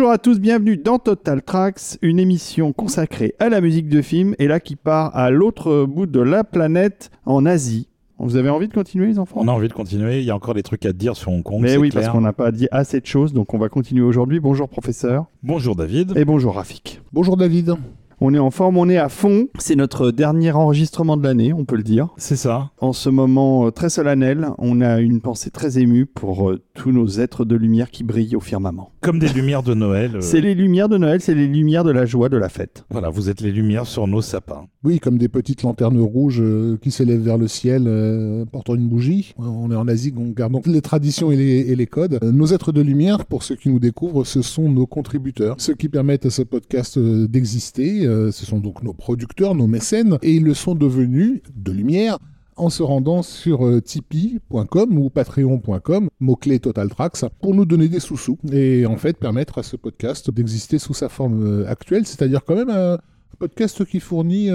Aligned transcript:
Bonjour 0.00 0.12
à 0.12 0.16
tous, 0.18 0.40
bienvenue 0.40 0.78
dans 0.78 0.98
Total 0.98 1.42
Tracks, 1.42 1.98
une 2.00 2.18
émission 2.18 2.72
consacrée 2.72 3.34
à 3.38 3.50
la 3.50 3.60
musique 3.60 3.86
de 3.90 4.00
film 4.00 4.34
et 4.38 4.48
là 4.48 4.58
qui 4.58 4.74
part 4.74 5.14
à 5.14 5.28
l'autre 5.28 5.84
bout 5.84 6.06
de 6.06 6.20
la 6.20 6.42
planète, 6.42 7.10
en 7.26 7.44
Asie. 7.44 7.86
Vous 8.18 8.36
avez 8.36 8.48
envie 8.48 8.66
de 8.66 8.72
continuer 8.72 9.08
les 9.08 9.18
enfants? 9.18 9.40
On 9.42 9.48
a 9.48 9.52
envie 9.52 9.68
de 9.68 9.74
continuer, 9.74 10.20
il 10.20 10.24
y 10.24 10.30
a 10.30 10.34
encore 10.34 10.54
des 10.54 10.62
trucs 10.62 10.86
à 10.86 10.94
dire 10.94 11.16
sur 11.16 11.30
Hong 11.30 11.42
Kong. 11.42 11.60
Mais 11.60 11.76
oui, 11.76 11.90
clair. 11.90 12.02
parce 12.04 12.14
qu'on 12.14 12.22
n'a 12.22 12.32
pas 12.32 12.50
dit 12.50 12.66
assez 12.70 12.98
de 12.98 13.04
choses, 13.04 13.34
donc 13.34 13.52
on 13.52 13.58
va 13.58 13.68
continuer 13.68 14.00
aujourd'hui. 14.02 14.40
Bonjour 14.40 14.70
professeur 14.70 15.26
Bonjour 15.42 15.76
David. 15.76 16.16
et 16.16 16.24
bonjour 16.24 16.54
Rafik. 16.54 17.02
Bonjour 17.12 17.36
David. 17.36 17.74
On 18.22 18.34
est 18.34 18.38
en 18.38 18.50
forme, 18.50 18.76
on 18.76 18.88
est 18.90 18.98
à 18.98 19.08
fond. 19.08 19.48
C'est 19.58 19.76
notre 19.76 20.10
dernier 20.10 20.52
enregistrement 20.52 21.16
de 21.16 21.22
l'année, 21.22 21.54
on 21.54 21.64
peut 21.64 21.76
le 21.76 21.82
dire. 21.82 22.08
C'est 22.18 22.36
ça. 22.36 22.70
En 22.78 22.92
ce 22.92 23.08
moment 23.08 23.66
euh, 23.66 23.70
très 23.70 23.88
solennel, 23.88 24.48
on 24.58 24.82
a 24.82 25.00
une 25.00 25.22
pensée 25.22 25.48
très 25.50 25.78
émue 25.78 26.04
pour 26.04 26.50
euh, 26.50 26.60
tous 26.74 26.92
nos 26.92 27.08
êtres 27.08 27.46
de 27.46 27.56
lumière 27.56 27.90
qui 27.90 28.04
brillent 28.04 28.36
au 28.36 28.40
firmament. 28.40 28.92
Comme 29.00 29.18
des 29.18 29.28
lumières 29.28 29.62
de 29.62 29.72
Noël. 29.72 30.16
euh, 30.16 30.20
C'est 30.20 30.42
les 30.42 30.54
lumières 30.54 30.90
de 30.90 30.98
Noël, 30.98 31.22
c'est 31.22 31.34
les 31.34 31.46
lumières 31.46 31.82
de 31.82 31.92
la 31.92 32.04
joie 32.04 32.28
de 32.28 32.36
la 32.36 32.50
fête. 32.50 32.84
Voilà, 32.90 33.08
vous 33.08 33.30
êtes 33.30 33.40
les 33.40 33.52
lumières 33.52 33.86
sur 33.86 34.06
nos 34.06 34.20
sapins. 34.20 34.66
Oui, 34.84 34.98
comme 35.00 35.16
des 35.16 35.28
petites 35.28 35.62
lanternes 35.62 35.98
rouges 36.00 36.42
euh, 36.42 36.78
qui 36.82 36.90
s'élèvent 36.90 37.22
vers 37.22 37.38
le 37.38 37.48
ciel 37.48 37.84
euh, 37.86 38.44
portant 38.44 38.74
une 38.74 38.88
bougie. 38.88 39.34
On 39.38 39.70
est 39.70 39.76
en 39.76 39.88
Asie, 39.88 40.12
donc 40.12 40.34
gardons 40.34 40.60
les 40.66 40.82
traditions 40.82 41.32
et 41.32 41.36
les, 41.36 41.60
et 41.70 41.74
les 41.76 41.86
codes. 41.86 42.18
Euh, 42.22 42.32
nos 42.32 42.48
êtres 42.48 42.72
de 42.72 42.82
lumière, 42.82 43.24
pour 43.24 43.42
ceux 43.44 43.56
qui 43.56 43.70
nous 43.70 43.78
découvrent, 43.78 44.24
ce 44.24 44.42
sont 44.42 44.68
nos 44.68 44.86
contributeurs. 44.86 45.54
Ceux 45.58 45.74
qui 45.74 45.88
permettent 45.88 46.26
à 46.26 46.30
ce 46.30 46.42
podcast 46.42 46.98
euh, 46.98 47.26
d'exister, 47.26 48.09
euh, 48.10 48.32
ce 48.32 48.44
sont 48.44 48.58
donc 48.58 48.82
nos 48.82 48.92
producteurs, 48.92 49.54
nos 49.54 49.66
mécènes, 49.66 50.18
et 50.22 50.34
ils 50.34 50.44
le 50.44 50.54
sont 50.54 50.74
devenus 50.74 51.40
de 51.54 51.72
lumière 51.72 52.18
en 52.56 52.68
se 52.68 52.82
rendant 52.82 53.22
sur 53.22 53.66
euh, 53.66 53.80
tipeee.com 53.80 54.98
ou 54.98 55.08
patreon.com, 55.08 56.10
mot-clé 56.20 56.58
Total 56.58 56.88
pour 57.40 57.54
nous 57.54 57.64
donner 57.64 57.88
des 57.88 58.00
sous-sous 58.00 58.38
et 58.52 58.84
en 58.84 58.96
fait 58.96 59.16
permettre 59.16 59.58
à 59.58 59.62
ce 59.62 59.76
podcast 59.76 60.30
d'exister 60.30 60.78
sous 60.78 60.92
sa 60.92 61.08
forme 61.08 61.42
euh, 61.42 61.68
actuelle, 61.68 62.06
c'est-à-dire 62.06 62.44
quand 62.44 62.56
même 62.56 62.70
un 62.70 62.98
podcast 63.38 63.84
qui 63.86 64.00
fournit 64.00 64.50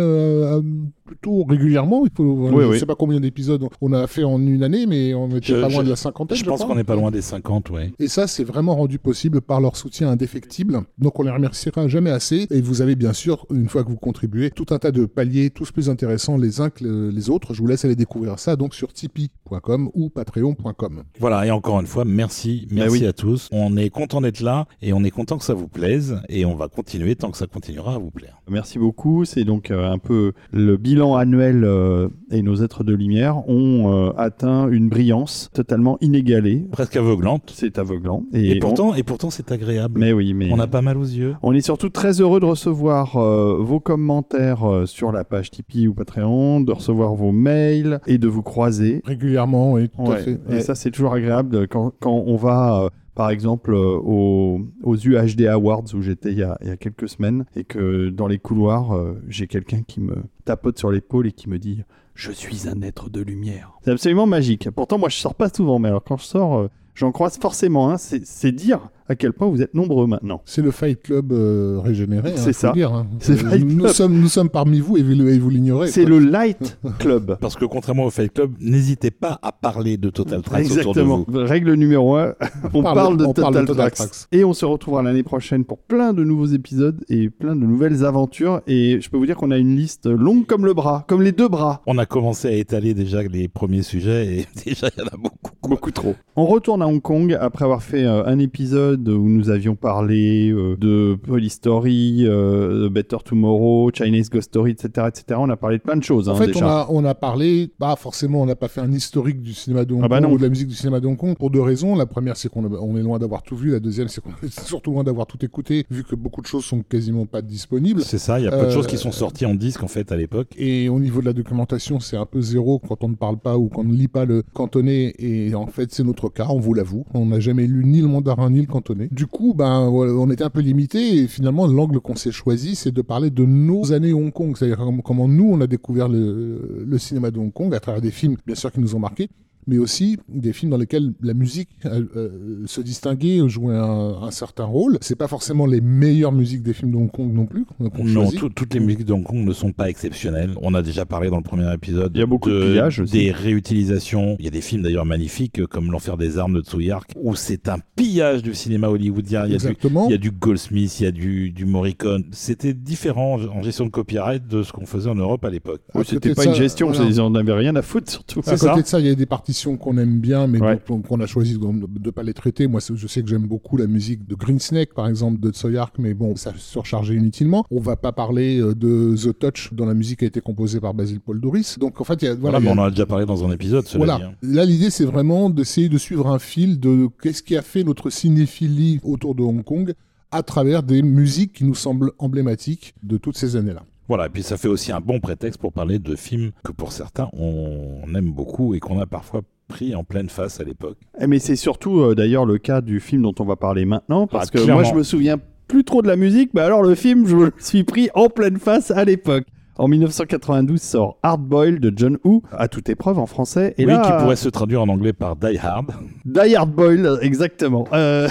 plutôt 1.06 1.44
régulièrement. 1.44 2.06
Il 2.06 2.12
faut, 2.16 2.24
Oui, 2.24 2.64
je 2.64 2.68
oui. 2.72 2.80
sais 2.80 2.86
pas 2.86 2.96
combien 2.96 3.20
d'épisodes 3.20 3.64
on 3.82 3.94
a 3.94 4.08
fait 4.08 4.24
en 4.24 4.40
une 4.40 4.64
année, 4.64 4.86
mais 4.88 5.14
on 5.14 5.30
était 5.30 5.48
Je- 5.48 5.62
pas 5.62 5.70
loin 5.70 5.80
je- 5.80 5.84
de 5.86 5.90
la 5.90 5.96
cinquantaine. 5.96 6.38
Je 6.38 6.44
je 6.44 6.50
pense 6.50 6.64
qu'on 6.66 6.76
n'est 6.76 6.84
pas 6.84 6.96
loin 6.96 7.12
des 7.12 7.22
50, 7.22 7.70
ouais. 7.70 7.92
Et 8.00 8.08
ça, 8.08 8.28
c'est 8.28 8.44
vraiment 8.44 8.76
rendu 8.76 9.00
possible 9.00 9.42
par 9.42 9.62
leur 9.62 9.78
soutien 9.78 10.10
indéfectible. 10.10 10.82
Donc, 10.98 11.20
on 11.20 11.24
les 11.24 11.32
remerciera 11.32 11.88
jamais 11.88 12.10
assez. 12.10 12.48
Et 12.52 12.62
vous 12.62 12.82
avez 12.82 12.96
bien 12.96 13.14
sûr, 13.14 13.46
une 13.54 13.70
fois 13.70 13.84
que 13.84 13.90
vous 13.90 13.96
contribuez, 13.98 14.50
tout 14.52 14.66
un 14.72 14.80
tas 14.80 14.92
de 14.92 15.06
paliers, 15.06 15.50
tous 15.52 15.72
plus 15.72 15.90
intéressants 15.90 16.38
les 16.38 16.60
uns 16.62 16.70
que 16.70 16.84
le- 16.84 17.10
les 17.10 17.30
autres. 17.30 17.54
Je 17.54 17.62
vous 17.62 17.68
laisse 17.68 17.86
aller 17.86 17.96
découvrir 17.96 18.40
ça 18.40 18.56
donc 18.56 18.74
sur 18.74 18.92
tipeee.com 18.94 19.90
ou 19.94 20.10
patreon.com. 20.10 21.04
Voilà, 21.20 21.46
et 21.46 21.52
encore 21.52 21.80
une 21.80 21.88
fois, 21.88 22.06
merci, 22.06 22.66
Bah 22.70 22.76
merci 22.86 23.02
oui. 23.02 23.06
à 23.06 23.14
tous. 23.14 23.48
On 23.52 23.78
est 23.78 23.90
content 23.90 24.22
d'être 24.22 24.40
là 24.42 24.66
et 24.82 24.94
on 24.94 25.04
est 25.04 25.12
content 25.12 25.38
que 25.38 25.44
ça 25.46 25.54
vous 25.54 25.68
plaise 25.68 26.20
et 26.30 26.46
on 26.46 26.56
va 26.56 26.68
continuer 26.68 27.16
tant 27.16 27.32
que 27.32 27.38
ça 27.38 27.48
continuera 27.48 27.96
à 27.96 27.98
vous 27.98 28.12
plaire. 28.12 28.42
Merci 28.50 28.80
beaucoup. 28.80 29.26
C'est 29.26 29.44
donc 29.44 29.72
euh, 29.72 29.90
un 29.92 29.98
peu 29.98 30.34
le 30.52 30.78
bilan 30.78 30.95
annuel 31.04 31.64
euh, 31.64 32.08
et 32.32 32.42
nos 32.42 32.56
êtres 32.64 32.84
de 32.84 32.94
lumière 32.94 33.48
ont 33.50 33.92
euh, 33.94 34.12
atteint 34.18 34.68
une 34.70 34.90
brillance 34.90 35.50
totalement 35.54 35.98
inégalée. 36.02 36.66
Presque 36.72 36.96
aveuglante. 36.96 37.52
C'est 37.56 37.78
aveuglant. 37.78 38.24
Et, 38.34 38.60
pourtant, 38.60 38.96
et 38.96 39.04
pourtant, 39.04 39.30
c'est 39.30 39.52
agréable. 39.52 40.00
mais 40.00 40.14
oui, 40.14 40.34
mais 40.34 40.52
On 40.52 40.60
a 40.60 40.68
pas 40.68 40.82
mal 40.82 40.98
aux 40.98 41.04
yeux. 41.04 41.36
On 41.44 41.54
est 41.54 41.62
surtout 41.62 41.90
très 41.90 42.22
heureux 42.22 42.40
de 42.40 42.46
recevoir 42.46 43.18
euh, 43.18 43.58
vos 43.60 43.80
commentaires 43.80 44.64
euh, 44.70 44.86
sur 44.86 45.12
la 45.12 45.24
page 45.24 45.52
Tipeee 45.52 45.88
ou 45.88 45.94
Patreon, 45.94 46.62
de 46.62 46.72
recevoir 46.72 47.14
vos 47.16 47.32
mails 47.32 48.00
et 48.08 48.18
de 48.18 48.28
vous 48.28 48.42
croiser. 48.44 49.02
Régulièrement, 49.06 49.74
oui, 49.74 49.90
tout 49.90 50.02
à 50.04 50.10
Ouais. 50.16 50.18
fait. 50.22 50.40
Et 50.50 50.54
Ouais. 50.54 50.62
ça, 50.62 50.76
c'est 50.76 50.92
toujours 50.92 51.14
agréable 51.14 51.68
quand, 51.68 51.92
quand 52.00 52.24
on 52.26 52.36
va, 52.36 52.84
euh, 52.86 52.90
par 53.16 53.30
exemple, 53.30 53.74
euh, 53.74 53.98
aux, 53.98 54.60
UHD 54.84 55.48
Awards 55.48 55.86
où 55.94 56.02
j'étais 56.02 56.34
il 56.34 56.38
y, 56.38 56.44
a, 56.44 56.58
quelques 56.78 57.08
semaines 57.08 57.46
et 57.56 57.64
que 57.64 58.10
dans 58.10 58.28
les 58.28 58.40
couloirs, 58.40 58.94
euh, 58.94 59.14
j'ai 59.30 59.48
quelqu'un 59.48 59.82
qui 59.88 60.02
me 60.02 60.16
tapote 60.44 60.78
sur 60.78 60.92
l'épaule 60.92 61.28
et 61.28 61.32
qui 61.32 61.50
me 61.50 61.58
dit 61.58 61.84
Je 62.14 62.32
suis 62.32 62.68
un 62.68 62.82
être 62.82 63.10
de 63.10 63.22
lumière. 63.22 63.72
C'est 63.84 63.92
absolument 63.92 64.28
magique. 64.28 64.70
Pourtant, 64.70 64.98
moi, 64.98 65.08
je 65.08 65.16
sors 65.16 65.34
pas 65.34 65.48
souvent, 65.50 65.80
mais 65.80 65.88
alors 65.88 66.04
quand 66.04 66.18
je 66.18 66.26
sors, 66.26 66.58
euh, 66.58 66.68
j'en 66.94 67.14
croise 67.14 67.38
forcément. 67.38 67.96
c'est 67.98 68.52
dire 68.52 68.90
à 69.08 69.16
quel 69.16 69.34
point 69.34 69.48
vous 69.50 69.62
êtes 69.62 69.74
nombreux 69.74 70.08
maintenant. 70.08 70.42
C'est 70.46 70.62
le 70.62 70.72
Fight 70.72 71.02
Club 71.02 71.32
euh, 71.32 71.80
régénéré. 71.84 72.32
hein, 72.32 72.36
C'est 72.38 72.54
ça. 72.54 72.72
Dire, 72.72 72.94
hein. 72.94 73.08
C'est 73.20 73.34
Euh, 73.34 73.50
Fight 73.50 73.64
nous, 73.66 73.84
Club. 73.84 73.92
sommes, 73.94 74.20
nous 74.20 74.28
sommes 74.28 74.50
parmi 74.50 74.80
vous 74.80 74.98
et 74.98 75.04
vous, 75.04 75.28
et 75.28 75.38
vous 75.40 75.50
l'ignorez. 75.50 75.88
C'est 75.90 76.06
le 76.06 76.20
Light 76.20 76.78
Club. 77.00 77.38
Parce 77.42 77.56
que 77.56 77.66
contrairement 77.66 78.06
au 78.06 78.10
Fight 78.10 78.34
Club, 78.34 78.52
n'hésitez 78.60 79.12
pas 79.12 79.40
à 79.42 79.52
parler 79.52 79.98
de 79.98 80.10
Total 80.10 80.42
Tracks 80.42 80.66
autour 80.66 80.76
de 80.76 80.80
Exactement. 80.80 81.26
vous. 81.28 81.40
Règle 81.46 81.74
numéro 81.74 82.16
1, 82.16 82.34
on 82.74 82.82
parle, 82.84 82.96
parle- 82.96 83.18
de, 83.18 83.24
on 83.26 83.28
Total 83.34 83.44
parle 83.44 83.54
de 83.56 83.60
Total 83.68 83.76
Tracks. 83.92 83.96
Tracks. 83.96 84.28
Et 84.32 84.44
on 84.44 84.54
se 84.54 84.66
retrouvera 84.66 85.04
l'année 85.04 85.24
prochaine 85.24 85.66
pour 85.66 85.78
plein 85.80 86.14
de 86.14 86.24
nouveaux 86.24 86.46
épisodes 86.48 87.04
et 87.10 87.30
plein 87.30 87.56
de 87.56 87.62
nouvelles 87.66 88.04
aventures. 88.06 88.62
Et 88.68 89.00
je 89.02 89.10
peux 89.10 89.18
vous 89.18 89.26
dire 89.26 89.36
qu'on 89.36 89.52
a 89.52 89.58
une 89.58 89.76
liste 89.76 90.08
longue 90.08 90.46
comme 90.46 90.66
le 90.66 90.74
bras, 90.74 91.06
comme 91.08 91.22
les 91.22 91.32
deux 91.32 91.48
bras. 91.48 91.82
On 91.86 91.98
a 91.98 92.06
commencé 92.06 92.48
à 92.48 92.52
étaler 92.52 92.94
déjà 92.94 93.22
les 93.24 93.48
premiers 93.48 93.84
sujets 93.84 94.40
et 94.40 94.46
déjà 94.66 94.88
il 94.96 95.00
y 95.00 95.04
en 95.04 95.08
a 95.08 95.18
beaucoup. 95.18 95.38
quoi. 95.62 95.70
Beaucoup 95.70 95.92
trop. 95.92 96.16
On 96.36 96.46
retourne 96.46 96.82
à 96.82 96.88
Hong 96.88 97.02
Kong 97.02 97.38
après 97.40 97.66
avoir 97.66 97.82
fait 97.84 98.04
euh, 98.06 98.24
un 98.26 98.38
épisode 98.40 98.95
où 98.98 99.28
nous 99.30 99.50
avions 99.50 99.76
parlé 99.76 100.52
euh, 100.52 100.76
de 100.78 101.18
Polystory, 101.56 102.26
euh, 102.26 102.84
de 102.84 102.90
Better 102.90 103.18
Tomorrow, 103.24 103.92
Chinese 103.94 104.30
Ghost 104.30 104.50
Story, 104.50 104.72
etc., 104.72 105.08
etc. 105.08 105.40
On 105.42 105.50
a 105.50 105.58
parlé 105.58 105.78
de 105.78 105.84
plein 105.84 105.96
de 105.98 106.04
choses 106.04 106.30
En 106.30 106.34
hein, 106.34 106.36
fait, 106.36 106.48
déjà. 106.48 106.66
on 106.66 106.70
a, 106.70 106.88
on 106.90 107.06
a 107.06 107.16
parlé, 107.16 107.72
bah 107.80 107.96
forcément, 107.98 108.42
on 108.42 108.46
n'a 108.46 108.56
pas 108.56 108.68
fait 108.68 108.82
un 108.82 108.92
historique 108.92 109.42
du 109.42 109.54
cinéma 109.54 109.86
de 109.86 109.94
Hong 109.94 110.02
Ah 110.04 110.08
bah 110.08 110.20
Kong 110.20 110.30
non. 110.30 110.36
ou 110.36 110.38
de 110.38 110.44
la 110.44 110.50
musique 110.50 110.68
du 110.68 110.76
cinéma 110.76 111.00
de 111.00 111.08
Hong 111.08 111.18
Kong 111.18 111.36
pour 111.38 111.50
deux 111.50 111.62
raisons. 111.62 111.96
La 111.96 112.06
première, 112.06 112.38
c'est 112.38 112.50
qu'on 112.50 112.66
on 112.66 112.98
est 112.98 113.02
loin 113.02 113.20
d'avoir 113.20 113.44
tout 113.44 113.56
vu. 113.56 113.72
La 113.72 113.80
deuxième, 113.80 114.08
c'est 114.08 114.22
qu'on 114.22 114.32
est 114.44 114.60
surtout 114.60 114.92
loin 114.92 115.04
d'avoir 115.04 115.28
tout 115.28 115.44
écouté, 115.44 115.86
vu 115.90 116.04
que 116.04 116.16
beaucoup 116.16 116.42
de 116.42 116.48
choses 116.48 116.66
sont 116.66 116.82
quasiment 116.82 117.26
pas 117.26 117.42
disponibles. 117.42 118.02
C'est 118.02 118.18
ça, 118.18 118.40
il 118.40 118.46
y 118.46 118.48
a 118.48 118.52
peu 118.52 118.58
de 118.58 118.64
Euh, 118.66 118.72
choses 118.72 118.88
qui 118.88 118.98
sont 118.98 119.12
sorties 119.12 119.46
en 119.46 119.56
disque 119.56 119.84
en 119.84 119.88
fait 119.88 120.12
à 120.12 120.18
l'époque. 120.18 120.50
Et 120.58 120.90
au 120.90 121.00
niveau 121.00 121.22
de 121.22 121.26
la 121.26 121.34
documentation, 121.34 122.00
c'est 122.00 122.18
un 122.18 122.26
peu 122.26 122.42
zéro 122.42 122.80
quand 122.80 123.04
on 123.04 123.10
ne 123.10 123.16
parle 123.16 123.38
pas 123.38 123.58
ou 123.58 123.68
qu'on 123.70 123.84
ne 123.84 123.94
lit 123.94 124.08
pas 124.08 124.26
le 124.26 124.44
cantonais. 124.54 125.14
Et 125.20 125.56
en 125.56 125.68
fait, 125.68 125.92
c'est 125.94 126.04
notre 126.04 126.30
cas, 126.30 126.48
on 126.50 126.60
vous 126.60 126.74
l'avoue. 126.74 127.06
On 127.14 127.26
n'a 127.28 127.40
jamais 127.40 127.68
lu 127.68 127.86
ni 127.86 128.02
le 128.02 128.08
mandarin 128.08 128.50
ni 128.50 128.62
le 128.62 128.68
cantonais. 128.68 128.85
Du 129.12 129.28
coup, 129.28 129.54
ben, 129.54 129.80
on 129.90 130.30
était 130.30 130.44
un 130.44 130.50
peu 130.50 130.62
limité. 130.62 131.18
Et 131.18 131.28
finalement, 131.28 131.68
l'angle 131.68 132.00
qu'on 132.00 132.16
s'est 132.16 132.32
choisi, 132.32 132.76
c'est 132.76 132.92
de 132.92 133.02
parler 133.02 133.30
de 133.30 133.46
nos 133.46 133.94
années 133.94 134.14
Hong 134.14 134.32
Kong. 134.32 134.56
C'est-à-dire 134.58 134.86
comment 135.04 135.28
nous, 135.28 135.50
on 135.52 135.62
a 135.62 135.68
découvert 135.68 136.08
le, 136.08 136.86
le 136.86 136.98
cinéma 136.98 137.32
de 137.32 137.40
Hong 137.40 137.52
Kong 137.54 137.74
à 137.74 137.80
travers 137.80 138.02
des 138.02 138.12
films, 138.12 138.38
bien 138.46 138.56
sûr, 138.56 138.72
qui 138.72 138.80
nous 138.80 138.96
ont 138.96 139.00
marqués. 139.00 139.30
Mais 139.68 139.78
aussi 139.78 140.18
des 140.30 140.54
films 140.54 140.72
dans 140.72 140.78
lesquels 140.78 141.12
la 141.22 141.34
musique 141.34 141.70
euh, 141.86 142.04
euh, 142.16 142.30
se 142.68 142.82
distinguait, 142.82 143.40
jouait 143.48 143.76
un, 143.76 144.22
un 144.22 144.32
certain 144.32 144.66
rôle. 144.66 144.98
C'est 145.02 145.16
pas 145.16 145.28
forcément 145.28 145.66
les 145.66 145.82
meilleures 145.82 146.32
musiques 146.32 146.62
des 146.64 146.74
films 146.74 146.92
de 146.92 146.98
Hong 146.98 147.12
Kong 147.12 147.34
non 147.34 147.46
plus 147.46 147.66
qu'on 147.66 147.90
qu'on 147.90 148.04
Non, 148.04 148.30
tout- 148.32 148.50
toutes 148.50 148.74
les 148.74 148.80
musiques 148.80 149.06
de 149.06 149.14
Hong 149.14 149.24
Kong 149.24 149.46
ne 149.46 149.54
sont 149.54 149.72
pas 149.72 149.90
exceptionnelles. 149.90 150.52
On 150.62 150.74
a 150.76 150.82
déjà 150.82 151.06
parlé 151.06 151.30
dans 151.30 151.38
le 151.38 151.44
premier 151.44 151.72
épisode. 151.74 152.12
Il 152.16 152.20
y 152.20 152.24
a 152.24 152.28
beaucoup 152.28 152.50
de 152.50 152.60
pillages 152.74 153.00
aussi. 153.00 153.14
Des 153.14 153.32
réutilisations. 153.32 154.36
Il 154.40 154.46
y 154.46 154.48
a 154.48 154.52
des 154.52 154.62
films 154.62 154.84
d'ailleurs 154.84 155.06
magnifiques 155.06 155.60
euh, 155.60 155.68
comme 155.68 155.92
L'Enfer 155.92 156.18
des 156.18 156.38
armes 156.38 156.54
de 156.56 156.62
Tsuyark 156.62 157.12
où 157.16 157.36
c'est 157.36 157.68
un 157.70 157.80
pillage 157.96 158.44
du 158.44 158.54
cinéma 158.54 158.88
hollywoodien. 158.90 159.46
Il 159.46 159.52
y 159.52 159.56
a 159.56 159.58
du, 159.58 159.66
Exactement. 159.66 160.08
il 160.08 160.12
y 160.12 160.16
a 160.16 160.18
du 160.20 160.32
Goldsmith, 160.32 161.00
il 161.00 161.04
y 161.04 161.08
a 161.08 161.12
du, 161.12 161.52
du 161.52 161.66
Morricone. 161.66 162.24
C'était 162.32 162.74
différent 162.74 163.40
en 163.40 163.64
gestion 163.64 163.86
de 163.86 163.90
copyright 163.92 164.48
de 164.48 164.64
ce 164.64 164.72
qu'on 164.72 164.86
faisait 164.86 165.10
en 165.10 165.16
Europe 165.16 165.44
à 165.46 165.50
l'époque. 165.50 165.82
Oui, 165.96 166.04
C'était 166.08 166.30
de 166.30 166.34
pas 166.36 166.44
ça, 166.44 166.50
une 166.50 166.56
gestion, 166.56 166.92
voilà. 166.92 167.24
on 167.24 167.30
n'avait 167.32 167.54
rien 167.54 167.76
à 167.76 167.82
foutre 167.82 168.12
surtout. 168.12 168.40
À 168.42 168.44
côté 168.44 168.58
ça. 168.58 168.76
de 168.76 168.86
ça, 168.86 169.00
il 169.00 169.08
y 169.08 169.10
a 169.10 169.16
des 169.16 169.26
partitions 169.56 169.78
qu'on 169.78 169.98
aime 169.98 170.20
bien, 170.20 170.48
mais 170.48 170.60
Ouais. 170.62 170.80
qu'on 171.08 171.20
a 171.22 171.28
choisi 171.28 171.58
de 171.58 171.66
ne 171.66 172.10
pas 172.12 172.24
les 172.24 172.34
traiter. 172.34 172.68
Moi, 172.68 172.82
je 172.94 173.08
sais 173.08 173.22
que 173.24 173.30
j'aime 173.30 173.48
beaucoup 173.48 173.78
la 173.78 173.88
musique 173.88 174.28
de 174.28 174.36
Green 174.36 174.60
Snake, 174.60 174.94
par 174.94 175.08
exemple, 175.08 175.40
de 175.40 175.50
Tsoyark, 175.52 175.96
mais 175.98 176.14
bon, 176.14 176.36
ça 176.36 176.52
surchargé 176.58 177.16
inutilement. 177.16 177.64
On 177.72 177.80
va 177.80 177.96
pas 177.96 178.12
parler 178.12 178.60
euh, 178.60 178.76
de 178.76 179.16
The 179.16 179.38
Touch, 179.40 179.70
dont 179.74 179.86
la 179.86 179.94
musique 179.94 180.24
a 180.24 180.26
été 180.26 180.42
composée 180.42 180.82
par 180.82 180.94
Basil 180.94 181.20
Paul 181.22 181.40
Doris. 181.40 181.80
Donc, 181.80 182.02
en 182.02 182.04
fait, 182.04 182.22
y 182.22 182.28
a, 182.28 182.36
Voilà, 182.36 182.60
voilà, 182.60 182.60
il 182.60 182.62
y 182.62 182.66
mais 182.66 182.70
a- 182.72 182.74
on 182.74 182.84
en 182.84 182.88
a 182.88 182.90
déjà 182.90 183.06
parlé 183.06 183.26
dans 183.26 183.46
un 183.46 183.52
épisode, 183.52 183.86
cela 183.88 183.98
voilà. 184.06 184.18
dit, 184.18 184.24
hein. 184.24 184.34
Là, 184.56 184.66
l'idée, 184.66 184.90
c'est 184.90 185.06
vraiment 185.06 185.50
d'essayer 185.50 185.88
de 185.88 185.98
suivre 185.98 186.28
un 186.28 186.40
fil 186.40 186.80
de 186.80 187.08
qu'est-ce 187.22 187.42
qui 187.42 187.56
a 187.56 187.62
fait 187.62 187.84
notre 187.86 188.10
cinéphilie 188.10 189.00
autour 189.04 189.36
de 189.36 189.42
Hong 189.44 189.64
Kong 189.64 189.94
à 190.32 190.44
travers 190.44 190.84
des 190.84 191.02
musiques 191.02 191.54
qui 191.54 191.64
nous 191.64 191.76
semblent 191.76 192.12
emblématiques 192.20 192.94
de 193.04 193.16
toutes 193.18 193.38
ces 193.38 193.56
années-là. 193.56 193.84
Voilà, 194.08 194.28
et 194.28 194.30
puis 194.30 194.44
ça 194.44 194.58
fait 194.58 194.68
aussi 194.68 194.92
un 194.92 195.00
bon 195.02 195.20
prétexte 195.20 195.60
pour 195.60 195.74
parler 195.74 195.98
de 196.00 196.16
films 196.16 196.52
que 196.64 196.72
pour 196.72 196.92
certains 196.92 197.28
on 197.34 198.02
aime 198.16 198.32
beaucoup 198.32 198.76
et 198.76 198.80
qu'on 198.80 199.00
a 199.00 199.06
parfois 199.06 199.42
pris 199.68 199.96
en 199.96 200.04
pleine 200.04 200.30
face 200.30 200.60
à 200.60 200.64
l'époque. 200.64 200.98
Eh, 201.20 201.26
Mais 201.28 201.40
c'est 201.40 201.56
surtout 201.56 202.00
euh, 202.02 202.14
d'ailleurs 202.16 202.46
le 202.46 202.58
cas 202.60 202.82
du 202.82 203.00
film 203.00 203.24
dont 203.24 203.34
on 203.40 203.46
va 203.46 203.56
parler 203.56 203.86
maintenant, 203.86 204.28
parce 204.28 204.50
Ah, 204.54 204.58
que 204.60 204.72
moi 204.72 204.84
je 204.84 204.94
me 204.94 205.02
souviens 205.04 205.38
plus 205.68 205.84
trop 205.84 206.04
de 206.04 206.08
la 206.08 206.16
musique, 206.16 206.52
mais 206.54 206.62
alors 206.62 206.84
le 206.84 206.94
film 206.94 207.26
je 207.26 207.36
me 207.36 207.46
le 207.46 207.54
suis 207.58 207.84
pris 207.84 208.10
en 208.14 208.30
pleine 208.30 208.58
face 208.60 208.92
à 208.92 209.04
l'époque. 209.06 209.46
En 209.78 209.90
1992 209.90 210.82
sort 210.82 211.18
Hard 211.22 211.42
Boil 211.42 211.80
de 211.82 211.92
John 211.94 212.18
Woo, 212.24 212.44
à 212.54 212.70
toute 212.70 212.88
épreuve 212.88 213.20
en 213.20 213.26
français. 213.26 213.74
Et 213.78 213.86
oui, 213.86 213.92
là, 213.92 214.02
qui 214.06 214.24
pourrait 214.24 214.38
se 214.38 214.48
traduire 214.48 214.82
en 214.82 214.88
anglais 214.88 215.12
par 215.12 215.36
Die 215.36 215.58
Hard. 215.58 215.92
Die 216.24 216.56
Hard 216.56 216.72
Boil, 216.72 217.18
exactement. 217.22 217.86
Euh, 217.92 218.30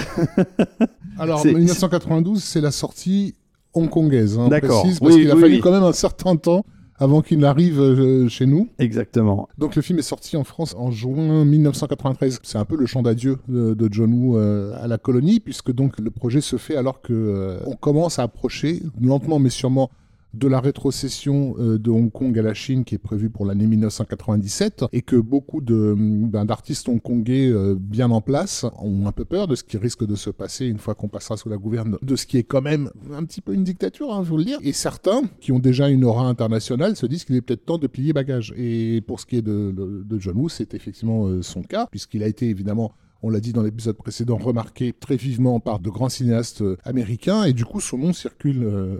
Alors, 1.19 1.39
C'est- 1.39 1.53
1992, 1.53 2.43
c'est 2.43 2.61
la 2.61 2.71
sortie 2.71 3.35
hongkongaise. 3.75 4.39
Hein, 4.39 4.47
D'accord. 4.49 4.83
parce 4.83 4.99
Oui, 5.01 5.21
qu'il 5.21 5.31
a 5.31 5.35
oui, 5.35 5.41
fallu 5.41 5.55
oui. 5.55 5.61
quand 5.61 5.71
même 5.71 5.83
un 5.83 5.93
certain 5.93 6.35
temps 6.35 6.65
avant 6.97 7.21
qu'il 7.21 7.39
n'arrive 7.39 7.81
euh, 7.81 8.29
chez 8.29 8.45
nous. 8.45 8.69
Exactement. 8.79 9.49
Donc 9.57 9.75
le 9.75 9.81
film 9.81 9.99
est 9.99 10.03
sorti 10.03 10.37
en 10.37 10.43
France 10.45 10.75
en 10.77 10.91
juin 10.91 11.43
1993. 11.45 12.39
C'est 12.43 12.57
un 12.57 12.65
peu 12.65 12.77
le 12.77 12.85
chant 12.85 13.01
d'adieu 13.01 13.37
de, 13.47 13.73
de 13.73 13.89
John 13.91 14.13
Woo 14.13 14.37
euh, 14.37 14.73
à 14.81 14.87
la 14.87 14.97
colonie, 14.97 15.39
puisque 15.39 15.71
donc 15.73 15.99
le 15.99 16.09
projet 16.09 16.41
se 16.41 16.55
fait 16.57 16.77
alors 16.77 17.01
que 17.01 17.13
euh, 17.13 17.59
on 17.65 17.75
commence 17.75 18.17
à 18.19 18.23
approcher 18.23 18.81
lentement 19.01 19.39
mais 19.39 19.49
sûrement 19.49 19.89
de 20.35 20.47
la 20.47 20.59
rétrocession 20.59 21.55
euh, 21.59 21.77
de 21.77 21.89
Hong 21.89 22.11
Kong 22.11 22.37
à 22.37 22.41
la 22.41 22.53
Chine 22.53 22.83
qui 22.83 22.95
est 22.95 22.99
prévue 22.99 23.29
pour 23.29 23.45
l'année 23.45 23.67
1997 23.67 24.85
et 24.91 25.01
que 25.01 25.15
beaucoup 25.15 25.61
de, 25.61 25.95
ben, 25.97 26.45
d'artistes 26.45 26.89
hongkongais 26.89 27.47
euh, 27.47 27.75
bien 27.79 28.11
en 28.11 28.21
place 28.21 28.65
ont 28.79 29.07
un 29.07 29.11
peu 29.11 29.25
peur 29.25 29.47
de 29.47 29.55
ce 29.55 29.63
qui 29.63 29.77
risque 29.77 30.05
de 30.05 30.15
se 30.15 30.29
passer 30.29 30.65
une 30.65 30.77
fois 30.77 30.95
qu'on 30.95 31.07
passera 31.07 31.37
sous 31.37 31.49
la 31.49 31.57
gouverne 31.57 31.97
de 32.01 32.15
ce 32.15 32.25
qui 32.25 32.37
est 32.37 32.43
quand 32.43 32.61
même 32.61 32.89
un 33.13 33.23
petit 33.23 33.41
peu 33.41 33.53
une 33.53 33.63
dictature, 33.63 34.13
hein, 34.13 34.23
je 34.23 34.29
vous 34.29 34.37
le 34.37 34.43
dire. 34.43 34.59
Et 34.61 34.73
certains 34.73 35.23
qui 35.39 35.51
ont 35.51 35.59
déjà 35.59 35.89
une 35.89 36.03
aura 36.03 36.27
internationale 36.27 36.95
se 36.95 37.05
disent 37.05 37.23
qu'il 37.23 37.35
est 37.35 37.41
peut-être 37.41 37.65
temps 37.65 37.77
de 37.77 37.87
plier 37.87 38.13
bagage. 38.13 38.53
Et 38.57 39.01
pour 39.01 39.19
ce 39.19 39.25
qui 39.25 39.37
est 39.37 39.41
de, 39.41 39.71
de, 39.71 40.03
de 40.03 40.19
John 40.19 40.37
Woo, 40.37 40.49
c'est 40.49 40.73
effectivement 40.73 41.27
euh, 41.27 41.41
son 41.41 41.61
cas 41.61 41.87
puisqu'il 41.89 42.23
a 42.23 42.27
été 42.27 42.49
évidemment 42.49 42.93
on 43.25 43.31
l'a 43.31 43.39
dit 43.39 43.53
dans 43.53 43.63
l'épisode 43.63 43.97
précédent, 43.97 44.37
remarqué 44.37 44.93
très 44.93 45.15
vivement 45.15 45.59
par 45.59 45.79
de 45.79 45.89
grands 45.89 46.09
cinéastes 46.09 46.61
euh, 46.61 46.77
américains, 46.83 47.43
et 47.43 47.53
du 47.53 47.65
coup 47.65 47.81
son 47.81 47.97
nom 47.97 48.13
circule 48.13 48.63
euh, 48.63 48.97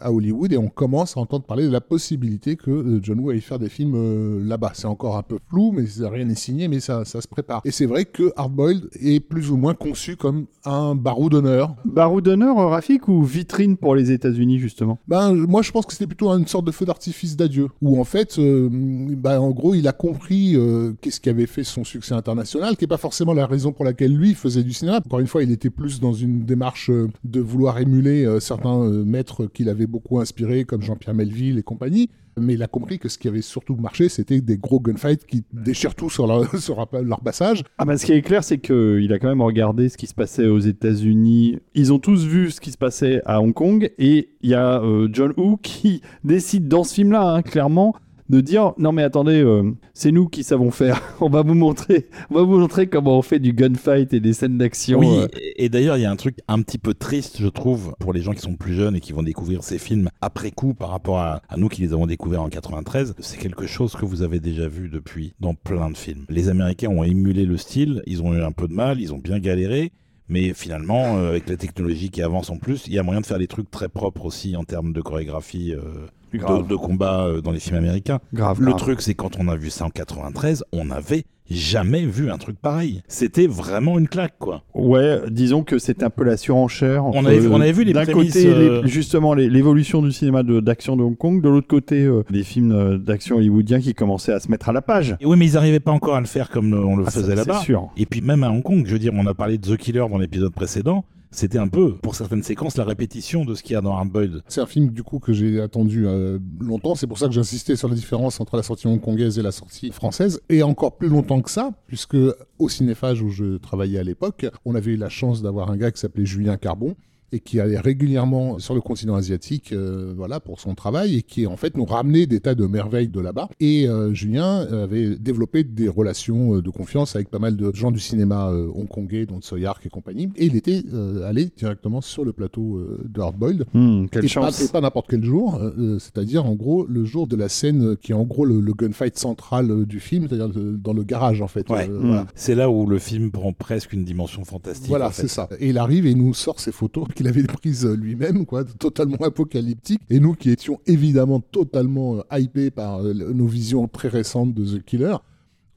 à 0.00 0.12
Hollywood, 0.12 0.52
et 0.52 0.58
on 0.58 0.68
commence 0.68 1.16
à 1.16 1.20
entendre 1.20 1.44
parler 1.44 1.64
de 1.64 1.70
la 1.70 1.80
possibilité 1.80 2.56
que 2.56 2.72
euh, 2.72 3.00
John 3.00 3.20
Woo 3.20 3.30
aille 3.30 3.40
faire 3.40 3.60
des 3.60 3.68
films 3.68 4.44
là-bas. 4.44 4.72
C'est 4.74 4.88
encore 4.88 5.16
un 5.16 5.22
peu 5.22 5.38
flou, 5.48 5.72
mais 5.72 5.84
rien 6.08 6.24
n'est 6.24 6.34
signé, 6.34 6.66
mais 6.66 6.80
ça, 6.80 7.04
ça 7.04 7.20
se 7.20 7.28
prépare. 7.28 7.60
Et 7.64 7.70
c'est 7.70 7.86
vrai 7.86 8.04
que 8.04 8.32
Hardboiled 8.34 8.88
est 9.00 9.20
plus 9.20 9.50
ou 9.52 9.56
moins 9.56 9.74
conçu 9.74 10.16
comme 10.16 10.46
un 10.64 10.96
barreau 10.96 11.28
d'honneur. 11.28 11.76
Barreau 11.84 12.20
d'honneur, 12.20 12.56
Rafik, 12.56 13.06
ou 13.06 13.22
vitrine 13.22 13.76
pour 13.76 13.94
les 13.94 14.10
États-Unis, 14.10 14.58
justement? 14.58 14.98
Ben, 15.06 15.34
moi 15.34 15.62
je 15.62 15.70
pense 15.70 15.86
que 15.86 15.92
c'était 15.92 16.08
plutôt 16.08 16.30
une 16.30 16.48
sorte 16.48 16.64
de 16.64 16.72
feu 16.72 16.84
d'artifice 16.84 17.36
d'adieu, 17.36 17.68
où 17.80 18.00
en 18.00 18.04
fait, 18.04 18.40
euh, 18.40 18.68
ben, 18.72 19.38
en 19.38 19.50
gros, 19.50 19.74
il 19.74 19.86
a 19.86 19.92
compris 19.92 20.56
euh, 20.56 20.94
qu'est-ce 21.00 21.20
qui 21.20 21.28
avait 21.28 21.46
fait 21.46 21.64
son 21.64 21.84
succès 21.84 22.14
international, 22.14 22.76
qui 22.76 22.84
n'est 22.84 22.88
pas 22.88 22.96
forcément 22.96 23.34
la 23.34 23.46
raison 23.46 23.67
pour 23.72 23.84
laquelle 23.84 24.14
lui 24.14 24.34
faisait 24.34 24.62
du 24.62 24.72
cinéma. 24.72 24.98
Encore 25.04 25.20
une 25.20 25.26
fois, 25.26 25.42
il 25.42 25.50
était 25.50 25.70
plus 25.70 26.00
dans 26.00 26.12
une 26.12 26.44
démarche 26.44 26.90
euh, 26.90 27.08
de 27.24 27.40
vouloir 27.40 27.78
émuler 27.78 28.24
euh, 28.24 28.40
certains 28.40 28.82
euh, 28.82 29.04
maîtres 29.04 29.46
qu'il 29.46 29.68
avait 29.68 29.86
beaucoup 29.86 30.20
inspirés, 30.20 30.64
comme 30.64 30.82
Jean-Pierre 30.82 31.14
Melville 31.14 31.58
et 31.58 31.62
compagnie. 31.62 32.10
Mais 32.40 32.54
il 32.54 32.62
a 32.62 32.68
compris 32.68 33.00
que 33.00 33.08
ce 33.08 33.18
qui 33.18 33.26
avait 33.26 33.42
surtout 33.42 33.74
marché, 33.74 34.08
c'était 34.08 34.40
des 34.40 34.58
gros 34.58 34.78
gunfights 34.78 35.26
qui 35.26 35.42
déchirent 35.52 35.96
tout 35.96 36.08
sur 36.08 36.26
leur, 36.26 37.20
passage. 37.24 37.64
Ah 37.78 37.84
bah 37.84 37.98
ce 37.98 38.06
qui 38.06 38.12
est 38.12 38.22
clair, 38.22 38.44
c'est 38.44 38.58
qu'il 38.58 39.12
a 39.12 39.18
quand 39.18 39.28
même 39.28 39.42
regardé 39.42 39.88
ce 39.88 39.96
qui 39.96 40.06
se 40.06 40.14
passait 40.14 40.46
aux 40.46 40.60
États-Unis. 40.60 41.58
Ils 41.74 41.92
ont 41.92 41.98
tous 41.98 42.24
vu 42.24 42.52
ce 42.52 42.60
qui 42.60 42.70
se 42.70 42.78
passait 42.78 43.22
à 43.24 43.40
Hong 43.40 43.52
Kong, 43.52 43.90
et 43.98 44.28
il 44.42 44.50
y 44.50 44.54
a 44.54 44.80
John 45.10 45.32
Woo 45.36 45.56
qui 45.56 46.00
décide 46.24 46.68
dans 46.68 46.84
ce 46.84 46.94
film-là, 46.94 47.34
hein, 47.34 47.42
clairement, 47.42 47.96
de 48.28 48.40
dire 48.40 48.72
non 48.78 48.92
mais 48.92 49.02
attendez, 49.02 49.42
euh, 49.42 49.72
c'est 49.94 50.12
nous 50.12 50.28
qui 50.28 50.42
savons 50.42 50.70
faire. 50.70 51.02
on 51.20 51.28
va 51.28 51.42
vous 51.42 51.54
montrer, 51.54 52.08
on 52.30 52.36
va 52.36 52.42
vous 52.42 52.58
montrer 52.58 52.88
comment 52.88 53.18
on 53.18 53.22
fait 53.22 53.38
du 53.38 53.52
gunfight 53.52 54.12
et 54.12 54.20
des 54.20 54.32
scènes 54.32 54.58
d'action. 54.58 54.98
Oui, 54.98 55.08
euh. 55.08 55.28
et 55.56 55.68
d'ailleurs, 55.68 55.96
il 55.96 56.02
y 56.02 56.06
a 56.06 56.10
un 56.10 56.16
truc 56.16 56.38
un 56.48 56.60
petit 56.62 56.78
peu 56.78 56.94
triste, 56.94 57.38
je 57.40 57.48
trouve, 57.48 57.94
pour 57.98 58.12
les 58.12 58.20
gens 58.20 58.32
qui 58.32 58.40
sont 58.40 58.56
plus 58.56 58.74
jeunes 58.74 58.96
et 58.96 59.00
qui 59.00 59.12
vont 59.12 59.22
découvrir 59.22 59.64
ces 59.64 59.78
films 59.78 60.10
après 60.20 60.50
coup 60.50 60.74
par 60.74 60.90
rapport 60.90 61.18
à, 61.18 61.42
à 61.48 61.56
nous 61.56 61.68
qui 61.68 61.82
les 61.82 61.92
avons 61.92 62.06
découverts 62.06 62.42
en 62.42 62.48
93. 62.48 63.14
C'est 63.20 63.38
quelque 63.38 63.66
chose 63.66 63.94
que 63.94 64.04
vous 64.04 64.22
avez 64.22 64.40
déjà 64.40 64.68
vu 64.68 64.88
depuis 64.88 65.34
dans 65.40 65.54
plein 65.54 65.90
de 65.90 65.96
films. 65.96 66.24
Les 66.28 66.48
Américains 66.48 66.88
ont 66.88 67.04
émulé 67.04 67.44
le 67.44 67.56
style, 67.56 68.02
ils 68.06 68.22
ont 68.22 68.34
eu 68.34 68.42
un 68.42 68.52
peu 68.52 68.68
de 68.68 68.74
mal, 68.74 69.00
ils 69.00 69.12
ont 69.12 69.18
bien 69.18 69.38
galéré. 69.38 69.92
Mais 70.28 70.52
finalement, 70.52 71.16
euh, 71.16 71.30
avec 71.30 71.48
la 71.48 71.56
technologie 71.56 72.10
qui 72.10 72.20
avance 72.20 72.50
en 72.50 72.58
plus, 72.58 72.86
il 72.86 72.92
y 72.92 72.98
a 72.98 73.02
moyen 73.02 73.22
de 73.22 73.26
faire 73.26 73.38
des 73.38 73.46
trucs 73.46 73.70
très 73.70 73.88
propres 73.88 74.26
aussi 74.26 74.56
en 74.56 74.64
termes 74.64 74.92
de 74.92 75.00
chorégraphie 75.00 75.72
euh. 75.72 76.06
De, 76.32 76.68
de 76.68 76.76
combat 76.76 77.24
euh, 77.26 77.40
dans 77.40 77.50
les 77.52 77.60
films 77.60 77.76
américains. 77.78 78.18
Grave, 78.34 78.60
Le 78.60 78.66
grave. 78.66 78.78
truc, 78.80 79.00
c'est 79.02 79.14
quand 79.14 79.38
on 79.38 79.48
a 79.48 79.56
vu 79.56 79.70
ça 79.70 79.84
en 79.86 79.90
93, 79.90 80.64
on 80.72 80.86
n'avait 80.86 81.24
jamais 81.50 82.04
vu 82.04 82.30
un 82.30 82.36
truc 82.36 82.58
pareil. 82.60 83.00
C'était 83.08 83.46
vraiment 83.46 83.98
une 83.98 84.06
claque, 84.06 84.34
quoi. 84.38 84.64
Ouais, 84.74 85.18
disons 85.30 85.62
que 85.62 85.78
c'est 85.78 86.02
un 86.02 86.10
peu 86.10 86.22
la 86.24 86.36
surenchère. 86.36 87.06
On 87.06 87.24
avait 87.24 87.46
on 87.46 87.58
avait 87.60 87.72
vu 87.72 87.84
les 87.84 87.94
D'un 87.94 88.04
côté, 88.04 88.46
euh, 88.48 88.82
les- 88.82 88.88
justement, 88.88 89.32
les- 89.32 89.48
l'évolution 89.48 90.02
du 90.02 90.12
cinéma 90.12 90.42
d'action 90.42 90.94
de, 90.94 91.02
Hong 91.02 91.16
Kong, 91.16 91.40
de 91.42 91.48
l'autre 91.48 91.66
côté, 91.66 92.02
euh, 92.04 92.22
des 92.30 92.42
films 92.42 92.72
euh, 92.72 92.98
d'action 92.98 93.36
hollywoodiens 93.36 93.80
qui 93.80 93.94
commençaient 93.94 94.32
à 94.34 94.40
se 94.40 94.50
mettre 94.50 94.68
à 94.68 94.72
la 94.74 94.82
page. 94.82 95.16
Et 95.20 95.26
oui, 95.26 95.38
mais 95.38 95.46
ils 95.48 95.54
n'arrivaient 95.54 95.80
pas 95.80 95.92
encore 95.92 96.16
à 96.16 96.20
le 96.20 96.26
faire 96.26 96.50
comme 96.50 96.74
euh, 96.74 96.84
on 96.84 96.96
le 96.96 97.04
Ah, 97.06 97.10
faisait 97.10 97.28
c'est 97.30 97.34
là-bas. 97.36 97.60
sûr. 97.60 97.88
Et 97.96 98.04
puis 98.04 98.20
même 98.20 98.44
à 98.44 98.50
Hong 98.50 98.62
Kong, 98.62 98.82
je 98.86 98.92
veux 98.92 98.98
dire, 98.98 99.12
on 99.14 99.26
a 99.26 99.32
parlé 99.32 99.56
de 99.56 99.74
The 99.74 99.78
Killer 99.78 100.04
dans 100.10 100.18
l'épisode 100.18 100.52
précédent. 100.52 101.06
C'était 101.30 101.58
un 101.58 101.68
peu, 101.68 101.96
pour 101.96 102.14
certaines 102.14 102.42
séquences, 102.42 102.76
la 102.76 102.84
répétition 102.84 103.44
de 103.44 103.54
ce 103.54 103.62
qu'il 103.62 103.74
y 103.74 103.76
a 103.76 103.80
dans 103.80 103.94
Hardboiled. 103.94 104.42
C'est 104.48 104.60
un 104.60 104.66
film 104.66 104.90
du 104.90 105.02
coup 105.02 105.18
que 105.18 105.32
j'ai 105.32 105.60
attendu 105.60 106.06
euh, 106.06 106.38
longtemps. 106.60 106.94
C'est 106.94 107.06
pour 107.06 107.18
ça 107.18 107.26
que 107.26 107.32
j'insistais 107.32 107.76
sur 107.76 107.88
la 107.88 107.94
différence 107.94 108.40
entre 108.40 108.56
la 108.56 108.62
sortie 108.62 108.86
hongkongaise 108.86 109.38
et 109.38 109.42
la 109.42 109.52
sortie 109.52 109.90
française. 109.90 110.40
Et 110.48 110.62
encore 110.62 110.96
plus 110.96 111.08
longtemps 111.08 111.40
que 111.42 111.50
ça, 111.50 111.72
puisque 111.86 112.16
au 112.58 112.68
cinéphage 112.68 113.20
où 113.20 113.28
je 113.28 113.58
travaillais 113.58 113.98
à 113.98 114.02
l'époque, 114.02 114.46
on 114.64 114.74
avait 114.74 114.92
eu 114.92 114.96
la 114.96 115.10
chance 115.10 115.42
d'avoir 115.42 115.70
un 115.70 115.76
gars 115.76 115.90
qui 115.90 116.00
s'appelait 116.00 116.26
Julien 116.26 116.56
Carbon 116.56 116.96
et 117.32 117.40
qui 117.40 117.60
allait 117.60 117.78
régulièrement 117.78 118.58
sur 118.58 118.74
le 118.74 118.80
continent 118.80 119.14
asiatique, 119.14 119.72
euh, 119.72 120.12
voilà, 120.16 120.40
pour 120.40 120.60
son 120.60 120.74
travail, 120.74 121.16
et 121.16 121.22
qui 121.22 121.46
en 121.46 121.56
fait 121.56 121.76
nous 121.76 121.84
ramenait 121.84 122.26
des 122.26 122.40
tas 122.40 122.54
de 122.54 122.66
merveilles 122.66 123.08
de 123.08 123.20
là-bas. 123.20 123.48
Et 123.60 123.88
euh, 123.88 124.14
Julien 124.14 124.60
avait 124.82 125.16
développé 125.16 125.64
des 125.64 125.88
relations 125.88 126.56
euh, 126.56 126.62
de 126.62 126.70
confiance 126.70 127.16
avec 127.16 127.28
pas 127.30 127.38
mal 127.38 127.56
de 127.56 127.70
gens 127.74 127.90
du 127.90 128.00
cinéma 128.00 128.48
euh, 128.50 128.68
hongkongais, 128.74 129.26
dont 129.26 129.40
Tsui 129.40 129.66
Hark 129.66 129.84
et 129.84 129.88
compagnie. 129.90 130.28
Et 130.36 130.46
il 130.46 130.56
était 130.56 130.82
euh, 130.94 131.28
allé 131.28 131.50
directement 131.56 132.00
sur 132.00 132.24
le 132.24 132.32
plateau 132.32 132.76
euh, 132.76 133.00
de 133.08 133.20
Hardboiled 133.20 133.66
Hmm, 133.74 134.06
quelle 134.10 134.24
et 134.24 134.28
chance. 134.28 134.58
Pas, 134.58 134.64
et 134.64 134.68
pas 134.68 134.80
n'importe 134.80 135.06
quel 135.10 135.24
jour, 135.24 135.60
c'est-à-dire 135.98 136.46
en 136.46 136.54
gros 136.54 136.86
le 136.86 137.04
jour 137.04 137.26
de 137.26 137.36
la 137.36 137.48
scène 137.48 137.96
qui 137.96 138.12
est 138.12 138.14
en 138.14 138.24
gros 138.24 138.44
le, 138.44 138.60
le 138.60 138.72
gunfight 138.72 139.18
central 139.18 139.84
du 139.84 140.00
film, 140.00 140.26
c'est-à-dire 140.28 140.50
dans 140.54 140.92
le 140.92 141.02
garage 141.02 141.42
en 141.42 141.48
fait. 141.48 141.68
Ouais. 141.70 141.88
Euh, 141.90 141.98
Mm. 141.98 142.06
voilà. 142.06 142.26
C'est 142.34 142.54
là 142.54 142.70
où 142.70 142.86
le 142.86 142.98
film 142.98 143.30
prend 143.30 143.52
presque 143.52 143.92
une 143.92 144.04
dimension 144.04 144.44
fantastique. 144.44 144.88
Voilà, 144.88 145.08
en 145.08 145.10
fait. 145.10 145.22
c'est 145.22 145.28
ça. 145.28 145.48
Et 145.58 145.70
il 145.70 145.78
arrive 145.78 146.06
et 146.06 146.10
il 146.12 146.16
nous 146.18 146.32
sort 146.34 146.60
ces 146.60 146.70
photos 146.72 147.06
qu'il 147.18 147.28
avait 147.28 147.42
prises 147.42 147.84
euh, 147.84 147.94
lui-même, 147.96 148.46
quoi, 148.46 148.64
totalement 148.64 149.16
apocalyptiques. 149.24 150.00
Et 150.08 150.20
nous 150.20 150.34
qui 150.34 150.50
étions 150.50 150.78
évidemment 150.86 151.40
totalement 151.40 152.16
euh, 152.32 152.38
hypés 152.38 152.70
par 152.70 153.04
euh, 153.04 153.12
nos 153.12 153.46
visions 153.46 153.88
très 153.88 154.08
récentes 154.08 154.54
de 154.54 154.78
The 154.78 154.84
Killer. 154.84 155.16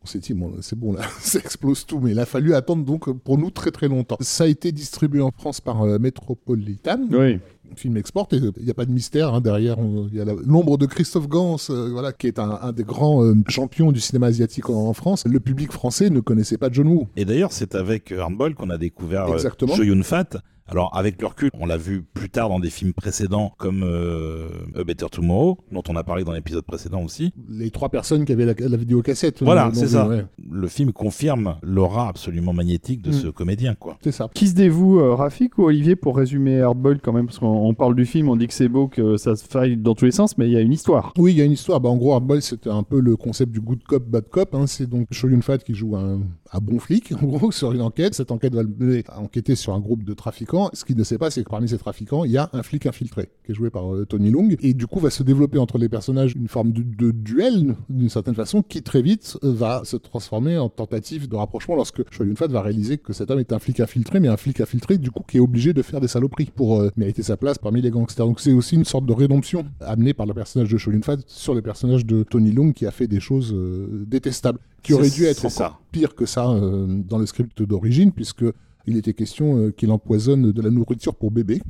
On 0.03 0.07
s'est 0.07 0.19
dit, 0.19 0.33
bon, 0.33 0.53
c'est 0.61 0.77
bon, 0.77 0.93
là, 0.93 1.01
ça 1.19 1.39
explose 1.39 1.85
tout, 1.85 1.99
mais 1.99 2.11
il 2.11 2.19
a 2.19 2.25
fallu 2.25 2.53
attendre 2.55 2.83
donc 2.85 3.07
euh, 3.07 3.13
pour 3.13 3.38
nous 3.38 3.51
très 3.51 3.71
très 3.71 3.88
longtemps. 3.88 4.17
Ça 4.21 4.45
a 4.45 4.47
été 4.47 4.71
distribué 4.71 5.21
en 5.21 5.31
France 5.31 5.61
par 5.61 5.81
euh, 5.83 5.99
Metropolitan, 5.99 7.01
Oui. 7.11 7.39
film 7.75 7.97
export 7.97 8.27
et 8.33 8.38
il 8.38 8.63
n'y 8.65 8.69
a 8.71 8.73
pas 8.73 8.85
de 8.85 8.91
mystère 8.91 9.33
hein, 9.33 9.39
derrière 9.41 9.77
il 10.12 10.17
y 10.17 10.19
a 10.19 10.25
l'ombre 10.45 10.77
de 10.77 10.86
Christophe 10.86 11.29
Gans 11.29 11.55
euh, 11.69 11.89
voilà 11.91 12.12
qui 12.12 12.27
est 12.27 12.38
un, 12.38 12.60
un 12.62 12.74
des 12.74 12.83
grands 12.83 13.24
euh, 13.24 13.33
champions 13.48 13.93
du 13.93 14.01
cinéma 14.01 14.27
asiatique 14.27 14.69
en, 14.69 14.89
en 14.89 14.93
France 14.93 15.24
le 15.25 15.39
public 15.39 15.71
français 15.71 16.10
ne 16.10 16.19
connaissait 16.19 16.57
pas 16.57 16.67
John 16.69 16.88
Woo 16.89 17.07
Et 17.15 17.24
d'ailleurs, 17.24 17.53
c'est 17.53 17.74
avec 17.75 18.12
euh, 18.12 18.19
Hardboiled 18.19 18.55
qu'on 18.55 18.69
a 18.71 18.77
découvert 18.77 19.27
euh, 19.29 19.36
Exactement. 19.36 19.74
Cho 19.75 19.83
Yun-fat. 19.83 20.41
Alors, 20.68 20.96
avec 20.96 21.20
le 21.22 21.27
recul, 21.27 21.50
on 21.53 21.65
l'a 21.65 21.75
vu 21.77 22.01
plus 22.13 22.30
tard 22.30 22.48
dans 22.50 22.60
des 22.60 22.70
films 22.70 22.94
précédents 22.94 23.51
comme 23.58 23.84
euh, 23.84 24.48
A 24.77 24.84
Better 24.86 25.08
Tomorrow, 25.12 25.58
dont 25.72 25.84
on 25.89 25.96
a 25.98 26.03
parlé 26.03 26.24
dans 26.24 26.32
l'épisode 26.32 26.63
précédent 26.63 27.01
aussi. 27.03 27.34
les 27.50 27.72
trois 27.72 27.89
personnes 27.89 28.24
qui 28.24 28.32
avaient 28.32 28.46
la, 28.46 28.53
la 28.58 28.77
vidéocassette 28.77 29.44
Voilà, 29.44 29.70
c'est 29.74 29.88
ça. 29.89 30.08
ouais, 30.08 30.25
Le 30.50 30.68
film 30.68 30.94
confirme 30.94 31.58
l'aura 31.62 32.08
absolument 32.08 32.53
magnétique 32.53 33.01
de 33.01 33.10
Mm. 33.10 33.13
ce 33.13 33.27
comédien, 33.27 33.75
quoi. 33.75 33.98
c'est 34.01 34.13
ça 34.13 34.30
Qui 34.34 34.48
se 34.48 34.53
dévoue, 34.56 35.00
euh, 35.01 35.13
Rafik 35.13 35.58
ou 35.58 35.63
Olivier, 35.65 35.98
pour 35.98 36.15
résumer 36.15 36.62
Hardboiled 36.62 37.01
quand 37.03 37.12
même 37.12 37.25
Parce 37.25 37.39
qu'on 37.39 37.48
on 37.68 37.74
parle 37.74 37.96
du 37.96 38.06
film, 38.06 38.30
on 38.30 38.38
dit 38.38 38.48
que 38.48 38.53
c'est 38.53 38.70
beau, 38.70 38.88
que 38.88 39.18
ça 39.18 39.36
se 39.36 39.44
faille 39.46 39.75
dans 39.75 39.94
tous 39.96 40.06
les 40.06 40.12
sens, 40.12 40.38
mais 40.38 40.46
il 40.48 40.53
y 40.53 40.58
a 40.58 40.62
une 40.62 40.72
histoire. 40.72 41.13
oui 41.18 41.34
il 41.34 41.38
y 41.38 41.41
a 41.41 41.46
une 41.46 41.51
histoire 41.51 41.82
bah, 41.82 41.89
en 41.89 41.98
gros 41.98 42.13
Hardboiled 42.13 42.44
c'était 42.44 42.70
un 42.70 42.84
peu 42.84 43.00
le 43.01 43.18
concept 43.18 43.51
du 43.51 43.60
good 43.60 43.84
cop 43.84 44.06
bad 44.08 44.30
cop 44.30 44.56
hein. 44.56 44.68
c'est 44.68 44.88
donc 44.88 45.08
Cho 45.12 45.27
Yun-fat 45.27 45.58
qui 45.60 45.74
joue 45.74 45.96
un, 45.98 46.22
un 46.53 46.60
bon 46.60 46.80
flic 46.80 47.12
en 47.22 47.25
gros 47.25 47.51
sur 47.51 47.72
une 47.74 47.82
enquête 47.82 48.13
cette 48.15 48.32
enquête 48.32 48.53
va 48.56 48.63
le 48.63 48.70
mener 48.77 49.03
à 49.10 49.20
enquêter 49.20 49.56
sur 49.56 49.74
un 49.74 49.80
groupe 49.80 50.03
de 50.03 50.13
trafiquants 50.13 50.61
ce 50.74 50.86
qu'il 50.86 50.98
ne 50.98 51.03
sait 51.03 51.18
pas 51.18 51.32
c'est 51.32 51.44
que 51.44 51.50
parmi 51.50 51.68
ces 51.68 51.77
trafiquants 51.77 52.25
il 52.25 52.32
y 52.32 52.38
a 52.38 52.50
un 52.53 52.63
flic 52.63 52.86
infiltré 52.86 53.30
qui 53.46 53.51
est 53.51 53.56
joué 53.56 53.70
par 53.70 53.94
euh, 53.94 54.06
Tony 54.06 54.30
Long 54.30 54.50
et 54.62 54.74
du 54.74 54.88
coup 54.88 55.00
va 55.00 55.10
se 55.10 55.24
développer 55.24 55.58
entre 55.58 55.77
les 55.77 55.89
personnages 55.89 56.34
une 56.36 56.48
forme 56.48 56.72
de, 56.72 56.84
de 56.84 57.12
duel 57.12 57.75
d'une 57.89 58.10
certaine 58.10 58.36
façon 58.36 58.62
qui 58.62 58.82
très 58.84 59.01
vite 59.01 59.38
euh, 59.44 59.51
va 59.53 59.82
se 59.84 59.98
transformer 59.98 60.58
en 60.58 60.70
tentative 60.70 61.27
de 61.27 61.36
rapprochement 61.36 61.75
lorsque 61.75 62.01
Cho 62.12 62.24
Yun-fat 62.24 62.48
va 62.48 62.62
réaliser 62.62 62.98
que 62.98 63.13
cet 63.13 63.32
homme 63.32 63.39
est 63.39 63.53
un 63.53 63.60
flic 63.60 63.80
infiltré 63.80 64.20
mais 64.20 64.27
un 64.27 64.38
flic 64.38 64.60
infiltré 64.62 64.98
du 64.98 65.12
coup 65.12 65.24
qui 65.27 65.38
est 65.38 65.41
obligé 65.41 65.74
de 65.74 65.82
faire 65.82 66.01
des 66.01 66.08
saloperies 66.08 66.51
pour 66.56 66.80
euh, 66.82 66.89
mériter 66.98 67.24
sa 67.24 67.38
place 67.38 67.58
parmi 67.58 67.82
les 67.82 67.89
gangsters 67.89 68.25
donc 68.25 68.39
c'est 68.39 68.53
aussi 68.53 68.75
une 68.75 68.86
sorte 68.86 69.06
de 69.06 69.13
rédemption 69.13 69.65
amenée 69.80 70.13
par 70.13 70.25
le 70.25 70.34
personnage 70.34 70.70
de 70.70 70.77
Cho 70.77 70.91
Yun-fat 70.91 71.18
sur 71.27 71.53
le 71.53 71.62
personnage 71.62 72.06
de 72.06 72.24
Tony 72.24 72.51
Long 72.51 72.72
qui 72.72 72.86
a 72.86 72.91
fait 72.91 73.08
des 73.08 73.20
choses 73.20 73.53
euh, 73.53 74.06
détestables 74.08 74.60
qui 74.84 74.94
aurait 74.94 75.10
dû 75.10 75.25
être 75.25 75.36
c'est 75.36 75.46
encore 75.48 75.51
ça. 75.51 75.80
pire 75.91 76.15
que 76.15 76.25
ça 76.25 76.41
dans 76.44 77.20
le 77.20 77.25
script 77.27 77.62
d'origine 77.62 78.12
puisque 78.12 78.46
il 78.88 78.97
était 78.97 79.13
question 79.13 79.57
euh, 79.57 79.71
qu'il 79.71 79.91
empoisonne 79.91 80.51
de 80.51 80.61
la 80.61 80.69
nourriture 80.69 81.15
pour 81.15 81.31
bébé 81.31 81.61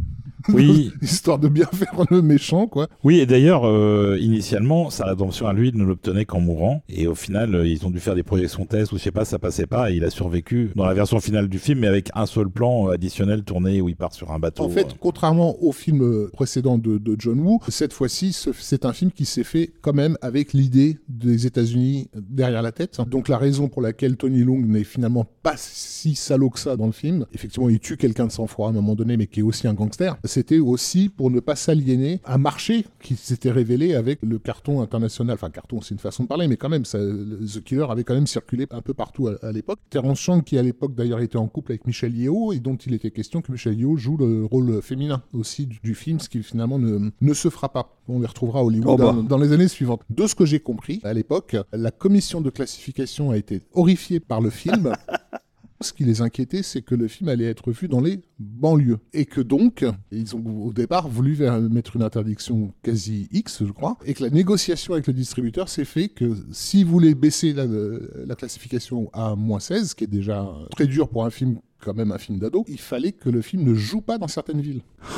Oui. 0.49 0.91
Histoire 1.01 1.39
de 1.39 1.47
bien 1.47 1.65
faire 1.71 1.93
le 2.09 2.21
méchant, 2.21 2.67
quoi. 2.67 2.87
Oui, 3.03 3.19
et 3.19 3.25
d'ailleurs, 3.25 3.65
euh, 3.65 4.17
initialement, 4.19 4.89
sa 4.89 5.05
rédemption 5.05 5.47
à 5.47 5.53
lui, 5.53 5.69
il 5.69 5.77
ne 5.77 5.83
l'obtenait 5.83 6.25
qu'en 6.25 6.39
mourant. 6.39 6.83
Et 6.89 7.07
au 7.07 7.15
final, 7.15 7.53
euh, 7.55 7.67
ils 7.67 7.85
ont 7.85 7.91
dû 7.91 7.99
faire 7.99 8.15
des 8.15 8.23
projections 8.23 8.65
tests 8.65 8.91
ou 8.91 8.97
je 8.97 9.03
sais 9.03 9.11
pas, 9.11 9.25
ça 9.25 9.39
passait 9.39 9.67
pas. 9.67 9.91
Et 9.91 9.95
il 9.95 10.03
a 10.03 10.09
survécu 10.09 10.71
dans 10.75 10.85
la 10.85 10.93
version 10.93 11.19
finale 11.19 11.47
du 11.47 11.59
film, 11.59 11.79
mais 11.79 11.87
avec 11.87 12.09
un 12.15 12.25
seul 12.25 12.49
plan 12.49 12.87
additionnel 12.87 13.43
tourné 13.43 13.81
où 13.81 13.89
il 13.89 13.95
part 13.95 14.13
sur 14.13 14.31
un 14.31 14.39
bateau. 14.39 14.63
En 14.63 14.69
fait, 14.69 14.87
euh. 14.87 14.95
contrairement 14.99 15.61
au 15.63 15.71
film 15.71 16.29
précédent 16.33 16.77
de, 16.77 16.97
de 16.97 17.15
John 17.19 17.39
Woo, 17.39 17.59
cette 17.67 17.93
fois-ci, 17.93 18.33
ce- 18.33 18.49
c'est 18.57 18.85
un 18.85 18.93
film 18.93 19.11
qui 19.11 19.25
s'est 19.25 19.43
fait 19.43 19.71
quand 19.81 19.93
même 19.93 20.17
avec 20.21 20.53
l'idée 20.53 20.97
des 21.09 21.45
États-Unis 21.45 22.09
derrière 22.15 22.61
la 22.61 22.71
tête. 22.71 22.99
Donc 23.07 23.27
la 23.27 23.37
raison 23.37 23.67
pour 23.69 23.81
laquelle 23.81 24.17
Tony 24.17 24.43
Leung 24.43 24.65
n'est 24.65 24.83
finalement 24.83 25.25
pas 25.43 25.53
si 25.57 26.15
salaud 26.15 26.49
que 26.49 26.59
ça 26.59 26.75
dans 26.77 26.85
le 26.87 26.91
film, 26.91 27.00
effectivement, 27.34 27.70
il 27.70 27.79
tue 27.79 27.98
quelqu'un 27.98 28.27
de 28.27 28.31
sang-froid 28.31 28.67
à 28.67 28.70
un 28.70 28.74
moment 28.74 28.96
donné, 28.96 29.17
mais 29.17 29.27
qui 29.27 29.39
est 29.39 29.43
aussi 29.43 29.67
un 29.67 29.74
gangster, 29.74 30.17
c'était 30.24 30.60
aussi 30.60 31.10
pour 31.10 31.31
ne 31.31 31.39
pas 31.39 31.55
s'aliéner 31.55 32.22
un 32.25 32.38
marché 32.38 32.86
qui 33.01 33.15
s'était 33.15 33.51
révélé 33.51 33.96
avec 33.96 34.20
le 34.22 34.39
carton 34.39 34.81
international. 34.81 35.36
Enfin, 35.36 35.50
carton, 35.50 35.81
c'est 35.81 35.93
une 35.93 36.00
façon 36.00 36.24
de 36.24 36.27
parler, 36.27 36.48
mais 36.48 36.58
quand 36.58 36.70
même, 36.70 36.86
ça, 36.86 37.00
The 37.00 37.63
Killer 37.63 37.86
avait 37.89 38.03
quand 38.03 38.13
même 38.13 38.27
circulé 38.27 38.67
un 38.72 38.81
peu 38.81 38.93
partout 38.93 39.27
à, 39.27 39.36
à 39.46 39.51
l'époque. 39.51 39.79
Terence 39.89 40.20
Chang, 40.20 40.41
qui 40.41 40.58
à 40.58 40.63
l'époque 40.63 40.96
d'ailleurs 40.96 41.20
était 41.20 41.38
en 41.38 41.48
couple 41.48 41.72
avec 41.72 41.86
Michelle 41.88 42.15
Yeoh, 42.15 42.53
et 42.53 42.60
dont 42.60 42.75
il 42.75 42.93
était 42.93 43.12
question 43.12 43.41
que 43.41 43.51
Michelle 43.51 43.79
Yeoh 43.79 43.98
joue 43.98 44.17
le 44.17 44.46
rôle 44.46 44.81
féminin 44.81 45.22
aussi 45.34 45.65
du, 45.65 45.79
du 45.84 45.96
film, 45.96 46.20
ce 46.20 46.29
qui 46.29 46.43
finalement 46.43 46.79
ne, 46.79 47.12
ne 47.20 47.34
se 47.34 47.50
fera 47.50 47.72
pas. 47.72 47.98
On 48.08 48.20
les 48.20 48.27
retrouvera 48.27 48.60
à 48.60 48.63
Hollywood 48.63 48.88
Oh 48.89 48.98
bah. 48.98 49.13
dans, 49.13 49.24
dans 49.24 49.38
les 49.38 49.53
années 49.53 49.67
suivantes. 49.67 50.01
De 50.10 50.27
ce 50.27 50.36
que 50.36 50.46
j'ai 50.46 50.60
compris, 50.60 51.00
à 51.03 51.13
l'époque, 51.13 51.55
la 51.72 51.91
commission 51.91 52.41
de 52.41 52.50
classification 52.50 53.31
a 53.31 53.38
été 53.38 53.62
horrifiée 53.74 54.20
par 54.20 54.41
le 54.41 54.50
film. 54.50 54.93
Ce 55.81 55.93
qui 55.93 56.03
les 56.03 56.21
inquiétait, 56.21 56.63
c'est 56.63 56.81
que 56.81 56.95
le 56.95 57.07
film 57.07 57.29
allait 57.29 57.45
être 57.45 57.71
vu 57.71 57.88
dans 57.88 58.01
les 58.01 58.21
banlieues. 58.39 59.00
Et 59.13 59.25
que 59.25 59.41
donc, 59.41 59.85
ils 60.11 60.35
ont 60.35 60.43
au 60.65 60.73
départ 60.73 61.07
voulu 61.07 61.38
mettre 61.69 61.95
une 61.95 62.03
interdiction 62.03 62.73
quasi 62.83 63.27
X, 63.31 63.63
je 63.65 63.71
crois, 63.71 63.97
et 64.05 64.13
que 64.13 64.23
la 64.23 64.29
négociation 64.29 64.93
avec 64.93 65.07
le 65.07 65.13
distributeur 65.13 65.69
s'est 65.69 65.85
fait 65.85 66.09
que 66.09 66.35
s'ils 66.51 66.85
voulaient 66.85 67.15
baisser 67.15 67.53
la, 67.53 67.65
la 67.65 68.35
classification 68.35 69.09
à 69.13 69.35
moins 69.35 69.59
16, 69.59 69.89
ce 69.89 69.95
qui 69.95 70.03
est 70.03 70.07
déjà 70.07 70.47
très 70.71 70.88
dur 70.88 71.09
pour 71.09 71.25
un 71.25 71.29
film 71.29 71.59
quand 71.81 71.93
même 71.93 72.11
un 72.11 72.17
film 72.17 72.39
d'ado, 72.39 72.63
il 72.67 72.79
fallait 72.79 73.11
que 73.11 73.29
le 73.29 73.41
film 73.41 73.63
ne 73.63 73.73
joue 73.73 74.01
pas 74.01 74.17
dans 74.17 74.27
certaines 74.27 74.61
villes. 74.61 74.81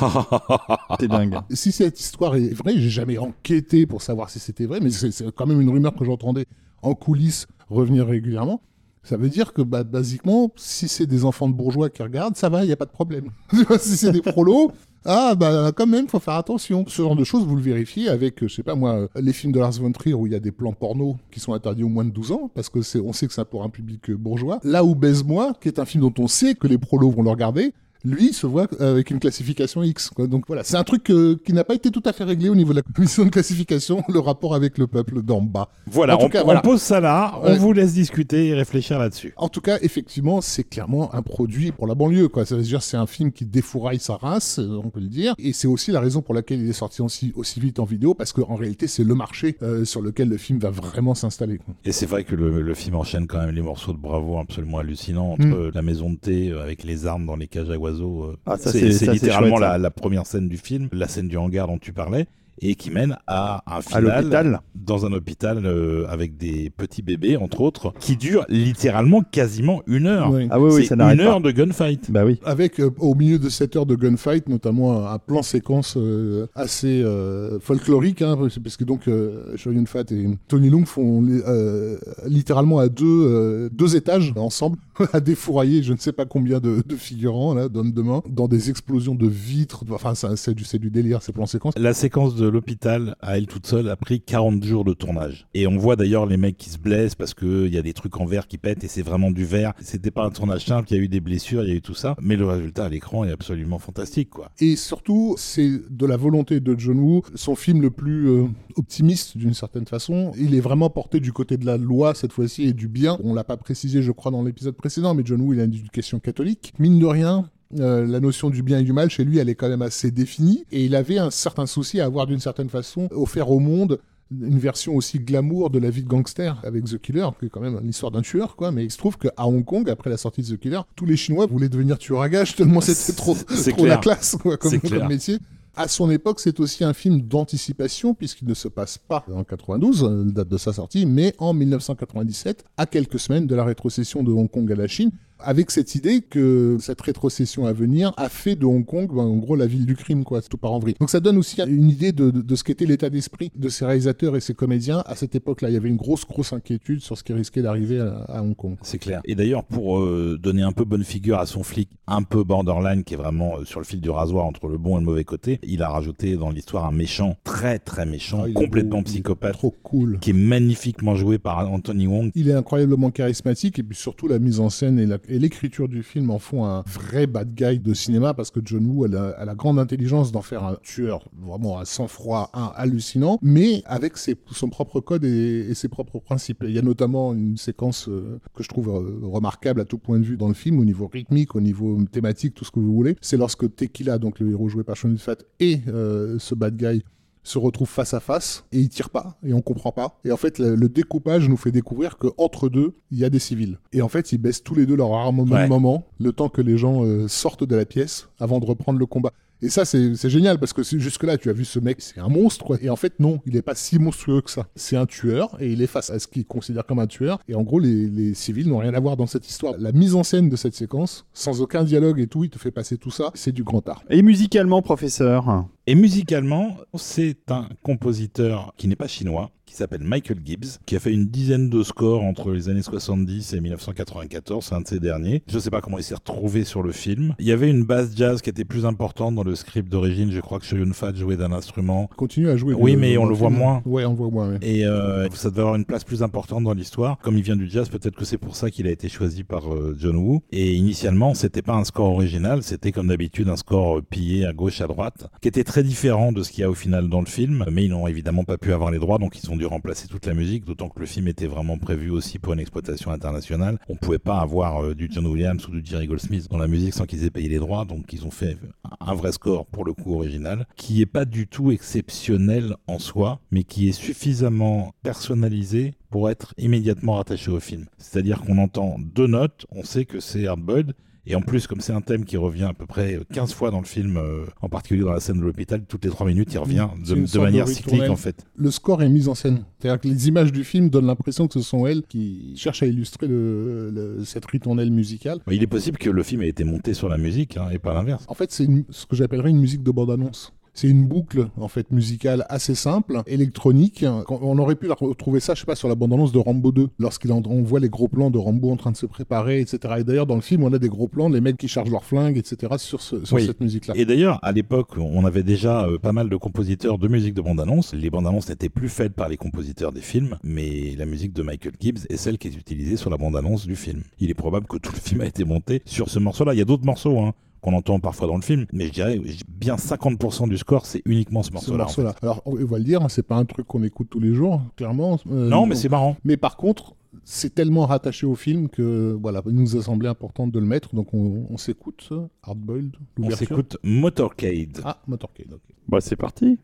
C'est 0.98 1.08
dingue. 1.08 1.36
Si 1.50 1.72
cette 1.72 2.00
histoire 2.00 2.36
est 2.36 2.54
vraie, 2.54 2.74
j'ai 2.76 2.90
jamais 2.90 3.18
enquêté 3.18 3.86
pour 3.86 4.02
savoir 4.02 4.30
si 4.30 4.38
c'était 4.38 4.66
vrai, 4.66 4.80
mais 4.80 4.90
c'est 4.90 5.30
quand 5.34 5.46
même 5.46 5.60
une 5.60 5.70
rumeur 5.70 5.94
que 5.94 6.04
j'entendais 6.04 6.46
en 6.82 6.94
coulisses 6.94 7.46
revenir 7.68 8.06
régulièrement. 8.06 8.62
Ça 9.04 9.16
veut 9.16 9.28
dire 9.28 9.52
que, 9.52 9.62
bah, 9.62 9.84
basiquement, 9.84 10.50
si 10.56 10.88
c'est 10.88 11.06
des 11.06 11.24
enfants 11.24 11.48
de 11.48 11.54
bourgeois 11.54 11.90
qui 11.90 12.02
regardent, 12.02 12.36
ça 12.36 12.48
va, 12.48 12.64
il 12.64 12.66
n'y 12.66 12.72
a 12.72 12.76
pas 12.76 12.86
de 12.86 12.90
problème. 12.90 13.30
si 13.78 13.96
c'est 13.96 14.12
des 14.12 14.22
prolos, 14.22 14.72
ah, 15.04 15.34
bah, 15.34 15.70
quand 15.76 15.86
même, 15.86 16.08
faut 16.08 16.18
faire 16.18 16.34
attention. 16.34 16.84
Ce 16.88 17.02
genre 17.02 17.14
de 17.14 17.24
choses, 17.24 17.44
vous 17.44 17.56
le 17.56 17.62
vérifiez 17.62 18.08
avec, 18.08 18.42
euh, 18.42 18.48
je 18.48 18.54
sais 18.54 18.62
pas 18.62 18.74
moi, 18.74 18.94
euh, 18.94 19.08
les 19.16 19.34
films 19.34 19.52
de 19.52 19.60
Lars 19.60 19.72
von 19.72 19.92
Trier 19.92 20.14
où 20.14 20.26
il 20.26 20.32
y 20.32 20.36
a 20.36 20.40
des 20.40 20.52
plans 20.52 20.72
porno 20.72 21.18
qui 21.30 21.40
sont 21.40 21.52
interdits 21.52 21.84
aux 21.84 21.90
moins 21.90 22.06
de 22.06 22.10
12 22.10 22.32
ans, 22.32 22.50
parce 22.54 22.70
que 22.70 22.80
c'est, 22.80 23.00
on 23.00 23.12
sait 23.12 23.26
que 23.26 23.34
c'est 23.34 23.44
pour 23.44 23.62
un 23.64 23.68
public 23.68 24.08
euh, 24.08 24.16
bourgeois. 24.16 24.60
Là 24.64 24.82
où 24.82 24.94
Baise-moi, 24.94 25.52
qui 25.60 25.68
est 25.68 25.78
un 25.78 25.84
film 25.84 26.02
dont 26.02 26.14
on 26.22 26.26
sait 26.26 26.54
que 26.54 26.66
les 26.66 26.78
prolos 26.78 27.10
vont 27.10 27.22
le 27.22 27.30
regarder, 27.30 27.74
lui 28.04 28.32
se 28.32 28.46
voit 28.46 28.66
avec 28.80 29.10
une 29.10 29.18
classification 29.18 29.82
X. 29.82 30.10
Quoi. 30.10 30.26
Donc 30.26 30.44
voilà, 30.46 30.62
c'est 30.64 30.76
un 30.76 30.84
truc 30.84 31.10
euh, 31.10 31.36
qui 31.44 31.52
n'a 31.52 31.64
pas 31.64 31.74
été 31.74 31.90
tout 31.90 32.02
à 32.04 32.12
fait 32.12 32.24
réglé 32.24 32.48
au 32.48 32.54
niveau 32.54 32.72
de 32.72 32.76
la 32.78 32.82
commission 32.82 33.24
de 33.24 33.30
classification, 33.30 34.02
le 34.08 34.18
rapport 34.18 34.54
avec 34.54 34.78
le 34.78 34.86
peuple 34.86 35.22
d'en 35.22 35.40
bas. 35.42 35.68
Voilà, 35.86 36.14
En 36.16 36.18
tout 36.18 36.24
on, 36.26 36.28
cas, 36.28 36.42
on 36.42 36.44
voilà. 36.44 36.60
pose 36.60 36.80
ça 36.80 37.00
là, 37.00 37.38
on 37.42 37.44
Ouais. 37.46 37.58
vous 37.58 37.72
laisse 37.72 37.94
discuter 37.94 38.48
et 38.48 38.54
réfléchir 38.54 38.98
là-dessus. 38.98 39.32
En 39.36 39.48
tout 39.48 39.60
cas, 39.60 39.78
effectivement, 39.82 40.40
c'est 40.40 40.64
clairement 40.64 41.14
un 41.14 41.22
produit 41.22 41.72
pour 41.72 41.86
la 41.86 41.94
banlieue. 41.94 42.28
Quoi. 42.28 42.44
Ça 42.44 42.56
veut 42.56 42.62
dire 42.62 42.82
c'est 42.82 42.96
un 42.96 43.06
film 43.06 43.32
qui 43.32 43.44
défouraille 43.44 43.98
sa 43.98 44.16
race, 44.16 44.58
euh, 44.58 44.80
on 44.84 44.90
peut 44.90 45.00
le 45.00 45.08
dire. 45.08 45.34
Et 45.38 45.52
c'est 45.52 45.68
aussi 45.68 45.90
la 45.92 46.00
raison 46.00 46.22
pour 46.22 46.34
laquelle 46.34 46.60
il 46.60 46.68
est 46.68 46.72
sorti 46.72 47.02
aussi, 47.02 47.32
aussi 47.36 47.60
vite 47.60 47.78
en 47.78 47.84
vidéo, 47.84 48.14
parce 48.14 48.32
qu'en 48.32 48.54
réalité, 48.56 48.86
c'est 48.86 49.04
le 49.04 49.14
marché 49.14 49.56
euh, 49.62 49.84
sur 49.84 50.02
lequel 50.02 50.28
le 50.28 50.36
film 50.36 50.58
va 50.58 50.70
vraiment 50.70 51.14
s'installer. 51.14 51.60
Et 51.84 51.92
c'est 51.92 52.06
vrai 52.06 52.24
que 52.24 52.34
le, 52.34 52.60
le 52.62 52.74
film 52.74 52.94
enchaîne 52.96 53.26
quand 53.26 53.38
même 53.44 53.54
les 53.54 53.62
morceaux 53.62 53.92
de 53.92 53.98
bravo 53.98 54.38
absolument 54.38 54.78
hallucinants 54.78 55.32
entre 55.32 55.44
Mm. 55.46 55.52
euh, 55.52 55.70
la 55.74 55.82
maison 55.82 56.10
de 56.10 56.16
thé 56.16 56.52
avec 56.52 56.84
les 56.84 57.06
armes 57.06 57.26
dans 57.26 57.36
les 57.36 57.46
cages 57.48 57.70
à 57.70 57.76
oiseaux. 57.78 57.93
Euh, 58.02 58.36
Ah, 58.46 58.56
c'est 58.58 58.80
littéralement 58.80 59.56
chouette, 59.56 59.68
la, 59.68 59.78
la 59.78 59.90
première 59.90 60.26
scène 60.26 60.48
du 60.48 60.56
film, 60.56 60.88
la 60.92 61.08
scène 61.08 61.28
du 61.28 61.36
hangar 61.36 61.66
dont 61.66 61.78
tu 61.78 61.92
parlais, 61.92 62.26
et 62.60 62.74
qui 62.74 62.90
mène 62.90 63.16
à 63.26 63.62
un 63.66 63.78
À 63.78 63.82
final 63.82 64.04
l'hôpital. 64.22 64.60
dans 64.74 65.06
un 65.06 65.12
hôpital 65.12 65.64
euh, 65.64 66.06
avec 66.08 66.36
des 66.36 66.70
petits 66.70 67.02
bébés 67.02 67.36
entre 67.36 67.60
autres, 67.60 67.92
qui 68.00 68.16
dure 68.16 68.44
littéralement 68.48 69.22
quasiment 69.22 69.82
une 69.86 70.06
heure. 70.06 70.32
Ah 70.50 70.60
oui, 70.60 70.70
oui, 70.72 70.86
ça 70.86 70.94
une 70.94 71.00
pas. 71.18 71.22
heure 71.24 71.40
de 71.40 71.50
gunfight. 71.50 72.10
Bah 72.10 72.24
oui. 72.24 72.38
Avec 72.44 72.80
euh, 72.80 72.90
au 72.98 73.14
milieu 73.14 73.38
de 73.38 73.48
cette 73.48 73.76
heure 73.76 73.86
de 73.86 73.94
gunfight, 73.96 74.48
notamment 74.48 75.06
un, 75.08 75.18
plan 75.18 75.42
séquence 75.42 75.96
euh, 75.96 76.46
assez 76.54 77.02
euh, 77.02 77.58
folklorique, 77.60 78.22
hein, 78.22 78.36
parce 78.62 78.76
que 78.76 78.84
donc 78.84 79.08
euh, 79.08 79.56
Shoyun 79.56 79.86
Fat 79.86 80.04
et 80.10 80.26
Tony 80.48 80.70
Leung 80.70 80.84
font 80.86 81.24
euh, 81.28 81.96
littéralement 82.26 82.78
à 82.78 82.88
deux, 82.88 83.04
euh, 83.06 83.68
deux 83.72 83.96
étages 83.96 84.32
ensemble, 84.36 84.78
à 85.12 85.20
défourailler 85.20 85.82
je 85.82 85.92
ne 85.92 85.98
sais 85.98 86.12
pas 86.12 86.24
combien 86.26 86.60
de, 86.60 86.82
de 86.86 86.96
figurants, 86.96 87.54
là, 87.54 87.68
d'hommes 87.68 87.92
de 87.92 88.02
main, 88.02 88.22
dans 88.28 88.48
des 88.48 88.70
explosions 88.70 89.14
de 89.14 89.26
vitres. 89.26 89.84
Enfin, 89.90 90.14
ça, 90.14 90.36
c'est 90.36 90.54
du, 90.54 90.64
c'est 90.64 90.78
du 90.78 90.90
délire, 90.90 91.22
ces 91.22 91.32
plans 91.32 91.46
séquences. 91.46 91.74
La 91.76 91.94
séquence 91.94 92.34
de 92.36 92.43
l'hôpital 92.46 93.16
à 93.20 93.36
elle 93.36 93.46
toute 93.46 93.66
seule 93.66 93.88
a 93.88 93.96
pris 93.96 94.20
40 94.20 94.62
jours 94.64 94.84
de 94.84 94.92
tournage. 94.92 95.46
Et 95.54 95.66
on 95.66 95.76
voit 95.76 95.96
d'ailleurs 95.96 96.26
les 96.26 96.36
mecs 96.36 96.56
qui 96.56 96.70
se 96.70 96.78
blessent 96.78 97.14
parce 97.14 97.34
qu'il 97.34 97.72
y 97.72 97.78
a 97.78 97.82
des 97.82 97.92
trucs 97.92 98.18
en 98.20 98.24
verre 98.24 98.46
qui 98.46 98.58
pètent 98.58 98.84
et 98.84 98.88
c'est 98.88 99.02
vraiment 99.02 99.30
du 99.30 99.44
verre. 99.44 99.72
C'était 99.80 100.10
pas 100.10 100.24
un 100.24 100.30
tournage 100.30 100.64
simple, 100.64 100.88
il 100.90 100.96
y 100.96 101.00
a 101.00 101.02
eu 101.02 101.08
des 101.08 101.20
blessures, 101.20 101.62
il 101.64 101.68
y 101.68 101.72
a 101.72 101.76
eu 101.76 101.82
tout 101.82 101.94
ça. 101.94 102.16
Mais 102.20 102.36
le 102.36 102.46
résultat 102.46 102.86
à 102.86 102.88
l'écran 102.88 103.24
est 103.24 103.32
absolument 103.32 103.78
fantastique, 103.78 104.30
quoi. 104.30 104.50
Et 104.60 104.76
surtout, 104.76 105.34
c'est 105.38 105.70
de 105.90 106.06
la 106.06 106.16
volonté 106.16 106.60
de 106.60 106.74
John 106.78 106.98
Woo, 106.98 107.22
son 107.34 107.54
film 107.54 107.82
le 107.82 107.90
plus 107.90 108.28
euh, 108.28 108.44
optimiste 108.76 109.36
d'une 109.36 109.54
certaine 109.54 109.86
façon. 109.86 110.32
Il 110.38 110.54
est 110.54 110.60
vraiment 110.60 110.90
porté 110.90 111.20
du 111.20 111.32
côté 111.32 111.56
de 111.56 111.66
la 111.66 111.76
loi 111.76 112.14
cette 112.14 112.32
fois-ci 112.32 112.64
et 112.64 112.72
du 112.72 112.88
bien. 112.88 113.18
On 113.22 113.34
l'a 113.34 113.44
pas 113.44 113.56
précisé, 113.56 114.02
je 114.02 114.12
crois, 114.12 114.30
dans 114.30 114.42
l'épisode 114.42 114.76
précédent, 114.76 115.14
mais 115.14 115.22
John 115.24 115.40
Woo, 115.40 115.52
il 115.52 115.60
a 115.60 115.64
une 115.64 115.74
éducation 115.74 116.18
catholique. 116.18 116.72
Mine 116.78 116.98
de 116.98 117.06
rien. 117.06 117.50
Euh, 117.78 118.06
la 118.06 118.20
notion 118.20 118.50
du 118.50 118.62
bien 118.62 118.78
et 118.78 118.82
du 118.82 118.92
mal 118.92 119.10
chez 119.10 119.24
lui, 119.24 119.38
elle 119.38 119.48
est 119.48 119.54
quand 119.54 119.68
même 119.68 119.82
assez 119.82 120.10
définie, 120.10 120.64
et 120.72 120.84
il 120.84 120.94
avait 120.94 121.18
un 121.18 121.30
certain 121.30 121.66
souci 121.66 122.00
à 122.00 122.06
avoir 122.06 122.26
d'une 122.26 122.40
certaine 122.40 122.68
façon 122.68 123.08
offert 123.12 123.50
au 123.50 123.58
monde 123.58 124.00
une 124.30 124.58
version 124.58 124.96
aussi 124.96 125.18
glamour 125.18 125.70
de 125.70 125.78
la 125.78 125.90
vie 125.90 126.02
de 126.02 126.08
gangster 126.08 126.60
avec 126.64 126.84
The 126.84 126.98
Killer, 126.98 127.28
qui 127.38 127.46
est 127.46 127.48
quand 127.50 127.60
même 127.60 127.78
l'histoire 127.82 128.10
d'un 128.10 128.22
tueur, 128.22 128.56
quoi. 128.56 128.72
Mais 128.72 128.84
il 128.84 128.90
se 128.90 128.98
trouve 128.98 129.18
qu'à 129.18 129.32
Hong 129.38 129.64
Kong, 129.64 129.88
après 129.90 130.10
la 130.10 130.16
sortie 130.16 130.42
de 130.42 130.56
The 130.56 130.58
Killer, 130.58 130.80
tous 130.96 131.06
les 131.06 131.16
Chinois 131.16 131.46
voulaient 131.46 131.68
devenir 131.68 131.98
tueurs 131.98 132.22
à 132.22 132.28
gages 132.28 132.56
tellement 132.56 132.80
c'était 132.80 133.12
trop, 133.12 133.36
la 133.84 133.98
classe, 133.98 134.36
quoi, 134.40 134.56
comme, 134.56 134.80
comme 134.80 135.08
métier. 135.08 135.38
À 135.76 135.88
son 135.88 136.08
époque, 136.08 136.38
c'est 136.38 136.60
aussi 136.60 136.84
un 136.84 136.92
film 136.92 137.20
d'anticipation, 137.22 138.14
puisqu'il 138.14 138.46
ne 138.46 138.54
se 138.54 138.68
passe 138.68 138.96
pas 138.96 139.24
en 139.32 139.42
92, 139.42 140.04
euh, 140.04 140.24
date 140.24 140.48
de 140.48 140.56
sa 140.56 140.72
sortie, 140.72 141.04
mais 141.04 141.34
en 141.38 141.52
1997, 141.52 142.64
à 142.76 142.86
quelques 142.86 143.18
semaines 143.18 143.48
de 143.48 143.54
la 143.56 143.64
rétrocession 143.64 144.22
de 144.22 144.30
Hong 144.30 144.48
Kong 144.48 144.70
à 144.70 144.76
la 144.76 144.86
Chine, 144.86 145.10
avec 145.38 145.70
cette 145.70 145.94
idée 145.94 146.20
que 146.22 146.76
cette 146.80 147.00
rétrocession 147.00 147.66
à 147.66 147.72
venir 147.72 148.12
a 148.16 148.28
fait 148.28 148.56
de 148.56 148.64
Hong 148.64 148.84
Kong, 148.84 149.08
ben, 149.14 149.22
en 149.22 149.36
gros, 149.36 149.56
la 149.56 149.66
ville 149.66 149.84
du 149.86 149.96
crime, 149.96 150.24
quoi, 150.24 150.40
tout 150.42 150.56
part 150.56 150.72
en 150.72 150.78
vrille. 150.78 150.94
Donc 151.00 151.10
ça 151.10 151.20
donne 151.20 151.36
aussi 151.36 151.60
une 151.60 151.90
idée 151.90 152.12
de, 152.12 152.30
de- 152.30 152.40
de 152.42 152.54
ce 152.56 152.64
qu'était 152.64 152.86
l'état 152.86 153.10
d'esprit 153.10 153.50
de 153.54 153.68
ces 153.68 153.84
réalisateurs 153.84 154.36
et 154.36 154.40
ces 154.40 154.54
comédiens 154.54 155.02
à 155.06 155.14
cette 155.16 155.34
époque-là. 155.34 155.68
Il 155.70 155.74
y 155.74 155.76
avait 155.76 155.88
une 155.88 155.96
grosse, 155.96 156.26
grosse 156.26 156.52
inquiétude 156.52 157.00
sur 157.00 157.18
ce 157.18 157.24
qui 157.24 157.32
risquait 157.32 157.62
d'arriver 157.62 158.00
à, 158.00 158.14
à 158.28 158.42
Hong 158.42 158.56
Kong. 158.56 158.76
C'est 158.82 158.98
clair. 158.98 159.20
Et 159.24 159.34
d'ailleurs, 159.34 159.64
pour 159.64 159.98
euh, 160.00 160.38
donner 160.40 160.62
un 160.62 160.72
peu 160.72 160.84
bonne 160.84 161.04
figure 161.04 161.38
à 161.38 161.46
son 161.46 161.62
flic, 161.62 161.90
un 162.06 162.22
peu 162.22 162.44
borderline, 162.44 163.04
qui 163.04 163.14
est 163.14 163.18
vraiment 163.18 163.58
euh, 163.58 163.64
sur 163.64 163.80
le 163.80 163.84
fil 163.86 164.00
du 164.00 164.10
rasoir 164.10 164.44
entre 164.46 164.68
le 164.68 164.78
bon 164.78 164.96
et 164.96 165.00
le 165.00 165.06
mauvais 165.06 165.24
côté, 165.24 165.58
il 165.66 165.82
a 165.82 165.88
rajouté 165.90 166.36
dans 166.36 166.50
l'histoire 166.50 166.86
un 166.86 166.92
méchant, 166.92 167.36
très 167.44 167.78
très 167.78 168.06
méchant, 168.06 168.44
Ah, 168.46 168.50
complètement 168.54 168.98
beau, 168.98 169.04
psychopathe, 169.04 169.52
Trop 169.52 169.74
cool. 169.82 170.18
qui 170.20 170.30
est 170.30 170.34
magnifiquement 170.34 171.14
joué 171.16 171.38
par 171.38 171.70
Anthony 171.70 172.06
Wong. 172.06 172.30
Il 172.34 172.48
est 172.48 172.52
incroyablement 172.54 173.10
charismatique 173.10 173.78
et 173.78 173.82
puis 173.82 173.96
surtout 173.96 174.28
la 174.28 174.38
mise 174.38 174.60
en 174.60 174.70
scène 174.70 174.98
et 174.98 175.06
la- 175.06 175.18
et 175.28 175.33
l'écriture 175.38 175.88
du 175.88 176.02
film 176.02 176.30
en 176.30 176.38
font 176.38 176.64
un 176.64 176.82
vrai 176.86 177.26
bad 177.26 177.54
guy 177.54 177.78
de 177.78 177.94
cinéma 177.94 178.34
parce 178.34 178.50
que 178.50 178.60
John 178.64 178.86
Woo 178.86 179.04
a 179.04 179.08
la, 179.44 179.54
grande 179.54 179.78
intelligence 179.78 180.32
d'en 180.32 180.42
faire 180.42 180.64
un 180.64 180.76
tueur 180.82 181.28
vraiment 181.40 181.78
à 181.78 181.84
sang-froid, 181.84 182.50
hallucinant, 182.52 183.38
mais 183.42 183.82
avec 183.86 184.14
son 184.16 184.68
propre 184.68 185.00
code 185.00 185.24
et, 185.24 185.66
et 185.68 185.74
ses 185.74 185.88
propres 185.88 186.18
principes. 186.18 186.64
Il 186.66 186.72
y 186.72 186.78
a 186.78 186.82
notamment 186.82 187.34
une 187.34 187.56
séquence 187.56 188.08
euh, 188.08 188.40
que 188.54 188.62
je 188.62 188.68
trouve 188.68 188.88
euh, 188.88 189.26
remarquable 189.26 189.80
à 189.80 189.84
tout 189.84 189.98
point 189.98 190.18
de 190.18 190.24
vue 190.24 190.36
dans 190.36 190.48
le 190.48 190.54
film, 190.54 190.78
au 190.78 190.84
niveau 190.84 191.06
rythmique, 191.06 191.54
au 191.54 191.60
niveau 191.60 192.02
thématique, 192.10 192.54
tout 192.54 192.64
ce 192.64 192.70
que 192.70 192.80
vous 192.80 192.94
voulez. 192.94 193.16
C'est 193.20 193.36
lorsque 193.36 193.74
Tequila, 193.74 194.18
donc 194.18 194.40
le 194.40 194.50
héros 194.50 194.68
joué 194.68 194.84
par 194.84 194.96
Sean 194.96 195.16
Fat, 195.16 195.36
et 195.60 195.80
euh, 195.88 196.38
ce 196.38 196.54
bad 196.54 196.76
guy 196.76 197.02
se 197.44 197.58
retrouvent 197.58 197.88
face 197.88 198.12
à 198.14 198.20
face 198.20 198.64
et 198.72 198.80
ils 198.80 198.88
tirent 198.88 199.10
pas 199.10 199.36
et 199.46 199.52
on 199.54 199.60
comprend 199.62 199.92
pas. 199.92 200.18
Et 200.24 200.32
en 200.32 200.36
fait, 200.36 200.58
le, 200.58 200.74
le 200.74 200.88
découpage 200.88 201.48
nous 201.48 201.56
fait 201.56 201.70
découvrir 201.70 202.18
que 202.18 202.26
entre 202.38 202.68
deux, 202.68 202.94
il 203.12 203.18
y 203.18 203.24
a 203.24 203.30
des 203.30 203.38
civils. 203.38 203.78
Et 203.92 204.02
en 204.02 204.08
fait, 204.08 204.32
ils 204.32 204.38
baissent 204.38 204.62
tous 204.64 204.74
les 204.74 204.86
deux 204.86 204.96
leur 204.96 205.14
arme 205.14 205.38
au 205.40 205.44
même 205.44 205.54
Ouais. 205.54 205.68
moment, 205.68 206.06
le 206.18 206.32
temps 206.32 206.48
que 206.48 206.60
les 206.62 206.76
gens 206.78 207.04
euh, 207.04 207.28
sortent 207.28 207.64
de 207.64 207.76
la 207.76 207.84
pièce 207.84 208.28
avant 208.40 208.58
de 208.58 208.66
reprendre 208.66 208.98
le 208.98 209.06
combat. 209.06 209.30
Et 209.62 209.68
ça, 209.70 209.84
c'est 209.86 210.14
c'est 210.16 210.28
génial 210.28 210.58
parce 210.58 210.72
que 210.74 210.82
c'est- 210.82 210.98
jusque-là, 210.98 211.38
tu 211.38 211.48
as 211.48 211.52
vu 211.54 211.64
ce 211.64 211.78
mec, 211.78 211.98
c'est 212.02 212.18
un 212.20 212.28
monstre, 212.28 212.64
quoi. 212.66 212.76
Et 212.82 212.90
en 212.90 212.96
fait, 212.96 213.14
non, 213.20 213.40
il 213.46 213.56
est 213.56 213.62
pas 213.62 213.74
si 213.74 213.98
monstrueux 213.98 214.42
que 214.42 214.50
ça. 214.50 214.66
C'est 214.74 214.96
un 214.96 215.06
tueur 215.06 215.56
et 215.60 215.72
il 215.72 215.80
est 215.80 215.86
face 215.86 216.10
à 216.10 216.18
ce 216.18 216.26
qu'il 216.26 216.44
considère 216.44 216.84
comme 216.84 216.98
un 216.98 217.06
tueur. 217.06 217.38
Et 217.48 217.54
en 217.54 217.62
gros, 217.62 217.78
les, 217.78 218.08
les 218.08 218.34
civils 218.34 218.68
n'ont 218.68 218.78
rien 218.78 218.92
à 218.92 219.00
voir 219.00 219.16
dans 219.16 219.26
cette 219.26 219.48
histoire. 219.48 219.74
La 219.78 219.92
mise 219.92 220.14
en 220.16 220.22
scène 220.22 220.48
de 220.50 220.56
cette 220.56 220.74
séquence, 220.74 221.24
sans 221.32 221.62
aucun 221.62 221.84
dialogue 221.84 222.20
et 222.20 222.26
tout, 222.26 222.44
il 222.44 222.50
te 222.50 222.58
fait 222.58 222.72
passer 222.72 222.98
tout 222.98 223.10
ça, 223.12 223.30
c'est 223.34 223.52
du 223.52 223.62
grand 223.62 223.88
art. 223.88 224.02
Et 224.10 224.20
musicalement, 224.22 224.82
professeur 224.82 225.64
Et 225.86 225.94
musicalement, 225.94 226.78
c'est 226.94 227.50
un 227.50 227.68
compositeur 227.82 228.72
qui 228.78 228.88
n'est 228.88 228.96
pas 228.96 229.06
chinois, 229.06 229.50
qui 229.74 229.78
s'appelle 229.78 230.04
Michael 230.04 230.38
Gibbs, 230.44 230.78
qui 230.86 230.94
a 230.94 231.00
fait 231.00 231.12
une 231.12 231.26
dizaine 231.26 231.68
de 231.68 231.82
scores 231.82 232.22
entre 232.22 232.52
les 232.52 232.68
années 232.68 232.80
70 232.80 233.54
et 233.54 233.60
1994, 233.60 234.64
c'est 234.64 234.74
un 234.76 234.82
de 234.82 234.86
ses 234.86 235.00
derniers. 235.00 235.42
Je 235.48 235.58
sais 235.58 235.70
pas 235.70 235.80
comment 235.80 235.98
il 235.98 236.04
s'est 236.04 236.14
retrouvé 236.14 236.62
sur 236.62 236.84
le 236.84 236.92
film. 236.92 237.34
Il 237.40 237.46
y 237.46 237.50
avait 237.50 237.68
une 237.68 237.82
basse 237.82 238.16
jazz 238.16 238.40
qui 238.40 238.50
était 238.50 238.64
plus 238.64 238.86
importante 238.86 239.34
dans 239.34 239.42
le 239.42 239.56
script 239.56 239.90
d'origine, 239.90 240.30
je 240.30 240.38
crois 240.40 240.60
que 240.60 240.64
Shoyun 240.64 240.92
Fat 240.92 241.14
jouait 241.14 241.36
d'un 241.36 241.50
instrument. 241.50 242.08
Continue 242.16 242.50
à 242.50 242.56
jouer. 242.56 242.72
Oui, 242.72 242.94
mais 242.94 243.18
on 243.18 243.26
le 243.26 243.34
voit 243.34 243.50
moins. 243.50 243.82
Ouais, 243.84 244.04
on 244.04 244.10
le 244.10 244.16
voit 244.16 244.30
moins, 244.30 244.52
ouais. 244.52 244.58
Et 244.62 244.86
euh, 244.86 245.28
ça 245.30 245.50
devait 245.50 245.62
avoir 245.62 245.74
une 245.74 245.84
place 245.84 246.04
plus 246.04 246.22
importante 246.22 246.62
dans 246.62 246.72
l'histoire. 246.72 247.18
Comme 247.18 247.36
il 247.36 247.42
vient 247.42 247.56
du 247.56 247.68
jazz, 247.68 247.88
peut-être 247.88 248.14
que 248.14 248.24
c'est 248.24 248.38
pour 248.38 248.54
ça 248.54 248.70
qu'il 248.70 248.86
a 248.86 248.90
été 248.90 249.08
choisi 249.08 249.42
par 249.42 249.74
euh, 249.74 249.96
John 249.98 250.16
Woo. 250.16 250.40
Et 250.52 250.74
initialement, 250.74 251.34
c'était 251.34 251.62
pas 251.62 251.74
un 251.74 251.84
score 251.84 252.12
original, 252.12 252.62
c'était 252.62 252.92
comme 252.92 253.08
d'habitude 253.08 253.48
un 253.48 253.56
score 253.56 253.98
euh, 253.98 254.02
pillé 254.08 254.46
à 254.46 254.52
gauche, 254.52 254.80
à 254.80 254.86
droite, 254.86 255.26
qui 255.40 255.48
était 255.48 255.64
très 255.64 255.73
différent 255.82 256.32
de 256.32 256.42
ce 256.42 256.50
qu'il 256.50 256.62
y 256.62 256.64
a 256.64 256.70
au 256.70 256.74
final 256.74 257.08
dans 257.08 257.20
le 257.20 257.26
film. 257.26 257.64
Mais 257.70 257.84
ils 257.84 257.90
n'ont 257.90 258.06
évidemment 258.06 258.44
pas 258.44 258.58
pu 258.58 258.72
avoir 258.72 258.90
les 258.90 258.98
droits, 258.98 259.18
donc 259.18 259.42
ils 259.42 259.50
ont 259.50 259.56
dû 259.56 259.66
remplacer 259.66 260.08
toute 260.08 260.26
la 260.26 260.34
musique, 260.34 260.64
d'autant 260.64 260.88
que 260.88 261.00
le 261.00 261.06
film 261.06 261.28
était 261.28 261.46
vraiment 261.46 261.78
prévu 261.78 262.10
aussi 262.10 262.38
pour 262.38 262.52
une 262.52 262.60
exploitation 262.60 263.10
internationale. 263.10 263.78
On 263.88 263.96
pouvait 263.96 264.18
pas 264.18 264.38
avoir 264.38 264.82
euh, 264.82 264.94
du 264.94 265.08
John 265.10 265.26
Williams 265.26 265.66
ou 265.68 265.72
du 265.72 265.82
Jerry 265.84 266.06
Goldsmith 266.06 266.48
dans 266.50 266.58
la 266.58 266.68
musique 266.68 266.94
sans 266.94 267.06
qu'ils 267.06 267.24
aient 267.24 267.30
payé 267.30 267.48
les 267.48 267.58
droits, 267.58 267.84
donc 267.84 268.12
ils 268.12 268.24
ont 268.24 268.30
fait 268.30 268.56
un 269.00 269.14
vrai 269.14 269.32
score 269.32 269.66
pour 269.66 269.84
le 269.84 269.92
coup 269.92 270.14
original, 270.14 270.66
qui 270.76 271.00
est 271.00 271.06
pas 271.06 271.24
du 271.24 271.46
tout 271.46 271.70
exceptionnel 271.70 272.76
en 272.86 272.98
soi, 272.98 273.40
mais 273.50 273.64
qui 273.64 273.88
est 273.88 273.92
suffisamment 273.92 274.94
personnalisé 275.02 275.94
pour 276.10 276.30
être 276.30 276.54
immédiatement 276.58 277.14
rattaché 277.14 277.50
au 277.50 277.60
film. 277.60 277.86
C'est-à-dire 277.98 278.40
qu'on 278.40 278.58
entend 278.58 278.96
deux 278.98 279.26
notes, 279.26 279.66
on 279.70 279.82
sait 279.82 280.04
que 280.04 280.20
c'est 280.20 280.46
Hardboiled, 280.46 280.94
et 281.26 281.34
en 281.34 281.40
plus, 281.40 281.66
comme 281.66 281.80
c'est 281.80 281.92
un 281.92 282.00
thème 282.00 282.24
qui 282.24 282.36
revient 282.36 282.64
à 282.64 282.74
peu 282.74 282.86
près 282.86 283.18
15 283.32 283.52
fois 283.52 283.70
dans 283.70 283.80
le 283.80 283.86
film, 283.86 284.16
euh, 284.16 284.44
en 284.60 284.68
particulier 284.68 285.02
dans 285.02 285.12
la 285.12 285.20
scène 285.20 285.38
de 285.38 285.44
l'hôpital, 285.44 285.82
toutes 285.86 286.04
les 286.04 286.10
3 286.10 286.26
minutes, 286.26 286.52
il 286.52 286.58
revient 286.58 286.88
de, 287.06 287.38
manière 287.38 287.68
cyclique 287.68 288.02
en 288.10 288.16
fait. 288.16 288.44
Le 288.56 288.70
score 288.70 289.02
est 289.02 289.08
mis 289.08 289.28
en 289.28 289.34
scène. 289.34 289.64
C'est-à-dire 289.78 290.00
que 290.00 290.08
les 290.08 290.28
images 290.28 290.52
du 290.52 290.64
film 290.64 290.90
donnent 290.90 291.06
l'impression 291.06 291.46
que 291.46 291.54
ce 291.54 291.60
sont 291.60 291.86
elles 291.86 292.02
qui 292.02 292.54
cherchent 292.56 292.82
à 292.82 292.86
illustrer 292.86 293.26
le, 293.26 293.90
le- 293.90 294.24
cette 294.24 294.44
ritournelle 294.46 294.90
musicale. 294.90 295.38
Il 295.50 295.62
est 295.62 295.66
possible 295.66 295.98
que 295.98 296.10
le 296.10 296.22
film 296.22 296.42
ait 296.42 296.48
été 296.48 296.64
monté 296.64 296.94
sur 296.94 297.08
la 297.08 297.18
musique 297.18 297.56
hein, 297.56 297.68
et 297.72 297.78
pas 297.78 297.94
l'inverse. 297.94 298.24
En 298.28 298.34
fait, 298.34 298.52
c'est 298.52 298.66
ce 298.90 299.06
que 299.06 299.16
j'appellerais 299.16 299.50
une 299.50 299.60
musique 299.60 299.82
de 299.82 299.90
bande-annonce. 299.90 300.52
C'est 300.74 300.88
une 300.88 301.06
boucle 301.06 301.48
en 301.56 301.68
fait 301.68 301.90
musicale 301.92 302.44
assez 302.48 302.74
simple, 302.74 303.22
électronique. 303.26 304.04
On 304.28 304.58
aurait 304.58 304.74
pu 304.74 304.88
la 304.88 304.94
retrouver 304.94 305.38
ça, 305.40 305.54
je 305.54 305.60
sais 305.60 305.66
pas, 305.66 305.76
sur 305.76 305.88
la 305.88 305.94
bande-annonce 305.94 306.32
de 306.32 306.38
Rambo 306.38 306.72
2, 306.72 306.88
lorsqu'il 306.98 307.32
on 307.32 307.40
voit 307.62 307.78
les 307.80 307.88
gros 307.88 308.08
plans 308.08 308.30
de 308.30 308.38
Rambo 308.38 308.70
en 308.70 308.76
train 308.76 308.90
de 308.90 308.96
se 308.96 309.06
préparer, 309.06 309.60
etc. 309.60 309.94
Et 309.98 310.04
d'ailleurs, 310.04 310.26
dans 310.26 310.34
le 310.34 310.40
film, 310.40 310.64
on 310.64 310.72
a 310.72 310.78
des 310.78 310.88
gros 310.88 311.06
plans, 311.08 311.28
les 311.28 311.40
mecs 311.40 311.56
qui 311.56 311.68
chargent 311.68 311.90
leurs 311.90 312.04
flingues, 312.04 312.36
etc. 312.38 312.72
sur, 312.78 313.00
ce- 313.00 313.24
sur 313.24 313.36
Oui. 313.36 313.46
cette 313.46 313.60
musique-là. 313.60 313.94
Et 313.96 314.04
d'ailleurs, 314.04 314.38
à 314.42 314.50
l'époque, 314.52 314.96
on 314.98 315.24
avait 315.24 315.42
déjà 315.44 315.84
euh, 315.86 315.98
pas 315.98 316.12
mal 316.12 316.28
de 316.28 316.36
compositeurs 316.36 316.98
de 316.98 317.06
musique 317.08 317.34
de 317.34 317.40
bande-annonce. 317.42 317.94
Les 317.94 318.10
bandes-annonces 318.10 318.48
n'étaient 318.48 318.68
plus 318.68 318.88
faites 318.88 319.12
par 319.14 319.28
les 319.28 319.36
compositeurs 319.36 319.92
des 319.92 320.00
films, 320.00 320.38
mais 320.42 320.94
la 320.98 321.06
musique 321.06 321.32
de 321.32 321.42
Michael 321.42 321.74
Gibbs 321.80 322.00
est 322.08 322.16
celle 322.16 322.36
qui 322.38 322.48
est 322.48 322.56
utilisée 322.56 322.96
sur 322.96 323.10
la 323.10 323.16
bande-annonce 323.16 323.66
du 323.66 323.76
film. 323.76 324.02
Il 324.18 324.28
est 324.30 324.34
probable 324.34 324.66
que 324.66 324.76
tout 324.78 324.92
le 324.92 324.98
film 325.00 325.20
a 325.20 325.26
été 325.26 325.44
monté 325.44 325.82
sur 325.84 326.08
ce 326.10 326.18
morceau-là. 326.18 326.52
Il 326.54 326.58
y 326.58 326.62
a 326.62 326.64
d'autres 326.64 326.84
morceaux 326.84 327.20
hein, 327.20 327.32
qu'on 327.64 327.72
entend 327.72 327.98
parfois 327.98 328.26
dans 328.26 328.36
le 328.36 328.42
film, 328.42 328.66
mais 328.74 328.88
je 328.88 328.92
dirais 328.92 329.18
bien 329.48 329.76
50% 329.76 330.50
du 330.50 330.58
score, 330.58 330.84
c'est 330.84 331.00
uniquement 331.06 331.42
ce 331.42 331.48
Ce 331.48 331.70
morceau-là. 331.72 332.10
en. 332.10 332.22
Alors, 332.22 332.42
on 332.44 332.56
va 332.56 332.76
le 332.76 332.84
dire, 332.84 333.00
hein, 333.00 333.08
c'est 333.08 333.22
pas 333.26 333.36
un 333.36 333.46
truc 333.46 333.66
qu'on 333.66 333.82
écoute 333.82 334.08
tous 334.10 334.20
les 334.20 334.34
jours, 334.34 334.60
clairement. 334.76 335.18
Euh. 335.30 335.48
Non, 335.48 335.64
mais 335.64 335.74
c'est 335.74 335.88
marrant. 335.88 336.14
Mais 336.24 336.36
par 336.36 336.58
contre, 336.58 336.94
c'est 337.24 337.54
tellement 337.54 337.86
rattaché 337.86 338.26
au 338.26 338.34
film 338.34 338.68
que 338.68 339.16
voilà, 339.18 339.40
il 339.46 339.54
nous 339.54 339.76
a 339.76 339.82
semblé 339.82 340.08
important 340.08 340.46
de 340.46 340.58
le 340.58 340.66
mettre. 340.66 340.94
Donc 340.94 341.14
on, 341.14 341.46
on 341.48 341.56
s'écoute 341.56 342.10
Hardboiled, 342.42 342.96
On 343.18 343.30
s'écoute 343.30 343.78
Motorcade. 343.82 344.80
Ah, 344.84 345.00
Motorcade. 345.06 345.54
ok. 345.54 345.62
Bah, 345.88 346.02
c'est 346.02 346.16
parti. 346.16 346.58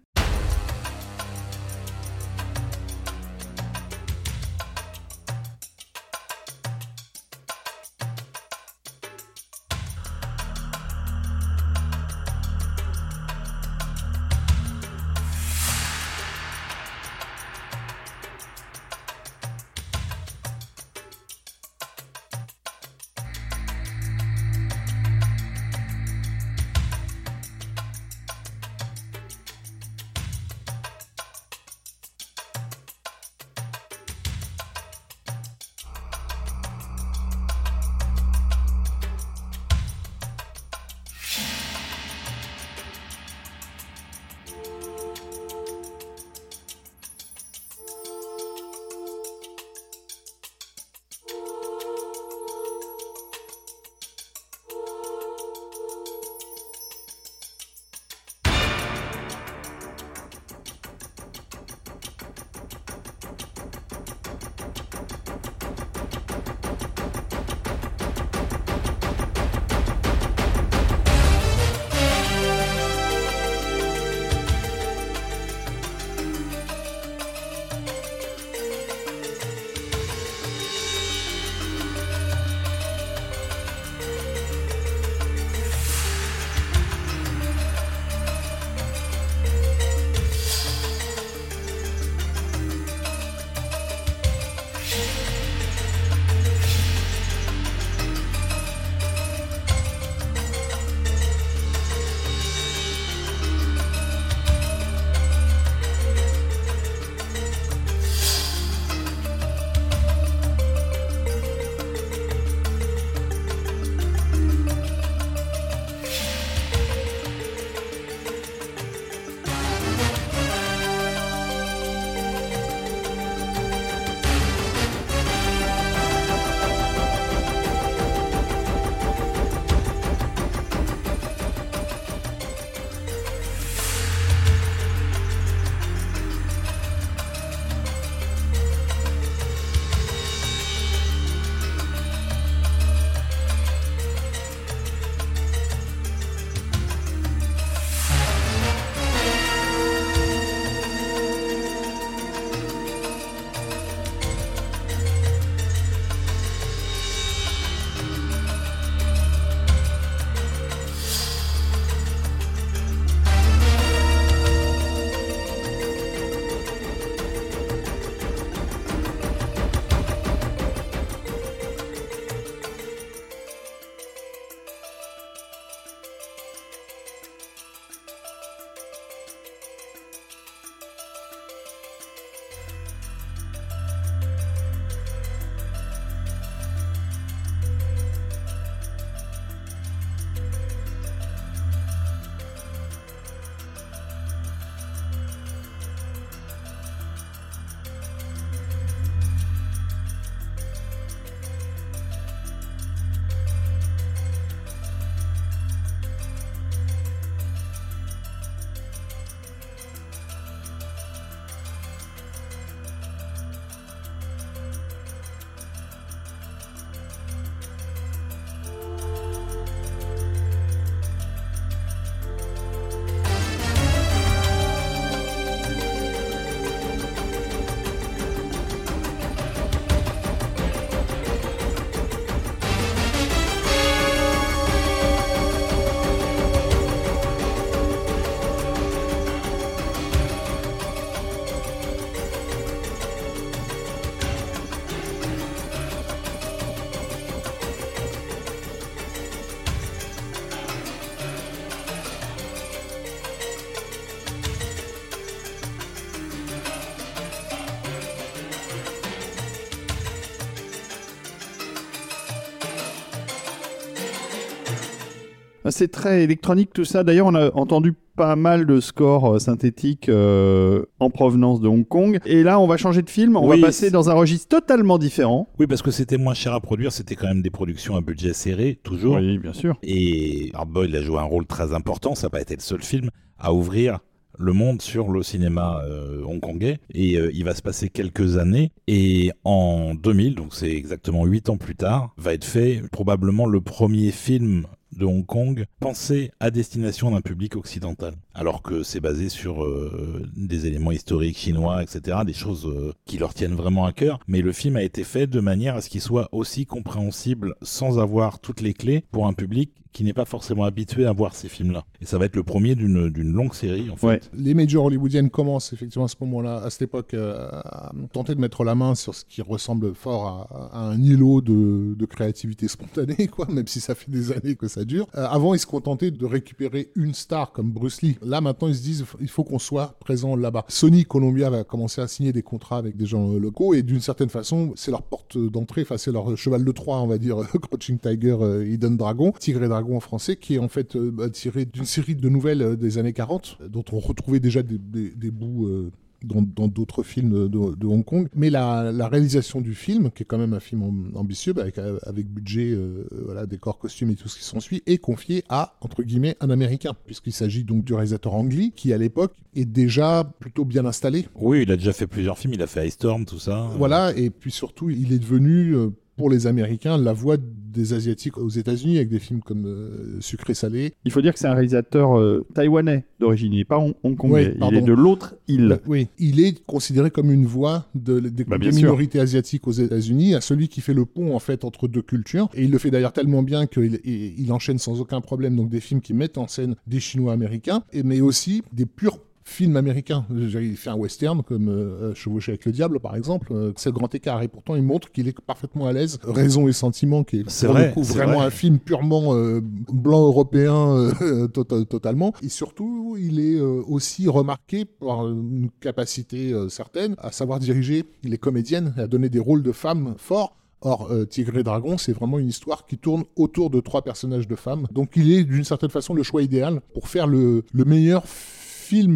C'est 265.81 265.89
très 265.89 266.25
électronique 266.25 266.75
tout 266.75 266.85
ça. 266.85 267.05
D'ailleurs, 267.05 267.27
on 267.27 267.35
a 267.35 267.51
entendu 267.55 267.95
pas 268.15 268.37
mal 268.37 268.67
de 268.67 268.81
scores 268.81 269.37
euh, 269.37 269.39
synthétiques 269.39 270.11
euh, 270.11 270.85
en 270.99 271.09
provenance 271.09 271.59
de 271.63 271.69
Hong 271.69 271.89
Kong. 271.89 272.19
Et 272.27 272.43
là, 272.43 272.61
on 272.61 272.67
va 272.67 272.77
changer 272.77 273.01
de 273.01 273.09
film. 273.09 273.35
On 273.35 273.49
Oui, 273.49 273.59
va 273.59 273.69
passer 273.69 273.91
dans 273.91 274.11
un 274.11 274.13
registre 274.13 274.47
totalement 274.49 274.99
différent. 274.99 275.49
Oui, 275.59 275.67
parce 275.67 275.81
que 275.81 275.91
c'était 275.91 276.19
moins 276.19 276.35
cher 276.35 276.53
à 276.53 276.61
produire, 276.61 276.93
c'était 276.93 277.17
quand 277.17 277.29
même 277.29 277.41
des 277.41 277.49
productions 277.49 277.97
à 277.97 278.03
budget 278.03 278.35
serré, 278.35 278.79
toujours. 278.83 279.17
Oui, 279.17 279.39
bien 279.39 279.55
sûr. 279.55 279.79
Et 279.83 280.51
Hard 280.53 280.69
Boiled 280.69 280.95
a 280.95 281.01
joué 281.01 281.19
un 281.19 281.23
rôle 281.23 281.47
très 281.47 281.73
important, 281.73 282.15
ça 282.15 282.27
n'a 282.27 282.31
pas 282.31 282.43
été 282.43 282.55
le 282.55 282.61
seul 282.61 282.83
film 282.83 283.09
à 283.39 283.55
ouvrir 283.55 284.01
le 284.39 284.53
monde 284.53 284.83
sur 284.83 285.09
le 285.11 285.23
cinéma 285.23 285.83
euh, 285.85 286.23
hongkongais. 286.25 286.79
Et 286.93 287.17
euh, 287.17 287.31
il 287.33 287.45
va 287.45 287.55
se 287.55 287.63
passer 287.63 287.89
quelques 287.89 288.37
années. 288.37 288.73
Et 288.87 289.31
en 289.45 289.95
2000, 289.95 290.35
donc 290.35 290.55
c'est 290.55 290.73
exactement 290.73 291.25
8 291.25 291.49
ans 291.51 291.57
plus 291.57 291.77
tard, 291.77 292.15
va 292.19 292.35
être 292.35 292.45
fait 292.45 292.83
probablement 292.93 293.47
le 293.47 293.61
premier 293.61 294.11
film 294.11 294.67
de 294.97 295.05
Hong 295.05 295.25
Kong 295.25 295.67
pensé 295.81 296.33
à 296.41 296.51
destination 296.51 297.11
d'un 297.11 297.21
public 297.21 297.57
occidental. 297.57 298.15
Alors 298.35 298.63
que 298.63 298.83
c'est 298.83 299.01
basé 299.01 299.29
sur 299.29 299.63
euh, 299.65 300.27
des 300.37 300.67
éléments 300.67 300.93
historiques 300.93 301.39
chinois, 301.39 301.83
etc., 301.83 302.19
des 302.25 302.33
choses 302.33 302.67
euh, 302.67 302.93
qui 303.05 303.19
leur 303.19 303.35
tiennent 303.35 303.55
vraiment 303.55 303.85
à 303.87 303.93
cœur. 303.93 304.19
Mais 304.27 304.41
le 304.41 304.53
film 304.53 304.77
a 304.77 304.83
été 304.83 305.05
fait 305.05 305.27
de 305.27 305.41
manière 305.41 305.77
à 305.77 305.81
ce 305.81 305.89
qu'il 305.89 306.01
soit 306.01 306.29
aussi 306.33 306.67
compréhensible 306.67 307.55
sans 307.63 307.99
avoir 307.99 308.41
toutes 308.41 308.61
les 308.61 308.75
clés 308.75 309.05
pour 309.11 309.27
un 309.27 309.33
public 309.33 309.73
qui 309.93 310.05
n'est 310.05 310.13
pas 310.13 310.25
forcément 310.25 310.65
habitué 310.65 311.07
à 311.07 311.13
voir 311.13 311.35
ces 311.35 311.49
films-là. 311.49 311.85
Et 312.01 312.07
ça 312.07 312.19
va 312.19 312.27
être 312.27 312.37
le 312.37 312.43
premier 312.43 312.75
d'une 312.75 313.09
d'une 313.11 313.33
longue 313.33 313.55
série, 313.55 313.91
en 313.91 313.97
fait. 313.97 314.07
Ouais. 314.07 314.21
Les 314.35 314.55
majors 314.55 314.85
hollywoodiennes 314.87 315.31
commencent 315.31 315.73
effectivement 315.73 316.05
à 316.05 316.09
ce 316.09 316.17
moment-là, 316.21 316.63
à 316.63 316.71
cette 316.71 316.83
époque, 316.83 317.15
euh, 317.15 317.49
à 317.51 317.93
tenter 318.13 318.35
de 318.35 318.41
mettre 318.41 318.65
la 318.65 318.75
main 318.75 318.95
sur 318.95 319.15
ce 319.15 319.25
qui 319.25 319.43
ressemble 319.43 319.95
fort 319.95 320.49
à, 320.53 320.79
à 320.79 320.83
un 320.85 321.01
îlot 321.03 321.41
de, 321.41 321.95
de 321.95 322.07
créativité 322.07 322.69
spontanée, 322.69 323.27
quoi, 323.29 323.47
même 323.51 323.67
si 323.67 323.81
ça 323.81 323.95
fait 323.95 324.11
des 324.11 324.33
années 324.33 324.55
que 324.55 324.69
ça 324.69 324.85
dure. 324.85 325.07
Euh, 325.17 325.27
avant, 325.27 325.55
ils 325.55 325.59
se 325.59 325.67
contentaient 325.67 326.11
de 326.11 326.27
récupérer 326.27 326.91
une 326.95 327.15
star 327.15 327.53
comme 327.53 327.71
Bruce 327.71 328.03
Lee. 328.03 328.17
Là, 328.23 328.41
maintenant, 328.41 328.69
ils 328.69 328.77
se 328.77 328.83
disent, 328.83 329.05
il 329.21 329.29
faut 329.29 329.45
qu'on 329.45 329.59
soit 329.59 329.97
présent 330.01 330.37
là-bas. 330.37 330.65
Sony 330.69 331.05
Columbia 331.05 331.51
va 331.51 331.65
commencer 331.65 332.01
à 332.01 332.09
signer 332.09 332.33
des 332.33 332.43
contrats 332.43 332.79
avec 332.79 332.97
des 332.97 333.07
gens 333.07 333.33
euh, 333.33 333.39
locaux 333.39 333.75
et 333.75 333.83
d'une 333.83 334.01
certaine 334.01 334.31
façon, 334.31 334.73
c'est 334.77 334.91
leur 334.91 335.03
porte 335.03 335.37
d'entrée, 335.37 335.83
enfin, 335.83 335.99
c'est 335.99 336.13
leur 336.13 336.37
cheval 336.37 336.65
de 336.65 336.73
Troie, 336.73 337.01
on 337.01 337.07
va 337.07 337.19
dire, 337.19 337.37
Crouching 337.71 337.99
Tiger, 337.99 338.37
Hidden 338.67 338.97
Dragon, 338.97 339.33
Tigre 339.39 339.65
et 339.65 339.69
Dragon 339.69 339.80
en 339.97 340.01
français, 340.01 340.37
qui 340.37 340.55
est 340.55 340.59
en 340.59 340.69
fait 340.69 340.97
euh, 340.97 341.11
bah, 341.11 341.31
tiré 341.31 341.65
d'une 341.65 341.85
série 341.85 342.15
de 342.15 342.29
nouvelles 342.29 342.63
euh, 342.63 342.77
des 342.77 342.99
années 342.99 343.13
40, 343.13 343.59
euh, 343.61 343.69
dont 343.69 343.85
on 343.93 343.99
retrouvait 343.99 344.41
déjà 344.41 344.63
des, 344.63 344.79
des- 344.79 345.11
des 345.11 345.31
bouts 345.31 345.67
euh, 345.67 345.91
dans 346.23 346.69
d'autres 346.69 347.03
films 347.03 347.49
de, 347.49 347.75
de 347.75 347.87
Hong 347.87 348.05
Kong. 348.05 348.29
Mais 348.35 348.51
la, 348.51 348.93
la 348.93 349.09
réalisation 349.09 349.63
du 349.63 349.75
film, 349.75 350.11
qui 350.15 350.23
est 350.23 350.27
quand 350.27 350.37
même 350.37 350.53
un 350.53 350.61
film 350.61 350.83
am- 350.83 351.13
ambitieux, 351.15 351.55
bah, 351.55 351.63
avec, 351.63 351.79
avec 351.79 352.29
budget, 352.29 352.73
euh, 352.73 353.07
voilà, 353.25 353.47
décors, 353.47 353.79
costumes 353.79 354.11
et 354.11 354.17
tout 354.17 354.29
ce 354.29 354.37
qui 354.39 354.45
s'ensuit, 354.45 354.83
est 354.87 354.99
confié 354.99 355.45
à, 355.49 355.79
entre 355.81 356.03
guillemets, 356.03 356.37
un 356.41 356.51
Américain, 356.51 356.93
puisqu'il 357.07 357.33
s'agit 357.33 357.65
donc 357.65 357.85
du 357.85 357.95
réalisateur 357.95 358.35
Ang 358.35 358.53
Lee, 358.53 358.73
qui 358.77 358.93
à 358.93 358.99
l'époque 358.99 359.33
est 359.55 359.65
déjà 359.65 360.31
plutôt 360.41 360.67
bien 360.67 360.85
installé. 360.85 361.27
Oui, 361.37 361.63
il 361.63 361.73
a 361.73 361.77
déjà 361.79 361.95
fait 361.95 362.07
plusieurs 362.07 362.37
films, 362.37 362.53
il 362.53 362.61
a 362.61 362.67
fait 362.67 362.87
Ice 362.87 362.93
Storm, 362.95 363.25
tout 363.25 363.39
ça. 363.39 363.71
Voilà, 363.79 364.15
et 364.15 364.29
puis 364.29 364.51
surtout, 364.51 364.91
il 364.91 365.15
est 365.15 365.19
devenu, 365.19 365.75
pour 366.21 366.31
les 366.31 366.47
Américains, 366.47 366.99
la 366.99 367.13
voix 367.15 367.37
des 367.39 367.95
Asiatiques 367.95 368.37
aux 368.37 368.49
États-Unis, 368.49 368.97
avec 368.97 369.09
des 369.09 369.19
films 369.19 369.41
comme 369.41 369.65
euh, 369.67 370.21
Sucré 370.21 370.53
Salé. 370.55 370.93
Il 371.07 371.11
faut 371.13 371.23
dire 371.23 371.33
que 371.33 371.39
c'est 371.39 371.47
un 371.47 371.55
réalisateur 371.55 372.19
euh, 372.19 372.45
taïwanais 372.53 373.05
d'origine. 373.21 373.53
Il 373.55 373.59
n'est 373.59 373.65
pas 373.65 373.79
hong- 373.79 373.95
hongkongais. 374.05 374.49
Ouais, 374.61 374.69
il 374.71 374.77
est 374.77 374.83
de 374.83 374.93
l'autre 374.93 375.37
île. 375.49 375.79
Oui, 375.87 376.09
il 376.19 376.41
est 376.41 376.63
considéré 376.67 377.11
comme 377.11 377.31
une 377.31 377.47
voix 377.47 377.87
de, 377.95 378.21
des, 378.21 378.45
Bah, 378.45 378.59
des 378.59 378.67
sûr. 378.73 378.83
minorités 378.83 379.19
asiatiques 379.21 379.67
aux 379.67 379.73
États-Unis, 379.73 380.35
à 380.35 380.41
celui 380.43 380.69
qui 380.69 380.81
fait 380.83 380.95
le 380.95 381.07
pont 381.07 381.35
en 381.35 381.39
fait 381.39 381.65
entre 381.65 381.89
deux 381.89 382.03
cultures. 382.03 382.51
Et 382.55 382.65
il 382.65 382.71
le 382.71 382.79
fait 382.79 382.91
d'ailleurs 382.91 383.13
tellement 383.15 383.43
bien 383.43 383.67
qu'il 383.67 384.01
il, 384.05 384.41
il 384.41 384.53
enchaîne 384.53 384.79
sans 384.79 385.01
aucun 385.01 385.21
problème 385.23 385.57
donc 385.57 385.71
des 385.71 385.81
films 385.81 386.01
qui 386.03 386.13
mettent 386.13 386.37
en 386.39 386.49
scène 386.49 386.75
des 386.87 387.01
Chinois 387.01 387.33
américains, 387.33 387.83
et, 387.93 388.03
mais 388.03 388.21
aussi 388.21 388.63
des 388.73 388.85
purs 388.85 389.19
films 389.51 389.77
américains. 389.77 390.25
Il 390.31 390.77
fait 390.77 390.91
un 390.91 390.95
western 390.97 391.43
comme 391.43 391.69
euh, 391.69 392.15
Chevaucher 392.15 392.53
avec 392.53 392.65
le 392.65 392.73
diable 392.73 393.01
par 393.01 393.17
exemple. 393.17 393.49
Euh, 393.53 393.73
c'est 393.77 393.89
le 393.91 393.95
grand 393.95 394.15
écart 394.15 394.41
et 394.43 394.49
pourtant 394.49 394.77
il 394.77 394.83
montre 394.83 395.11
qu'il 395.11 395.27
est 395.29 395.39
parfaitement 395.41 395.87
à 395.87 395.93
l'aise. 395.93 396.19
Raison 396.23 396.69
et 396.69 396.73
sentiment 396.73 397.25
qui 397.25 397.41
est 397.41 397.45
C'est 397.51 397.67
pour 397.67 397.75
vrai, 397.75 397.89
le 397.89 397.93
coup 397.95 398.05
c'est 398.05 398.15
vraiment 398.15 398.39
vrai. 398.39 398.47
un 398.47 398.51
film 398.51 398.79
purement 398.79 399.35
euh, 399.35 399.61
blanc 399.63 400.25
européen 400.27 400.75
euh, 401.21 401.47
tota- 401.49 401.85
totalement. 401.85 402.33
Et 402.43 402.49
surtout, 402.49 403.17
il 403.19 403.41
est 403.41 403.57
euh, 403.57 403.83
aussi 403.89 404.29
remarqué 404.29 404.85
par 404.85 405.27
une 405.29 405.69
capacité 405.81 406.53
euh, 406.53 406.69
certaine 406.69 407.17
à 407.19 407.33
savoir 407.33 407.59
diriger. 407.59 408.05
Il 408.23 408.33
est 408.33 408.39
comédienne, 408.39 408.95
et 408.97 409.01
à 409.01 409.07
donner 409.07 409.29
des 409.29 409.41
rôles 409.41 409.63
de 409.63 409.73
femmes 409.73 410.15
forts. 410.17 410.57
Or, 410.83 411.09
euh, 411.11 411.27
Tigre 411.27 411.59
et 411.59 411.63
Dragon, 411.63 411.99
c'est 411.99 412.13
vraiment 412.13 412.39
une 412.39 412.49
histoire 412.49 412.87
qui 412.87 412.97
tourne 412.97 413.25
autour 413.37 413.69
de 413.69 413.81
trois 413.81 414.01
personnages 414.03 414.49
de 414.49 414.57
femmes. 414.57 414.87
Donc, 414.93 415.11
il 415.17 415.31
est 415.31 415.45
d'une 415.45 415.65
certaine 415.65 415.91
façon 415.91 416.15
le 416.15 416.23
choix 416.23 416.41
idéal 416.43 416.81
pour 416.95 417.09
faire 417.09 417.27
le, 417.27 417.65
le 417.75 417.85
meilleur 417.85 418.25
film 418.27 418.60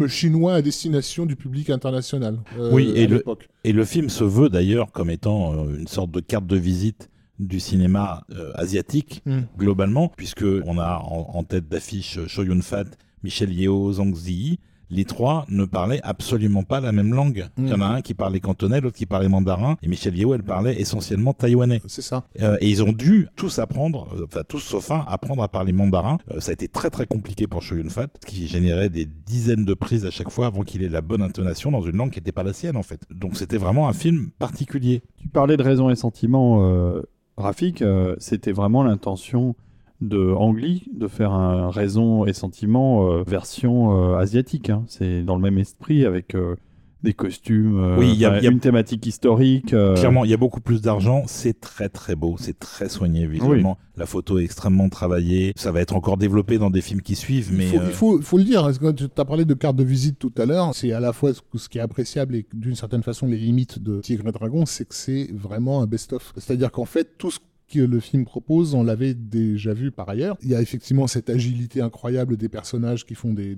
chinois 0.07 0.53
à 0.55 0.61
destination 0.61 1.25
du 1.25 1.35
public 1.35 1.69
international. 1.69 2.39
euh, 2.59 2.71
Oui, 2.71 2.91
et 2.95 3.07
le- 3.07 3.17
l'époque. 3.17 3.47
Et 3.63 3.71
le 3.73 3.85
film 3.85 4.09
se 4.09 4.23
veut 4.23 4.49
d'ailleurs 4.49 4.91
comme 4.91 5.09
étant 5.09 5.53
euh, 5.53 5.77
une 5.77 5.87
sorte 5.87 6.11
de 6.11 6.19
carte 6.19 6.45
de 6.47 6.57
visite 6.57 7.09
du 7.39 7.59
cinéma 7.59 8.23
euh, 8.31 8.51
asiatique 8.55 9.21
Mm. 9.25 9.39
globalement, 9.57 10.11
puisque 10.15 10.45
on 10.65 10.77
a 10.77 10.97
en, 11.03 11.31
en 11.37 11.43
tête 11.43 11.67
d'affiche 11.67 12.19
Cho 12.27 12.43
Yun 12.43 12.61
Fat, 12.61 12.85
Michel 13.23 13.51
Yeo, 13.53 13.91
Zhang 13.93 14.15
Ziyi. 14.15 14.59
Les 14.89 15.05
trois 15.05 15.45
ne 15.49 15.65
parlaient 15.65 16.01
absolument 16.03 16.63
pas 16.63 16.79
la 16.79 16.91
même 16.91 17.13
langue. 17.13 17.47
Il 17.57 17.67
y 17.67 17.73
en 17.73 17.81
a 17.81 17.85
un 17.87 18.01
qui 18.01 18.13
parlait 18.13 18.39
cantonais, 18.39 18.81
l'autre 18.81 18.97
qui 18.97 19.05
parlait 19.05 19.27
mandarin, 19.29 19.77
et 19.81 19.87
Michel 19.87 20.15
Yeo, 20.17 20.33
elle 20.33 20.43
parlait 20.43 20.79
essentiellement 20.79 21.33
taïwanais. 21.33 21.81
C'est 21.87 22.01
ça. 22.01 22.25
Euh, 22.41 22.57
et 22.61 22.69
ils 22.69 22.83
ont 22.83 22.91
dû 22.91 23.27
tous 23.35 23.59
apprendre, 23.59 24.07
euh, 24.15 24.25
enfin 24.25 24.41
tous 24.47 24.59
sauf 24.59 24.91
un, 24.91 25.03
apprendre 25.07 25.43
à 25.43 25.47
parler 25.47 25.73
mandarin. 25.73 26.17
Euh, 26.31 26.39
ça 26.39 26.51
a 26.51 26.53
été 26.53 26.67
très 26.67 26.89
très 26.89 27.05
compliqué 27.07 27.47
pour 27.47 27.61
Cho 27.61 27.75
Yun 27.75 27.89
Fat, 27.89 28.07
qui 28.25 28.47
générait 28.47 28.89
des 28.89 29.05
dizaines 29.05 29.65
de 29.65 29.73
prises 29.73 30.05
à 30.05 30.11
chaque 30.11 30.29
fois 30.29 30.47
avant 30.47 30.61
qu'il 30.63 30.83
ait 30.83 30.89
la 30.89 31.01
bonne 31.01 31.21
intonation 31.21 31.71
dans 31.71 31.81
une 31.81 31.97
langue 31.97 32.11
qui 32.11 32.19
n'était 32.19 32.31
pas 32.31 32.43
la 32.43 32.53
sienne 32.53 32.77
en 32.77 32.83
fait. 32.83 33.01
Donc 33.09 33.37
c'était 33.37 33.57
vraiment 33.57 33.87
un 33.87 33.93
film 33.93 34.29
particulier. 34.39 35.01
Tu 35.21 35.27
parlais 35.29 35.57
de 35.57 35.63
raison 35.63 35.89
et 35.89 35.95
sentiment, 35.95 36.65
euh, 36.69 37.01
Rafik. 37.37 37.81
euh, 37.81 38.15
C'était 38.19 38.51
vraiment 38.51 38.83
l'intention 38.83 39.55
de 40.01 40.31
Ang 40.33 40.53
Lee 40.57 40.83
de 40.93 41.07
faire 41.07 41.31
un 41.31 41.69
raison 41.69 42.25
et 42.25 42.33
sentiment 42.33 43.09
euh, 43.11 43.23
version 43.25 44.13
euh, 44.13 44.17
asiatique. 44.17 44.69
hein. 44.69 44.83
C'est 44.87 45.23
dans 45.23 45.35
le 45.35 45.41
même 45.41 45.57
esprit 45.57 46.05
avec 46.05 46.35
euh, 46.35 46.55
des 47.03 47.13
costumes, 47.13 47.77
euh, 47.79 47.97
Oui, 47.99 48.09
il 48.13 48.19
y 48.19 48.25
a- 48.25 48.41
y 48.41 48.47
a- 48.47 48.49
une 48.51 48.59
thématique 48.59 49.05
historique. 49.05 49.73
euh, 49.73 49.95
Clairement, 49.95 50.25
il 50.25 50.31
y 50.31 50.33
a 50.33 50.37
beaucoup 50.37 50.59
plus 50.59 50.81
d'argent, 50.81 51.23
c'est 51.27 51.59
très 51.59 51.87
très 51.87 52.15
beau, 52.15 52.35
c'est 52.39 52.57
très 52.57 52.89
soigné 52.89 53.27
visuellement. 53.27 53.77
La 53.95 54.05
photo 54.07 54.39
est 54.39 54.43
extrêmement 54.43 54.89
travaillée, 54.89 55.53
ça 55.55 55.71
va 55.71 55.81
être 55.81 55.95
encore 55.95 56.17
développé 56.17 56.57
dans 56.57 56.71
des 56.71 56.81
films 56.81 57.01
qui 57.01 57.15
suivent, 57.15 57.53
mais 57.53 57.65
il, 57.65 57.69
faut, 57.69 57.77
euh, 57.79 57.85
il 57.87 57.93
faut, 57.93 58.21
faut 58.21 58.37
le 58.39 58.43
dire, 58.43 58.63
parce 58.63 58.79
que 58.79 58.91
tu 58.91 59.05
as 59.15 59.25
parlé 59.25 59.45
de 59.45 59.53
carte 59.53 59.75
de 59.75 59.83
visite 59.83 60.17
tout 60.19 60.33
à 60.37 60.45
l'heure, 60.47 60.73
c'est 60.73 60.91
à 60.93 60.99
la 60.99 61.13
fois 61.13 61.31
ce, 61.33 61.41
ce 61.55 61.69
qui 61.69 61.77
est 61.77 61.81
appréciable 61.81 62.35
et 62.35 62.45
d'une 62.53 62.75
certaine 62.75 63.03
façon 63.03 63.27
les 63.27 63.37
limites 63.37 63.77
de 63.81 63.99
Tigre 64.01 64.27
et 64.27 64.31
Dragon, 64.31 64.65
c'est 64.65 64.85
que 64.87 64.95
c'est 64.95 65.29
vraiment 65.31 65.81
un 65.83 65.85
best-of. 65.85 66.33
C'est-à-dire 66.37 66.71
qu'en 66.71 66.85
fait, 66.85 67.17
tout 67.19 67.29
ce 67.29 67.39
que 67.67 67.79
le 67.79 67.99
film 67.99 68.25
propose, 68.25 68.75
on 68.75 68.83
l'avait 68.83 69.13
déjà 69.13 69.73
vu 69.73 69.91
par 69.91 70.09
ailleurs. 70.09 70.37
Il 70.41 70.49
y 70.49 70.55
a 70.55 70.61
effectivement 70.61 71.07
cette 71.07 71.29
agilité 71.29 71.81
incroyable 71.81 72.37
des 72.37 72.49
personnages 72.49 73.05
qui 73.05 73.15
font 73.15 73.33
des, 73.33 73.55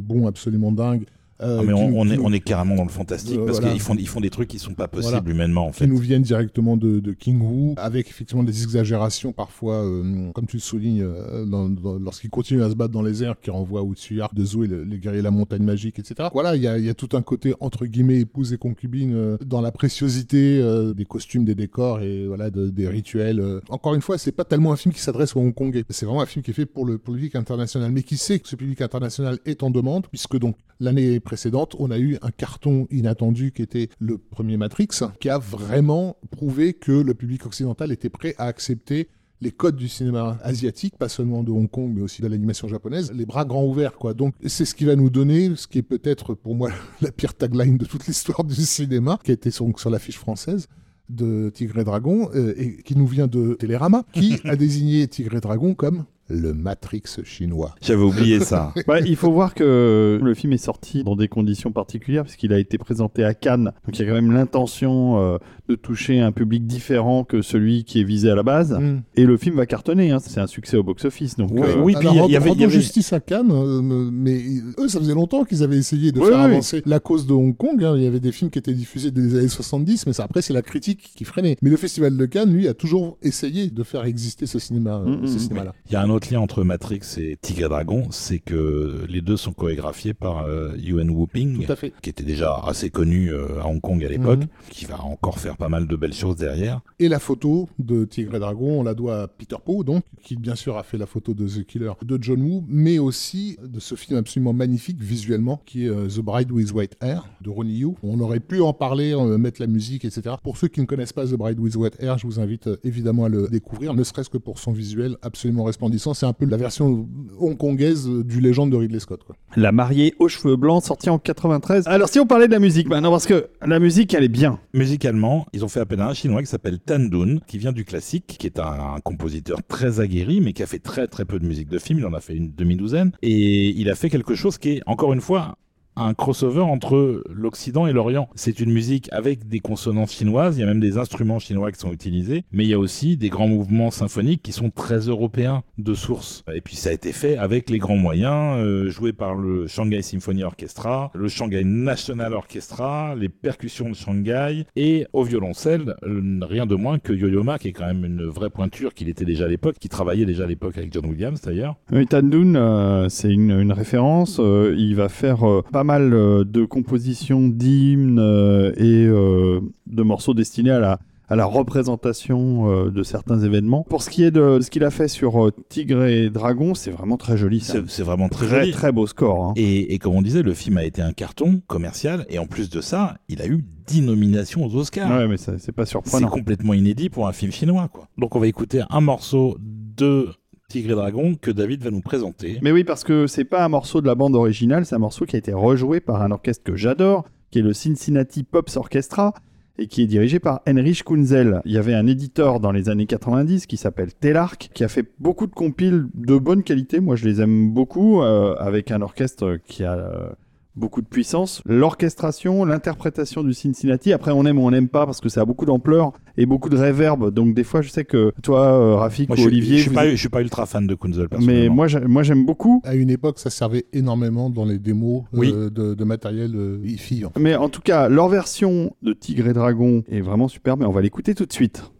bonds 0.00 0.26
absolument 0.26 0.72
dingues. 0.72 1.06
Euh, 1.42 1.58
ah, 1.60 1.62
mais 1.64 1.72
qui- 1.74 1.80
on, 1.80 2.00
on 2.00 2.04
qui- 2.06 2.12
est, 2.14 2.18
on 2.18 2.32
est 2.32 2.40
carrément 2.40 2.74
dans 2.76 2.84
le 2.84 2.88
fantastique 2.90 3.38
Euh, 3.38 3.44
parce 3.46 3.58
voilà. 3.58 3.72
qu'ils 3.72 3.80
font, 3.80 3.94
ils 3.98 4.08
font 4.08 4.20
des 4.20 4.30
trucs 4.30 4.48
qui 4.48 4.58
sont 4.58 4.74
pas 4.74 4.88
possibles 4.88 5.14
Voilà. 5.16 5.30
humainement 5.30 5.66
en 5.66 5.70
qui 5.70 5.78
fait. 5.80 5.86
nous 5.86 5.98
viennent 5.98 6.22
directement 6.22 6.76
de, 6.76 7.00
de 7.00 7.12
King 7.12 7.40
Wu, 7.40 7.74
avec 7.76 8.08
effectivement 8.08 8.42
des 8.42 8.62
exagérations 8.62 9.32
parfois, 9.32 9.84
euh, 9.84 10.30
comme 10.32 10.46
tu 10.46 10.56
le 10.56 10.62
soulignes, 10.62 11.02
euh, 11.02 11.44
dans- 11.44 11.68
dans- 11.68 11.98
lorsqu'il 11.98 12.30
continue 12.30 12.62
à 12.62 12.70
se 12.70 12.74
battre 12.74 12.92
dans 12.92 13.02
les 13.02 13.22
airs, 13.22 13.36
qui 13.40 13.50
renvoie 13.50 13.82
au 13.82 13.94
Tsuyark 13.94 14.34
de 14.34 14.44
Zou 14.44 14.64
et 14.64 14.68
le- 14.68 14.84
les 14.84 14.98
guerriers 14.98 15.18
de 15.20 15.24
la 15.24 15.30
montagne 15.30 15.62
magique, 15.62 15.98
etc. 15.98 16.28
Voilà, 16.32 16.56
il 16.56 16.62
y 16.62 16.66
a, 16.68 16.78
il 16.78 16.84
y 16.84 16.88
a 16.88 16.94
tout 16.94 17.10
un 17.14 17.22
côté 17.22 17.54
entre 17.60 17.86
guillemets 17.86 18.20
épouse 18.20 18.52
et 18.52 18.58
concubine 18.58 19.12
euh, 19.14 19.36
dans 19.44 19.60
la 19.60 19.72
préciosité 19.72 20.58
euh, 20.60 20.94
des 20.94 21.04
costumes, 21.04 21.44
des 21.44 21.54
décors 21.54 22.00
et 22.00 22.26
voilà 22.26 22.50
de- 22.50 22.68
des 22.70 22.88
rituels. 22.88 23.42
Encore 23.68 23.94
une 23.94 24.02
fois, 24.02 24.18
c'est 24.18 24.32
pas 24.32 24.44
tellement 24.44 24.72
un 24.72 24.76
film 24.76 24.92
qui 24.94 25.00
s'adresse 25.00 25.34
aux 25.36 25.40
Hongkongais, 25.40 25.84
c'est 25.90 26.06
vraiment 26.06 26.20
un 26.22 26.26
film 26.26 26.42
qui 26.42 26.50
est 26.50 26.54
fait 26.54 26.66
pour 26.66 26.84
le 26.86 26.98
public 26.98 27.34
international, 27.34 27.90
mais 27.92 28.02
qui 28.02 28.16
sait 28.16 28.38
que 28.38 28.48
ce 28.48 28.56
public 28.56 28.80
international 28.80 29.38
est 29.46 29.62
en 29.62 29.70
demande, 29.70 30.06
puisque 30.08 30.38
donc 30.38 30.56
l'année 30.80 31.20
précédente, 31.26 31.76
on 31.78 31.90
a 31.90 31.98
eu 31.98 32.16
un 32.22 32.30
carton 32.30 32.86
inattendu 32.90 33.52
qui 33.52 33.60
était 33.60 33.90
le 33.98 34.16
premier 34.16 34.56
Matrix, 34.56 34.88
qui 35.20 35.28
a 35.28 35.38
vraiment 35.38 36.16
prouvé 36.30 36.72
que 36.72 36.92
le 36.92 37.12
public 37.12 37.44
occidental 37.44 37.92
était 37.92 38.08
prêt 38.08 38.34
à 38.38 38.44
accepter 38.46 39.08
les 39.42 39.50
codes 39.50 39.76
du 39.76 39.88
cinéma 39.88 40.38
asiatique, 40.42 40.96
pas 40.96 41.08
seulement 41.08 41.42
de 41.42 41.50
Hong 41.50 41.70
Kong, 41.70 41.92
mais 41.94 42.00
aussi 42.00 42.22
de 42.22 42.28
l'animation 42.28 42.68
japonaise, 42.68 43.12
les 43.12 43.26
bras 43.26 43.44
grands 43.44 43.66
ouverts, 43.66 43.96
quoi. 43.96 44.14
Donc, 44.14 44.34
c'est 44.46 44.64
ce 44.64 44.74
qui 44.74 44.84
va 44.84 44.96
nous 44.96 45.10
donner, 45.10 45.54
ce 45.56 45.66
qui 45.66 45.78
est 45.78 45.82
peut-être 45.82 46.34
pour 46.34 46.54
moi 46.54 46.70
la 47.02 47.12
pire 47.12 47.34
tagline 47.34 47.76
de 47.76 47.84
toute 47.84 48.06
l'histoire 48.06 48.44
du 48.44 48.54
cinéma, 48.54 49.18
qui 49.22 49.32
a 49.32 49.34
été 49.34 49.50
sur, 49.50 49.66
l'affiche 49.90 50.18
française 50.18 50.68
de 51.08 51.50
Tigre 51.50 51.80
et 51.80 51.84
Dragon, 51.84 52.30
euh, 52.34 52.54
et 52.56 52.82
qui 52.82 52.96
nous 52.96 53.06
vient 53.06 53.26
de 53.26 53.54
Télérama, 53.54 54.04
qui 54.12 54.40
a 54.44 54.56
désigné 54.56 55.06
Tigre 55.06 55.34
et 55.36 55.40
Dragon 55.40 55.74
comme 55.74 56.04
le 56.28 56.52
Matrix 56.52 57.02
chinois. 57.24 57.74
J'avais 57.80 58.02
oublié 58.02 58.40
ça. 58.40 58.72
Ouais, 58.88 59.02
il 59.06 59.16
faut 59.16 59.30
voir 59.30 59.54
que 59.54 60.18
le 60.22 60.34
film 60.34 60.52
est 60.52 60.58
sorti 60.58 61.04
dans 61.04 61.16
des 61.16 61.28
conditions 61.28 61.72
particulières 61.72 62.24
puisqu'il 62.24 62.52
a 62.52 62.58
été 62.58 62.78
présenté 62.78 63.24
à 63.24 63.34
Cannes. 63.34 63.72
Donc 63.84 63.98
il 63.98 64.02
y 64.02 64.04
a 64.04 64.08
quand 64.08 64.14
même 64.14 64.32
l'intention 64.32 65.20
euh, 65.20 65.38
toucher 65.74 66.20
un 66.20 66.32
public 66.32 66.66
différent 66.66 67.24
que 67.24 67.42
celui 67.42 67.84
qui 67.84 68.00
est 68.00 68.04
visé 68.04 68.30
à 68.30 68.34
la 68.34 68.42
base. 68.42 68.72
Mm. 68.72 69.02
Et 69.16 69.24
le 69.24 69.36
film 69.36 69.56
va 69.56 69.66
cartonner. 69.66 70.10
hein. 70.12 70.18
C'est 70.20 70.40
un 70.40 70.46
succès 70.46 70.76
au 70.76 70.82
box-office. 70.82 71.36
Donc 71.36 71.50
Ouais, 71.52 71.62
euh, 71.68 71.80
oui, 71.82 71.94
puis 71.98 72.06
Alors, 72.08 72.26
il 72.28 72.32
y 72.32 72.36
avait- 72.36 72.50
avait- 72.50 72.70
justice 72.70 73.12
à 73.12 73.20
Cannes, 73.20 73.50
euh, 73.50 73.80
mais 74.12 74.40
eux, 74.78 74.88
ça 74.88 74.98
faisait 75.00 75.14
longtemps 75.14 75.44
qu'ils 75.44 75.62
avaient 75.62 75.76
essayé 75.78 76.12
de 76.12 76.20
Oui, 76.20 76.28
faire 76.28 76.38
oui. 76.38 76.44
avancer 76.44 76.82
la 76.86 77.00
cause 77.00 77.26
de 77.26 77.32
Hong 77.32 77.56
Kong. 77.56 77.82
hein. 77.84 77.94
Il 77.96 78.02
y 78.02 78.06
avait 78.06 78.20
des 78.20 78.32
films 78.32 78.50
qui 78.50 78.58
étaient 78.58 78.72
diffusés 78.74 79.10
dès 79.10 79.20
les 79.22 79.36
années 79.38 79.48
70, 79.48 80.06
mais 80.06 80.12
ça, 80.12 80.24
après, 80.24 80.42
c'est 80.42 80.52
la 80.52 80.62
critique 80.62 81.12
qui 81.16 81.24
freinait. 81.24 81.56
Mais 81.62 81.70
le 81.70 81.76
Festival 81.76 82.16
de 82.16 82.26
Cannes, 82.26 82.52
lui, 82.52 82.68
a 82.68 82.74
toujours 82.74 83.18
essayé 83.22 83.68
de 83.70 83.82
faire 83.82 84.04
exister 84.04 84.46
ce 84.46 84.58
cinéma, 84.58 84.96
euh, 84.96 85.06
Mm, 85.06 85.22
mm, 85.22 85.26
ce 85.26 85.34
mm. 85.34 85.38
cinéma-là. 85.38 85.72
Il 85.88 85.92
y 85.92 85.96
a 85.96 86.02
un 86.02 86.10
autre 86.10 86.32
lien 86.32 86.40
entre 86.40 86.62
Matrix 86.64 87.00
et 87.18 87.36
Tigre 87.40 87.68
Dragon, 87.68 88.04
c'est 88.10 88.38
que 88.38 89.04
les 89.08 89.20
deux 89.20 89.36
sont 89.36 89.52
chorégraphiés 89.52 90.14
par 90.14 90.44
euh, 90.46 90.72
Yuen 90.78 91.10
Whooping, 91.10 91.66
qui 92.02 92.10
était 92.10 92.22
déjà 92.24 92.60
assez 92.66 92.90
connu 92.90 93.30
euh, 93.32 93.60
à 93.62 93.66
Hong 93.66 93.80
Kong 93.80 94.04
à 94.04 94.08
l'époque, 94.08 94.40
qui 94.70 94.84
va 94.84 95.02
encore 95.02 95.38
faire 95.38 95.55
pas 95.56 95.68
mal 95.68 95.86
de 95.86 95.96
belles 95.96 96.14
choses 96.14 96.36
derrière. 96.36 96.80
Et 96.98 97.08
la 97.08 97.18
photo 97.18 97.68
de 97.78 98.04
Tigre 98.04 98.36
et 98.36 98.38
Dragon, 98.38 98.80
on 98.80 98.82
la 98.82 98.94
doit 98.94 99.22
à 99.22 99.28
Peter 99.28 99.56
Poe, 99.64 99.84
donc, 99.84 100.04
qui 100.22 100.36
bien 100.36 100.54
sûr 100.54 100.76
a 100.76 100.82
fait 100.82 100.98
la 100.98 101.06
photo 101.06 101.34
de 101.34 101.46
The 101.46 101.64
Killer 101.66 101.92
de 102.02 102.18
John 102.20 102.42
Woo, 102.42 102.64
mais 102.68 102.98
aussi 102.98 103.58
de 103.62 103.80
ce 103.80 103.94
film 103.94 104.18
absolument 104.18 104.52
magnifique 104.52 105.00
visuellement, 105.00 105.60
qui 105.66 105.86
est 105.86 105.88
euh, 105.88 106.08
The 106.08 106.20
Bride 106.20 106.50
with 106.50 106.72
White 106.72 106.96
Hair 107.00 107.28
de 107.40 107.50
Ronnie 107.50 107.78
Yu. 107.78 107.94
On 108.02 108.20
aurait 108.20 108.40
pu 108.40 108.60
en 108.60 108.72
parler, 108.72 109.14
euh, 109.14 109.38
mettre 109.38 109.60
la 109.60 109.66
musique, 109.66 110.04
etc. 110.04 110.36
Pour 110.42 110.56
ceux 110.56 110.68
qui 110.68 110.80
ne 110.80 110.86
connaissent 110.86 111.12
pas 111.12 111.26
The 111.26 111.34
Bride 111.34 111.58
with 111.58 111.76
White 111.76 111.96
Hair, 112.00 112.18
je 112.18 112.26
vous 112.26 112.40
invite 112.40 112.66
euh, 112.66 112.76
évidemment 112.84 113.24
à 113.24 113.28
le 113.28 113.48
découvrir, 113.48 113.94
ne 113.94 114.04
serait-ce 114.04 114.30
que 114.30 114.38
pour 114.38 114.58
son 114.58 114.72
visuel 114.72 115.16
absolument 115.22 115.64
resplendissant. 115.64 116.14
C'est 116.14 116.26
un 116.26 116.32
peu 116.32 116.46
la 116.46 116.56
version 116.56 117.08
hongkongaise 117.38 118.08
du 118.08 118.40
légende 118.40 118.70
de 118.70 118.76
Ridley 118.76 119.00
Scott. 119.00 119.22
Quoi. 119.24 119.36
La 119.56 119.72
mariée 119.72 120.14
aux 120.18 120.28
cheveux 120.28 120.56
blancs, 120.56 120.84
sortie 120.84 121.10
en 121.10 121.18
93. 121.18 121.86
Alors, 121.86 122.08
si 122.08 122.18
on 122.18 122.26
parlait 122.26 122.46
de 122.46 122.52
la 122.52 122.58
musique 122.58 122.88
maintenant, 122.88 123.10
parce 123.10 123.26
que 123.26 123.48
la 123.64 123.78
musique, 123.78 124.14
elle 124.14 124.24
est 124.24 124.28
bien. 124.28 124.58
Musicalement, 124.74 125.45
ils 125.52 125.64
ont 125.64 125.68
fait 125.68 125.80
appel 125.80 126.00
à 126.00 126.08
un 126.08 126.14
chinois 126.14 126.40
qui 126.40 126.48
s'appelle 126.48 126.78
Tan 126.78 126.98
Dun, 126.98 127.38
qui 127.46 127.58
vient 127.58 127.72
du 127.72 127.84
classique, 127.84 128.36
qui 128.38 128.46
est 128.46 128.58
un, 128.58 128.94
un 128.96 129.00
compositeur 129.00 129.62
très 129.62 130.00
aguerri, 130.00 130.40
mais 130.40 130.52
qui 130.52 130.62
a 130.62 130.66
fait 130.66 130.78
très 130.78 131.06
très 131.06 131.24
peu 131.24 131.38
de 131.38 131.46
musique 131.46 131.68
de 131.68 131.78
film. 131.78 131.98
Il 131.98 132.06
en 132.06 132.14
a 132.14 132.20
fait 132.20 132.34
une 132.34 132.52
demi-douzaine. 132.54 133.12
Et 133.22 133.68
il 133.68 133.90
a 133.90 133.94
fait 133.94 134.10
quelque 134.10 134.34
chose 134.34 134.58
qui 134.58 134.70
est, 134.70 134.82
encore 134.86 135.12
une 135.12 135.20
fois, 135.20 135.58
un 135.96 136.14
crossover 136.14 136.60
entre 136.60 137.22
l'Occident 137.30 137.86
et 137.86 137.92
l'Orient. 137.92 138.28
C'est 138.34 138.60
une 138.60 138.72
musique 138.72 139.08
avec 139.12 139.48
des 139.48 139.60
consonances 139.60 140.12
chinoises, 140.12 140.56
il 140.56 140.60
y 140.60 140.62
a 140.62 140.66
même 140.66 140.80
des 140.80 140.98
instruments 140.98 141.38
chinois 141.38 141.72
qui 141.72 141.78
sont 141.78 141.92
utilisés, 141.92 142.44
mais 142.52 142.64
il 142.64 142.70
y 142.70 142.74
a 142.74 142.78
aussi 142.78 143.16
des 143.16 143.28
grands 143.28 143.48
mouvements 143.48 143.90
symphoniques 143.90 144.42
qui 144.42 144.52
sont 144.52 144.70
très 144.70 144.98
européens 144.98 145.62
de 145.78 145.94
source. 145.94 146.44
Et 146.54 146.60
puis 146.60 146.76
ça 146.76 146.90
a 146.90 146.92
été 146.92 147.12
fait 147.12 147.36
avec 147.36 147.70
les 147.70 147.78
grands 147.78 147.96
moyens, 147.96 148.58
euh, 148.58 148.88
joué 148.90 149.12
par 149.12 149.34
le 149.34 149.66
Shanghai 149.66 150.02
Symphony 150.02 150.42
Orchestra, 150.44 151.10
le 151.14 151.28
Shanghai 151.28 151.64
National 151.64 152.34
Orchestra, 152.34 153.14
les 153.16 153.28
percussions 153.28 153.88
de 153.88 153.94
Shanghai, 153.94 154.66
et 154.76 155.06
au 155.12 155.22
violoncelle, 155.24 155.94
euh, 156.04 156.40
rien 156.42 156.66
de 156.66 156.74
moins 156.74 156.98
que 156.98 157.12
Yo-Yo 157.12 157.42
Ma, 157.42 157.58
qui 157.58 157.68
est 157.68 157.72
quand 157.72 157.86
même 157.86 158.04
une 158.04 158.24
vraie 158.24 158.50
pointure 158.50 158.94
qu'il 158.94 159.08
était 159.08 159.24
déjà 159.24 159.46
à 159.46 159.48
l'époque, 159.48 159.76
qui 159.78 159.88
travaillait 159.88 160.26
déjà 160.26 160.44
à 160.44 160.46
l'époque 160.46 160.76
avec 160.78 160.92
John 160.92 161.06
Williams 161.06 161.40
d'ailleurs. 161.40 161.76
Oui, 161.92 162.06
Tandun, 162.06 162.54
euh, 162.54 163.08
c'est 163.08 163.32
une, 163.32 163.50
une 163.50 163.72
référence. 163.72 164.38
euh, 164.40 164.74
il 164.76 164.94
va 164.96 165.08
faire 165.08 165.48
euh, 165.48 165.62
pas 165.72 165.84
mal 165.86 166.12
euh, 166.12 166.44
de 166.44 166.64
compositions 166.66 167.48
d'hymnes 167.48 168.18
euh, 168.20 168.72
et 168.76 169.06
euh, 169.06 169.60
de 169.86 170.02
morceaux 170.02 170.34
destinés 170.34 170.70
à 170.72 170.78
la, 170.80 170.98
à 171.28 171.36
la 171.36 171.46
représentation 171.46 172.70
euh, 172.70 172.90
de 172.90 173.02
certains 173.02 173.40
événements. 173.40 173.84
Pour 173.88 174.02
ce 174.02 174.10
qui 174.10 174.22
est 174.24 174.30
de 174.30 174.60
ce 174.60 174.70
qu'il 174.70 174.84
a 174.84 174.90
fait 174.90 175.08
sur 175.08 175.46
euh, 175.46 175.52
Tigre 175.68 176.04
et 176.04 176.30
Dragon, 176.30 176.74
c'est 176.74 176.90
vraiment 176.90 177.16
très 177.16 177.36
joli. 177.36 177.60
C'est 177.60 177.78
C'est 177.80 177.88
c'est 177.90 178.02
vraiment 178.02 178.28
très, 178.28 178.46
très, 178.46 178.60
joli. 178.60 178.72
très 178.72 178.92
beau 178.92 179.06
score. 179.06 179.44
hein. 179.46 179.52
Et, 179.56 179.94
et 179.94 179.98
comme 179.98 180.14
on 180.14 180.22
disait, 180.22 180.42
le 180.42 180.54
film 180.54 180.76
a 180.78 180.84
été 180.84 181.02
un 181.02 181.12
carton 181.12 181.62
commercial, 181.66 182.26
et 182.28 182.38
en 182.38 182.46
plus 182.46 182.68
de 182.70 182.80
ça, 182.80 183.16
il 183.28 183.40
a 183.42 183.46
eu 183.46 183.64
10 183.86 184.02
nominations 184.02 184.64
aux 184.64 184.74
Oscars. 184.76 185.10
Ouais, 185.10 185.26
mais 185.28 185.36
ça- 185.36 185.58
c'est 185.58 185.72
pas 185.72 185.84
C'est 185.84 185.90
surprenant. 185.90 186.28
complètement 186.28 186.74
inédit 186.74 187.08
pour 187.08 187.26
un 187.28 187.32
film 187.32 187.52
chinois, 187.52 187.88
quoi. 187.92 188.08
Donc 188.18 188.36
on 188.36 188.40
va 188.40 188.46
écouter 188.48 188.82
un 188.90 189.00
morceau 189.00 189.56
de 189.60 190.28
Tigre 190.68 190.90
et 190.90 190.94
Dragon 190.94 191.34
que 191.40 191.50
David 191.50 191.82
va 191.82 191.90
nous 191.90 192.00
présenter. 192.00 192.58
Mais 192.60 192.72
oui, 192.72 192.82
parce 192.82 193.04
que 193.04 193.26
c'est 193.26 193.44
pas 193.44 193.64
un 193.64 193.68
morceau 193.68 194.00
de 194.00 194.06
la 194.06 194.14
bande 194.14 194.34
originale, 194.34 194.84
c'est 194.84 194.96
un 194.96 195.00
morceau 195.00 195.24
qui 195.24 195.36
a 195.36 195.38
été 195.38 195.52
rejoué 195.52 196.00
par 196.00 196.22
un 196.22 196.32
orchestre 196.32 196.64
que 196.64 196.74
j'adore, 196.74 197.24
qui 197.50 197.60
est 197.60 197.62
le 197.62 197.72
Cincinnati 197.72 198.42
Pops 198.42 198.76
Orchestra, 198.76 199.32
et 199.78 199.86
qui 199.86 200.02
est 200.02 200.06
dirigé 200.06 200.40
par 200.40 200.62
Heinrich 200.66 201.04
Kunzel. 201.04 201.60
Il 201.64 201.72
y 201.72 201.78
avait 201.78 201.94
un 201.94 202.06
éditeur 202.06 202.60
dans 202.60 202.72
les 202.72 202.88
années 202.88 203.06
90 203.06 203.66
qui 203.66 203.76
s'appelle 203.76 204.12
Telarc, 204.14 204.70
qui 204.74 204.84
a 204.84 204.88
fait 204.88 205.06
beaucoup 205.18 205.46
de 205.46 205.54
compiles 205.54 206.06
de 206.14 206.36
bonne 206.38 206.62
qualité. 206.62 207.00
Moi, 207.00 207.14
je 207.16 207.26
les 207.26 207.40
aime 207.40 207.72
beaucoup, 207.72 208.22
euh, 208.22 208.54
avec 208.56 208.90
un 208.90 209.02
orchestre 209.02 209.58
qui 209.66 209.84
a 209.84 209.94
euh, 209.94 210.30
beaucoup 210.76 211.00
de 211.02 211.06
puissance. 211.06 211.62
L'orchestration, 211.66 212.64
l'interprétation 212.64 213.42
du 213.42 213.54
Cincinnati, 213.54 214.12
après 214.12 214.30
on 214.32 214.44
aime 214.44 214.58
ou 214.58 214.62
on 214.66 214.70
n'aime 214.70 214.88
pas, 214.88 215.06
parce 215.06 215.20
que 215.20 215.28
ça 215.28 215.40
a 215.40 215.44
beaucoup 215.44 215.64
d'ampleur 215.64 216.12
et 216.36 216.46
beaucoup 216.46 216.68
de 216.68 216.76
réverb. 216.76 217.30
Donc 217.32 217.54
des 217.54 217.64
fois, 217.64 217.80
je 217.82 217.88
sais 217.88 218.04
que 218.04 218.32
toi, 218.42 218.66
euh, 218.66 218.94
Rafik 218.96 219.28
Moi, 219.28 219.38
ou 219.38 219.44
Olivier, 219.46 219.76
je 219.78 219.82
suis 219.82 219.88
vous 219.90 219.94
pas, 219.94 220.06
êtes- 220.06 220.12
je 220.12 220.16
suis 220.20 220.28
pas 220.28 220.42
ultra 220.42 220.66
fan 220.66 220.86
de 220.86 220.94
Kunzel, 220.94 221.28
mais 221.40 221.68
moi, 221.68 221.86
j'ai- 221.86 222.00
moi 222.00 222.22
j'aime 222.22 222.44
beaucoup. 222.44 222.82
À 222.84 222.94
une 222.94 223.10
époque, 223.10 223.38
ça 223.38 223.50
servait 223.50 223.86
énormément 223.92 224.50
dans 224.50 224.64
les 224.64 224.78
démos 224.78 225.22
euh, 225.34 225.70
de, 225.70 225.94
de 225.94 226.04
matériel 226.04 226.52
euh, 226.54 226.78
hi-fi. 226.84 227.24
en 227.24 227.30
fait. 227.30 227.40
Mais 227.40 227.54
en 227.56 227.68
tout 227.68 227.80
cas, 227.80 228.08
leur 228.08 228.28
version 228.28 228.94
de 229.02 229.12
Tigre 229.12 229.48
et 229.48 229.52
Dragon 229.52 230.02
est 230.10 230.20
vraiment 230.20 230.48
superbe 230.48 230.82
et 230.82 230.86
on 230.86 230.92
va 230.92 231.00
l'écouter 231.00 231.34
tout 231.34 231.46
de 231.46 231.52
suite. 231.52 231.90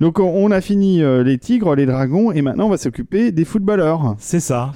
Donc 0.00 0.18
on, 0.18 0.50
a 0.50 0.60
fini 0.60 1.02
euh, 1.02 1.22
les 1.22 1.38
tigres, 1.38 1.74
les 1.74 1.86
dragons, 1.86 2.32
et 2.32 2.40
maintenant 2.40 2.66
on 2.66 2.70
va 2.70 2.78
s'occuper 2.78 3.32
des 3.32 3.44
footballeurs. 3.44 4.16
C'est 4.18 4.40
ça. 4.40 4.72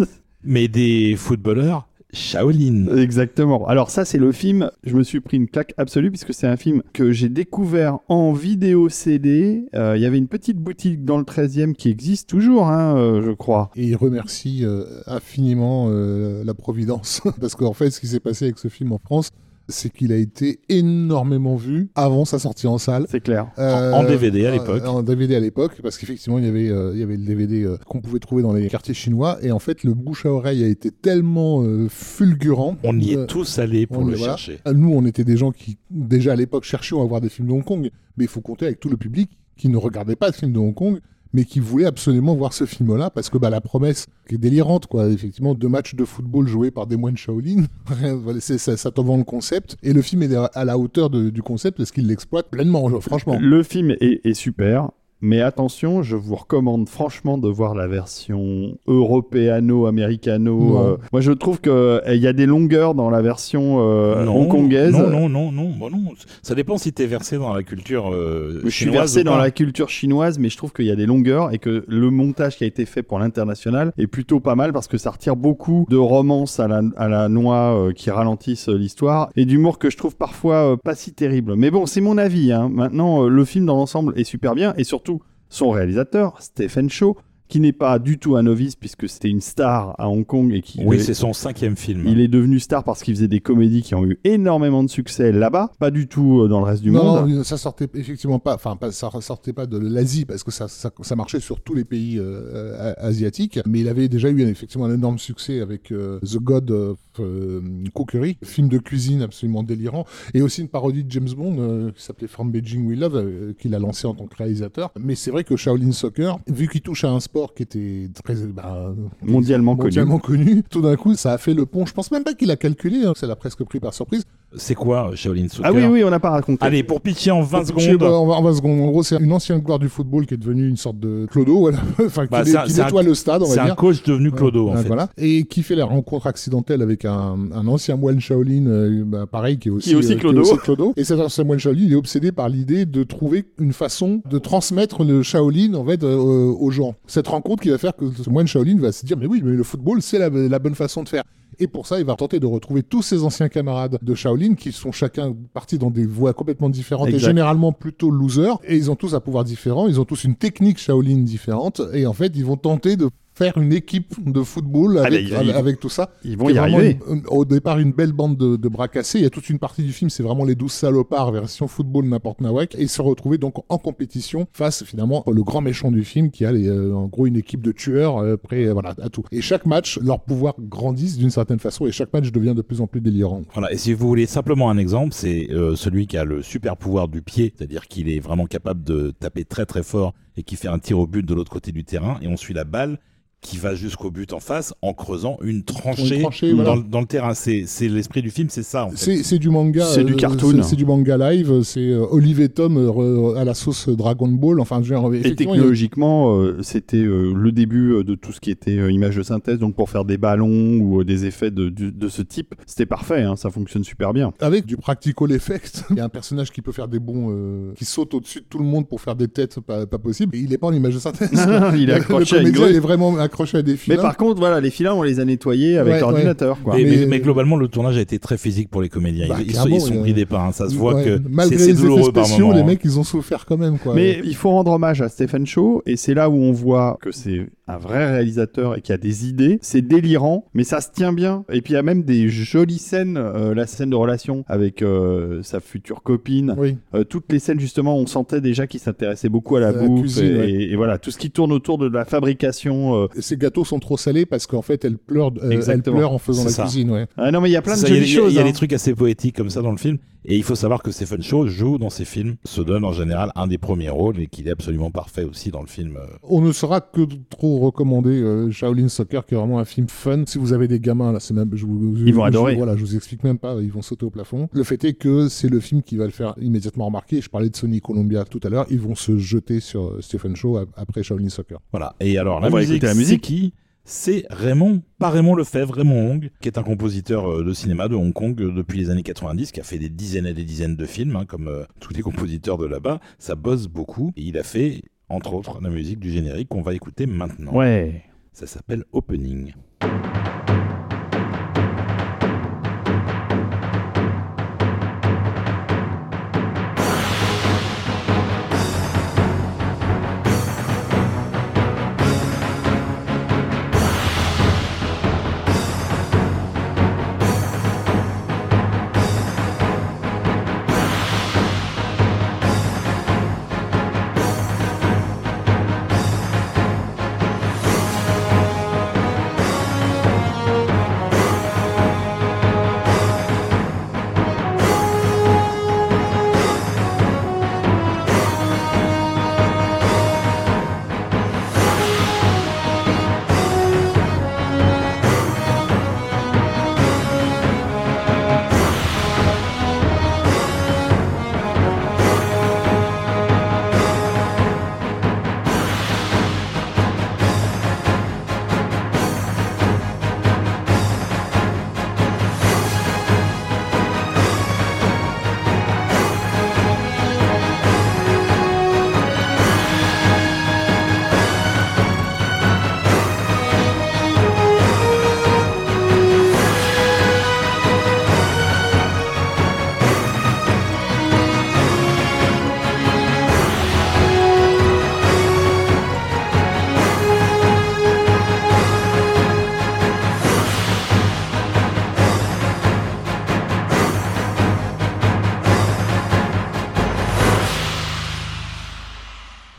Mais 0.44 0.68
des 0.68 1.16
footballeurs 1.16 1.88
Shaolin. 2.12 2.96
Exactement. 2.96 3.66
Alors 3.66 3.90
ça 3.90 4.04
c'est 4.04 4.18
le 4.18 4.32
film, 4.32 4.70
je 4.84 4.96
me 4.96 5.02
suis 5.02 5.20
pris 5.20 5.36
une 5.36 5.48
claque 5.48 5.74
absolue 5.76 6.10
puisque 6.10 6.32
c'est 6.32 6.46
un 6.46 6.56
film 6.56 6.82
que 6.92 7.12
j'ai 7.12 7.28
découvert 7.28 7.98
en 8.08 8.32
vidéo 8.32 8.88
CD. 8.88 9.66
Euh, 9.74 9.96
Il 9.96 10.02
y 10.02 10.06
avait 10.06 10.18
une 10.18 10.28
petite 10.28 10.58
boutique 10.58 11.04
dans 11.04 11.18
le 11.18 11.24
13e 11.24 11.74
qui 11.74 11.90
existe 11.90 12.28
toujours, 12.28 12.68
hein, 12.68 12.96
euh, 12.96 13.22
je 13.22 13.32
crois. 13.32 13.70
Et 13.76 13.84
il 13.84 13.96
remercie 13.96 14.64
euh, 14.64 14.84
infiniment 15.06 15.88
euh, 15.90 16.42
la 16.44 16.54
Providence. 16.54 17.22
Parce 17.40 17.54
qu'en 17.54 17.72
fait, 17.72 17.90
ce 17.90 18.00
qui 18.00 18.06
s'est 18.06 18.20
passé 18.20 18.46
avec 18.46 18.58
ce 18.58 18.68
film 18.68 18.92
en 18.92 18.98
France, 18.98 19.30
c'est 19.68 19.90
qu'il 19.92 20.12
a 20.12 20.16
été 20.16 20.60
énormément 20.68 21.56
vu 21.56 21.88
avant 21.94 22.24
sa 22.24 22.38
sortie 22.38 22.66
en 22.66 22.78
salle. 22.78 23.06
C'est 23.08 23.20
clair. 23.20 23.48
Euh, 23.58 23.92
en 23.92 24.04
DVD 24.04 24.46
à 24.46 24.50
l'époque. 24.52 24.84
En 24.86 25.02
DVD 25.02 25.34
à 25.36 25.40
l'époque, 25.40 25.80
parce 25.82 25.98
qu'effectivement, 25.98 26.38
il 26.38 26.44
y 26.44 26.48
avait, 26.48 26.68
euh, 26.68 26.92
il 26.94 27.00
y 27.00 27.02
avait 27.02 27.16
le 27.16 27.24
DVD 27.24 27.64
euh, 27.64 27.76
qu'on 27.86 28.00
pouvait 28.00 28.18
trouver 28.20 28.42
dans 28.42 28.52
les 28.52 28.68
quartiers 28.68 28.94
chinois. 28.94 29.38
Et 29.42 29.50
en 29.52 29.58
fait, 29.58 29.82
le 29.84 29.94
bouche 29.94 30.24
à 30.26 30.30
oreille 30.30 30.62
a 30.64 30.68
été 30.68 30.90
tellement 30.90 31.62
euh, 31.62 31.88
fulgurant. 31.88 32.76
On 32.84 32.98
y 32.98 33.12
est 33.12 33.16
Euh, 33.16 33.26
tous 33.26 33.58
allés 33.58 33.86
pour 33.86 34.04
le 34.04 34.14
voilà. 34.14 34.36
chercher. 34.36 34.60
Nous, 34.72 34.92
on 34.92 35.04
était 35.04 35.24
des 35.24 35.36
gens 35.36 35.50
qui, 35.52 35.78
déjà 35.90 36.32
à 36.32 36.36
l'époque, 36.36 36.64
cherchions 36.64 37.02
à 37.02 37.04
voir 37.04 37.20
des 37.20 37.28
films 37.28 37.48
de 37.48 37.52
Hong 37.52 37.64
Kong. 37.64 37.90
Mais 38.16 38.24
il 38.24 38.28
faut 38.28 38.40
compter 38.40 38.66
avec 38.66 38.80
tout 38.80 38.88
le 38.88 38.96
public 38.96 39.30
qui 39.56 39.68
ne 39.68 39.76
regardait 39.76 40.16
pas 40.16 40.30
de 40.30 40.36
films 40.36 40.52
de 40.52 40.58
Hong 40.58 40.74
Kong, 40.74 41.00
mais 41.36 41.44
qui 41.44 41.60
voulait 41.60 41.84
absolument 41.84 42.34
voir 42.34 42.54
ce 42.54 42.64
film-là, 42.64 43.10
parce 43.10 43.28
que 43.28 43.36
bah, 43.36 43.50
la 43.50 43.60
promesse 43.60 44.06
qui 44.26 44.36
est 44.36 44.38
délirante, 44.38 44.86
quoi. 44.86 45.06
Effectivement, 45.08 45.54
deux 45.54 45.68
matchs 45.68 45.94
de 45.94 46.06
football 46.06 46.48
joués 46.48 46.70
par 46.70 46.86
des 46.86 46.96
moines 46.96 47.18
Shaolin, 47.18 47.66
ça, 48.40 48.76
ça 48.78 48.90
te 48.90 49.00
vend 49.02 49.18
le 49.18 49.24
concept. 49.24 49.76
Et 49.82 49.92
le 49.92 50.00
film 50.00 50.22
est 50.22 50.34
à 50.34 50.64
la 50.64 50.78
hauteur 50.78 51.10
du 51.10 51.42
concept, 51.42 51.76
parce 51.76 51.90
qu'il 51.92 52.06
l'exploite 52.06 52.48
pleinement, 52.48 52.88
franchement. 53.00 53.36
Le 53.38 53.62
film 53.62 53.94
est 54.00 54.32
super. 54.32 54.88
Mais 55.22 55.40
attention, 55.40 56.02
je 56.02 56.14
vous 56.14 56.34
recommande 56.34 56.88
franchement 56.88 57.38
de 57.38 57.48
voir 57.48 57.74
la 57.74 57.86
version 57.86 58.76
européano-américano. 58.86 60.78
Euh. 60.78 60.96
moi, 61.12 61.20
je 61.20 61.32
trouve 61.32 61.60
qu'il 61.60 62.16
y 62.16 62.26
a 62.26 62.32
des 62.32 62.46
longueurs 62.46 62.94
dans 62.94 63.10
la 63.10 63.22
version 63.22 63.78
euh, 63.80 64.26
hongkongaise. 64.26 64.92
Non, 64.92 65.08
non, 65.10 65.28
non, 65.28 65.52
non, 65.52 65.70
bon, 65.70 65.90
non. 65.90 65.98
Ça 66.42 66.54
dépend 66.54 66.76
si 66.78 66.92
t'es 66.92 67.06
versé 67.06 67.38
dans 67.38 67.52
la 67.54 67.62
culture 67.62 68.12
euh, 68.12 68.60
Je 68.64 68.68
suis 68.70 68.90
versé 68.90 69.24
dans 69.24 69.36
la 69.36 69.50
culture 69.50 69.88
chinoise, 69.88 70.38
mais 70.38 70.48
je 70.50 70.56
trouve 70.56 70.72
qu'il 70.72 70.86
y 70.86 70.90
a 70.90 70.96
des 70.96 71.06
longueurs 71.06 71.52
et 71.52 71.58
que 71.58 71.84
le 71.88 72.10
montage 72.10 72.56
qui 72.56 72.64
a 72.64 72.66
été 72.66 72.84
fait 72.84 73.02
pour 73.02 73.18
l'international 73.18 73.92
est 73.98 74.06
plutôt 74.06 74.40
pas 74.40 74.54
mal 74.54 74.72
parce 74.72 74.86
que 74.88 74.98
ça 74.98 75.10
retire 75.10 75.36
beaucoup 75.36 75.86
de 75.88 75.96
romances 75.96 76.60
à 76.60 76.68
la, 76.68 76.82
à 76.96 77.08
la 77.08 77.28
noix 77.28 77.74
euh, 77.76 77.92
qui 77.92 78.10
ralentissent 78.10 78.68
l'histoire 78.68 79.30
et 79.36 79.44
d'humour 79.44 79.78
que 79.78 79.90
je 79.90 79.96
trouve 79.96 80.16
parfois 80.16 80.76
pas 80.76 80.94
si 80.94 81.12
terrible. 81.14 81.54
Mais 81.56 81.70
bon, 81.70 81.86
c'est 81.86 82.00
mon 82.00 82.18
avis. 82.18 82.52
hein. 82.52 82.68
Maintenant, 82.70 83.24
le 83.26 83.44
film 83.44 83.66
dans 83.66 83.76
l'ensemble 83.76 84.12
est 84.16 84.24
super 84.24 84.54
bien 84.54 84.74
et 84.76 84.84
surtout 84.84 85.15
son 85.48 85.70
réalisateur, 85.70 86.40
Stephen 86.40 86.90
Chow, 86.90 87.16
qui 87.48 87.60
n'est 87.60 87.72
pas 87.72 87.98
du 87.98 88.18
tout 88.18 88.36
un 88.36 88.42
novice 88.42 88.74
puisque 88.76 89.08
c'était 89.08 89.28
une 89.28 89.40
star 89.40 89.94
à 89.98 90.08
Hong 90.08 90.26
Kong 90.26 90.52
et 90.52 90.62
qui 90.62 90.80
Oui, 90.84 90.96
est- 90.96 91.00
c'est 91.00 91.14
son 91.14 91.32
cinquième 91.32 91.76
film. 91.76 92.04
il 92.06 92.20
est 92.20 92.28
devenu 92.28 92.58
star 92.60 92.84
parce 92.84 93.02
qu'il 93.02 93.14
faisait 93.14 93.28
des 93.28 93.40
comédies 93.40 93.82
qui 93.82 93.94
ont 93.94 94.04
eu 94.04 94.18
énormément 94.24 94.82
de 94.82 94.88
succès 94.90 95.32
là-bas, 95.32 95.70
pas 95.78 95.90
du 95.90 96.08
tout 96.08 96.40
euh, 96.42 96.48
dans 96.48 96.58
le 96.60 96.64
reste 96.66 96.82
du 96.82 96.90
non, 96.90 97.04
monde. 97.22 97.30
non, 97.30 97.44
ça 97.44 97.56
sortait 97.56 97.88
effectivement 97.94 98.38
pas, 98.38 98.54
enfin, 98.54 98.76
pas, 98.76 98.90
ça 98.92 99.10
sortait 99.20 99.52
pas 99.52 99.66
de 99.66 99.78
l'Asie 99.78 100.24
parce 100.24 100.42
que 100.42 100.50
ça, 100.50 100.68
ça, 100.68 100.90
ça 101.02 101.16
marchait 101.16 101.40
sur 101.40 101.60
tous 101.60 101.74
les 101.74 101.84
pays 101.84 102.18
euh, 102.18 102.92
asiatiques. 102.98 103.60
Mais 103.66 103.80
il 103.80 103.88
avait 103.88 104.08
déjà 104.08 104.28
eu 104.30 104.40
effectivement 104.42 104.86
un 104.86 104.94
énorme 104.94 105.18
succès 105.18 105.60
avec 105.60 105.92
euh, 105.92 106.18
The 106.20 106.38
God 106.38 106.70
of 106.70 106.98
euh, 107.20 107.60
Cookery, 107.94 108.38
film 108.42 108.68
de 108.68 108.78
cuisine 108.78 109.22
absolument 109.22 109.62
délirant, 109.62 110.04
et 110.34 110.42
aussi 110.42 110.60
une 110.62 110.68
parodie 110.68 111.04
de 111.04 111.10
James 111.10 111.28
Bond 111.36 111.56
euh, 111.58 111.90
qui 111.92 112.02
s'appelait 112.02 112.28
From 112.28 112.50
Beijing 112.50 112.86
We 112.86 112.98
Love, 112.98 113.16
euh, 113.16 113.52
qu'il 113.58 113.74
a 113.74 113.78
lancé 113.78 114.06
en 114.06 114.14
tant 114.14 114.26
que 114.26 114.36
réalisateur. 114.36 114.90
Mais 115.00 115.14
c'est 115.14 115.30
vrai 115.30 115.44
que 115.44 115.56
Shaolin 115.56 115.92
Soccer, 115.92 116.38
vu 116.48 116.68
qu'il 116.68 116.80
touche 116.80 117.04
à 117.04 117.10
un 117.10 117.20
sport 117.20 117.35
qui 117.54 117.62
était 117.62 118.08
très 118.24 118.34
bah, 118.34 118.92
Mondialement 119.22 119.76
connu. 119.76 119.86
mondialement 119.88 120.18
connu, 120.18 120.62
tout 120.70 120.80
d'un 120.82 120.96
coup, 120.96 121.14
ça 121.14 121.32
a 121.32 121.38
fait 121.38 121.54
le 121.54 121.66
pont. 121.66 121.86
Je 121.86 121.92
pense 121.92 122.10
même 122.10 122.24
pas 122.24 122.34
qu'il 122.34 122.50
a 122.50 122.56
calculé, 122.56 123.04
hein, 123.04 123.12
ça 123.16 123.26
l'a 123.26 123.36
presque 123.36 123.62
pris 123.64 123.80
par 123.80 123.94
surprise. 123.94 124.24
C'est 124.56 124.74
quoi 124.74 125.10
Shaolin 125.14 125.48
Soccer 125.48 125.66
Ah 125.66 125.72
oui, 125.72 125.84
oui, 125.84 126.04
on 126.04 126.10
n'a 126.10 126.20
pas 126.20 126.30
raconté. 126.30 126.64
Allez, 126.64 126.82
pour 126.82 127.00
pitcher 127.00 127.30
en 127.30 127.42
20 127.42 127.60
Je 127.62 127.64
sais 127.80 127.80
secondes. 127.92 127.98
pas, 127.98 128.12
en 128.16 128.26
20 128.26 128.34
en 128.36 128.42
20 128.42 128.54
secondes. 128.54 128.80
En 128.80 128.86
gros, 128.90 129.02
c'est 129.02 129.16
une 129.20 129.32
ancienne 129.32 129.58
gloire 129.58 129.78
du 129.78 129.88
football 129.88 130.24
qui 130.26 130.34
est 130.34 130.38
devenue 130.38 130.68
une 130.68 130.76
sorte 130.76 130.98
de 130.98 131.26
clodo, 131.30 131.58
voilà. 131.60 131.78
enfin, 132.06 132.24
qui, 132.26 132.30
Bah, 132.30 132.44
dé- 132.44 132.52
c'est 132.52 132.56
un- 132.58 132.62
qui 132.64 132.70
c'est 132.72 132.80
un- 132.80 132.84
nettoie 132.84 133.02
le 133.02 133.14
stade, 133.14 133.42
on 133.42 133.46
C'est 133.46 133.58
un 133.60 133.74
coach 133.74 134.02
devenu 134.04 134.30
Clodo, 134.30 134.68
en 134.70 134.76
fait. 134.76 134.86
Voilà. 134.86 135.08
Et 135.18 135.44
qui 135.44 135.62
fait 135.62 135.74
la 135.74 135.84
rencontre 135.84 136.26
accidentelle 136.26 136.80
avec 136.80 137.04
un, 137.04 137.36
un 137.52 137.66
ancien 137.66 137.96
moine 137.96 138.20
Shaolin, 138.20 138.66
euh, 138.66 139.02
bah, 139.04 139.26
pareil, 139.30 139.58
qui 139.58 139.68
est 139.68 139.70
aussi, 139.72 139.88
Qui 139.90 139.94
est 139.94 139.98
aussi 139.98 140.16
Clodo. 140.16 140.42
Clodo. 140.56 140.92
Et 140.96 141.04
cet 141.04 141.20
ancien 141.20 141.44
moine 141.44 141.58
Shaolin, 141.58 141.82
il 141.82 141.92
est 141.92 141.96
obsédé 141.96 142.32
par 142.32 142.48
l'idée 142.48 142.86
de 142.86 143.02
trouver 143.02 143.44
une 143.58 143.72
façon 143.72 144.22
de 144.30 144.38
transmettre 144.38 145.04
le 145.04 145.22
Shaolin, 145.22 145.74
en 145.74 145.84
fait, 145.84 146.02
euh, 146.04 146.16
aux 146.16 146.70
gens. 146.70 146.94
Cette 147.06 147.25
rencontre 147.28 147.62
qui 147.62 147.70
va 147.70 147.78
faire 147.78 147.94
que 147.96 148.10
ce 148.10 148.28
moine 148.30 148.46
Shaolin 148.46 148.78
va 148.78 148.92
se 148.92 149.04
dire, 149.04 149.16
mais 149.16 149.26
oui, 149.26 149.42
mais 149.44 149.52
le 149.52 149.62
football, 149.62 150.02
c'est 150.02 150.18
la, 150.18 150.28
la 150.28 150.58
bonne 150.58 150.74
façon 150.74 151.02
de 151.02 151.08
faire. 151.08 151.22
Et 151.58 151.68
pour 151.68 151.86
ça, 151.86 151.98
il 151.98 152.04
va 152.04 152.14
tenter 152.16 152.38
de 152.38 152.46
retrouver 152.46 152.82
tous 152.82 153.02
ses 153.02 153.22
anciens 153.22 153.48
camarades 153.48 153.98
de 154.02 154.14
Shaolin 154.14 154.54
qui 154.54 154.72
sont 154.72 154.92
chacun 154.92 155.34
partis 155.54 155.78
dans 155.78 155.90
des 155.90 156.04
voies 156.04 156.34
complètement 156.34 156.68
différentes 156.68 157.08
et 157.08 157.18
généralement 157.18 157.72
plutôt 157.72 158.10
losers. 158.10 158.58
Et 158.64 158.76
ils 158.76 158.90
ont 158.90 158.96
tous 158.96 159.14
un 159.14 159.20
pouvoir 159.20 159.44
différent, 159.44 159.88
ils 159.88 159.98
ont 160.00 160.04
tous 160.04 160.24
une 160.24 160.36
technique 160.36 160.78
Shaolin 160.78 161.22
différente. 161.22 161.80
Et 161.94 162.06
en 162.06 162.12
fait, 162.12 162.32
ils 162.34 162.44
vont 162.44 162.56
tenter 162.56 162.96
de 162.96 163.08
faire 163.36 163.58
une 163.58 163.72
équipe 163.74 164.14
de 164.32 164.42
football 164.42 164.98
Ah, 164.98 165.06
avec, 165.06 165.28
bah, 165.30 165.42
ils- 165.44 165.50
avec 165.50 165.78
tout 165.78 165.90
ça. 165.90 166.10
Ils 166.24 166.38
vont 166.38 166.48
y 166.48 166.56
arriver. 166.56 166.98
une- 167.08 167.22
au 167.28 167.44
départ, 167.44 167.78
une 167.78 167.92
belle 167.92 168.12
bande 168.12 168.36
de, 168.38 168.56
de 168.56 168.68
bras 168.68 168.88
cassés. 168.88 169.18
Il 169.18 169.22
y 169.22 169.26
a 169.26 169.30
toute 169.30 169.50
une 169.50 169.58
partie 169.58 169.82
du 169.82 169.92
film, 169.92 170.08
c'est 170.08 170.22
vraiment 170.22 170.44
les 170.44 170.54
12 170.54 170.72
salopards 170.72 171.32
version 171.32 171.68
football 171.68 172.06
n'importe 172.06 172.40
nawak. 172.40 172.74
Et 172.78 172.86
se 172.86 173.02
retrouver 173.02 173.36
donc 173.36 173.56
en 173.68 173.76
compétition 173.78 174.46
face 174.54 174.84
finalement 174.84 175.22
le 175.30 175.42
grand 175.42 175.60
méchant 175.60 175.90
du 175.92 176.02
film 176.02 176.30
qui 176.30 176.46
a 176.46 176.52
les, 176.52 176.66
euh, 176.66 176.94
en 176.94 177.06
gros 177.08 177.26
une 177.26 177.36
équipe 177.36 177.60
de 177.60 177.72
tueurs 177.72 178.18
euh, 178.18 178.36
prêts 178.38 178.64
euh, 178.66 178.72
voilà, 178.72 178.94
à 179.02 179.10
tout. 179.10 179.22
Et 179.32 179.42
chaque 179.42 179.66
match, 179.66 179.98
leurs 180.00 180.20
pouvoirs 180.20 180.54
grandissent 180.58 181.18
d'une 181.18 181.30
certaine 181.30 181.58
façon 181.58 181.86
et 181.86 181.92
chaque 181.92 182.12
match 182.14 182.32
devient 182.32 182.54
de 182.56 182.62
plus 182.62 182.80
en 182.80 182.86
plus 182.86 183.02
délirant. 183.02 183.42
Voilà, 183.52 183.70
et 183.70 183.76
si 183.76 183.92
vous 183.92 184.08
voulez 184.08 184.24
simplement 184.26 184.70
un 184.70 184.78
exemple, 184.78 185.12
c'est 185.12 185.48
euh, 185.50 185.76
celui 185.76 186.06
qui 186.06 186.16
a 186.16 186.24
le 186.24 186.40
super 186.42 186.78
pouvoir 186.78 187.08
du 187.08 187.20
pied, 187.20 187.52
c'est-à-dire 187.54 187.86
qu'il 187.86 188.08
est 188.08 188.20
vraiment 188.20 188.46
capable 188.46 188.82
de 188.82 189.12
taper 189.18 189.44
très 189.44 189.66
très 189.66 189.82
fort 189.82 190.14
et 190.38 190.42
qui 190.42 190.56
fait 190.56 190.68
un 190.68 190.78
tir 190.78 190.98
au 190.98 191.06
but 191.06 191.24
de 191.24 191.34
l'autre 191.34 191.50
côté 191.52 191.72
du 191.72 191.84
terrain, 191.84 192.18
et 192.22 192.28
on 192.28 192.36
suit 192.36 192.54
la 192.54 192.64
balle 192.64 192.98
qui 193.46 193.58
va 193.58 193.74
jusqu'au 193.74 194.10
but 194.10 194.32
en 194.32 194.40
face 194.40 194.74
en 194.82 194.92
creusant 194.92 195.38
une 195.42 195.62
tranchée, 195.62 196.16
Une 196.16 196.20
tranchée, 196.22 196.50
dans, 196.50 196.56
voilà. 196.56 196.74
le- 196.76 196.82
dans 196.82 197.00
le 197.00 197.06
terrain. 197.06 197.32
C'est 197.34 197.64
c'est 197.66 197.88
l'esprit 197.88 198.22
du 198.22 198.30
film, 198.30 198.48
c'est 198.50 198.62
ça 198.64 198.86
en 198.86 198.90
fait. 198.90 198.96
C'est 198.96 199.22
c'est 199.22 199.38
du 199.38 199.50
manga. 199.50 199.84
C'est 199.86 200.04
du 200.04 200.14
euh, 200.14 200.16
cartoon. 200.16 200.62
c'est- 200.62 200.76
du 200.76 200.84
manga 200.84 201.16
live. 201.16 201.62
C'est 201.62 201.80
euh, 201.80 202.04
Olive 202.10 202.40
et 202.40 202.48
Tom 202.48 202.76
euh, 202.76 203.34
à 203.36 203.44
la 203.44 203.54
sauce 203.54 203.88
Dragon 203.88 204.28
Ball. 204.28 204.60
Enfin, 204.60 204.82
genre, 204.82 205.14
Et 205.14 205.20
a- 205.20 205.34
technologiquement, 205.34 206.36
euh, 206.40 206.58
c'était 206.62 206.96
euh, 206.98 207.32
le 207.34 207.52
début 207.52 207.92
euh, 207.92 208.04
de 208.04 208.14
tout 208.14 208.32
ce 208.32 208.40
qui 208.40 208.50
était 208.50 208.78
euh, 208.78 208.90
image 208.90 209.16
de 209.16 209.22
synthèse. 209.22 209.58
Donc 209.58 209.74
pour 209.76 209.90
faire 209.90 210.04
des 210.04 210.18
ballons 210.18 210.78
ou 210.78 211.00
euh, 211.00 211.04
des 211.04 211.24
effets 211.26 211.50
de, 211.50 211.68
du- 211.68 211.92
de 211.92 212.08
ce 212.08 212.22
type, 212.22 212.54
c'était 212.66 212.86
parfait. 212.86 213.22
hein, 213.22 213.36
ça 213.36 213.50
fonctionne 213.50 213.84
super 213.84 214.12
bien. 214.12 214.32
Avec 214.40 214.66
du 214.66 214.76
practical 214.76 215.32
effect, 215.32 215.84
il 215.90 215.96
y 215.96 216.00
a 216.00 216.04
un 216.04 216.08
personnage 216.08 216.50
qui 216.50 216.62
peut 216.62 216.72
faire 216.72 216.88
des 216.88 216.98
bons, 216.98 217.28
euh, 217.30 217.72
qui 217.76 217.84
saute 217.84 218.12
au-dessus 218.14 218.40
de 218.40 218.46
tout 218.48 218.58
le 218.58 218.64
monde 218.64 218.88
pour 218.88 219.00
faire 219.00 219.14
des 219.16 219.28
têtes 219.28 219.60
pas, 219.60 219.86
pas 219.86 219.98
possible. 219.98 220.34
Et 220.36 220.40
il 220.40 220.52
est 220.52 220.58
pas 220.58 220.66
en 220.68 220.72
image 220.72 220.94
de 220.94 220.98
synthèse. 220.98 221.30
Il 221.74 221.82
est 221.82 221.86
Le- 221.86 221.94
accroché 221.94 222.36
à 222.36 222.38
une 222.40 222.44
comédien 222.46 222.62
grue. 222.64 222.70
il 222.72 222.76
est 222.76 222.80
vraiment 222.80 223.16
accroché 223.18 223.35
à 223.54 223.62
des 223.62 223.76
fils. 223.76 223.88
Mais 223.88 223.96
par 223.96 224.16
contre, 224.16 224.38
voilà, 224.40 224.60
les 224.60 224.70
films, 224.70 224.92
on 224.92 225.02
les 225.02 225.20
a 225.20 225.24
nettoyés 225.24 225.78
avec 225.78 225.94
Ouais, 225.94 226.00
l'ordinateur. 226.00 226.58
quoi. 226.62 226.76
Mais, 226.76 226.84
mais- 226.84 226.96
Mais- 226.96 227.06
mais 227.06 227.20
globalement, 227.20 227.56
le 227.56 227.68
tournage 227.68 227.96
a 227.96 228.00
été 228.00 228.18
très 228.18 228.36
physique 228.38 228.70
pour 228.70 228.82
les 228.82 228.88
comédiens. 228.88 229.28
Bah, 229.28 229.36
ils, 229.40 229.46
ils 229.46 229.54
sont, 229.54 229.62
clairement, 229.64 229.76
ils 229.76 229.80
sont 229.88 229.96
euh, 229.96 230.02
pris 230.02 230.14
des 230.14 230.26
pains. 230.26 230.52
Ça 230.52 230.68
se 230.68 230.74
voit 230.74 230.94
Ouais, 230.94 231.04
que 231.04 231.20
malgré 231.28 231.56
c'est- 231.58 231.62
c'est 231.64 231.70
les 231.72 231.78
effets 231.78 231.88
douloureux 231.88 232.12
par 232.12 232.26
spéciaux, 232.26 232.46
moment. 232.46 232.56
les 232.56 232.62
hein. 232.62 232.66
mecs, 232.66 232.80
ils 232.84 232.98
ont 232.98 233.04
souffert 233.04 233.44
quand 233.46 233.56
même, 233.58 233.78
quoi. 233.78 233.94
Mais 233.94 234.20
il 234.24 234.34
faut 234.34 234.50
rendre 234.50 234.72
hommage 234.72 235.02
à 235.02 235.08
Stephen 235.08 235.46
Chow, 235.46 235.82
et 235.86 235.96
c'est 235.96 236.14
là 236.14 236.28
où 236.30 236.34
on 236.36 236.52
voit 236.52 236.98
que 237.00 237.10
c'est 237.12 237.46
un 237.68 237.78
vrai 237.78 238.06
réalisateur 238.10 238.76
et 238.76 238.80
qui 238.80 238.92
a 238.92 238.96
des 238.96 239.28
idées. 239.28 239.58
C'est 239.60 239.82
délirant, 239.82 240.46
mais 240.54 240.64
ça 240.64 240.80
se 240.80 240.88
tient 240.92 241.12
bien. 241.12 241.44
Et 241.52 241.62
puis 241.62 241.72
il 241.72 241.76
y 241.76 241.78
a 241.78 241.82
même 241.82 242.02
des 242.04 242.28
jolies 242.28 242.78
scènes, 242.78 243.16
euh, 243.16 243.54
la 243.54 243.66
scène 243.66 243.90
de 243.90 243.96
relation 243.96 244.44
avec 244.46 244.82
euh, 244.82 245.42
sa 245.42 245.60
future 245.60 246.02
copine. 246.02 246.54
Oui. 246.56 246.76
Euh, 246.94 247.04
toutes 247.04 247.30
les 247.32 247.38
scènes, 247.38 247.58
justement, 247.60 247.96
on 247.96 248.06
sentait 248.06 248.40
déjà 248.40 248.66
qu'il 248.66 248.80
s'intéressait 248.80 249.28
beaucoup 249.28 249.56
à 249.56 249.60
la 249.60 249.72
La 249.72 249.82
bouffe. 249.82 250.00
cuisine, 250.02 250.24
et, 250.26 250.36
ouais. 250.38 250.52
et 250.70 250.76
voilà, 250.76 250.98
tout 250.98 251.10
ce 251.10 251.18
qui 251.18 251.30
tourne 251.30 251.52
autour 251.52 251.78
de 251.78 251.88
la 251.88 252.04
fabrication. 252.04 252.94
euh. 252.94 253.06
Ces 253.18 253.36
gâteaux 253.36 253.64
sont 253.64 253.78
trop 253.80 253.96
salés 253.96 254.26
parce 254.26 254.46
qu'en 254.46 254.62
fait, 254.62 254.84
elle 254.84 254.96
pleure, 254.98 255.32
euh, 255.42 255.60
elle 255.68 255.82
pleure 255.82 256.12
en 256.12 256.18
faisant 256.18 256.44
la 256.44 256.50
ça. 256.50 256.62
cuisine, 256.62 256.90
ouais. 256.90 257.06
Ah 257.16 257.30
non, 257.30 257.40
mais 257.40 257.48
il 257.48 257.52
y 257.52 257.56
a 257.56 257.62
plein 257.62 257.74
de 257.74 257.78
Ça, 257.80 257.88
y 257.88 257.92
a, 257.92 257.94
jolies 257.94 258.06
il 258.06 258.12
y 258.14 258.16
a- 258.16 258.20
choses. 258.20 258.32
il 258.32 258.36
y 258.36 258.38
a 258.38 258.42
hein. 258.42 258.44
des 258.44 258.52
trucs 258.52 258.72
assez 258.72 258.94
poétiques 258.94 259.36
comme 259.36 259.50
ça 259.50 259.62
dans 259.62 259.72
le 259.72 259.76
film. 259.76 259.98
Et 260.28 260.36
il 260.36 260.42
faut 260.42 260.56
savoir 260.56 260.82
que 260.82 260.90
Stephen 260.90 261.22
Chow 261.22 261.46
joue 261.46 261.78
dans 261.78 261.88
ses 261.90 262.04
films, 262.04 262.36
se 262.44 262.60
donne 262.60 262.84
en 262.84 262.92
général 262.92 263.30
un 263.36 263.46
des 263.46 263.58
premiers 263.58 263.88
rôles 263.90 264.18
et 264.20 264.26
qu'il 264.26 264.48
est 264.48 264.50
absolument 264.50 264.90
parfait 264.90 265.22
aussi 265.24 265.50
dans 265.50 265.60
le 265.60 265.68
film. 265.68 265.96
euh. 265.96 266.06
On 266.24 266.40
ne 266.40 266.50
sera 266.50 266.80
que 266.80 267.02
trop 267.30 267.60
recommander 267.60 268.10
euh, 268.20 268.50
Shaolin 268.50 268.88
Soccer, 268.88 269.24
qui 269.24 269.34
est 269.34 269.38
vraiment 269.38 269.60
un 269.60 269.64
film 269.64 269.88
fun. 269.88 270.24
Si 270.26 270.38
vous 270.38 270.52
avez 270.52 270.66
des 270.66 270.80
gamins, 270.80 271.12
là, 271.12 271.20
c'est 271.20 271.32
même, 271.32 271.50
je 271.54 271.64
vous, 271.64 271.96
je- 271.96 272.04
Ils 272.04 272.12
vont 272.14 272.22
je- 272.24 272.28
adorer. 272.28 272.54
Voilà, 272.56 272.74
je 272.76 272.80
vous 272.80 272.96
explique 272.96 273.22
même 273.22 273.38
pas, 273.38 273.54
ils 273.62 273.70
vont 273.70 273.82
sauter 273.82 274.04
au 274.04 274.10
plafond. 274.10 274.48
Le 274.52 274.64
fait 274.64 274.82
est 274.84 274.94
que 274.94 275.28
c'est 275.28 275.48
le 275.48 275.60
film 275.60 275.82
qui 275.82 275.96
va 275.96 276.04
le 276.06 276.10
faire 276.10 276.34
immédiatement 276.40 276.86
remarquer. 276.86 277.20
Je 277.20 277.30
parlais 277.30 277.48
de 277.48 277.56
Sony 277.56 277.80
Columbia 277.80 278.24
tout 278.24 278.40
à 278.42 278.48
l'heure. 278.48 278.66
Ils 278.68 278.80
vont 278.80 278.96
se 278.96 279.16
jeter 279.18 279.60
sur 279.60 279.84
euh, 279.84 280.00
Stephen 280.00 280.34
Chow 280.34 280.56
ap- 280.58 280.68
après 280.76 281.02
Shaolin 281.04 281.28
Soccer. 281.28 281.60
Voilà. 281.70 281.94
Et 282.00 282.18
alors, 282.18 282.40
la 282.40 282.48
On 282.48 282.50
va 282.50 282.58
musique, 282.58 282.72
écouter 282.74 282.86
la 282.86 282.92
c'est 282.94 282.98
musique. 282.98 283.20
qui? 283.20 283.54
C'est 283.86 284.26
Raymond, 284.30 284.82
pas 284.98 285.10
Raymond 285.10 285.36
Lefebvre, 285.36 285.74
Raymond 285.74 286.10
Hong, 286.10 286.30
qui 286.40 286.48
est 286.48 286.58
un 286.58 286.64
compositeur 286.64 287.30
euh, 287.30 287.44
de 287.44 287.52
cinéma 287.52 287.86
de 287.86 287.94
Hong 287.94 288.12
Kong 288.12 288.38
euh, 288.42 288.52
depuis 288.52 288.78
les 288.78 288.90
années 288.90 289.04
90, 289.04 289.52
qui 289.52 289.60
a 289.60 289.62
fait 289.62 289.78
des 289.78 289.88
dizaines 289.88 290.26
et 290.26 290.34
des 290.34 290.44
dizaines 290.44 290.74
de 290.74 290.86
films, 290.86 291.14
hein, 291.14 291.24
comme 291.24 291.46
euh, 291.46 291.64
tous 291.80 291.94
les 291.94 292.02
compositeurs 292.02 292.58
de 292.58 292.66
là-bas. 292.66 292.98
Ça 293.18 293.36
bosse 293.36 293.68
beaucoup. 293.68 294.12
Et 294.16 294.22
il 294.22 294.36
a 294.38 294.42
fait, 294.42 294.82
entre 295.08 295.34
autres, 295.34 295.60
la 295.62 295.70
musique 295.70 296.00
du 296.00 296.10
générique 296.10 296.48
qu'on 296.48 296.62
va 296.62 296.74
écouter 296.74 297.06
maintenant. 297.06 297.54
Ouais. 297.54 298.02
Ça 298.32 298.48
s'appelle 298.48 298.84
Opening. 298.92 299.52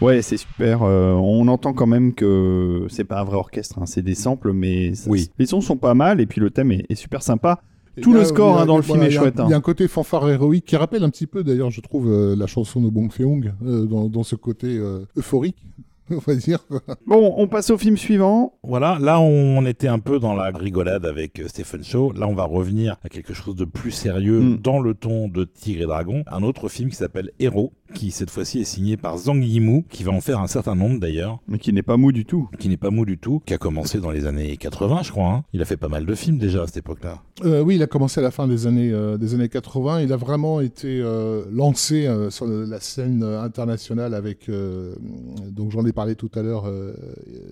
Ouais, 0.07 0.21
c'est 0.21 0.37
super. 0.37 0.83
Euh, 0.83 1.11
on 1.13 1.47
entend 1.47 1.73
quand 1.73 1.87
même 1.87 2.13
que 2.13 2.85
c'est 2.89 3.03
pas 3.03 3.19
un 3.21 3.23
vrai 3.23 3.35
orchestre, 3.37 3.77
hein, 3.79 3.85
c'est 3.85 4.01
des 4.01 4.15
samples, 4.15 4.53
mais 4.53 4.93
ça- 4.95 5.09
Oui. 5.09 5.29
les 5.37 5.45
sons 5.45 5.61
sont 5.61 5.77
pas 5.77 5.93
mal 5.93 6.21
et 6.21 6.25
puis 6.25 6.39
le 6.41 6.49
thème 6.49 6.71
est, 6.71 6.85
est 6.89 6.95
super 6.95 7.21
sympa. 7.21 7.61
Tout 8.01 8.13
là, 8.13 8.19
le 8.19 8.25
score, 8.25 8.57
a- 8.57 8.61
hein, 8.61 8.65
dans 8.67 8.77
le 8.77 8.83
voilà, 8.83 9.03
film 9.05 9.11
est 9.11 9.15
chouette, 9.19 9.33
Il 9.37 9.49
y 9.49 9.53
a 9.53 9.55
hein. 9.55 9.57
un 9.57 9.61
côté 9.61 9.87
fanfare 9.87 10.29
héroïque 10.29 10.65
qui 10.65 10.75
rappelle 10.75 11.03
un 11.03 11.09
petit 11.09 11.25
peu, 11.25 11.43
d'ailleurs, 11.43 11.71
je 11.71 11.81
trouve, 11.81 12.07
euh, 12.11 12.35
la 12.35 12.45
chanson 12.45 12.79
de 12.79 12.89
Bong 12.91 13.11
Feung 13.11 13.51
euh, 13.65 13.85
dans, 13.85 14.07
dans 14.07 14.21
ce 14.23 14.35
côté 14.35 14.67
euh, 14.77 15.05
euphorique, 15.17 15.57
on 16.11 16.19
va 16.19 16.35
dire. 16.35 16.59
Bon, 17.05 17.33
on 17.37 17.47
passe 17.47 17.69
au 17.69 17.77
film 17.77 17.97
suivant. 17.97 18.53
Voilà, 18.63 18.97
là 18.99 19.19
on 19.19 19.65
était 19.65 19.87
un 19.87 19.99
peu 19.99 20.19
dans 20.19 20.33
la 20.33 20.49
rigolade 20.51 21.05
avec 21.05 21.39
euh, 21.39 21.47
Stephen 21.47 21.83
Shaw. 21.83 22.13
Là 22.13 22.27
on 22.27 22.33
va 22.35 22.43
revenir 22.45 22.97
à 23.03 23.09
quelque 23.09 23.33
chose 23.33 23.55
de 23.55 23.65
plus 23.65 23.91
sérieux 23.91 24.39
Mm. 24.41 24.57
dans 24.57 24.79
le 24.79 24.93
ton 24.93 25.27
de 25.27 25.43
Tigre 25.45 25.81
et 25.83 25.85
Dragon. 25.85 26.23
Un 26.27 26.43
autre 26.43 26.69
film 26.69 26.89
qui 26.89 26.95
s'appelle 26.95 27.31
Héros, 27.39 27.71
qui 27.93 28.11
cette 28.11 28.29
fois-ci 28.29 28.59
est 28.59 28.63
signé 28.65 28.97
par 28.97 29.17
Zhang 29.17 29.41
Yimou, 29.43 29.85
qui 29.89 30.03
va 30.03 30.11
en 30.11 30.21
faire 30.21 30.39
un 30.39 30.47
certain 30.47 30.75
nombre 30.75 30.99
d'ailleurs, 30.99 31.39
Mais 31.47 31.57
qui 31.59 31.71
n'est 31.73 31.81
pas 31.83 31.97
mou 31.97 32.11
du 32.11 32.25
tout. 32.25 32.49
qui 32.59 32.69
n'est 32.69 32.77
pas 32.77 32.89
mou 32.89 33.05
du 33.05 33.17
tout, 33.17 33.41
qui 33.45 33.53
a 33.53 33.57
commencé 33.57 33.99
dans 33.99 34.11
les 34.11 34.25
années 34.25 34.57
80 34.57 35.01
je 35.03 35.11
crois. 35.11 35.27
hein. 35.29 35.43
Il 35.53 35.61
a 35.61 35.65
fait 35.65 35.77
pas 35.77 35.87
mal 35.87 36.05
de 36.05 36.13
films 36.15 36.37
déjà 36.37 36.63
à 36.63 36.67
cette 36.67 36.77
époque-là. 36.77 37.21
Euh, 37.45 37.61
oui, 37.61 37.75
il 37.75 37.83
a 37.83 37.87
commencé 37.87 38.19
à 38.19 38.23
la 38.23 38.31
fin 38.31 38.47
des 38.47 38.67
années, 38.67 38.91
euh, 38.91 39.17
des 39.17 39.33
années 39.35 39.49
80. 39.49 40.01
Il 40.01 40.11
a 40.13 40.17
vraiment 40.17 40.59
été 40.61 40.99
euh, 41.01 41.43
lancé 41.51 42.05
euh, 42.07 42.29
sur 42.29 42.45
la 42.47 42.79
scène 42.79 43.23
internationale 43.23 44.13
avec, 44.13 44.49
euh, 44.49 44.95
donc 45.51 45.71
j'en 45.71 45.85
ai 45.85 45.93
parlé 45.97 46.15
tout 46.15 46.29
à 46.35 46.43
l'heure, 46.43 46.65
euh, 46.67 46.93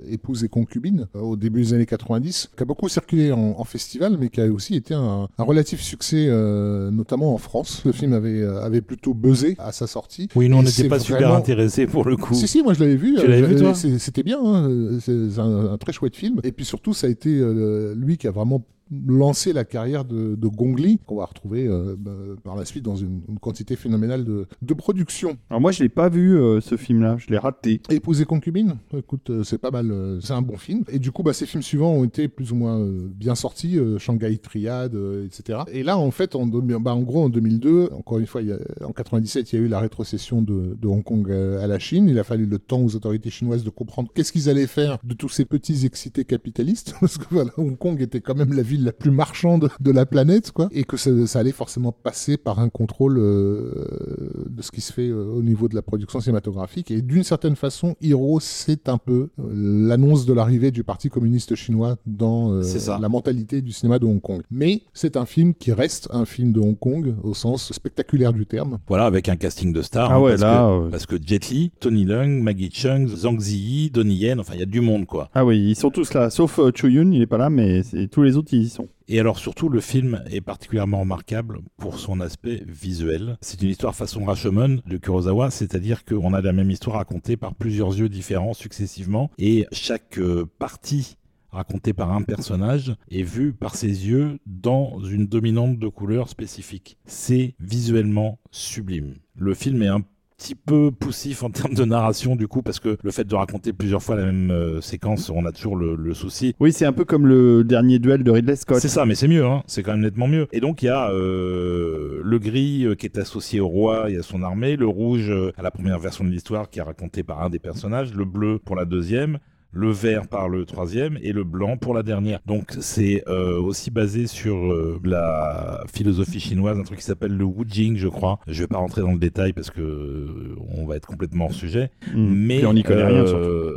Épouse 0.08 0.44
et 0.44 0.50
concubine, 0.50 1.08
euh, 1.16 1.20
au 1.22 1.36
début 1.36 1.62
des 1.64 1.74
années 1.74 1.88
90, 1.88 2.52
qui 2.56 2.62
a 2.62 2.66
beaucoup 2.66 2.88
circulé 2.88 3.32
en, 3.32 3.56
en 3.58 3.64
festival, 3.64 4.18
mais 4.20 4.30
qui 4.30 4.40
a 4.40 4.46
aussi 4.52 4.76
été 4.76 4.94
un, 4.94 5.28
un 5.36 5.44
relatif 5.44 5.82
succès, 5.82 6.28
euh, 6.30 6.92
notamment 6.92 7.34
en 7.34 7.40
France. 7.40 7.82
Le 7.86 7.92
film 7.92 8.14
avait, 8.14 8.42
euh, 8.42 8.62
avait 8.62 8.82
plutôt 8.82 9.16
buzzé 9.16 9.56
à 9.58 9.72
sa 9.72 9.88
sortie. 9.88 10.30
Oui, 10.36 10.48
nous 10.48 10.58
on 10.58 10.62
n'était 10.64 10.88
pas 10.88 11.00
super 11.00 11.22
vraiment- 11.22 11.36
intéressés 11.40 11.88
pour 11.88 12.06
le 12.06 12.18
coup. 12.18 12.36
Si, 12.36 12.48
si, 12.48 12.62
moi 12.62 12.74
je 12.76 12.82
l'avais 12.82 12.96
vu. 12.98 13.16
Tu 13.20 13.28
l'avais 13.28 13.42
Euh, 13.42 13.48
vu, 13.48 13.56
toi? 13.56 13.74
C'était 13.74 14.22
bien, 14.24 14.40
hein, 14.44 15.00
c'est 15.02 15.40
un, 15.40 15.74
un 15.74 15.78
très 15.80 15.92
chouette 15.92 16.16
film. 16.16 16.40
Et 16.44 16.52
puis 16.52 16.66
surtout, 16.66 16.94
ça 16.94 17.08
a 17.08 17.10
été 17.10 17.30
euh, 17.40 17.96
lui 17.98 18.18
qui 18.18 18.28
a 18.28 18.32
vraiment 18.32 18.64
lancé 18.92 19.54
la 19.54 19.64
carrière 19.66 20.06
de, 20.06 20.36
de 20.36 20.48
Gong 20.48 20.76
Li, 20.78 21.00
qu'on 21.06 21.16
va 21.18 21.26
retrouver 21.26 21.68
euh, 21.68 21.96
bah, 21.98 22.12
par 22.44 22.56
la 22.56 22.66
suite 22.66 22.84
dans 22.84 22.96
une, 22.96 23.22
une 23.28 23.40
quantité 23.40 23.76
phénoménale 23.76 24.24
de, 24.24 24.48
de 24.62 24.74
production. 24.74 25.38
Alors 25.50 25.62
moi, 25.62 25.72
je 25.72 25.82
l'ai 25.84 25.90
pas 25.90 26.10
vu 26.10 26.38
euh, 26.38 26.62
ce 26.62 26.78
film-là, 26.78 27.18
je 27.20 27.28
l'ai 27.30 27.38
raté. 27.38 27.82
Épouse 27.90 28.22
et 28.22 28.26
concubine, 28.26 28.76
écoute, 28.96 29.30
euh, 29.30 29.44
c'est 29.44 29.58
pas 29.58 29.72
mal, 29.72 30.20
c'est 30.22 30.34
un 30.34 30.42
bon 30.42 30.58
film. 30.58 30.84
Et 30.92 31.00
du 31.00 31.12
coup, 31.12 31.24
bah, 31.24 31.34
ces 31.34 31.46
films 31.46 31.64
suivants 31.64 31.92
ont 31.94 32.04
été 32.04 32.28
plus 32.28 32.52
ou 32.52 32.56
moins 32.56 32.86
bien 32.86 33.36
sortis, 33.36 33.78
Shanghai 33.98 34.38
Triad, 34.38 34.94
euh, 34.96 35.26
etc. 35.26 35.60
Et 35.72 35.84
là, 35.84 35.98
en 35.98 36.12
fait, 36.12 36.36
en, 36.36 36.46
bah, 36.46 36.94
en 36.94 37.02
gros, 37.02 37.24
en 37.24 37.30
2002, 37.30 37.90
encore 37.94 38.20
une 38.20 38.28
fois, 38.28 38.42
il 38.42 38.50
y 38.50 38.52
a- 38.52 38.60
en 38.86 38.92
97, 38.92 39.52
il 39.54 39.56
y 39.60 39.62
a 39.62 39.66
eu 39.66 39.68
la 39.68 39.80
rétrocession 39.80 40.42
de, 40.42 40.76
de 40.80 40.88
Hong 40.88 41.04
Kong 41.04 41.32
à 41.32 41.66
la 41.68 41.80
Chine. 41.80 42.08
Il 42.08 42.20
a 42.20 42.24
fallu 42.24 42.46
le 42.46 42.60
temps 42.60 42.82
aux 42.82 42.96
autorités 42.96 43.30
chinoises 43.30 43.64
de 43.64 43.70
comprendre 43.70 44.10
qu'est-ce 44.14 44.32
qu'ils 44.32 44.50
allaient 44.50 44.68
faire 44.68 44.98
de 45.04 45.14
tous 45.14 45.30
ces 45.30 45.46
petits 45.46 45.86
excités 45.86 46.26
capitalistes, 46.26 46.94
parce 47.00 47.18
que 47.18 47.26
voilà, 47.32 47.52
Hong 47.58 47.78
Kong 47.78 48.02
était 48.02 48.22
quand 48.22 48.36
même 48.36 48.54
la 48.54 48.62
ville 48.62 48.75
la 48.78 48.92
plus 48.92 49.12
marchande 49.12 49.70
de 49.80 49.92
la 49.92 50.06
planète, 50.06 50.52
quoi, 50.52 50.70
et 50.72 50.84
que 50.84 50.98
ça, 50.98 51.12
ça 51.28 51.40
allait 51.40 51.52
forcément 51.52 51.92
passer 51.92 52.38
par 52.38 52.60
un 52.60 52.70
contrôle 52.70 53.18
euh, 53.18 54.46
de 54.50 54.62
ce 54.62 54.72
qui 54.72 54.82
se 54.82 54.94
fait 54.94 55.08
euh, 55.10 55.26
au 55.26 55.42
niveau 55.42 55.68
de 55.68 55.76
la 55.76 55.82
production 55.82 56.20
cinématographique. 56.20 56.92
Et 56.92 57.02
d'une 57.02 57.24
certaine 57.24 57.56
façon, 57.56 57.96
Hiro, 58.02 58.40
c'est 58.40 58.90
un 58.90 58.98
peu 58.98 59.30
euh, 59.40 59.88
l'annonce 59.88 60.26
de 60.26 60.34
l'arrivée 60.34 60.72
du 60.72 60.84
Parti 60.84 61.10
communiste 61.10 61.56
chinois 61.56 61.98
dans 62.06 62.52
euh, 62.54 62.64
la 63.00 63.10
mentalité 63.10 63.62
du 63.62 63.72
cinéma 63.72 64.00
de 64.00 64.06
Hong 64.06 64.22
Kong. 64.22 64.42
Mais 64.52 64.82
c'est 64.94 65.18
un 65.18 65.26
film 65.26 65.54
qui 65.54 65.72
reste 65.72 66.10
un 66.12 66.26
film 66.26 66.52
de 66.52 66.60
Hong 66.60 66.78
Kong 66.78 67.16
au 67.24 67.34
sens 67.34 67.72
spectaculaire 67.72 68.34
du 68.34 68.46
terme. 68.46 68.80
Voilà, 68.88 69.06
avec 69.06 69.30
un 69.30 69.36
casting 69.36 69.74
de 69.74 69.82
stars. 69.82 70.12
Ah 70.12 70.16
hein, 70.16 70.20
ouais, 70.20 70.32
parce 70.32 70.42
là, 70.42 70.68
Que, 70.68 70.92
Parce 70.92 71.06
que 71.06 71.16
Jet 71.24 71.50
Li, 71.50 71.72
Tony 71.80 72.06
Leung, 72.06 72.42
Maggie 72.42 72.72
Chung, 72.72 73.08
Zhang 73.08 73.40
Ziyi, 73.40 73.90
Donnie 73.90 74.16
Yen, 74.16 74.40
enfin 74.40 74.54
il 74.54 74.60
y 74.60 74.64
a 74.64 74.68
du 74.68 74.82
monde 74.82 75.06
quoi. 75.06 75.30
Ah 75.34 75.46
oui, 75.46 75.60
ils 75.60 75.76
sont 75.76 75.90
tous 75.90 76.14
là, 76.14 76.30
sauf 76.30 76.60
euh, 76.60 76.72
Cho 76.74 76.88
Yun, 76.88 77.12
il 77.12 77.22
est 77.22 77.28
pas 77.28 77.38
là, 77.38 77.50
mais 77.50 77.82
tous 78.12 78.22
les 78.24 78.38
autres, 78.38 78.54
ils 78.54 78.65
Et 79.08 79.20
alors 79.20 79.40
surtout, 79.40 79.70
le 79.70 79.82
film 79.82 80.24
est 80.30 80.42
particulièrement 80.42 81.02
remarquable 81.02 81.60
pour 81.78 82.00
son 82.00 82.20
aspect 82.22 82.64
visuel. 82.68 83.38
C'est 83.42 83.62
une 83.62 83.70
histoire 83.70 83.96
façon 83.96 84.26
Rashomon 84.26 84.82
de 84.86 84.98
Kurosawa, 84.98 85.52
c'est-à-dire 85.52 86.06
qu'on 86.06 86.34
a 86.34 86.42
la 86.42 86.54
même 86.54 86.72
histoire 86.72 86.98
racontée 86.98 87.38
par 87.38 87.56
plusieurs 87.56 87.98
yeux 87.98 88.10
différents 88.10 88.54
successivement, 88.54 89.30
et 89.38 89.66
chaque 89.72 90.18
euh, 90.18 90.46
partie 90.60 91.18
racontée 91.52 91.94
par 91.94 92.12
un 92.12 92.22
personnage 92.22 92.96
est 93.10 93.24
vue 93.24 93.54
par 93.54 93.76
ses 93.76 93.88
yeux 93.88 94.40
dans 94.46 95.00
une 95.04 95.26
dominante 95.26 95.80
de 95.80 95.88
couleurs 95.88 96.30
spécifiques. 96.30 96.98
C'est 97.06 97.56
visuellement 97.60 98.40
sublime. 98.52 99.16
Le 99.36 99.54
film 99.54 99.82
est 99.82 99.88
un 99.88 100.02
petit 100.38 100.56
peu 100.56 100.92
poussif 100.92 101.44
en 101.44 101.50
termes 101.50 101.74
de 101.74 101.86
narration 101.86 102.36
du 102.36 102.48
coup 102.48 102.62
parce 102.62 102.80
que 102.80 102.98
le 103.02 103.12
fait 103.12 103.24
de 103.24 103.36
raconter 103.36 103.74
plusieurs 103.74 104.04
fois 104.04 104.16
la 104.16 104.26
même 104.26 104.52
euh, 104.52 104.82
séquence 104.82 105.30
on 105.30 105.46
a 105.46 105.52
toujours 105.52 105.76
le, 105.76 105.96
le 105.96 106.14
souci 106.14 106.56
Oui, 106.60 106.74
c'est 106.74 106.86
un 106.86 106.94
peu 106.94 107.06
comme 107.06 107.26
le 107.26 107.64
dernier 107.64 108.00
duel 108.00 108.24
de 108.24 108.32
Ridley 108.32 108.56
Scott. 108.56 108.80
c'est 108.80 108.88
ça, 108.88 109.06
mais 109.06 109.16
c'est 109.16 109.28
mieux, 109.28 109.46
hein. 109.46 109.64
c'est 109.68 109.84
quand 109.84 109.94
même 109.94 110.02
nettement 110.02 110.28
mieux. 110.28 110.48
Et 110.52 110.60
donc 110.60 110.82
il 110.82 110.88
y 110.88 110.90
a 110.90 111.10
euh, 111.12 112.22
le 112.24 112.40
gris 112.40 112.86
euh, 112.86 112.96
qui 112.96 113.06
est 113.06 113.18
associé 113.18 113.60
au 113.60 113.68
roi 113.68 114.10
et 114.10 114.18
à 114.18 114.24
son 114.24 114.44
armée, 114.44 114.76
le 114.76 114.88
rouge 114.88 115.32
à 115.58 115.62
la 115.62 115.72
première 115.72 116.00
version 116.00 116.24
de 116.24 116.30
l'histoire 116.30 116.70
qui 116.70 116.80
est 116.80 116.84
racontée 116.84 117.24
par 117.24 117.42
un 117.42 117.50
des 117.50 117.60
personnages, 117.60 118.14
le 118.14 118.26
bleu 118.26 118.60
pour 118.60 118.76
la 118.76 118.86
deuxième, 118.86 119.40
le 119.76 119.92
vert 119.92 120.28
par 120.28 120.48
le 120.48 120.66
troisième 120.66 121.20
et 121.22 121.34
le 121.34 121.44
blanc 121.44 121.78
pour 121.78 121.94
la 121.94 122.02
dernière. 122.02 122.40
Donc 122.46 122.74
c'est 122.80 123.24
euh, 123.28 123.60
aussi 123.60 123.92
basé 123.92 124.26
sur 124.26 124.56
euh, 124.56 125.00
la 125.04 125.84
philosophie 125.94 126.40
chinoise, 126.40 126.80
un 126.80 126.84
truc 126.84 127.00
qui 127.00 127.06
s'appelle 127.06 127.36
le 127.36 127.44
Wujing, 127.44 127.98
je 127.98 128.08
crois. 128.08 128.40
Je 128.48 128.62
vais 128.62 128.68
pas 128.68 128.78
rentrer 128.78 129.02
dans 129.02 129.12
le 129.12 129.20
détail 129.20 129.52
parce 129.52 129.70
que 129.70 129.82
euh, 129.82 130.56
on 130.78 130.86
va 130.86 130.96
être 130.96 131.08
complètement 131.08 131.46
hors 131.46 131.54
sujet. 131.54 131.92
Mm. 132.14 132.34
Mais 132.34 132.58
Puis 132.58 132.66
on 132.66 132.74
n'y 132.74 132.84
connaît 132.84 133.06
rien, 133.06 133.26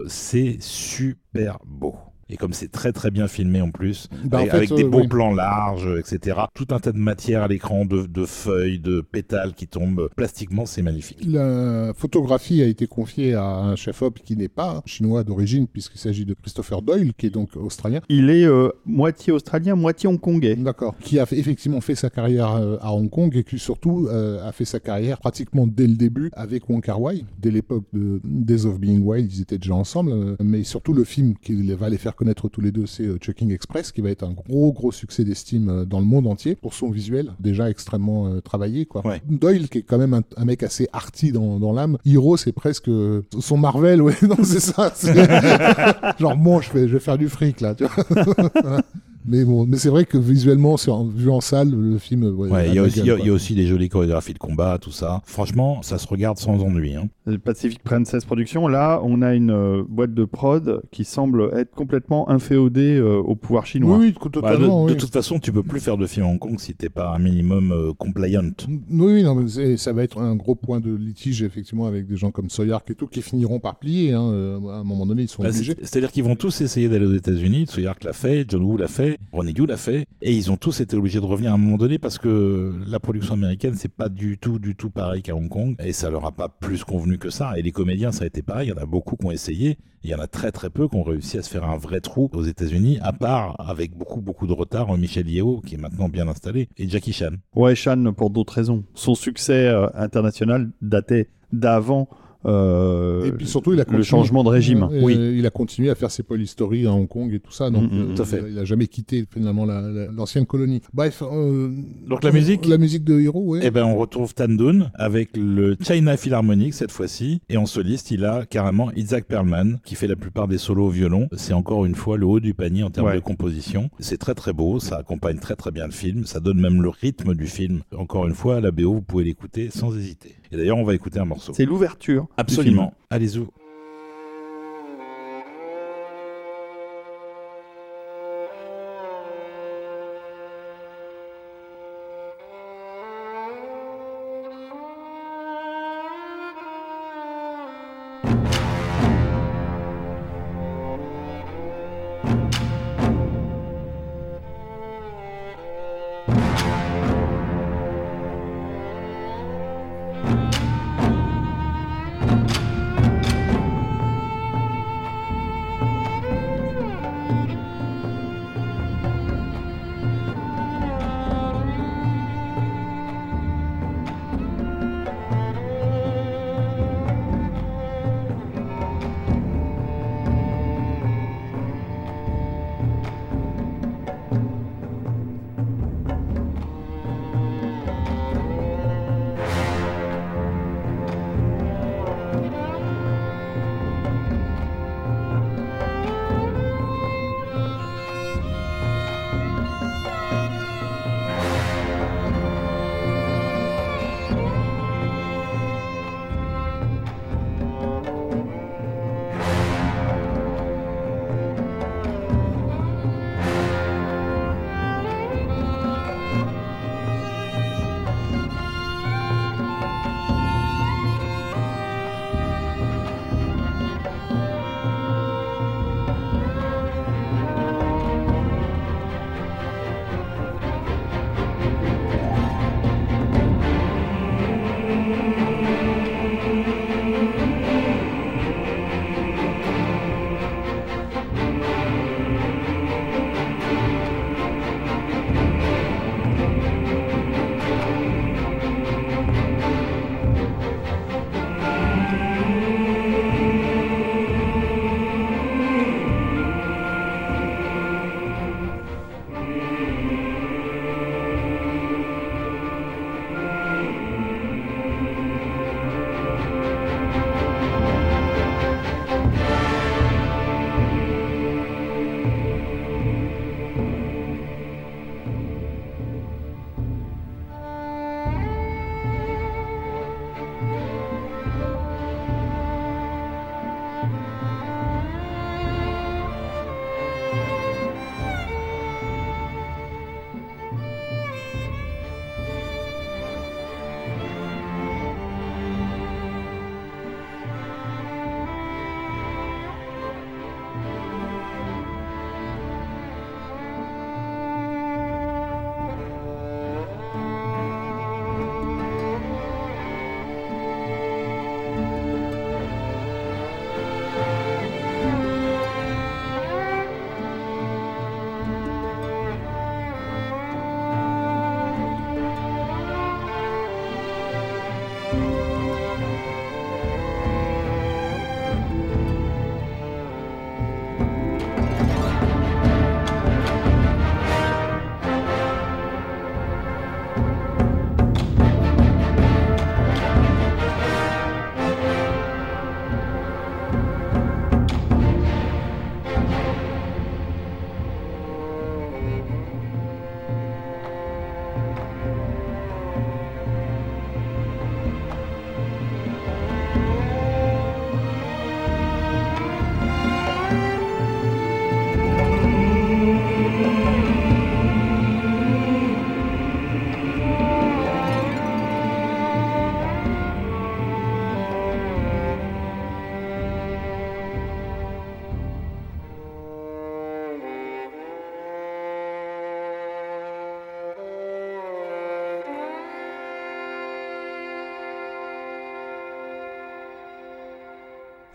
c'est 0.06 0.56
super 0.60 1.58
beau. 1.66 1.96
Et 2.30 2.36
comme 2.36 2.52
c'est 2.52 2.70
très 2.70 2.92
très 2.92 3.10
bien 3.10 3.26
filmé 3.28 3.60
en 3.60 3.70
plus, 3.70 4.08
Bah, 4.24 4.38
en 4.38 4.40
avec, 4.40 4.50
fait, 4.50 4.56
avec 4.58 4.74
des 4.74 4.84
euh, 4.84 4.88
beaux 4.88 5.00
oui. 5.00 5.08
plans 5.08 5.32
larges, 5.34 5.88
etc. 5.98 6.38
Tout 6.54 6.66
un 6.70 6.78
tas 6.78 6.92
de 6.92 6.98
matière 6.98 7.42
à 7.42 7.48
l'écran, 7.48 7.84
de, 7.86 8.06
de 8.06 8.24
feuilles, 8.26 8.78
de 8.78 9.00
pétales 9.00 9.54
qui 9.54 9.66
tombent. 9.66 10.08
Plastiquement, 10.16 10.66
c'est 10.66 10.82
magnifique. 10.82 11.18
La 11.26 11.92
photographie 11.94 12.62
a 12.62 12.66
été 12.66 12.86
confiée 12.86 13.34
à 13.34 13.44
un 13.46 13.76
chef-op 13.76 14.18
qui 14.24 14.36
n'est 14.36 14.48
pas 14.48 14.82
chinois 14.84 15.24
d'origine, 15.24 15.66
puisqu'il 15.66 15.98
s'agit 15.98 16.24
de 16.24 16.34
Christopher 16.34 16.82
Doyle, 16.82 17.12
qui 17.16 17.26
est 17.26 17.30
donc 17.30 17.56
australien. 17.56 18.00
Il 18.08 18.28
est 18.30 18.44
euh, 18.44 18.68
moitié 18.84 19.32
australien, 19.32 19.74
moitié 19.74 20.08
hongkongais. 20.08 20.56
D'accord. 20.56 20.94
Qui 21.00 21.18
a 21.18 21.26
fait- 21.26 21.38
effectivement 21.38 21.80
fait 21.80 21.94
sa 21.94 22.10
carrière 22.10 22.54
euh, 22.56 22.76
à 22.80 22.92
Hong 22.92 23.08
Kong 23.10 23.34
et 23.36 23.44
qui 23.44 23.58
surtout 23.58 24.06
euh, 24.10 24.46
a 24.46 24.52
fait 24.52 24.64
sa 24.66 24.80
carrière 24.80 25.18
pratiquement 25.18 25.66
dès 25.66 25.86
le 25.86 25.94
début 25.94 26.30
avec 26.34 26.68
Wong 26.68 26.82
Kar 26.82 27.00
Wai. 27.00 27.24
Dès 27.40 27.50
l'époque 27.50 27.84
de 27.92 28.20
Days 28.24 28.66
of 28.66 28.78
Being 28.78 29.02
Wild, 29.02 29.32
ils 29.32 29.42
étaient 29.42 29.58
déjà 29.58 29.74
ensemble. 29.74 30.12
mais 30.42 30.62
surtout 30.64 30.92
le 30.92 31.04
film 31.04 31.34
qui 31.40 31.54
va 31.72 31.88
les 31.88 31.98
faire 31.98 32.14
connaître 32.18 32.48
tous 32.48 32.60
les 32.60 32.72
deux, 32.72 32.86
c'est 32.86 33.04
euh, 33.04 33.16
Chucking 33.20 33.52
Express, 33.52 33.92
qui 33.92 34.00
va 34.00 34.10
être 34.10 34.24
un 34.24 34.32
gros 34.32 34.72
gros 34.72 34.90
succès 34.90 35.22
d'estime 35.22 35.68
euh, 35.68 35.84
dans 35.84 36.00
le 36.00 36.04
monde 36.04 36.26
entier 36.26 36.56
pour 36.56 36.74
son 36.74 36.90
visuel 36.90 37.32
déjà 37.38 37.70
extrêmement 37.70 38.26
euh, 38.26 38.40
travaillé. 38.40 38.86
Quoi. 38.86 39.06
Ouais. 39.06 39.22
Doyle, 39.28 39.68
qui 39.68 39.78
est 39.78 39.82
quand 39.82 39.98
même 39.98 40.14
un, 40.14 40.22
un 40.36 40.44
mec 40.44 40.64
assez 40.64 40.88
arty 40.92 41.30
dans, 41.30 41.60
dans 41.60 41.72
l'âme. 41.72 41.96
Hiro, 42.04 42.36
c'est 42.36 42.50
presque 42.50 42.90
son 43.38 43.56
Marvel, 43.56 44.02
ouais. 44.02 44.14
Non, 44.22 44.36
c'est 44.42 44.60
ça. 44.60 44.92
Genre 46.18 46.36
bon, 46.36 46.60
je, 46.60 46.70
fais, 46.70 46.88
je 46.88 46.94
vais 46.94 47.00
faire 47.00 47.18
du 47.18 47.28
fric 47.28 47.60
là. 47.60 47.76
Tu 47.76 47.84
vois 47.84 48.82
Mais 49.28 49.44
bon, 49.44 49.66
mais 49.66 49.76
c'est 49.76 49.90
vrai 49.90 50.04
que 50.06 50.16
visuellement, 50.16 50.76
vu 51.14 51.28
en 51.30 51.40
salle, 51.40 51.70
le 51.70 51.98
film. 51.98 52.24
Ouais, 52.24 52.48
Ouais, 52.50 52.60
a 52.60 52.66
il 52.66 52.74
y, 52.74 52.78
a 52.78 52.82
aussi- 52.82 53.00
il 53.00 53.06
y 53.06 53.10
a- 53.10 53.14
gueule, 53.14 53.20
il 53.20 53.26
y 53.26 53.30
a 53.30 53.32
aussi 53.32 53.54
des 53.54 53.66
jolies 53.66 53.88
chorégraphies 53.90 54.32
de 54.32 54.38
combat, 54.38 54.78
tout 54.80 54.90
ça. 54.90 55.20
Franchement, 55.24 55.82
ça 55.82 55.98
se 55.98 56.06
regarde 56.08 56.38
sans 56.38 56.62
ennui. 56.62 56.94
hein. 56.96 57.08
Le 57.26 57.38
Pacific 57.38 57.82
Princess 57.82 58.24
Productions, 58.24 58.68
là, 58.68 59.00
on 59.04 59.20
a 59.22 59.34
une 59.34 59.50
euh, 59.50 59.82
boîte 59.86 60.14
de 60.14 60.24
prod 60.24 60.80
qui 60.90 61.04
semble 61.04 61.50
être 61.54 61.74
complètement 61.74 62.30
inféodée 62.30 62.96
euh, 62.96 63.18
au 63.18 63.34
pouvoir 63.36 63.66
chinois. 63.66 63.98
Oui, 63.98 64.06
oui, 64.06 64.14
Bah, 64.14 64.30
totalement. 64.30 64.84
de, 64.84 64.88
de 64.88 64.94
oui. 64.94 64.98
toute 65.00 65.12
façon, 65.12 65.38
tu 65.38 65.52
peux 65.52 65.62
plus 65.62 65.80
faire 65.80 65.98
de 65.98 66.06
film 66.06 66.24
à 66.24 66.28
Hong 66.30 66.38
Kong 66.38 66.58
si 66.58 66.74
t'es 66.74 66.88
pas 66.88 67.14
un 67.14 67.18
minimum 67.18 67.70
euh, 67.72 67.92
compliant. 67.92 68.42
Oui, 68.68 68.76
oui, 69.12 69.22
non, 69.22 69.34
mais 69.34 69.76
ça 69.76 69.92
va 69.92 70.02
être 70.04 70.18
un 70.18 70.36
gros 70.36 70.54
point 70.54 70.80
de 70.80 70.94
litige, 70.94 71.42
effectivement, 71.42 71.86
avec 71.86 72.06
des 72.06 72.16
gens 72.16 72.30
comme 72.30 72.48
Soyark 72.48 72.90
et 72.90 72.94
tout, 72.94 73.06
qui 73.06 73.20
finiront 73.20 73.60
par 73.60 73.78
plier. 73.78 74.12
Hein. 74.14 74.22
euh, 74.32 74.58
À 74.68 74.76
un 74.78 74.84
moment 74.84 75.04
donné, 75.06 75.22
ils 75.22 75.28
sont 75.28 75.42
Bah, 75.42 75.50
obligés. 75.50 75.74
c'est- 75.78 75.84
C'est-à-dire 75.86 76.10
qu'ils 76.12 76.24
vont 76.24 76.36
tous 76.36 76.60
essayer 76.62 76.88
d'aller 76.88 77.06
aux 77.06 77.14
États-Unis. 77.14 77.66
Tsuyark 77.66 78.04
l'a 78.04 78.12
fait, 78.12 78.44
John 78.48 78.62
Woo 78.62 78.76
l'a 78.76 78.88
fait, 78.88 79.17
Ronnie 79.32 79.52
Yu 79.56 79.66
l'a 79.66 79.76
fait, 79.76 80.06
et 80.22 80.34
ils 80.34 80.50
ont 80.50 80.56
tous 80.56 80.80
été 80.80 80.96
obligés 80.96 81.20
de 81.20 81.24
revenir 81.24 81.52
à 81.52 81.54
un 81.54 81.58
moment 81.58 81.76
donné 81.76 81.98
parce 81.98 82.18
que 82.18 82.74
la 82.86 82.98
production 82.98 83.34
américaine 83.34 83.74
c'est 83.74 83.92
pas 83.92 84.08
du 84.08 84.38
tout, 84.38 84.58
du 84.58 84.74
tout 84.74 84.90
pareil 84.90 85.22
qu'à 85.22 85.34
Hong 85.34 85.48
Kong, 85.48 85.76
et 85.78 85.92
ça 85.92 86.10
leur 86.10 86.24
a 86.24 86.32
pas 86.32 86.48
plus 86.48 86.84
convenu 86.84 87.18
que 87.18 87.30
ça. 87.30 87.58
Et 87.58 87.62
les 87.62 87.72
comédiens, 87.72 88.12
ça 88.12 88.24
a 88.24 88.26
été 88.26 88.42
pareil. 88.42 88.68
Il 88.68 88.70
y 88.70 88.78
en 88.78 88.82
a 88.82 88.86
beaucoup 88.86 89.16
qui 89.16 89.26
ont 89.26 89.30
essayé. 89.30 89.78
Il 90.04 90.10
y 90.10 90.14
en 90.14 90.20
a 90.20 90.26
très 90.26 90.52
très 90.52 90.70
peu 90.70 90.88
qui 90.88 90.96
ont 90.96 91.02
réussi 91.02 91.38
à 91.38 91.42
se 91.42 91.50
faire 91.50 91.64
un 91.64 91.76
vrai 91.76 92.00
trou 92.00 92.30
aux 92.32 92.44
États-Unis, 92.44 92.98
à 93.02 93.12
part 93.12 93.56
avec 93.58 93.96
beaucoup 93.96 94.20
beaucoup 94.20 94.46
de 94.46 94.52
retard 94.52 94.96
Michel 94.96 95.28
Yeo 95.28 95.60
qui 95.60 95.74
est 95.74 95.78
maintenant 95.78 96.08
bien 96.08 96.28
installé 96.28 96.68
et 96.76 96.88
Jackie 96.88 97.12
Chan. 97.12 97.32
Ouais, 97.54 97.74
Chan, 97.74 98.12
pour 98.16 98.30
d'autres 98.30 98.54
raisons. 98.54 98.84
Son 98.94 99.14
succès 99.14 99.66
euh, 99.66 99.88
international 99.94 100.70
datait 100.80 101.28
d'avant 101.52 102.08
euh, 102.46 103.24
Et 103.26 103.32
puis 103.32 103.46
surtout, 103.46 103.72
il 103.72 103.80
a 103.80 103.84
le 103.84 103.90
continué- 103.90 104.02
changement 104.04 104.44
de 104.44 104.48
régime. 104.48 104.88
Euh, 104.90 105.00
oui. 105.02 105.14
Il 105.38 105.46
a 105.46 105.50
continué 105.50 105.90
à 105.90 105.94
faire 105.94 106.10
ses 106.10 106.22
polystories 106.22 106.86
à 106.86 106.92
Hong 106.92 107.08
Kong 107.08 107.32
et 107.34 107.40
tout 107.40 107.52
ça. 107.52 107.70
Donc, 107.70 107.90
Mm, 107.90 107.96
mm, 107.96 108.00
euh, 108.10 108.14
tout 108.14 108.22
à 108.22 108.24
fait. 108.24 108.42
Il 108.50 108.58
a 108.58 108.64
jamais 108.64 108.86
quitté 108.86 109.24
finalement 109.30 109.64
la- 109.64 109.80
la- 109.80 110.06
l'ancienne 110.12 110.46
colonie. 110.46 110.80
Bref. 110.92 111.22
euh, 111.22 111.70
Donc 112.08 112.22
la 112.24 112.32
musique 112.32 112.66
La 112.66 112.78
musique 112.78 113.04
de 113.04 113.18
Hiro, 113.20 113.42
oui. 113.44 113.60
Eh 113.62 113.70
ben, 113.70 113.84
on 113.84 113.96
retrouve 113.96 114.34
Tandun 114.34 114.90
avec 114.94 115.36
le 115.36 115.76
China 115.80 116.16
Philharmonic 116.16 116.74
cette 116.74 116.90
fois-ci. 116.92 117.40
Et 117.48 117.56
en 117.56 117.66
soliste, 117.66 118.10
il 118.10 118.24
a 118.24 118.44
carrément 118.46 118.90
Isaac 118.92 119.24
Perlman 119.26 119.78
qui 119.84 119.94
fait 119.94 120.06
la 120.06 120.16
plupart 120.16 120.48
des 120.48 120.58
solos 120.58 120.86
au 120.86 120.90
violon. 120.90 121.28
C'est 121.36 121.52
encore 121.54 121.84
une 121.86 121.94
fois 121.94 122.16
le 122.16 122.26
haut 122.26 122.40
du 122.40 122.54
panier 122.54 122.82
en 122.82 122.90
termes 122.90 123.08
Ouais. 123.08 123.14
de 123.16 123.20
composition. 123.20 123.90
C'est 123.98 124.18
très 124.18 124.34
très 124.34 124.52
beau. 124.52 124.78
Ça 124.80 124.96
accompagne 124.98 125.38
très 125.38 125.56
très 125.56 125.70
bien 125.70 125.86
le 125.86 125.92
film. 125.92 126.24
Ça 126.24 126.40
donne 126.40 126.60
même 126.60 126.82
le 126.82 126.88
rythme 126.88 127.34
du 127.34 127.46
film. 127.46 127.82
Encore 127.96 128.26
une 128.26 128.34
fois, 128.34 128.60
la 128.60 128.70
BO, 128.70 128.92
vous 128.94 129.02
pouvez 129.02 129.24
l'écouter 129.24 129.70
sans 129.70 129.96
hésiter. 129.96 130.34
Et 130.52 130.56
d'ailleurs, 130.56 130.78
on 130.78 130.84
va 130.84 130.94
écouter 130.94 131.18
un 131.18 131.24
morceau. 131.24 131.52
C'est 131.54 131.64
l'ouverture. 131.64 132.27
Absolument. 132.36 132.92
Allez-y. 133.10 133.46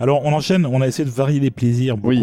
Alors 0.03 0.25
on 0.25 0.33
enchaîne, 0.33 0.65
on 0.65 0.81
a 0.81 0.87
essayé 0.87 1.05
de 1.05 1.09
varier 1.09 1.39
les 1.39 1.49
plaisirs 1.49 1.95
Oui. 2.03 2.21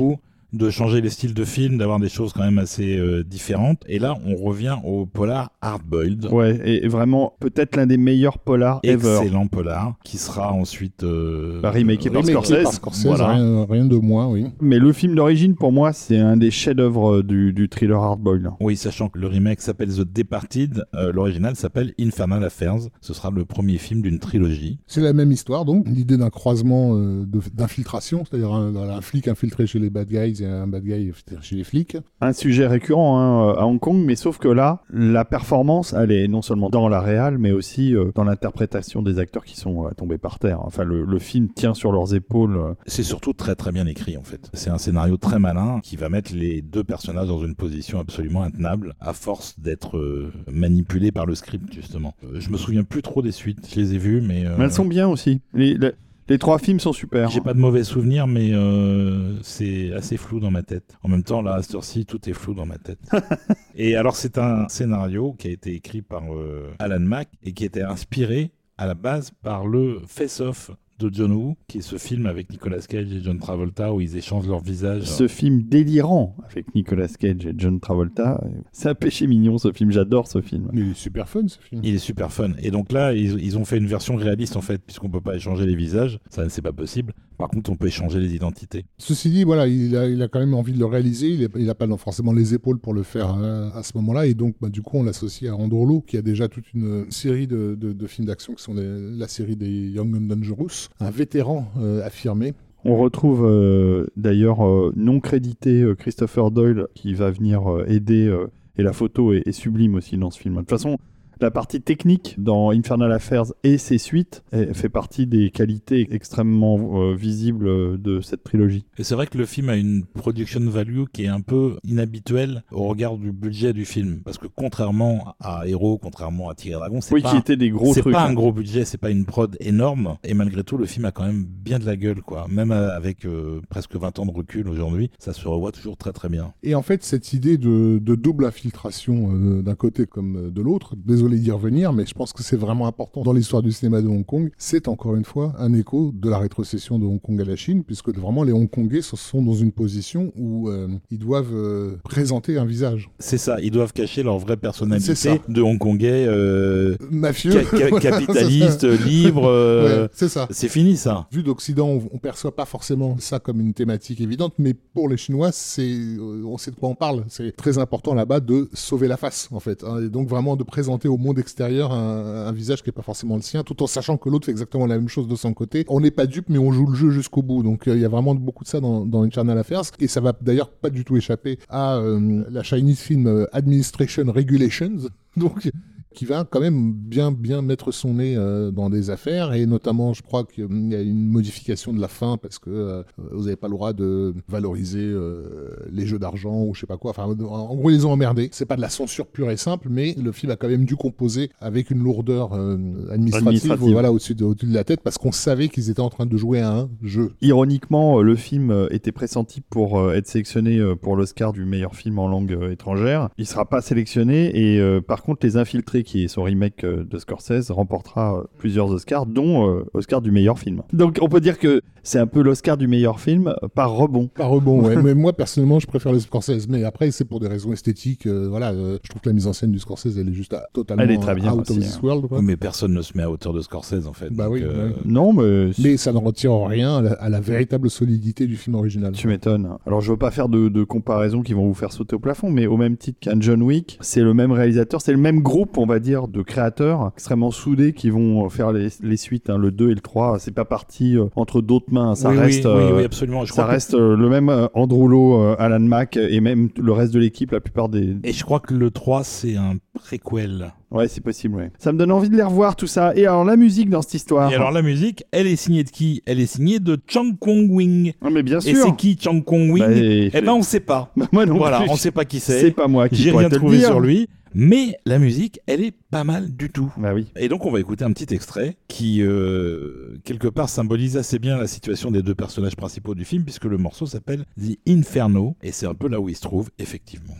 De 0.52 0.70
changer 0.70 1.00
les 1.00 1.10
styles 1.10 1.34
de 1.34 1.44
films, 1.44 1.78
d'avoir 1.78 1.98
des 2.00 2.08
choses 2.08 2.32
quand 2.32 2.42
même 2.44 2.58
assez 2.58 2.96
euh, 2.96 3.22
différentes. 3.22 3.82
Et 3.88 3.98
là, 3.98 4.16
on 4.26 4.34
revient 4.36 4.76
au 4.84 5.06
polar 5.06 5.52
hard-boiled. 5.60 6.26
Ouais, 6.30 6.58
et 6.64 6.88
vraiment 6.88 7.34
peut-être 7.40 7.76
l'un 7.76 7.86
des 7.86 7.96
meilleurs 7.96 8.38
polars 8.38 8.80
ever. 8.82 9.18
Excellent 9.22 9.46
polar, 9.46 9.94
qui 10.04 10.18
sera 10.18 10.52
ensuite 10.52 11.04
euh, 11.04 11.60
Bah, 11.60 11.70
remaké 11.70 12.10
par 12.10 12.24
Scorsese. 12.24 12.62
par 12.62 12.72
Scorsese, 12.72 13.06
Voilà. 13.06 13.28
rien, 13.34 13.66
rien 13.68 13.84
de 13.84 13.96
moins, 13.96 14.28
oui. 14.28 14.46
Mais 14.60 14.78
le 14.78 14.92
film 14.92 15.14
d'origine, 15.14 15.54
pour 15.54 15.72
moi, 15.72 15.92
c'est 15.92 16.18
un 16.18 16.36
des 16.36 16.50
chefs-d'œuvre 16.50 17.22
du, 17.22 17.52
du 17.52 17.68
thriller 17.68 18.02
hardboiled. 18.02 18.50
Oui, 18.60 18.76
sachant 18.76 19.08
que 19.08 19.18
le 19.18 19.26
remake 19.26 19.60
s'appelle 19.60 19.88
The 19.90 20.00
Departed, 20.12 20.84
euh, 20.94 21.12
l'original 21.12 21.56
s'appelle 21.56 21.94
Infernal 22.00 22.42
Affairs. 22.44 22.78
Ce 23.00 23.14
sera 23.14 23.30
le 23.30 23.44
premier 23.44 23.78
film 23.78 24.02
d'une 24.02 24.18
trilogie. 24.18 24.78
C'est 24.86 25.00
la 25.00 25.12
même 25.12 25.32
histoire, 25.32 25.64
donc 25.64 25.86
l'idée 25.88 26.16
d'un 26.16 26.30
croisement 26.30 26.96
euh, 26.96 27.24
d'infiltration, 27.54 28.24
c'est-à-dire 28.28 28.52
un, 28.52 28.74
un 28.74 29.00
flic 29.00 29.28
infiltré 29.28 29.66
chez 29.66 29.78
les 29.78 29.90
bad 29.90 30.08
guys 30.08 30.39
un 30.46 30.66
bad 30.66 30.84
guy 30.84 31.12
chez 31.40 31.56
les 31.56 31.64
flics. 31.64 31.96
Un 32.20 32.32
sujet 32.32 32.66
récurrent 32.66 33.18
hein, 33.18 33.54
à 33.58 33.64
Hong 33.66 33.78
Kong, 33.80 34.02
mais 34.04 34.16
sauf 34.16 34.38
que 34.38 34.48
là, 34.48 34.82
la 34.92 35.24
performance, 35.24 35.92
elle 35.92 36.12
est 36.12 36.28
non 36.28 36.42
seulement 36.42 36.70
dans 36.70 36.88
la 36.88 37.00
réal, 37.00 37.38
mais 37.38 37.50
aussi 37.52 37.94
euh, 37.94 38.10
dans 38.14 38.24
l'interprétation 38.24 39.02
des 39.02 39.18
acteurs 39.18 39.44
qui 39.44 39.56
sont 39.56 39.86
euh, 39.86 39.90
tombés 39.96 40.18
par 40.18 40.38
terre. 40.38 40.60
Enfin, 40.64 40.84
le, 40.84 41.04
le 41.04 41.18
film 41.18 41.48
tient 41.48 41.74
sur 41.74 41.92
leurs 41.92 42.14
épaules. 42.14 42.56
euh, 42.56 42.74
C'est 42.86 43.02
surtout 43.02 43.32
très 43.32 43.54
très 43.54 43.72
bien 43.72 43.86
écrit 43.86 44.16
en 44.16 44.22
fait. 44.22 44.50
C'est 44.54 44.70
un 44.70 44.78
scénario 44.78 45.16
très 45.16 45.38
malin 45.38 45.80
qui 45.82 45.96
va 45.96 46.08
mettre 46.08 46.34
les 46.34 46.62
deux 46.62 46.84
personnages 46.84 47.28
dans 47.28 47.42
une 47.44 47.54
position 47.54 47.98
absolument 48.00 48.42
intenable 48.42 48.94
à 49.00 49.12
force 49.12 49.58
d'être 49.60 49.96
euh, 49.96 50.32
manipulés 50.50 51.12
par 51.12 51.26
le 51.26 51.34
script 51.34 51.72
justement. 51.72 52.14
Euh, 52.24 52.40
je 52.40 52.50
me 52.50 52.56
souviens 52.56 52.84
plus 52.84 53.02
trop 53.02 53.22
des 53.22 53.32
suites, 53.32 53.68
je 53.72 53.80
les 53.80 53.94
ai 53.94 53.98
vues 53.98 54.20
mais, 54.20 54.46
euh, 54.46 54.54
Mais 54.58 54.64
elles 54.64 54.72
sont 54.72 54.84
bien 54.84 55.08
aussi. 55.08 55.40
Les, 55.54 55.74
les- 55.74 55.92
les 56.30 56.38
trois 56.38 56.58
films 56.60 56.78
sont 56.78 56.92
super. 56.92 57.28
j'ai 57.28 57.40
pas 57.40 57.54
de 57.54 57.58
mauvais 57.58 57.82
souvenirs 57.82 58.28
mais 58.28 58.50
euh, 58.52 59.36
c'est 59.42 59.92
assez 59.92 60.16
flou 60.16 60.38
dans 60.38 60.52
ma 60.52 60.62
tête. 60.62 60.96
En 61.02 61.08
même 61.08 61.24
temps 61.24 61.42
là 61.42 61.54
à 61.54 61.62
cette 61.62 61.74
heure-ci 61.74 62.06
tout 62.06 62.28
est 62.28 62.32
flou 62.32 62.54
dans 62.54 62.66
ma 62.66 62.78
tête. 62.78 63.00
et 63.74 63.96
alors 63.96 64.14
c'est 64.14 64.38
un 64.38 64.68
scénario 64.68 65.34
qui 65.36 65.48
a 65.48 65.50
été 65.50 65.74
écrit 65.74 66.02
par 66.02 66.22
euh, 66.32 66.72
Alan 66.78 67.00
Mack 67.00 67.28
et 67.42 67.52
qui 67.52 67.64
était 67.64 67.82
inspiré 67.82 68.52
à 68.78 68.86
la 68.86 68.94
base 68.94 69.32
par 69.42 69.66
le 69.66 70.02
Face-Off 70.06 70.70
de 71.00 71.12
John 71.12 71.32
Woo, 71.32 71.56
qui 71.68 71.78
est 71.78 71.82
ce 71.82 71.96
film 71.96 72.26
avec 72.26 72.50
Nicolas 72.50 72.78
Cage 72.80 73.12
et 73.12 73.22
John 73.22 73.38
Travolta 73.38 73.92
où 73.94 74.00
ils 74.00 74.16
échangent 74.16 74.46
leurs 74.48 74.62
visages. 74.62 75.04
Ce 75.04 75.26
film 75.28 75.62
délirant 75.62 76.36
avec 76.48 76.74
Nicolas 76.74 77.08
Cage 77.08 77.46
et 77.46 77.54
John 77.56 77.80
Travolta, 77.80 78.42
c'est 78.72 78.88
un 78.88 78.94
péché 78.94 79.26
mignon 79.26 79.58
ce 79.58 79.72
film, 79.72 79.90
j'adore 79.90 80.28
ce 80.28 80.40
film. 80.40 80.68
Mais 80.72 80.80
il 80.82 80.90
est 80.90 80.94
super 80.94 81.28
fun 81.28 81.46
ce 81.48 81.58
film. 81.58 81.80
Il 81.84 81.94
est 81.94 81.98
super 81.98 82.32
fun. 82.32 82.50
Et 82.62 82.70
donc 82.70 82.92
là, 82.92 83.12
ils, 83.14 83.42
ils 83.42 83.58
ont 83.58 83.64
fait 83.64 83.78
une 83.78 83.86
version 83.86 84.16
réaliste 84.16 84.56
en 84.56 84.60
fait, 84.60 84.82
puisqu'on 84.84 85.08
peut 85.10 85.20
pas 85.20 85.36
échanger 85.36 85.66
les 85.66 85.76
visages. 85.76 86.18
Ça, 86.28 86.48
c'est 86.48 86.62
pas 86.62 86.72
possible. 86.72 87.12
Par 87.38 87.48
contre, 87.48 87.70
on 87.70 87.76
peut 87.76 87.86
échanger 87.86 88.20
les 88.20 88.34
identités. 88.34 88.84
Ceci 88.98 89.30
dit, 89.30 89.44
voilà, 89.44 89.66
il 89.66 89.96
a, 89.96 90.06
il 90.06 90.20
a 90.20 90.28
quand 90.28 90.40
même 90.40 90.52
envie 90.52 90.74
de 90.74 90.78
le 90.78 90.84
réaliser. 90.84 91.28
Il 91.56 91.64
n'a 91.64 91.74
pas 91.74 91.86
forcément 91.96 92.32
les 92.34 92.52
épaules 92.52 92.78
pour 92.78 92.92
le 92.92 93.02
faire 93.02 93.34
euh, 93.40 93.70
à 93.72 93.82
ce 93.82 93.92
moment-là. 93.96 94.26
Et 94.26 94.34
donc, 94.34 94.56
bah, 94.60 94.68
du 94.68 94.82
coup, 94.82 94.98
on 94.98 95.04
l'associe 95.04 95.50
à 95.50 95.56
Andorlo, 95.56 96.02
qui 96.02 96.18
a 96.18 96.22
déjà 96.22 96.48
toute 96.48 96.74
une 96.74 97.10
série 97.10 97.46
de, 97.46 97.78
de- 97.80 97.94
de 97.94 98.06
films 98.06 98.26
d'action 98.26 98.52
qui 98.52 98.62
sont 98.62 98.74
les- 98.74 99.16
la 99.16 99.26
série 99.26 99.56
des 99.56 99.88
Young 99.88 100.14
and 100.16 100.26
Dangerous. 100.34 100.89
Un 100.98 101.10
vétéran 101.10 101.66
euh, 101.78 102.04
affirmé. 102.04 102.54
On 102.84 102.96
retrouve 102.96 103.44
euh, 103.44 104.06
d'ailleurs 104.16 104.66
euh, 104.66 104.92
non 104.96 105.20
crédité 105.20 105.82
euh, 105.82 105.94
Christopher 105.94 106.50
Doyle 106.50 106.86
qui 106.94 107.14
va 107.14 107.30
venir 107.30 107.62
aider, 107.86 108.34
et 108.76 108.82
la 108.82 108.92
photo 108.92 109.32
est, 109.32 109.42
est 109.46 109.52
sublime 109.52 109.94
aussi 109.94 110.16
dans 110.16 110.30
ce 110.30 110.40
film. 110.40 110.54
De 110.54 110.60
toute 110.60 110.70
façon, 110.70 110.98
la 111.42 111.50
partie 111.50 111.80
technique 111.80 112.34
dans 112.38 112.70
Infernal 112.70 113.12
Affairs 113.12 113.46
et 113.64 113.78
ses 113.78 113.98
suites 113.98 114.42
fait 114.72 114.88
partie 114.88 115.26
des 115.26 115.50
qualités 115.50 116.08
extrêmement 116.10 116.78
euh, 117.02 117.14
visibles 117.14 117.68
euh, 117.68 117.96
de 117.98 118.20
cette 118.20 118.42
trilogie. 118.42 118.84
Et 118.98 119.04
c'est 119.04 119.14
vrai 119.14 119.26
que 119.26 119.38
le 119.38 119.46
film 119.46 119.68
a 119.68 119.76
une 119.76 120.04
production 120.04 120.60
value 120.60 121.04
qui 121.12 121.24
est 121.24 121.28
un 121.28 121.40
peu 121.40 121.76
inhabituelle 121.84 122.62
au 122.70 122.84
regard 122.88 123.16
du 123.16 123.32
budget 123.32 123.72
du 123.72 123.84
film. 123.84 124.20
Parce 124.24 124.38
que 124.38 124.46
contrairement 124.46 125.34
à 125.40 125.66
Hero, 125.66 125.98
contrairement 125.98 126.48
à 126.50 126.54
Tigre 126.54 126.78
Dragon, 126.78 127.00
c'est 127.00 127.14
Oui, 127.14 127.22
pas, 127.22 127.30
qui 127.30 127.36
étaient 127.36 127.56
des 127.56 127.70
gros 127.70 127.94
c'est 127.94 128.00
trucs. 128.00 128.12
pas 128.12 128.24
hein. 128.24 128.30
un 128.30 128.34
gros 128.34 128.52
budget, 128.52 128.84
c'est 128.84 128.98
pas 128.98 129.10
une 129.10 129.24
prod 129.24 129.56
énorme. 129.60 130.16
Et 130.24 130.34
malgré 130.34 130.64
tout, 130.64 130.76
le 130.76 130.86
film 130.86 131.04
a 131.04 131.12
quand 131.12 131.24
même 131.24 131.44
bien 131.44 131.78
de 131.78 131.86
la 131.86 131.96
gueule, 131.96 132.22
quoi. 132.22 132.46
Même 132.48 132.72
euh, 132.72 132.94
avec 132.94 133.24
euh, 133.24 133.60
presque 133.68 133.96
20 133.96 134.18
ans 134.18 134.26
de 134.26 134.32
recul 134.32 134.68
aujourd'hui, 134.68 135.10
ça 135.18 135.32
se 135.32 135.46
revoit 135.46 135.72
toujours 135.72 135.96
très 135.96 136.12
très 136.12 136.28
bien. 136.28 136.52
Et 136.62 136.74
en 136.74 136.82
fait, 136.82 137.02
cette 137.02 137.32
idée 137.32 137.58
de, 137.58 137.98
de 138.02 138.14
double 138.14 138.44
infiltration 138.44 139.30
euh, 139.32 139.62
d'un 139.62 139.74
côté 139.74 140.06
comme 140.06 140.50
de 140.50 140.62
l'autre, 140.62 140.94
désolé 140.96 141.29
d'y 141.38 141.50
revenir, 141.50 141.92
mais 141.92 142.04
je 142.06 142.14
pense 142.14 142.32
que 142.32 142.42
c'est 142.42 142.56
vraiment 142.56 142.86
important 142.86 143.22
dans 143.22 143.32
l'histoire 143.32 143.62
du 143.62 143.72
cinéma 143.72 144.02
de 144.02 144.08
Hong 144.08 144.24
Kong, 144.26 144.50
c'est 144.58 144.88
encore 144.88 145.14
une 145.16 145.24
fois 145.24 145.54
un 145.58 145.72
écho 145.74 146.12
de 146.14 146.28
la 146.28 146.38
rétrocession 146.38 146.98
de 146.98 147.04
Hong 147.06 147.20
Kong 147.20 147.40
à 147.40 147.44
la 147.44 147.56
Chine, 147.56 147.84
puisque 147.84 148.08
vraiment 148.14 148.42
les 148.42 148.52
Hongkongais 148.52 149.02
sont 149.02 149.42
dans 149.42 149.54
une 149.54 149.72
position 149.72 150.32
où 150.36 150.68
euh, 150.68 150.88
ils 151.10 151.18
doivent 151.18 151.54
euh, 151.54 151.96
présenter 152.04 152.58
un 152.58 152.64
visage. 152.64 153.10
C'est 153.18 153.38
ça, 153.38 153.60
ils 153.60 153.70
doivent 153.70 153.92
cacher 153.92 154.22
leur 154.22 154.38
vraie 154.38 154.56
personnalité 154.56 155.14
ça. 155.14 155.36
de 155.48 155.62
Hongkongais 155.62 156.26
euh, 156.26 156.96
Mafieux. 157.10 157.52
ca- 157.52 157.64
ca- 157.78 157.88
Voilà, 157.90 158.00
capitaliste, 158.00 158.84
libre. 158.84 159.42
c'est 159.42 159.48
ça. 159.48 159.48
euh, 159.48 160.02
Ouais, 160.04 160.08
c'est 160.12 160.28
ça. 160.28 160.48
C'est 160.50 160.68
fini 160.68 160.96
ça. 160.96 161.26
Vu 161.32 161.42
d'Occident, 161.42 161.88
on, 161.88 162.02
on 162.12 162.18
perçoit 162.18 162.54
pas 162.54 162.64
forcément 162.64 163.16
ça 163.18 163.38
comme 163.38 163.60
une 163.60 163.74
thématique 163.74 164.20
évidente, 164.20 164.54
mais 164.58 164.74
pour 164.74 165.08
les 165.08 165.16
Chinois, 165.16 165.50
c'est, 165.52 165.96
on 166.18 166.56
sait 166.58 166.70
de 166.70 166.76
quoi 166.76 166.88
on 166.88 166.94
parle. 166.94 167.24
C'est 167.28 167.54
très 167.56 167.78
important 167.78 168.14
là-bas 168.14 168.40
de 168.40 168.68
sauver 168.72 169.08
la 169.08 169.16
face, 169.16 169.48
en 169.52 169.60
fait. 169.60 169.84
hein, 169.84 170.00
et 170.04 170.08
donc 170.08 170.28
vraiment 170.28 170.56
de 170.56 170.62
présenter 170.64 171.08
au 171.08 171.16
monde 171.20 171.38
extérieur 171.38 171.92
un, 171.92 172.52
visage 172.52 172.82
qui 172.82 172.90
est 172.90 172.92
pas 172.92 173.02
forcément 173.02 173.36
le 173.36 173.42
sien, 173.42 173.62
tout 173.62 173.82
en 173.82 173.86
sachant 173.86 174.16
que 174.16 174.28
l'autre 174.28 174.46
fait 174.46 174.50
exactement 174.50 174.86
la 174.86 174.96
même 174.96 175.08
chose 175.08 175.28
de 175.28 175.36
son 175.36 175.54
côté. 175.54 175.84
On 175.88 176.00
n'est 176.00 176.10
pas 176.10 176.26
dupe, 176.26 176.46
mais 176.48 176.58
on 176.58 176.72
joue 176.72 176.86
le 176.86 176.94
jeu 176.94 177.10
jusqu'au 177.10 177.42
bout. 177.42 177.62
Donc 177.62 177.86
euh, 177.86 177.94
il 177.94 178.00
y 178.00 178.04
a 178.04 178.08
vraiment 178.08 178.34
beaucoup 178.34 178.64
de 178.64 178.68
ça 178.68 178.80
dans, 178.80 179.06
dans 179.06 179.22
Infernal 179.22 179.58
Affairs, 179.58 179.82
et 179.98 180.08
ça 180.08 180.20
va 180.20 180.32
d'ailleurs 180.40 180.70
pas 180.70 180.90
du 180.90 181.04
tout 181.04 181.16
échapper 181.16 181.58
à 181.68 181.96
euh, 181.96 182.44
la 182.50 182.62
Chinese 182.62 183.00
Film 183.00 183.26
euh, 183.26 183.46
Administration 183.52 184.24
Regulations. 184.32 185.08
Donc 185.36 185.70
qui 186.14 186.24
va 186.24 186.44
quand 186.44 186.60
même 186.60 186.92
bien 186.92 187.30
bien 187.30 187.62
mettre 187.62 187.92
son 187.92 188.14
nez 188.14 188.34
euh, 188.36 188.70
dans 188.70 188.90
des 188.90 189.10
affaires 189.10 189.52
et 189.52 189.64
notamment 189.66 190.12
je 190.12 190.22
crois 190.22 190.44
qu'il 190.44 190.64
y 190.90 190.94
a 190.94 191.00
une 191.00 191.28
modification 191.28 191.92
de 191.92 192.00
la 192.00 192.08
fin 192.08 192.36
parce 192.36 192.58
que 192.58 192.70
euh, 192.70 193.02
vous 193.30 193.44
n'avez 193.44 193.56
pas 193.56 193.68
le 193.68 193.74
droit 193.74 193.92
de 193.92 194.34
valoriser 194.48 195.02
euh, 195.02 195.68
les 195.90 196.06
jeux 196.06 196.18
d'argent 196.18 196.64
ou 196.64 196.74
je 196.74 196.80
sais 196.80 196.86
pas 196.86 196.96
quoi 196.96 197.10
enfin 197.10 197.24
en 197.24 197.74
gros 197.76 197.90
ils 197.90 197.96
les 197.96 198.04
ont 198.04 198.12
emmerdés 198.12 198.48
c'est 198.52 198.66
pas 198.66 198.76
de 198.76 198.80
la 198.80 198.88
censure 198.88 199.28
pure 199.28 199.50
et 199.50 199.56
simple 199.56 199.88
mais 199.88 200.14
le 200.20 200.32
film 200.32 200.50
a 200.50 200.56
quand 200.56 200.68
même 200.68 200.84
dû 200.84 200.96
composer 200.96 201.50
avec 201.60 201.90
une 201.90 202.02
lourdeur 202.02 202.54
administrative, 202.54 203.46
Administrative. 203.46 203.92
voilà 203.92 204.12
au-dessus 204.12 204.34
de, 204.34 204.52
de 204.52 204.74
la 204.74 204.82
tête 204.82 205.00
parce 205.02 205.16
qu'on 205.16 205.32
savait 205.32 205.68
qu'ils 205.68 205.90
étaient 205.90 206.00
en 206.00 206.10
train 206.10 206.26
de 206.26 206.36
jouer 206.36 206.60
à 206.60 206.72
un 206.72 206.90
jeu 207.02 207.32
Ironiquement, 207.40 208.20
le 208.20 208.34
film 208.36 208.88
était 208.90 209.12
pressenti 209.12 209.60
pour 209.60 210.12
être 210.12 210.26
sélectionné 210.26 210.80
pour 211.00 211.16
l'Oscar 211.16 211.52
du 211.52 211.64
meilleur 211.64 211.94
film 211.94 212.18
en 212.18 212.28
langue 212.28 212.58
étrangère. 212.70 213.28
Il 213.38 213.46
sera 213.46 213.68
pas 213.68 213.80
sélectionné 213.80 214.50
et 214.54 215.00
par 215.00 215.22
contre, 215.22 215.46
Les 215.46 215.56
Infiltrés, 215.56 215.99
qui 216.02 216.24
est 216.24 216.28
son 216.28 216.42
remake 216.42 216.84
euh, 216.84 217.04
de 217.04 217.18
Scorsese, 217.18 217.70
remportera 217.70 218.38
euh, 218.38 218.42
plusieurs 218.58 218.88
Oscars, 218.90 219.26
dont 219.26 219.68
euh, 219.70 219.84
Oscar 219.94 220.20
du 220.22 220.30
meilleur 220.30 220.58
film. 220.58 220.82
Donc, 220.92 221.18
on 221.20 221.28
peut 221.28 221.40
dire 221.40 221.58
que 221.58 221.82
c'est 222.02 222.18
un 222.18 222.26
peu 222.26 222.42
l'Oscar 222.42 222.76
du 222.76 222.88
meilleur 222.88 223.20
film 223.20 223.54
par 223.74 223.92
rebond. 223.92 224.28
Par 224.34 224.48
rebond, 224.48 224.82
ouais. 224.82 224.96
mais 225.02 225.14
moi, 225.14 225.32
personnellement, 225.32 225.78
je 225.80 225.86
préfère 225.86 226.12
le 226.12 226.20
Scorsese. 226.20 226.66
Mais 226.68 226.84
après, 226.84 227.10
c'est 227.10 227.24
pour 227.24 227.40
des 227.40 227.48
raisons 227.48 227.72
esthétiques. 227.72 228.26
euh, 228.26 228.46
voilà, 228.48 228.70
euh, 228.72 228.98
je 229.02 229.08
trouve 229.10 229.20
que 229.22 229.28
la 229.28 229.34
mise 229.34 229.46
en 229.46 229.52
scène 229.52 229.72
du 229.72 229.78
Scorsese, 229.78 230.16
elle 230.18 230.28
est 230.28 230.32
juste 230.34 230.54
à- 230.54 230.66
totalement 230.72 231.02
Elle 231.02 231.10
est 231.10 231.18
très 231.18 231.34
bien 231.34 231.52
out 231.52 231.60
aussi, 231.70 231.72
of 231.78 231.84
this 231.84 231.96
hein. 231.96 232.00
world. 232.02 232.26
quoi. 232.28 232.40
Mais 232.42 232.56
personne 232.56 232.92
ne 232.94 233.02
se 233.02 233.16
met 233.16 233.22
à 233.22 233.30
hauteur 233.30 233.52
de 233.52 233.60
Scorsese 233.60 234.06
en 234.06 234.12
fait. 234.12 234.30
Bah 234.30 234.44
Donc, 234.44 234.54
oui, 234.54 234.62
euh, 234.64 234.88
ouais. 234.88 234.94
Non, 235.04 235.32
mais, 235.32 235.70
Mais 235.78 235.96
ça 235.96 236.12
ne 236.12 236.18
retire 236.18 236.52
en 236.52 236.64
rien 236.64 236.96
à 236.98 237.02
la, 237.02 237.12
à 237.14 237.28
la 237.28 237.40
véritable 237.40 237.90
solidité 237.90 238.46
du 238.46 238.56
film 238.56 238.76
original. 238.76 239.12
tu 239.12 239.28
m'étonnes. 239.28 239.68
Alors, 239.86 240.00
je 240.00 240.10
veux 240.10 240.16
pas 240.18 240.30
faire 240.30 240.48
de, 240.48 240.68
de 240.68 240.84
comparaison 240.84 241.42
qui 241.42 241.52
vont 241.52 241.66
vous 241.66 241.74
faire 241.74 241.92
sauter 241.92 242.16
au 242.16 242.18
plafond, 242.18 242.50
mais 242.50 242.66
au 242.66 242.76
même 242.76 242.96
titre 242.96 243.18
qu'un 243.20 243.38
John 243.40 243.62
Wick, 243.62 243.98
c'est 244.00 244.22
le 244.22 244.32
même 244.34 244.52
réalisateur, 244.52 245.00
c'est 245.02 245.12
le 245.12 245.18
même 245.18 245.40
groupe, 245.40 245.76
on 245.78 245.86
va 245.90 245.98
dire, 245.98 246.26
de 246.28 246.42
créateurs 246.42 247.10
extrêmement 247.14 247.50
soudés 247.50 247.92
qui 247.92 248.08
vont 248.10 248.46
euh, 248.46 248.48
faire 248.48 248.72
les, 248.72 248.88
les 249.02 249.16
suites, 249.16 249.50
hein, 249.50 249.58
le 249.58 249.70
2 249.70 249.90
et 249.90 249.94
le 249.94 250.00
3. 250.00 250.38
C'est 250.38 250.54
pas 250.54 250.64
parti 250.64 251.16
euh, 251.16 251.26
entre 251.36 251.60
d'autres 251.60 251.92
mains, 251.92 252.14
ça 252.14 252.30
oui, 252.30 252.38
reste. 252.38 252.64
oui, 252.64 252.82
oui, 252.96 253.04
absolument. 253.04 253.44
Je 253.44 253.48
Ça 253.52 253.62
crois 253.62 253.64
que- 253.66 253.70
reste 253.72 253.94
le 253.94 254.28
même 254.28 254.48
euh, 254.48 254.66
Andrew 254.74 255.08
Lowe, 255.08 255.54
Alan 255.58 255.80
Mack 255.80 256.16
et 256.16 256.40
même 256.40 256.68
le 256.80 256.92
reste 256.92 257.12
de 257.12 257.18
l'équipe, 257.20 257.50
la 257.52 257.60
plupart 257.60 257.88
des. 257.88 258.16
Et 258.24 258.32
je 258.32 258.44
crois 258.44 258.60
que 258.60 258.72
le 258.74 258.90
3, 258.90 259.24
c'est 259.24 259.56
un 259.56 259.74
préquel. 259.94 260.72
Ouais, 260.90 261.06
c'est 261.06 261.20
possible, 261.22 261.54
ouais. 261.56 261.70
Ça 261.78 261.92
me 261.92 261.98
donne 261.98 262.10
envie 262.10 262.28
de 262.30 262.36
les 262.36 262.42
revoir, 262.42 262.74
tout 262.74 262.88
ça. 262.88 263.14
Et 263.14 263.24
alors, 263.24 263.44
la 263.44 263.56
musique 263.56 263.90
dans 263.90 264.02
cette 264.02 264.14
histoire. 264.14 264.50
Et 264.50 264.56
alors 264.56 264.72
la 264.72 264.82
musique, 264.82 265.22
elle 265.30 265.46
est 265.46 265.54
signée 265.54 265.84
de 265.84 265.90
qui? 265.90 266.20
Elle 266.26 266.40
est 266.40 266.46
signée 266.46 266.80
de 266.80 266.98
Chang 267.06 267.32
Kong 267.38 267.70
Wing. 267.70 268.12
Ah, 268.22 268.28
mais 268.32 268.42
bien 268.42 268.58
Et 268.58 268.74
sûr. 268.74 268.84
c'est 268.84 268.96
qui 268.96 269.16
Chang 269.20 269.40
Kong 269.40 269.70
Wing 269.70 269.84
Bah, 269.84 269.92
Eh 269.92 270.36
et- 270.36 270.40
ben 270.40 270.52
on 270.52 270.62
sait 270.62 270.80
pas. 270.80 271.12
Bah, 271.16 271.26
moi 271.32 271.46
non 271.46 271.58
voilà, 271.58 271.80
plus. 271.82 271.90
on 271.90 271.96
sait 271.96 272.10
pas 272.10 272.24
qui 272.24 272.40
C'est 272.40 272.58
c'est. 272.60 272.70
pas 272.72 272.88
moi 272.88 273.08
qui 273.08 273.16
J'ai 273.16 273.30
rien 273.30 273.48
te 273.48 273.54
le 273.54 273.60
trouvé 273.60 273.76
dire. 273.78 273.86
sur 273.86 274.00
lui. 274.00 274.28
Mais 274.54 274.96
la 275.04 275.18
musique, 275.18 275.60
elle 275.66 275.82
est 275.82 275.94
pas 276.10 276.24
mal 276.24 276.54
du 276.54 276.70
tout. 276.70 276.92
Bah 276.96 277.14
oui. 277.14 277.28
Et 277.36 277.48
donc 277.48 277.66
on 277.66 277.70
va 277.70 277.80
écouter 277.80 278.04
un 278.04 278.12
petit 278.12 278.34
extrait 278.34 278.76
qui, 278.88 279.22
euh, 279.22 280.18
quelque 280.24 280.48
part, 280.48 280.68
symbolise 280.68 281.16
assez 281.16 281.38
bien 281.38 281.56
la 281.56 281.66
situation 281.66 282.10
des 282.10 282.22
deux 282.22 282.34
personnages 282.34 282.76
principaux 282.76 283.14
du 283.14 283.24
film, 283.24 283.44
puisque 283.44 283.64
le 283.64 283.78
morceau 283.78 284.06
s'appelle 284.06 284.44
The 284.60 284.78
Inferno, 284.88 285.56
et 285.62 285.72
c'est 285.72 285.86
un 285.86 285.94
peu 285.94 286.08
là 286.08 286.20
où 286.20 286.28
il 286.28 286.36
se 286.36 286.42
trouve, 286.42 286.70
effectivement. 286.78 287.34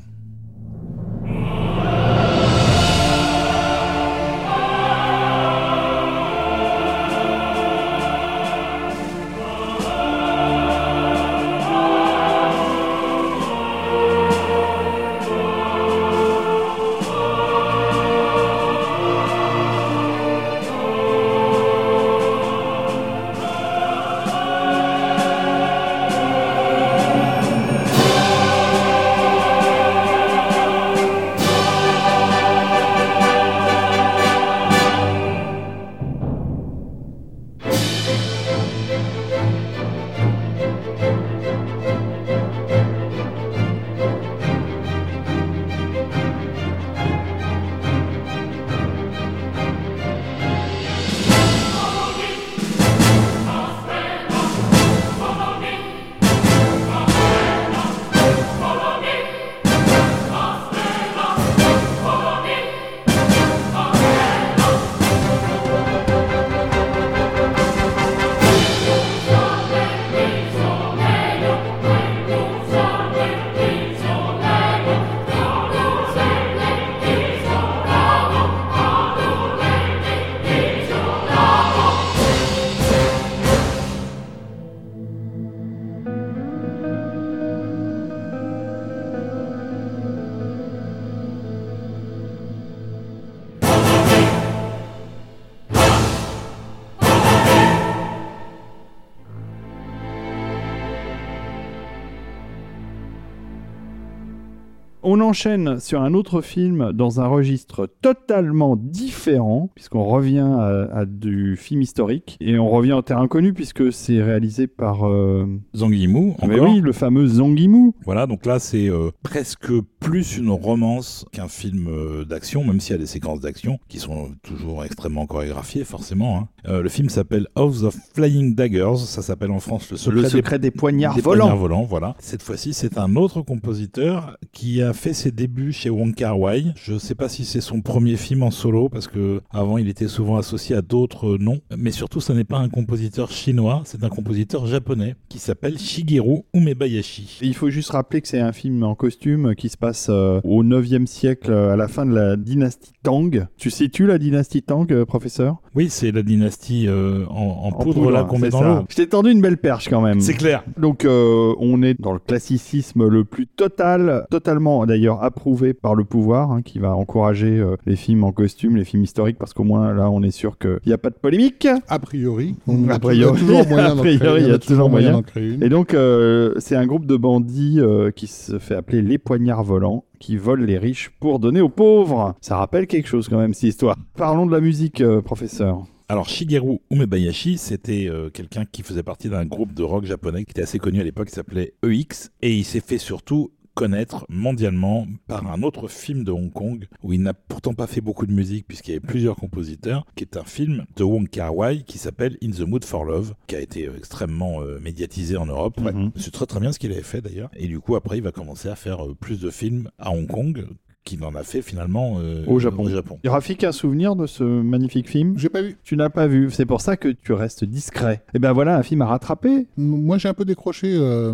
Enchaîne 105.31 105.79
sur 105.79 106.03
un 106.03 106.13
autre 106.15 106.41
film 106.41 106.91
dans 106.93 107.21
un 107.21 107.27
registre 107.29 107.89
totalement 108.03 108.77
différent, 108.77 109.71
puisqu'on 109.75 110.05
revient 110.05 110.39
à, 110.41 110.89
à 110.93 111.05
du 111.07 111.57
film 111.57 111.83
historique 111.83 112.37
et 112.41 112.59
on 112.59 112.69
revient 112.69 112.93
au 112.95 113.03
terrain 113.03 113.29
connu 113.29 113.53
puisque 113.53 113.93
c'est 113.93 114.21
réalisé 114.23 114.67
par. 114.67 115.07
euh, 115.09 115.47
Zhang 115.77 115.93
Yimou, 115.95 116.35
mais 116.47 116.59
encore. 116.59 116.69
oui, 116.75 116.81
le 116.81 116.93
fameux 116.93 117.27
Zhang 117.27 117.57
Yimou. 117.59 117.95
Voilà, 118.05 118.27
donc 118.27 118.45
là 118.45 118.59
c'est 118.59 118.89
euh, 118.89 119.11
presque 119.23 119.71
plus 120.01 120.37
une 120.37 120.51
romance 120.51 121.25
qu'un 121.33 121.49
film 121.49 121.87
euh, 121.89 122.25
d'action, 122.25 122.65
même 122.65 122.81
s'il 122.81 122.93
y 122.93 122.97
a 122.97 122.99
des 122.99 123.07
séquences 123.07 123.41
d'action 123.41 123.79
qui 123.89 123.99
sont 123.99 124.31
toujours 124.43 124.85
extrêmement 124.85 125.27
chorégraphiées, 125.27 125.85
forcément. 125.85 126.39
hein. 126.39 126.49
Euh, 126.69 126.83
le 126.83 126.89
film 126.89 127.09
s'appelle 127.09 127.47
House 127.55 127.85
of 127.85 127.97
Flying 128.15 128.55
Daggers, 128.55 128.97
ça 128.97 129.23
s'appelle 129.23 129.51
en 129.53 129.61
France 129.61 129.91
Le 129.91 129.97
Secret, 129.97 130.17
Le 130.17 130.23
des- 130.23 130.29
secret 130.29 130.59
des 130.59 130.71
poignards 130.71 131.15
des 131.15 131.21
volants. 131.23 131.45
poignards 131.45 131.57
volants, 131.57 131.85
voilà. 131.85 132.17
Cette 132.19 132.43
fois-ci, 132.43 132.75
c'est 132.75 132.99
un 132.99 133.15
autre 133.17 133.41
compositeur 133.43 134.37
qui 134.53 134.83
a 134.83 134.93
fait 134.93 135.15
ses 135.21 135.31
débuts 135.31 135.73
chez 135.73 135.91
Wong 135.91 136.15
Kar-wai. 136.15 136.73
Je 136.83 136.95
ne 136.95 136.99
sais 136.99 137.15
pas 137.15 137.29
si 137.29 137.45
c'est 137.45 137.61
son 137.61 137.83
premier 137.83 138.17
film 138.17 138.43
en 138.43 138.51
solo, 138.51 138.89
parce 138.89 139.07
que 139.07 139.41
avant, 139.51 139.77
il 139.77 139.89
était 139.89 140.09
souvent 140.09 140.37
associé 140.39 140.75
à 140.75 140.81
d'autres 140.83 141.37
noms. 141.39 141.61
Mais 141.77 141.91
surtout, 141.91 142.21
ce 142.21 142.33
n'est 142.33 142.45
pas 142.45 142.57
un 142.59 142.69
compositeur 142.71 143.31
chinois, 143.31 143.83
c'est 143.85 144.03
un 144.03 144.09
compositeur 144.09 144.67
japonais 144.67 145.15
qui 145.29 145.39
s'appelle 145.39 145.79
Shigeru 145.79 146.43
Umebayashi. 146.55 147.39
Il 147.43 147.55
faut 147.55 147.69
juste 147.71 147.91
rappeler 147.91 148.23
que 148.23 148.29
c'est 148.29 148.41
un 148.41 148.53
film 148.53 148.83
en 148.83 148.95
costume 148.95 149.55
qui 149.55 149.69
se 149.69 149.77
passe 149.77 150.07
euh, 150.09 150.41
au 150.45 150.65
9e 150.65 151.05
siècle, 151.07 151.51
euh, 151.51 151.73
à 151.73 151.77
la 151.77 151.89
fin 151.89 152.07
de 152.07 152.15
la 152.15 152.37
dynastie 152.37 152.93
Tang. 153.03 153.47
Tu 153.59 153.71
situes 153.71 154.07
la 154.07 154.17
dynastie 154.19 154.63
Tang, 154.63 154.91
euh, 154.91 155.05
professeur? 155.05 155.57
Oui, 155.75 155.89
c'est 155.91 156.13
la 156.13 156.23
dynastie 156.23 156.87
euh, 156.89 157.27
en, 157.29 157.35
en 157.35 157.69
En 157.69 157.73
poudre, 157.73 158.11
là 158.11 158.25
qu'on 158.25 158.39
met 158.39 158.49
dans 158.49 158.61
ça. 158.61 158.65
l'eau. 158.81 158.85
Je 158.89 158.97
t'ai 158.97 159.07
tendu 159.09 159.31
une 159.31 159.41
belle 159.43 159.59
perche 159.59 159.89
quand 159.91 160.01
même. 160.01 160.21
C'est 160.21 160.35
clair. 160.35 160.65
Donc 160.79 161.07
on 161.07 161.83
est 161.83 162.01
dans 162.01 162.13
le 162.13 162.19
classicisme 162.19 163.07
le 163.07 163.25
plus 163.25 163.47
total, 163.47 164.25
totalement 164.31 164.87
d'ailleurs 164.87 165.10
approuvé 165.19 165.75
par 165.75 165.95
le 165.95 166.05
pouvoir, 166.05 166.53
hein, 166.53 166.63
qui 166.63 166.79
va 166.79 166.95
encourager 166.95 167.59
euh, 167.59 167.77
les 167.87 167.97
films 167.97 168.25
en 168.25 168.33
costume, 168.33 168.77
les 168.77 168.85
films 168.85 169.03
historiques, 169.03 169.39
parce 169.39 169.53
qu'au 169.53 169.65
moins 169.65 169.93
là 169.93 170.11
on 170.11 170.23
est 170.23 170.31
sûr 170.31 170.59
qu'il 170.59 170.79
n'y 170.87 170.93
a 170.93 170.99
pas 170.99 171.11
de 171.11 171.17
polémique. 171.17 171.67
A 171.89 171.99
priori. 171.99 172.55
A 172.89 172.99
priori. 172.99 173.17
Il 173.19 173.23
y 173.23 173.25
a 173.25 173.31
toujours 173.33 173.67
moyen 173.69 173.85
A 173.87 173.89
d'en 173.95 173.97
priori, 173.97 174.19
créer- 174.19 174.41
il 174.43 174.49
y 174.49 174.53
a 174.53 174.59
toujours 174.59 174.91
moyen. 174.91 175.13
d'en 175.13 175.23
créer 175.23 175.55
une. 175.55 175.63
Et 175.63 175.69
donc 175.69 175.95
euh, 175.95 176.55
c'est 176.59 176.77
un 176.77 176.87
groupe 176.87 177.07
de 177.07 177.17
bandits 177.17 177.81
euh, 177.81 178.11
qui 178.11 178.27
se 178.29 178.59
fait 178.59 178.75
appeler 178.77 179.03
les 179.03 179.19
poignards 179.19 179.65
volants 179.65 180.05
qui 180.19 180.37
volent 180.37 180.65
les 180.65 180.77
riches 180.79 181.11
pour 181.19 181.39
donner 181.39 181.61
aux 181.63 181.71
pauvres. 181.71 182.35
Ça 182.43 182.57
rappelle 182.57 182.87
quelque 182.87 183.09
chose 183.09 183.29
quand 183.29 183.39
même, 183.39 183.55
cette 183.55 183.71
histoire. 183.71 183.97
Parlons 184.17 184.45
de 184.47 184.53
la 184.53 184.61
musique, 184.61 185.01
euh, 185.01 185.23
professeur. 185.23 185.85
Alors 186.11 186.29
Shigeru 186.29 186.81
Umebayashi, 186.91 187.57
c'était 187.57 188.09
euh, 188.11 188.31
quelqu'un 188.31 188.65
qui 188.71 188.83
faisait 188.83 189.03
partie 189.05 189.29
d'un 189.29 189.47
groupe 189.47 189.73
de 189.73 189.83
rock 189.85 190.05
japonais 190.05 190.45
qui 190.45 190.51
était 190.51 190.63
assez 190.63 190.79
connu 190.81 191.01
à 191.01 191.05
l'époque, 191.05 191.29
qui 191.29 191.35
s'appelait 191.35 191.73
EX, 191.87 192.31
et 192.43 192.53
il 192.55 192.65
s'est 192.65 192.81
fait 192.81 192.99
surtout 192.99 193.51
connaître 193.81 194.27
mondialement 194.29 195.07
par 195.27 195.51
un 195.51 195.63
autre 195.63 195.89
film 195.89 196.23
de 196.23 196.31
Hong 196.31 196.53
Kong 196.53 196.87
où 197.03 197.15
il 197.15 197.23
n'a 197.23 197.33
pourtant 197.33 197.73
pas 197.73 197.87
fait 197.87 198.03
beaucoup 198.03 198.27
de 198.27 198.33
musique 198.33 198.67
puisqu'il 198.69 198.91
y 198.91 198.97
avait 198.99 199.07
plusieurs 199.07 199.37
compositeurs, 199.37 200.05
qui 200.17 200.25
est 200.25 200.37
un 200.37 200.45
film 200.45 200.85
de 200.97 201.03
Wong 201.03 201.27
Kar-wai 201.31 201.83
qui 201.87 201.97
s'appelle 201.97 202.37
In 202.45 202.51
the 202.51 202.61
Mood 202.61 202.85
for 202.85 203.07
Love, 203.07 203.33
qui 203.47 203.57
a 203.57 203.61
été 203.61 203.87
euh, 203.87 203.97
extrêmement 203.97 204.61
euh, 204.61 204.79
médiatisé 204.81 205.39
en 205.39 205.47
Europe. 205.47 205.81
Mhm. 205.81 206.11
C'est 206.15 206.31
très 206.31 206.45
très 206.45 206.61
bien 206.61 206.73
ce 206.73 206.79
qu'il 206.79 206.93
avait 206.93 207.01
fait 207.01 207.23
d'ailleurs. 207.23 207.49
Et 207.57 207.69
du 207.69 207.81
coup 207.81 207.97
après 207.97 208.19
il 208.19 208.23
va 208.23 208.33
commencer 208.33 208.69
à 208.69 208.77
faire 208.77 209.03
euh, 209.03 209.15
plus 209.15 209.41
de 209.41 209.49
films 209.49 209.91
à 209.99 210.11
Hong 210.11 210.27
Kong 210.27 210.67
qu'il 211.05 211.25
en 211.25 211.35
a 211.35 211.43
fait 211.43 211.63
finalement 211.63 212.19
euh, 212.21 212.45
Au 212.47 212.59
Japon. 212.59 212.85
Au 212.85 212.89
Japon. 212.89 213.19
Rafik, 213.25 213.65
un 213.65 213.73
souvenir 213.73 214.17
de 214.17 214.27
ce 214.27 214.45
magnifique 214.45 215.09
film? 215.09 215.39
J'ai 215.39 215.49
pas 215.49 215.63
vu. 215.63 215.77
Tu 215.83 215.97
n'as 215.97 216.11
pas 216.11 216.27
vu, 216.27 216.51
c'est 216.51 216.67
pour 216.67 216.81
ça 216.83 216.97
que 216.97 217.09
tu 217.09 217.33
restes 217.33 217.65
discret. 217.65 218.23
Et 218.35 218.39
ben 218.39 218.53
voilà, 218.53 218.77
un 218.77 218.83
film 218.83 219.01
à 219.03 219.07
rattraper. 219.07 219.67
Moi, 219.77 220.19
j'ai 220.19 220.29
un 220.29 220.35
peu 220.35 220.45
décroché, 220.45 220.93
euh, 220.95 221.33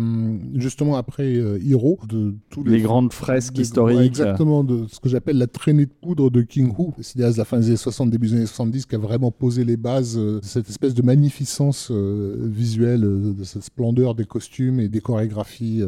justement, 0.55 0.95
après 0.95 1.35
euh, 1.35 1.59
Hero, 1.63 1.99
de 2.07 2.33
tous 2.49 2.63
Les 2.63 2.79
grandes 2.81 3.11
fresques 3.13 3.53
des- 3.53 3.61
historiques. 3.63 3.97
ouais, 3.97 4.05
exactement, 4.05 4.63
de 4.63 4.87
ce 4.87 4.99
que 4.99 5.09
j'appelle 5.09 5.37
la 5.37 5.47
traînée 5.47 5.85
de 5.85 5.91
poudre 6.01 6.29
de 6.29 6.41
King 6.41 6.69
Hu, 6.77 7.03
cinéaste 7.03 7.35
de 7.35 7.41
la 7.41 7.45
fin 7.45 7.59
des 7.59 7.67
années 7.67 7.75
60, 7.77 8.09
début 8.09 8.27
des 8.27 8.33
années 8.35 8.45
70, 8.45 8.85
qui 8.85 8.95
a 8.95 8.99
vraiment 8.99 9.31
posé 9.31 9.65
les 9.65 9.77
bases 9.77 10.17
euh, 10.17 10.39
de 10.39 10.45
cette 10.45 10.69
espèce 10.69 10.93
de 10.93 11.01
magnificence 11.01 11.89
euh, 11.91 12.37
visuelle, 12.39 13.01
de 13.01 13.43
cette 13.43 13.63
splendeur 13.63 14.15
des 14.15 14.25
costumes 14.25 14.79
et 14.79 14.87
des 14.87 15.01
chorégraphies 15.01 15.81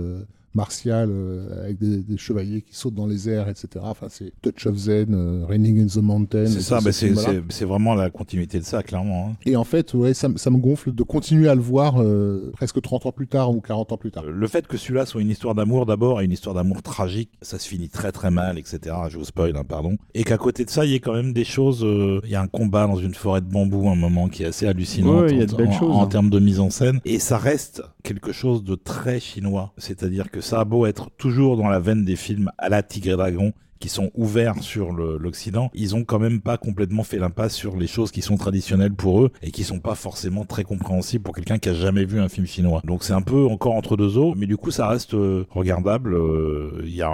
martiales 0.53 1.09
euh, 1.11 1.63
avec 1.63 1.77
des, 1.79 1.97
des 1.97 2.17
chevaliers 2.17 2.61
qui 2.61 2.75
sautent 2.75 2.95
dans 2.95 3.07
les 3.07 3.29
airs, 3.29 3.49
etc. 3.49 3.67
Enfin, 3.83 4.07
c'est 4.09 4.31
Touch 4.41 4.65
of 4.67 4.75
Zen, 4.75 5.13
euh, 5.13 5.45
Raining 5.47 5.83
in 5.83 5.87
the 5.87 5.97
Mountain. 6.03 6.45
C'est 6.47 6.61
ça, 6.61 6.75
bah, 6.75 6.91
ces 6.91 6.91
c'est 6.91 7.05
films-là. 7.07 7.23
c'est- 7.23 7.41
c'est 7.49 7.65
vraiment 7.65 7.95
la 7.95 8.09
continuité 8.09 8.59
de 8.59 8.63
ça, 8.65 8.83
clairement. 8.83 9.29
hein. 9.31 9.35
Et 9.45 9.55
en 9.55 9.63
fait, 9.63 9.93
ouais, 9.93 10.13
ça, 10.13 10.29
me- 10.29 10.37
ça 10.37 10.49
me 10.49 10.57
gonfle 10.57 10.91
de 10.93 11.03
continuer 11.03 11.47
à 11.49 11.55
le 11.55 11.61
voir 11.61 12.01
euh, 12.01 12.51
presque 12.53 12.81
30 12.81 13.05
ans 13.05 13.11
plus 13.11 13.27
tard 13.27 13.51
ou 13.51 13.61
40 13.61 13.91
ans 13.91 13.97
plus 13.97 14.11
tard. 14.11 14.23
Le 14.25 14.47
fait 14.47 14.67
que 14.67 14.77
celui-là 14.77 15.05
soit 15.05 15.21
une 15.21 15.29
histoire 15.29 15.55
d'amour 15.55 15.85
d'abord 15.85 16.21
et 16.21 16.25
une 16.25 16.31
histoire 16.31 16.55
d'amour 16.55 16.81
tragique, 16.81 17.29
ça 17.41 17.59
se 17.59 17.67
finit 17.67 17.89
très 17.89 18.11
très 18.11 18.31
mal, 18.31 18.57
etc. 18.57 18.95
Je 19.09 19.17
vous 19.17 19.25
spoil, 19.25 19.55
hein, 19.55 19.63
pardon. 19.67 19.97
Et 20.15 20.23
qu'à 20.23 20.37
côté 20.37 20.65
de 20.65 20.69
ça, 20.69 20.85
il 20.85 20.91
y 20.91 20.95
a 20.95 20.99
quand 20.99 21.13
même 21.13 21.33
des 21.33 21.43
choses. 21.43 21.83
euh, 21.83 22.19
Il 22.23 22.29
y 22.31 22.35
a 22.35 22.41
un 22.41 22.47
combat 22.47 22.87
dans 22.87 22.95
une 22.97 23.13
forêt 23.13 23.41
de 23.41 23.47
bambou, 23.49 23.89
un 23.89 23.95
moment 23.95 24.27
qui 24.29 24.43
est 24.43 24.47
assez 24.47 24.67
hallucinant 24.67 25.21
Ouais, 25.21 25.45
en 25.81 26.01
hein. 26.03 26.07
termes 26.07 26.29
de 26.29 26.39
mise 26.39 26.59
en 26.59 26.69
scène. 26.69 26.99
Et 27.05 27.19
ça 27.19 27.37
reste 27.37 27.81
quelque 28.03 28.31
chose 28.31 28.63
de 28.63 28.75
très 28.75 29.19
chinois. 29.19 29.73
C'est-à-dire 29.77 30.31
que 30.31 30.41
ça 30.41 30.61
a 30.61 30.65
beau 30.65 30.85
être 30.85 31.09
toujours 31.17 31.57
dans 31.57 31.67
la 31.67 31.79
veine 31.79 32.05
des 32.05 32.15
films 32.15 32.51
à 32.57 32.69
la 32.69 32.83
Tigre 32.83 33.13
et 33.13 33.17
Dragon 33.17 33.53
qui 33.79 33.89
sont 33.89 34.11
ouverts 34.13 34.61
sur 34.61 34.91
l'Occident, 34.91 35.71
ils 35.73 35.95
ont 35.95 36.03
quand 36.03 36.19
même 36.19 36.41
pas 36.41 36.57
complètement 36.57 37.03
fait 37.03 37.17
l'impasse 37.17 37.55
sur 37.55 37.77
les 37.77 37.87
choses 37.87 38.11
qui 38.11 38.21
sont 38.21 38.37
traditionnelles 38.37 38.93
pour 38.93 39.21
eux 39.21 39.31
et 39.41 39.51
qui 39.51 39.63
sont 39.63 39.79
pas 39.79 39.95
forcément 39.95 40.45
très 40.45 40.63
compréhensibles 40.63 41.23
pour 41.23 41.35
quelqu'un 41.35 41.57
qui 41.57 41.69
a 41.69 41.73
jamais 41.73 42.05
vu 42.05 42.19
un 42.19 42.29
film 42.29 42.45
chinois. 42.45 42.81
Donc 42.83 43.03
c'est 43.03 43.13
un 43.13 43.21
peu 43.21 43.45
encore 43.45 43.75
entre 43.75 43.97
deux 43.97 44.17
eaux, 44.17 44.33
mais 44.35 44.45
du 44.45 44.57
coup 44.57 44.71
ça 44.71 44.87
reste 44.87 45.13
euh, 45.13 45.45
regardable. 45.49 46.13
Euh, 46.13 46.81
Il 46.83 46.95
y 46.95 47.01
a 47.01 47.09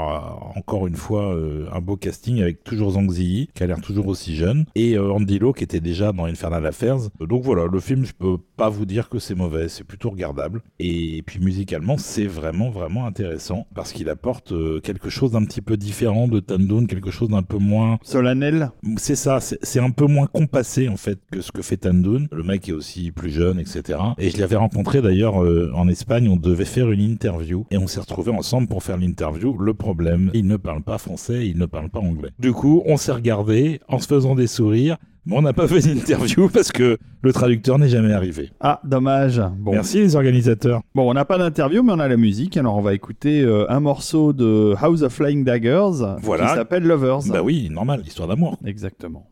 encore 0.56 0.88
une 0.88 0.96
fois 0.96 1.34
euh, 1.36 1.68
un 1.72 1.82
beau 1.82 1.98
casting 1.98 2.42
avec 2.42 2.64
toujours 2.64 2.92
Zhang 2.92 3.10
Ziyi 3.10 3.50
qui 3.54 3.64
a 3.64 3.68
l'air 3.68 3.82
toujours 3.82 4.08
aussi 4.08 4.36
jeune 4.36 4.66
et 4.76 4.98
Andy 4.98 5.40
Lau 5.40 5.54
qui 5.54 5.64
était 5.64 5.80
déjà 5.80 6.12
dans 6.12 6.26
Infernal 6.26 6.66
Affairs. 6.66 7.10
Donc 7.20 7.44
voilà, 7.44 7.66
le 7.72 7.80
film 7.80 8.06
je 8.06 8.14
peux 8.14 8.38
pas 8.58 8.70
vous 8.70 8.86
dire 8.86 9.10
que 9.10 9.20
c'est 9.20 9.36
mauvais, 9.36 9.70
c'est 9.70 9.84
plutôt 9.84 10.10
regardable. 10.10 10.62
Et 10.80 11.22
puis 11.26 11.40
musicalement 11.40 11.98
c'est 11.98 12.28
vraiment 12.28 12.70
vraiment 12.70 13.06
intéressant 13.06 13.68
parce 13.76 13.92
qu'il 13.94 14.10
apporte 14.10 14.54
quelque 14.82 15.10
chose 15.10 15.32
d'un 15.32 15.44
petit 15.46 15.62
peu 15.62 15.78
différent 15.78 16.28
de 16.28 16.40
Quelque 16.88 17.12
chose 17.12 17.30
d'un 17.30 17.44
peu 17.44 17.58
moins 17.58 17.98
Solennel. 18.04 18.72
c'est 18.98 19.16
ça, 19.16 19.40
c'est 19.40 19.80
un 19.80 19.92
peu 19.92 20.06
moins 20.06 20.28
compassé 20.28 20.88
en 20.90 20.98
fait 20.98 21.20
que 21.32 21.42
ce 21.42 21.52
que 21.52 21.62
fait 21.62 21.78
Tandun. 21.78 22.26
Le 22.32 22.44
mec 22.44 22.70
est 22.70 22.74
aussi 22.74 23.12
plus 23.12 23.30
jeune, 23.30 23.60
etc. 23.60 24.00
Et 24.18 24.30
je 24.30 24.38
l'avais 24.38 24.56
rencontré 24.56 25.02
d'ailleurs 25.02 25.44
euh, 25.44 25.72
en 25.76 25.88
Espagne, 25.88 26.28
on 26.30 26.38
devait 26.38 26.66
faire 26.66 26.92
une 26.92 27.02
interview 27.02 27.66
et 27.72 27.78
on 27.78 27.88
s'est 27.88 28.00
retrouvés 28.00 28.32
ensemble 28.32 28.68
pour 28.68 28.84
faire 28.84 28.98
l'interview. 28.98 29.58
Le 29.58 29.74
problème, 29.74 30.32
il 30.34 30.48
ne 30.48 30.58
parle 30.58 30.82
pas 30.82 30.98
français, 30.98 31.48
il 31.48 31.58
ne 31.58 31.66
parle 31.66 31.90
pas 31.90 32.00
anglais. 32.00 32.32
Du 32.40 32.52
coup, 32.52 32.84
on 32.86 32.98
s'est 32.98 33.12
regardé 33.12 33.80
en 33.88 34.00
se 34.00 34.08
faisant 34.08 34.36
des 34.36 34.48
sourires, 34.48 34.98
mais 35.26 35.36
on 35.38 35.42
n'a 35.42 35.54
pas 35.54 35.68
fait 35.68 35.80
d'interview 35.82 36.50
parce 36.54 36.72
que 36.72 36.98
le 37.22 37.34
traducteur 37.34 37.80
n'est 37.80 37.90
jamais 37.90 38.14
arrivé. 38.14 38.52
Ah, 38.60 38.80
dommage. 38.84 39.42
Bon, 39.58 39.72
Merci 39.72 40.00
les 40.00 40.16
organisateurs. 40.16 40.82
bon 40.94 41.10
on 41.10 41.14
n'a 41.14 41.26
pas 41.26 41.38
d'interview, 41.38 41.84
mais 41.84 41.94
on 41.94 42.00
a 42.00 42.08
la 42.08 42.18
musique. 42.18 42.58
Alors 42.58 42.78
on 42.78 42.82
va 42.82 42.94
écouter 42.94 43.42
euh, 43.42 43.66
un 43.70 43.80
morceau 43.80 44.34
de 44.34 44.74
House 44.82 45.02
of 45.02 45.14
Flying 45.14 45.44
Daggers 45.44 46.18
Voilà. 46.22 46.48
qui 46.48 46.54
s'appelle 46.56 46.84
Lovers. 46.84 47.20
Bah 47.30 47.42
oui, 47.44 47.70
normal, 47.72 48.04
histoire 48.06 48.28
d'amour. 48.28 48.58
Exactement. 48.66 49.28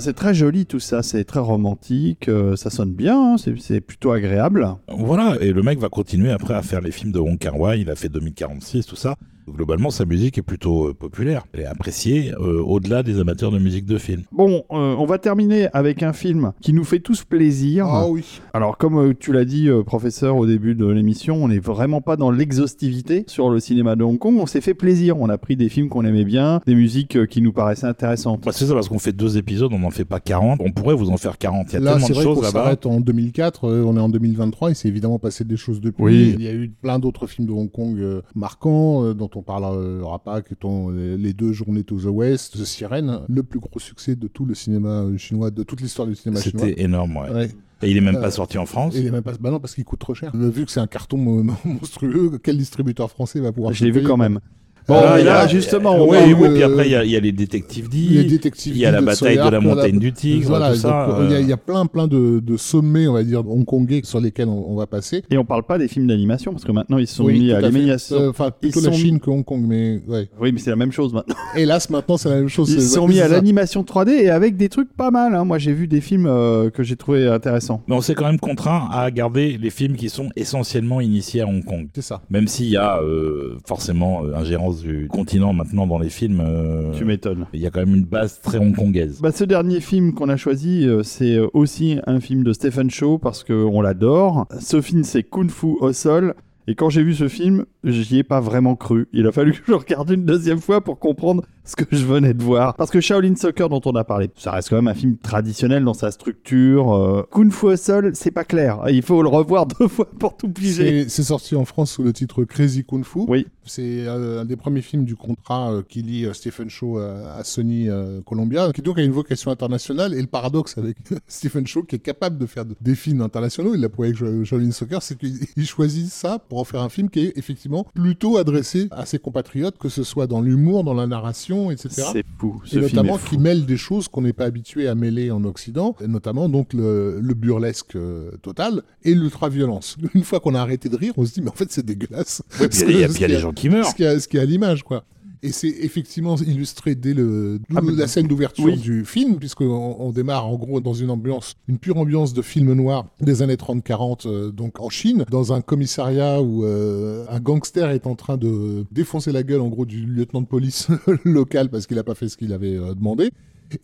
C'est 0.00 0.12
très 0.14 0.34
joli 0.34 0.66
tout 0.66 0.80
ça, 0.80 1.02
c'est 1.02 1.24
très 1.24 1.40
romantique, 1.40 2.28
euh, 2.28 2.56
ça 2.56 2.70
sonne 2.70 2.92
bien, 2.92 3.34
hein, 3.34 3.36
c'est- 3.38 3.80
plutôt 3.80 4.12
agréable. 4.12 4.68
Voilà, 4.88 5.36
et 5.40 5.52
le 5.52 5.62
mec 5.62 5.78
va 5.78 5.88
continuer 5.88 6.30
après 6.30 6.54
à 6.54 6.62
faire 6.62 6.80
les 6.80 6.90
films 6.90 7.12
de 7.12 7.18
Wong 7.18 7.38
Wai, 7.54 7.80
il 7.80 7.90
a 7.90 7.94
fait 7.96 8.08
2046, 8.08 8.86
tout 8.86 8.96
ça. 8.96 9.16
Globalement, 9.56 9.90
sa 9.90 10.04
musique 10.04 10.36
est 10.38 10.42
plutôt 10.42 10.88
euh, 10.88 10.94
populaire. 10.94 11.46
Elle 11.52 11.60
est 11.60 11.66
appréciée 11.66 12.32
euh, 12.40 12.60
au-delà 12.62 13.02
des 13.02 13.18
amateurs 13.20 13.50
de 13.50 13.58
musique 13.58 13.86
de 13.86 13.96
film. 13.98 14.22
Bon, 14.32 14.64
euh, 14.70 14.94
on 14.98 15.06
va 15.06 15.18
terminer 15.18 15.68
avec 15.72 16.02
un 16.02 16.12
film 16.12 16.52
qui 16.60 16.72
nous 16.72 16.84
fait 16.84 17.00
tous 17.00 17.24
plaisir. 17.24 17.86
Ah 17.86 18.06
oui. 18.08 18.40
Alors, 18.52 18.76
comme 18.76 18.98
euh, 18.98 19.14
tu 19.18 19.32
l'as 19.32 19.44
dit, 19.46 19.68
euh, 19.68 19.82
professeur, 19.82 20.36
au 20.36 20.46
début 20.46 20.74
de 20.74 20.86
l'émission, 20.86 21.36
on 21.42 21.48
n'est 21.48 21.58
vraiment 21.58 22.00
pas 22.00 22.16
dans 22.16 22.30
l'exhaustivité 22.30 23.24
sur 23.28 23.48
le 23.50 23.60
cinéma 23.60 23.96
de 23.96 24.04
Hong 24.04 24.18
Kong. 24.18 24.36
On 24.38 24.46
s'est 24.46 24.60
fait 24.60 24.74
plaisir. 24.74 25.16
On 25.18 25.28
a 25.28 25.38
pris 25.38 25.56
des 25.56 25.68
films 25.68 25.88
qu'on 25.88 26.04
aimait 26.04 26.24
bien, 26.24 26.60
des 26.66 26.74
musiques 26.74 27.16
euh, 27.16 27.26
qui 27.26 27.40
nous 27.40 27.52
paraissaient 27.52 27.86
intéressantes. 27.86 28.42
Bah, 28.44 28.52
c'est 28.52 28.66
ça, 28.66 28.74
parce 28.74 28.88
qu'on 28.88 28.98
fait 28.98 29.12
deux 29.12 29.38
épisodes, 29.38 29.72
on 29.72 29.78
n'en 29.78 29.90
fait 29.90 30.04
pas 30.04 30.20
40. 30.20 30.60
On 30.62 30.72
pourrait 30.72 30.94
vous 30.94 31.10
en 31.10 31.16
faire 31.16 31.38
40. 31.38 31.68
Il 31.70 31.72
y 31.74 31.76
a 31.76 31.80
Là, 31.80 31.92
tellement 31.92 32.06
c'est 32.06 32.12
de 32.12 32.18
vrai 32.18 32.24
choses 32.24 32.42
là-bas. 32.42 32.62
s'arrête 32.64 32.86
en 32.86 33.00
2004, 33.00 33.64
euh, 33.68 33.84
on 33.86 33.96
est 33.96 34.00
en 34.00 34.08
2023, 34.08 34.70
il 34.70 34.74
s'est 34.74 34.88
évidemment 34.88 35.18
passé 35.18 35.44
des 35.44 35.56
choses 35.56 35.80
depuis. 35.80 36.02
Oui. 36.04 36.34
Il 36.38 36.44
y 36.44 36.48
a 36.48 36.52
eu 36.52 36.68
plein 36.68 36.98
d'autres 36.98 37.26
films 37.26 37.46
de 37.48 37.52
Hong 37.52 37.70
Kong 37.70 37.96
euh, 37.98 38.22
marquants, 38.34 39.04
euh, 39.04 39.14
dont 39.14 39.30
on 39.34 39.42
parlera 39.46 40.18
pas, 40.18 40.40
euh, 40.64 41.16
les 41.16 41.32
deux 41.32 41.52
journées 41.52 41.84
to 41.84 41.98
the 41.98 42.04
West, 42.06 42.54
The 42.58 42.64
Siren, 42.64 43.22
le 43.28 43.42
plus 43.42 43.60
gros 43.60 43.78
succès 43.78 44.16
de 44.16 44.26
tout 44.28 44.44
le 44.44 44.54
cinéma 44.54 45.02
euh, 45.04 45.16
chinois, 45.16 45.50
de 45.50 45.62
toute 45.62 45.80
l'histoire 45.80 46.06
du 46.08 46.14
cinéma 46.14 46.40
chinois. 46.40 46.66
C'était 46.66 46.82
énorme, 46.82 47.16
ouais. 47.16 47.30
Ouais. 47.30 47.50
Et 47.82 47.90
il 47.90 47.96
est 47.96 48.00
même 48.00 48.16
Euh, 48.16 48.20
pas 48.22 48.30
sorti 48.30 48.58
en 48.58 48.66
France. 48.66 48.94
Il 48.96 49.06
est 49.06 49.10
même 49.10 49.22
pas... 49.22 49.32
Bah 49.40 49.50
non, 49.50 49.60
parce 49.60 49.74
qu'il 49.74 49.84
coûte 49.84 50.00
trop 50.00 50.14
cher. 50.14 50.32
Euh, 50.34 50.48
Vu 50.50 50.64
que 50.64 50.70
c'est 50.70 50.80
un 50.80 50.86
carton 50.86 51.16
mo- 51.18 51.42
monstrueux, 51.64 52.38
quel 52.42 52.56
distributeur 52.58 53.10
français 53.10 53.40
va 53.40 53.52
pouvoir 53.52 53.72
Je 53.72 53.84
l'ai 53.84 53.90
vu 53.90 54.02
quand 54.02 54.16
même. 54.16 54.40
Bon, 54.88 54.94
Euh, 54.96 55.22
là, 55.24 55.46
justement, 55.48 55.94
on 55.96 56.08
ouais, 56.08 56.32
oui, 56.32 56.48
puis 56.54 56.62
euh, 56.62 56.66
après, 56.66 56.86
il 56.86 56.92
y 56.92 56.94
a, 56.94 57.04
il 57.04 57.10
y 57.10 57.16
a 57.16 57.20
les 57.20 57.32
détectives 57.32 57.88
dits. 57.88 58.08
les 58.10 58.24
détectives 58.24 58.74
Il 58.76 58.80
y 58.80 58.86
a 58.86 58.92
la 58.92 59.00
bataille 59.00 59.36
de 59.36 59.48
la 59.50 59.60
montagne 59.60 59.98
du 59.98 60.12
tigre, 60.12 60.46
Voilà, 60.48 60.70
tout 60.70 60.76
ça. 60.76 61.06
donc, 61.08 61.16
il 61.24 61.30
y 61.30 61.34
a- 61.34 61.38
euh, 61.38 61.40
il 61.40 61.48
y, 61.48 61.52
a 61.52 61.56
plein, 61.56 61.86
plein 61.86 62.06
de, 62.06 62.40
de 62.40 62.56
sommets, 62.56 63.08
on 63.08 63.14
va 63.14 63.24
dire, 63.24 63.46
hongkongais 63.48 64.02
sur 64.04 64.20
lesquels 64.20 64.48
on, 64.48 64.66
on 64.70 64.76
va 64.76 64.86
passer. 64.86 65.22
Et 65.30 65.38
on 65.38 65.44
parle 65.44 65.64
pas 65.64 65.78
des 65.78 65.88
films 65.88 66.06
d'animation, 66.06 66.52
parce 66.52 66.64
que 66.64 66.70
maintenant 66.72 66.98
ils 66.98 67.06
se 67.08 67.16
sont 67.16 67.24
Oui, 67.24 67.38
mis 67.40 67.52
à 67.52 67.60
l'animation. 67.60 68.16
Euh, 68.16 68.30
Enfin, 68.30 68.50
plutôt 68.50 68.80
Ils 68.80 68.84
la 68.86 68.92
sont 68.92 68.96
Chine 68.98 69.18
que 69.20 69.30
Hong 69.30 69.44
Kong, 69.44 69.64
mais 69.66 70.00
ouais. 70.06 70.28
Oui, 70.40 70.52
mais 70.52 70.58
c'est 70.60 70.70
la 70.70 70.76
même 70.76 70.92
chose 70.92 71.12
maintenant. 71.12 71.34
Hélas, 71.56 71.90
maintenant, 71.90 72.16
c'est 72.16 72.28
la 72.28 72.36
même 72.36 72.48
chose. 72.48 72.70
Ils 72.70 72.80
sont 72.82 73.08
mis 73.08 73.20
à 73.20 73.28
l'animation 73.28 73.82
3D 73.82 74.10
et 74.10 74.30
avec 74.30 74.56
des 74.56 74.68
trucs 74.68 74.92
pas 74.94 75.10
mal. 75.10 75.34
hein. 75.34 75.44
Moi, 75.44 75.58
j'ai 75.58 75.72
vu 75.72 75.88
des 75.88 76.00
films 76.00 76.26
euh, 76.26 76.70
que 76.70 76.82
j'ai 76.82 76.96
trouvé 76.96 77.26
intéressants. 77.28 77.82
Mais 77.88 77.94
on 77.96 78.00
s'est 78.00 78.14
quand 78.14 78.26
même 78.26 78.38
contraint 78.38 78.88
à 78.92 79.10
garder 79.10 79.58
les 79.60 79.70
films 79.70 79.96
qui 79.96 80.08
sont 80.10 80.28
essentiellement 80.36 81.00
initiés 81.00 81.40
à 81.42 81.46
Hong 81.46 81.64
Kong. 81.64 81.88
C'est 81.94 82.02
ça. 82.02 82.22
Même 82.30 82.46
s'il 82.46 82.68
y 82.68 82.76
a 82.76 83.00
euh, 83.00 83.56
forcément 83.66 84.22
euh, 84.24 84.34
du 84.80 85.08
continent 85.08 85.52
maintenant 85.52 85.86
dans 85.86 85.98
les 85.98 86.08
films, 86.08 86.40
euh, 86.40 86.92
Tu 86.92 87.04
m'étonnes. 87.04 87.46
il 87.52 87.60
y 87.60 87.66
a 87.66 87.70
quand 87.70 87.80
même 87.80 87.94
une 87.94 88.04
base 88.04 88.40
très 88.40 88.58
hongkongaise. 88.58 89.20
Bah, 89.20 89.32
ce 89.32 89.44
dernier 89.44 89.80
film 89.80 90.14
qu'on 90.14 90.28
a 90.28 90.36
choisi, 90.36 90.86
euh, 90.86 91.02
c'est 91.02 91.36
euh, 91.36 91.48
aussi 91.54 91.98
un 92.06 92.20
film 92.20 92.44
de 92.44 92.52
Stephen 92.52 92.90
Chow 92.90 93.18
parce 93.18 93.44
qu'on 93.44 93.80
l'adore. 93.80 94.46
Ce 94.58 94.80
film, 94.80 95.04
c'est 95.04 95.22
Kung 95.22 95.50
Fu 95.50 95.76
au 95.80 95.92
sol. 95.92 96.34
Et 96.68 96.74
quand 96.74 96.90
j'ai 96.90 97.02
vu 97.02 97.14
ce 97.14 97.28
film, 97.28 97.64
j'y 97.84 98.18
ai 98.18 98.22
pas 98.24 98.40
vraiment 98.40 98.74
cru. 98.74 99.06
Il 99.12 99.26
a 99.26 99.32
fallu 99.32 99.52
que 99.52 99.58
je 99.68 99.72
regarde 99.72 100.10
une 100.10 100.24
deuxième 100.24 100.58
fois 100.58 100.80
pour 100.80 100.98
comprendre 100.98 101.44
ce 101.66 101.76
que 101.76 101.84
je 101.90 102.04
venais 102.04 102.32
de 102.34 102.42
voir. 102.42 102.74
Parce 102.76 102.90
que 102.90 103.00
Shaolin 103.00 103.34
Soccer, 103.36 103.68
dont 103.68 103.80
on 103.84 103.92
a 103.96 104.04
parlé, 104.04 104.30
ça 104.36 104.52
reste 104.52 104.70
quand 104.70 104.76
même 104.76 104.88
un 104.88 104.94
film 104.94 105.16
traditionnel 105.18 105.84
dans 105.84 105.94
sa 105.94 106.10
structure. 106.10 106.94
Euh, 106.94 107.22
Kung 107.30 107.50
Fu 107.52 107.76
sol, 107.76 108.12
c'est 108.14 108.30
pas 108.30 108.44
clair. 108.44 108.80
Il 108.88 109.02
faut 109.02 109.22
le 109.22 109.28
revoir 109.28 109.66
deux 109.80 109.88
fois 109.88 110.08
pour 110.18 110.36
tout 110.36 110.48
piger. 110.48 111.08
C'est 111.08 111.24
sorti 111.24 111.56
en 111.56 111.64
France 111.64 111.92
sous 111.92 112.02
le 112.02 112.12
titre 112.12 112.44
Crazy 112.44 112.84
Kung 112.84 113.04
Fu. 113.04 113.20
Oui. 113.28 113.46
C'est 113.64 114.06
euh, 114.06 114.42
un 114.42 114.44
des 114.44 114.54
premiers 114.56 114.80
films 114.82 115.04
du 115.04 115.16
contrat 115.16 115.72
euh, 115.72 115.82
qui 115.86 116.02
lie 116.02 116.24
euh, 116.24 116.32
Stephen 116.32 116.70
Chow 116.70 116.98
à 116.98 117.42
Sony 117.42 117.88
Columbia, 118.24 118.70
qui 118.72 118.82
donc 118.82 118.98
a 118.98 119.02
une 119.02 119.12
vocation 119.12 119.50
internationale. 119.50 120.14
Et 120.14 120.20
le 120.20 120.26
paradoxe 120.28 120.78
avec 120.78 120.96
Stephen 121.26 121.66
Chow, 121.66 121.82
qui 121.82 121.96
est 121.96 122.00
capable 122.00 122.38
de 122.38 122.46
faire 122.46 122.64
de- 122.64 122.76
des 122.80 122.94
films 122.94 123.20
internationaux, 123.22 123.74
il 123.74 123.80
l'a 123.80 123.88
prouvé 123.88 124.08
avec 124.08 124.44
Shaolin 124.44 124.70
Soccer, 124.70 125.02
c'est 125.02 125.18
qu'il 125.18 125.34
il 125.56 125.66
choisit 125.66 126.06
ça 126.06 126.38
pour 126.38 126.58
en 126.60 126.64
faire 126.64 126.80
un 126.80 126.88
film 126.88 127.10
qui 127.10 127.20
est 127.20 127.32
effectivement 127.36 127.86
plutôt 127.94 128.36
adressé 128.38 128.88
à 128.90 129.04
ses 129.06 129.18
compatriotes, 129.18 129.78
que 129.78 129.88
ce 129.88 130.04
soit 130.04 130.26
dans 130.26 130.40
l'humour, 130.40 130.84
dans 130.84 130.94
la 130.94 131.06
narration, 131.06 131.55
etc. 131.70 131.88
C'est 132.12 132.24
fou. 132.38 132.60
Ce 132.64 132.78
et 132.78 132.80
notamment 132.82 133.18
qui 133.18 133.38
mêle 133.38 133.66
des 133.66 133.76
choses 133.76 134.08
qu'on 134.08 134.22
n'est 134.22 134.32
pas 134.32 134.44
habitué 134.44 134.88
à 134.88 134.94
mêler 134.94 135.30
en 135.30 135.42
Occident, 135.44 135.94
et 136.02 136.06
notamment 136.08 136.48
donc 136.48 136.72
le, 136.72 137.18
le 137.20 137.34
burlesque 137.34 137.96
euh, 137.96 138.30
total 138.42 138.82
et 139.04 139.14
l'ultra-violence. 139.14 139.96
Une 140.14 140.24
fois 140.24 140.40
qu'on 140.40 140.54
a 140.54 140.60
arrêté 140.60 140.88
de 140.88 140.96
rire, 140.96 141.12
on 141.16 141.24
se 141.24 141.32
dit 141.32 141.42
mais 141.42 141.50
en 141.50 141.54
fait 141.54 141.70
c'est 141.70 141.84
dégueulasse. 141.84 142.42
Ouais, 142.60 142.68
puis 142.68 142.80
il 142.82 142.90
y 143.00 143.04
a- 143.04 143.08
il 143.08 143.12
y 143.12 143.16
a, 143.16 143.20
y 143.20 143.24
a 143.24 143.28
des 143.28 143.38
gens 143.40 143.52
qui 143.52 143.68
meurent. 143.68 143.86
Ce 143.90 143.94
qui 143.94 144.04
a, 144.04 144.18
ce 144.20 144.28
qui 144.28 144.36
est 144.36 144.40
à 144.40 144.44
l'image 144.44 144.82
quoi. 144.82 145.04
Et 145.42 145.52
c'est 145.52 145.68
effectivement 145.68 146.36
illustré 146.36 146.94
dès 146.94 147.14
le, 147.14 147.60
Ah, 147.74 147.80
la 147.82 148.06
scène 148.06 148.26
d'ouverture 148.26 148.64
oui. 148.64 148.76
du 148.76 149.04
film, 149.04 149.36
puisqu'on 149.36 149.96
on 149.98 150.10
démarre 150.10 150.46
en 150.46 150.56
gros 150.56 150.80
dans 150.80 150.94
une 150.94 151.10
ambiance, 151.10 151.54
une 151.68 151.78
pure 151.78 151.98
ambiance 151.98 152.32
de 152.32 152.42
film 152.42 152.72
noir 152.72 153.06
des 153.20 153.42
années 153.42 153.56
30-40, 153.56 154.26
euh, 154.26 154.50
donc 154.50 154.80
en 154.80 154.88
Chine, 154.88 155.24
dans 155.30 155.52
un 155.52 155.60
commissariat 155.60 156.40
où 156.40 156.64
euh, 156.64 157.24
un 157.28 157.40
gangster 157.40 157.90
est 157.90 158.06
en 158.06 158.14
train 158.14 158.36
de 158.36 158.84
défoncer 158.92 159.32
la 159.32 159.42
gueule 159.42 159.60
en 159.60 159.68
gros 159.68 159.86
du 159.86 160.06
lieutenant 160.06 160.40
de 160.42 160.46
police 160.46 160.88
local 161.24 161.68
parce 161.70 161.86
qu'il 161.86 161.96
n'a 161.96 162.04
pas 162.04 162.14
fait 162.14 162.28
ce 162.28 162.36
qu'il 162.36 162.52
avait 162.52 162.76
euh, 162.76 162.94
demandé. 162.94 163.30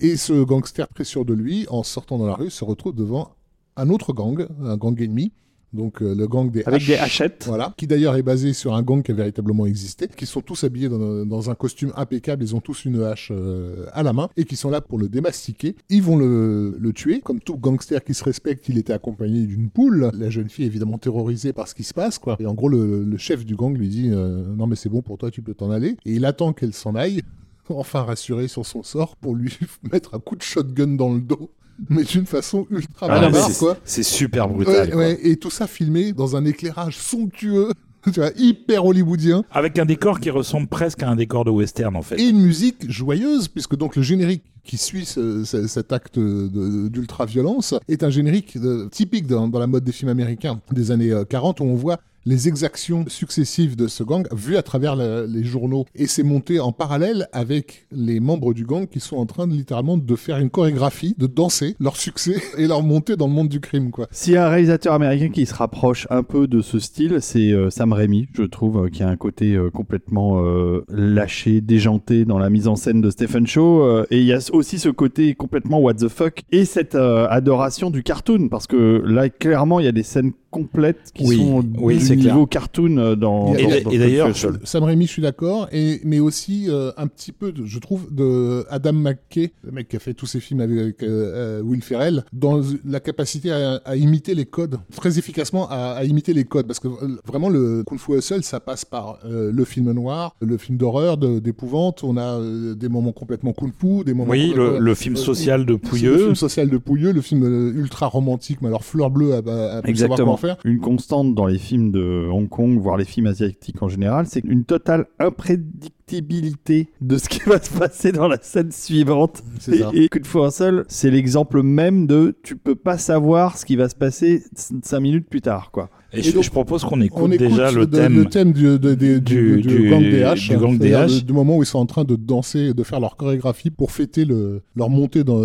Et 0.00 0.16
ce 0.16 0.44
gangster 0.44 0.88
très 0.88 1.04
sûr 1.04 1.24
de 1.24 1.34
lui, 1.34 1.66
en 1.68 1.82
sortant 1.82 2.18
dans 2.18 2.26
la 2.26 2.34
rue, 2.34 2.50
se 2.50 2.64
retrouve 2.64 2.94
devant 2.94 3.34
un 3.76 3.88
autre 3.90 4.12
gang, 4.12 4.46
un 4.62 4.76
gang 4.76 5.00
ennemi, 5.00 5.32
donc 5.72 6.02
euh, 6.02 6.14
le 6.14 6.26
gang 6.26 6.50
des 6.50 6.62
Avec 6.64 6.82
H. 6.82 6.86
des 6.86 6.96
hachettes. 6.96 7.44
Voilà, 7.46 7.74
qui 7.76 7.86
d'ailleurs 7.86 8.16
est 8.16 8.22
basé 8.22 8.52
sur 8.52 8.74
un 8.74 8.82
gang 8.82 9.02
qui 9.02 9.12
a 9.12 9.14
véritablement 9.14 9.66
existé, 9.66 10.08
qui 10.08 10.26
sont 10.26 10.40
tous 10.40 10.64
habillés 10.64 10.88
dans, 10.88 11.24
dans 11.24 11.50
un 11.50 11.54
costume 11.54 11.92
impeccable, 11.96 12.42
ils 12.42 12.54
ont 12.54 12.60
tous 12.60 12.84
une 12.84 13.02
hache 13.02 13.30
euh, 13.32 13.86
à 13.92 14.02
la 14.02 14.12
main, 14.12 14.28
et 14.36 14.44
qui 14.44 14.56
sont 14.56 14.70
là 14.70 14.80
pour 14.80 14.98
le 14.98 15.08
démastiquer. 15.08 15.76
Ils 15.88 16.02
vont 16.02 16.16
le, 16.16 16.76
le 16.78 16.92
tuer, 16.92 17.20
comme 17.20 17.40
tout 17.40 17.56
gangster 17.56 18.04
qui 18.04 18.14
se 18.14 18.24
respecte, 18.24 18.68
il 18.68 18.78
était 18.78 18.92
accompagné 18.92 19.46
d'une 19.46 19.70
poule. 19.70 20.10
La 20.14 20.30
jeune 20.30 20.48
fille 20.48 20.64
est 20.64 20.68
évidemment 20.68 20.98
terrorisée 20.98 21.52
par 21.52 21.68
ce 21.68 21.74
qui 21.74 21.84
se 21.84 21.94
passe, 21.94 22.18
quoi. 22.18 22.36
Et 22.40 22.46
en 22.46 22.54
gros, 22.54 22.68
le, 22.68 23.04
le 23.04 23.16
chef 23.16 23.44
du 23.44 23.56
gang 23.56 23.76
lui 23.76 23.88
dit 23.88 24.10
euh, 24.10 24.44
Non 24.56 24.66
mais 24.66 24.76
c'est 24.76 24.88
bon 24.88 25.02
pour 25.02 25.18
toi, 25.18 25.30
tu 25.30 25.42
peux 25.42 25.54
t'en 25.54 25.70
aller. 25.70 25.96
Et 26.04 26.14
il 26.14 26.24
attend 26.24 26.52
qu'elle 26.52 26.74
s'en 26.74 26.94
aille, 26.94 27.22
enfin 27.68 28.02
rassuré 28.02 28.48
sur 28.48 28.66
son 28.66 28.82
sort, 28.82 29.16
pour 29.16 29.34
lui 29.34 29.56
mettre 29.92 30.14
un 30.14 30.18
coup 30.18 30.36
de 30.36 30.42
shotgun 30.42 30.96
dans 30.96 31.12
le 31.12 31.20
dos. 31.20 31.50
Mais 31.90 32.04
d'une 32.04 32.26
façon 32.26 32.66
ultra 32.70 33.06
Ah 33.10 33.20
barbare, 33.20 33.48
c'est- 33.50 33.58
quoi. 33.58 33.76
C'est 33.84 34.02
super 34.02 34.48
brutal. 34.48 34.74
Ouais, 34.86 34.90
quoi. 34.90 34.98
ouais, 35.00 35.18
et 35.22 35.36
tout 35.36 35.50
ça 35.50 35.66
filmé 35.66 36.12
dans 36.12 36.36
un 36.36 36.44
éclairage 36.44 36.96
somptueux, 36.96 37.70
tu 38.12 38.20
vois, 38.20 38.30
hyper 38.36 38.84
hollywoodien, 38.84 39.44
Avec 39.50 39.78
un 39.78 39.84
décor 39.84 40.20
qui 40.20 40.30
ressemble 40.30 40.66
presque 40.68 41.02
à 41.02 41.08
un 41.08 41.16
décor 41.16 41.44
de 41.44 41.50
western 41.50 41.94
en 41.96 42.02
fait. 42.02 42.20
et 42.20 42.28
une 42.28 42.40
musique 42.40 42.90
joyeuse, 42.90 43.48
puisque 43.48 43.76
donc 43.76 43.96
le 43.96 44.02
générique 44.02 44.42
qui 44.64 44.76
suit 44.76 45.04
ce- 45.04 45.44
ce- 45.44 45.66
cet 45.66 45.92
acte 45.92 46.18
de- 46.18 46.88
d'ultra-violence 46.88 47.74
est 47.88 48.02
un 48.04 48.10
générique 48.10 48.56
euh, 48.56 48.88
typique 48.90 49.26
dans, 49.26 49.48
dans 49.48 49.58
la 49.58 49.66
mode 49.66 49.84
des 49.84 49.92
films 49.92 50.10
américains 50.10 50.60
des 50.72 50.90
années 50.90 51.10
euh, 51.10 51.24
40, 51.24 51.60
où 51.60 51.64
on 51.64 51.74
voit 51.74 51.98
les 52.24 52.48
exactions 52.48 53.04
successives 53.08 53.76
de 53.76 53.86
ce 53.88 54.02
gang 54.02 54.26
vues 54.32 54.56
à 54.56 54.62
travers 54.62 54.96
la- 54.96 55.26
les 55.26 55.44
journaux. 55.44 55.84
Et 55.94 56.06
c'est 56.06 56.22
monté 56.22 56.60
en 56.60 56.72
parallèle 56.72 57.28
avec 57.32 57.86
les 57.92 58.20
membres 58.20 58.54
du 58.54 58.64
gang 58.64 58.86
qui 58.86 59.00
sont 59.00 59.16
en 59.16 59.26
train 59.26 59.46
de 59.46 59.52
littéralement 59.52 59.96
de 59.96 60.16
faire 60.16 60.38
une 60.38 60.50
chorégraphie, 60.50 61.14
de 61.18 61.26
danser 61.26 61.74
leur 61.80 61.96
succès 61.96 62.36
et 62.58 62.66
leur 62.66 62.82
montée 62.82 63.16
dans 63.16 63.26
le 63.26 63.32
monde 63.32 63.48
du 63.48 63.60
crime, 63.60 63.90
quoi. 63.90 64.06
S'il 64.10 64.34
y 64.34 64.36
a 64.36 64.46
un 64.46 64.50
réalisateur 64.50 64.92
américain 64.94 65.30
qui 65.30 65.46
se 65.46 65.54
rapproche 65.54 66.06
un 66.10 66.22
peu 66.22 66.46
de 66.46 66.60
ce 66.60 66.78
style, 66.78 67.18
c'est 67.20 67.52
euh, 67.52 67.70
Sam 67.70 67.92
Raimi, 67.92 68.28
je 68.34 68.42
trouve, 68.44 68.84
euh, 68.84 68.88
qui 68.88 69.02
a 69.02 69.08
un 69.08 69.16
côté 69.16 69.54
euh, 69.54 69.70
complètement 69.70 70.42
euh, 70.44 70.84
lâché, 70.88 71.60
déjanté 71.60 72.24
dans 72.24 72.38
la 72.38 72.50
mise 72.50 72.68
en 72.68 72.76
scène 72.76 73.00
de 73.00 73.10
Stephen 73.10 73.46
Chow. 73.46 73.82
euh, 73.82 74.06
et 74.10 74.18
il 74.20 74.26
y 74.26 74.32
a 74.32 74.38
aussi 74.52 74.78
ce 74.78 74.88
côté 74.88 75.34
complètement 75.34 75.80
what 75.80 75.94
the 75.94 76.08
fuck 76.08 76.42
et 76.52 76.64
cette 76.64 76.94
euh, 76.94 77.26
adoration 77.28 77.90
du 77.90 78.02
cartoon, 78.02 78.48
parce 78.48 78.66
que 78.66 79.02
là, 79.06 79.28
clairement, 79.28 79.80
il 79.80 79.84
y 79.86 79.88
a 79.88 79.92
des 79.92 80.02
scènes 80.02 80.32
complètes 80.50 81.12
qui 81.14 81.24
Oui, 81.26 81.36
sont 81.38 81.64
oui, 81.78 81.98
c'est 82.14 82.20
clair. 82.20 82.34
niveau 82.34 82.46
cartoon 82.46 82.96
euh, 82.98 83.14
dans. 83.16 83.54
Et 83.54 83.98
d'ailleurs. 83.98 84.30
Sam 84.64 84.84
Raimi, 84.84 85.06
je 85.06 85.10
suis 85.12 85.22
d'accord, 85.22 85.68
et 85.72 86.00
mais 86.04 86.20
aussi 86.20 86.66
euh, 86.68 86.90
un 86.96 87.06
petit 87.06 87.32
peu, 87.32 87.52
de- 87.52 87.64
je 87.64 87.78
trouve, 87.78 88.12
de 88.12 88.64
Adam 88.70 88.92
McKay, 88.92 89.52
le 89.64 89.72
mec 89.72 89.88
qui 89.88 89.96
a 89.96 89.98
fait 89.98 90.14
tous 90.14 90.26
ses 90.26 90.40
films 90.40 90.60
avec 90.60 91.02
euh, 91.02 91.58
euh, 91.58 91.62
Will 91.62 91.82
Ferrell, 91.82 92.24
dans 92.32 92.60
la 92.84 93.00
capacité 93.00 93.50
à, 93.50 93.80
à 93.84 93.96
imiter 93.96 94.34
les 94.34 94.44
codes, 94.46 94.78
très 94.94 95.18
efficacement 95.18 95.68
à, 95.70 95.94
à 95.96 96.04
imiter 96.04 96.32
les 96.34 96.44
codes, 96.44 96.66
parce 96.66 96.80
que 96.80 96.88
vraiment 97.26 97.48
le 97.48 97.82
Kung 97.86 97.98
Fu 97.98 98.16
Hustle, 98.16 98.42
ça 98.42 98.60
passe 98.60 98.84
par 98.84 99.18
euh, 99.24 99.50
le 99.52 99.64
film 99.64 99.90
noir, 99.92 100.34
le 100.40 100.56
film 100.56 100.78
d'horreur, 100.78 101.16
de- 101.16 101.38
d'épouvante, 101.38 102.02
on 102.04 102.16
a 102.16 102.38
euh, 102.38 102.74
des 102.74 102.88
moments 102.88 103.12
complètement 103.12 103.52
Kung 103.52 103.72
Fu, 103.78 104.04
des 104.04 104.14
moments 104.14 104.30
Oui, 104.30 104.52
le, 104.56 104.78
le 104.78 104.94
film 104.94 105.14
euh, 105.14 105.18
social 105.18 105.64
de 105.66 105.72
Le 105.72 105.78
Pouilleux. 105.78 106.18
film 106.18 106.34
social 106.34 106.68
de 106.68 106.78
Pouilleux, 106.78 107.12
le 107.12 107.20
film 107.20 107.42
euh, 107.44 107.72
ultra 107.74 108.06
romantique, 108.06 108.58
mais 108.62 108.68
alors 108.68 108.84
fleur 108.84 109.10
bleue 109.10 109.34
à, 109.34 109.36
à, 109.36 109.38
à 109.38 109.42
savoir 109.42 109.82
Exactement. 109.86 110.24
quoi 110.26 110.34
en 110.34 110.36
faire. 110.36 110.56
Une 110.64 110.80
constante 110.80 111.34
dans 111.34 111.46
les 111.46 111.58
films 111.58 111.90
de 111.92 112.01
Hong 112.30 112.48
Kong, 112.48 112.78
voire 112.78 112.96
les 112.96 113.04
films 113.04 113.26
asiatiques 113.26 113.82
en 113.82 113.88
général, 113.88 114.26
c'est 114.26 114.44
une 114.44 114.64
totale 114.64 115.06
imprédictibilité 115.18 116.88
de 117.00 117.16
ce 117.16 117.28
qui 117.28 117.40
va 117.46 117.60
se 117.60 117.70
passer 117.76 118.12
dans 118.12 118.28
la 118.28 118.38
scène 118.40 118.72
suivante. 118.72 119.42
C'est 119.60 119.78
ça. 119.78 119.90
Et, 119.94 120.04
et 120.04 120.08
de 120.08 120.26
fou 120.26 120.42
un 120.42 120.50
seul, 120.50 120.84
c'est 120.88 121.10
l'exemple 121.10 121.62
même 121.62 122.06
de 122.06 122.36
tu 122.42 122.56
peux 122.56 122.74
pas 122.74 122.98
savoir 122.98 123.58
ce 123.58 123.64
qui 123.64 123.76
va 123.76 123.88
se 123.88 123.96
passer 123.96 124.42
5 124.54 125.00
minutes 125.00 125.28
plus 125.28 125.40
tard, 125.40 125.70
quoi. 125.70 125.90
Et, 126.14 126.22
je, 126.22 126.32
donc, 126.32 126.42
je 126.44 126.50
propose 126.50 126.84
qu'on 126.84 127.00
écoute, 127.00 127.22
On 127.22 127.30
écoute 127.32 127.48
déjà 127.48 127.70
le 127.70 127.86
de- 127.86 127.96
thème. 127.96 128.14
le 128.14 128.24
thème 128.26 128.52
du, 128.52 128.62
de- 128.64 128.76
de- 128.76 128.94
du, 128.94 129.20
du- 129.20 129.60
du 129.62 129.88
gang 129.90 130.02
des 130.02 130.20
H, 130.20 130.48
du 130.50 130.56
gang 130.58 130.76
du 131.24 131.32
moment 131.32 131.56
où 131.56 131.62
ils 131.62 131.66
sont 131.66 131.78
en 131.78 131.86
train 131.86 132.04
de 132.04 132.16
danser, 132.16 132.58
et 132.70 132.74
de 132.74 132.82
faire 132.82 133.00
leur 133.00 133.16
chorégraphie 133.16 133.70
pour 133.70 133.90
fêter 133.92 134.24
le, 134.26 134.60
leur 134.76 134.90
montée 134.90 135.24
dans, 135.24 135.38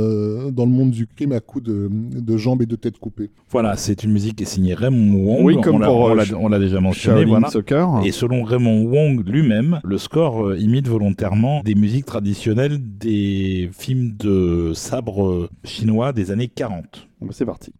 dans 0.51 0.65
le 0.65 0.71
monde 0.71 0.91
du 0.91 1.07
crime 1.07 1.31
à 1.31 1.39
coups 1.39 1.63
de, 1.65 1.89
de 1.91 2.37
jambes 2.37 2.61
et 2.61 2.65
de 2.65 2.75
têtes 2.75 2.97
coupées. 2.97 3.29
Voilà, 3.49 3.77
c'est 3.77 4.03
une 4.03 4.11
musique 4.11 4.35
qui 4.35 4.43
est 4.43 4.47
signée 4.47 4.73
Raymond 4.73 5.23
Wong. 5.25 5.39
Oui, 5.45 5.61
comme 5.61 5.75
on 5.75 5.79
l'a- 5.79 5.89
euh, 5.89 6.15
l'a 6.15 6.23
on 6.37 6.49
l'a 6.49 6.59
déjà 6.59 6.81
mentionné. 6.81 7.23
Voilà. 7.23 7.49
Soccer. 7.49 8.01
Et 8.05 8.11
selon 8.11 8.43
Raymond 8.43 8.83
Wong 8.91 9.23
lui-même, 9.25 9.79
le 9.85 9.97
score 9.97 10.47
euh, 10.47 10.57
imite 10.59 10.87
volontairement 10.89 11.61
des 11.63 11.75
musiques 11.75 12.05
traditionnelles 12.05 12.77
des 12.99 13.69
films 13.71 14.13
de 14.19 14.71
sabre 14.73 15.25
euh, 15.25 15.49
chinois 15.63 16.11
des 16.11 16.31
années 16.31 16.49
40. 16.49 17.07
Bon, 17.21 17.27
bah, 17.27 17.33
C'est 17.33 17.45
parti. 17.45 17.71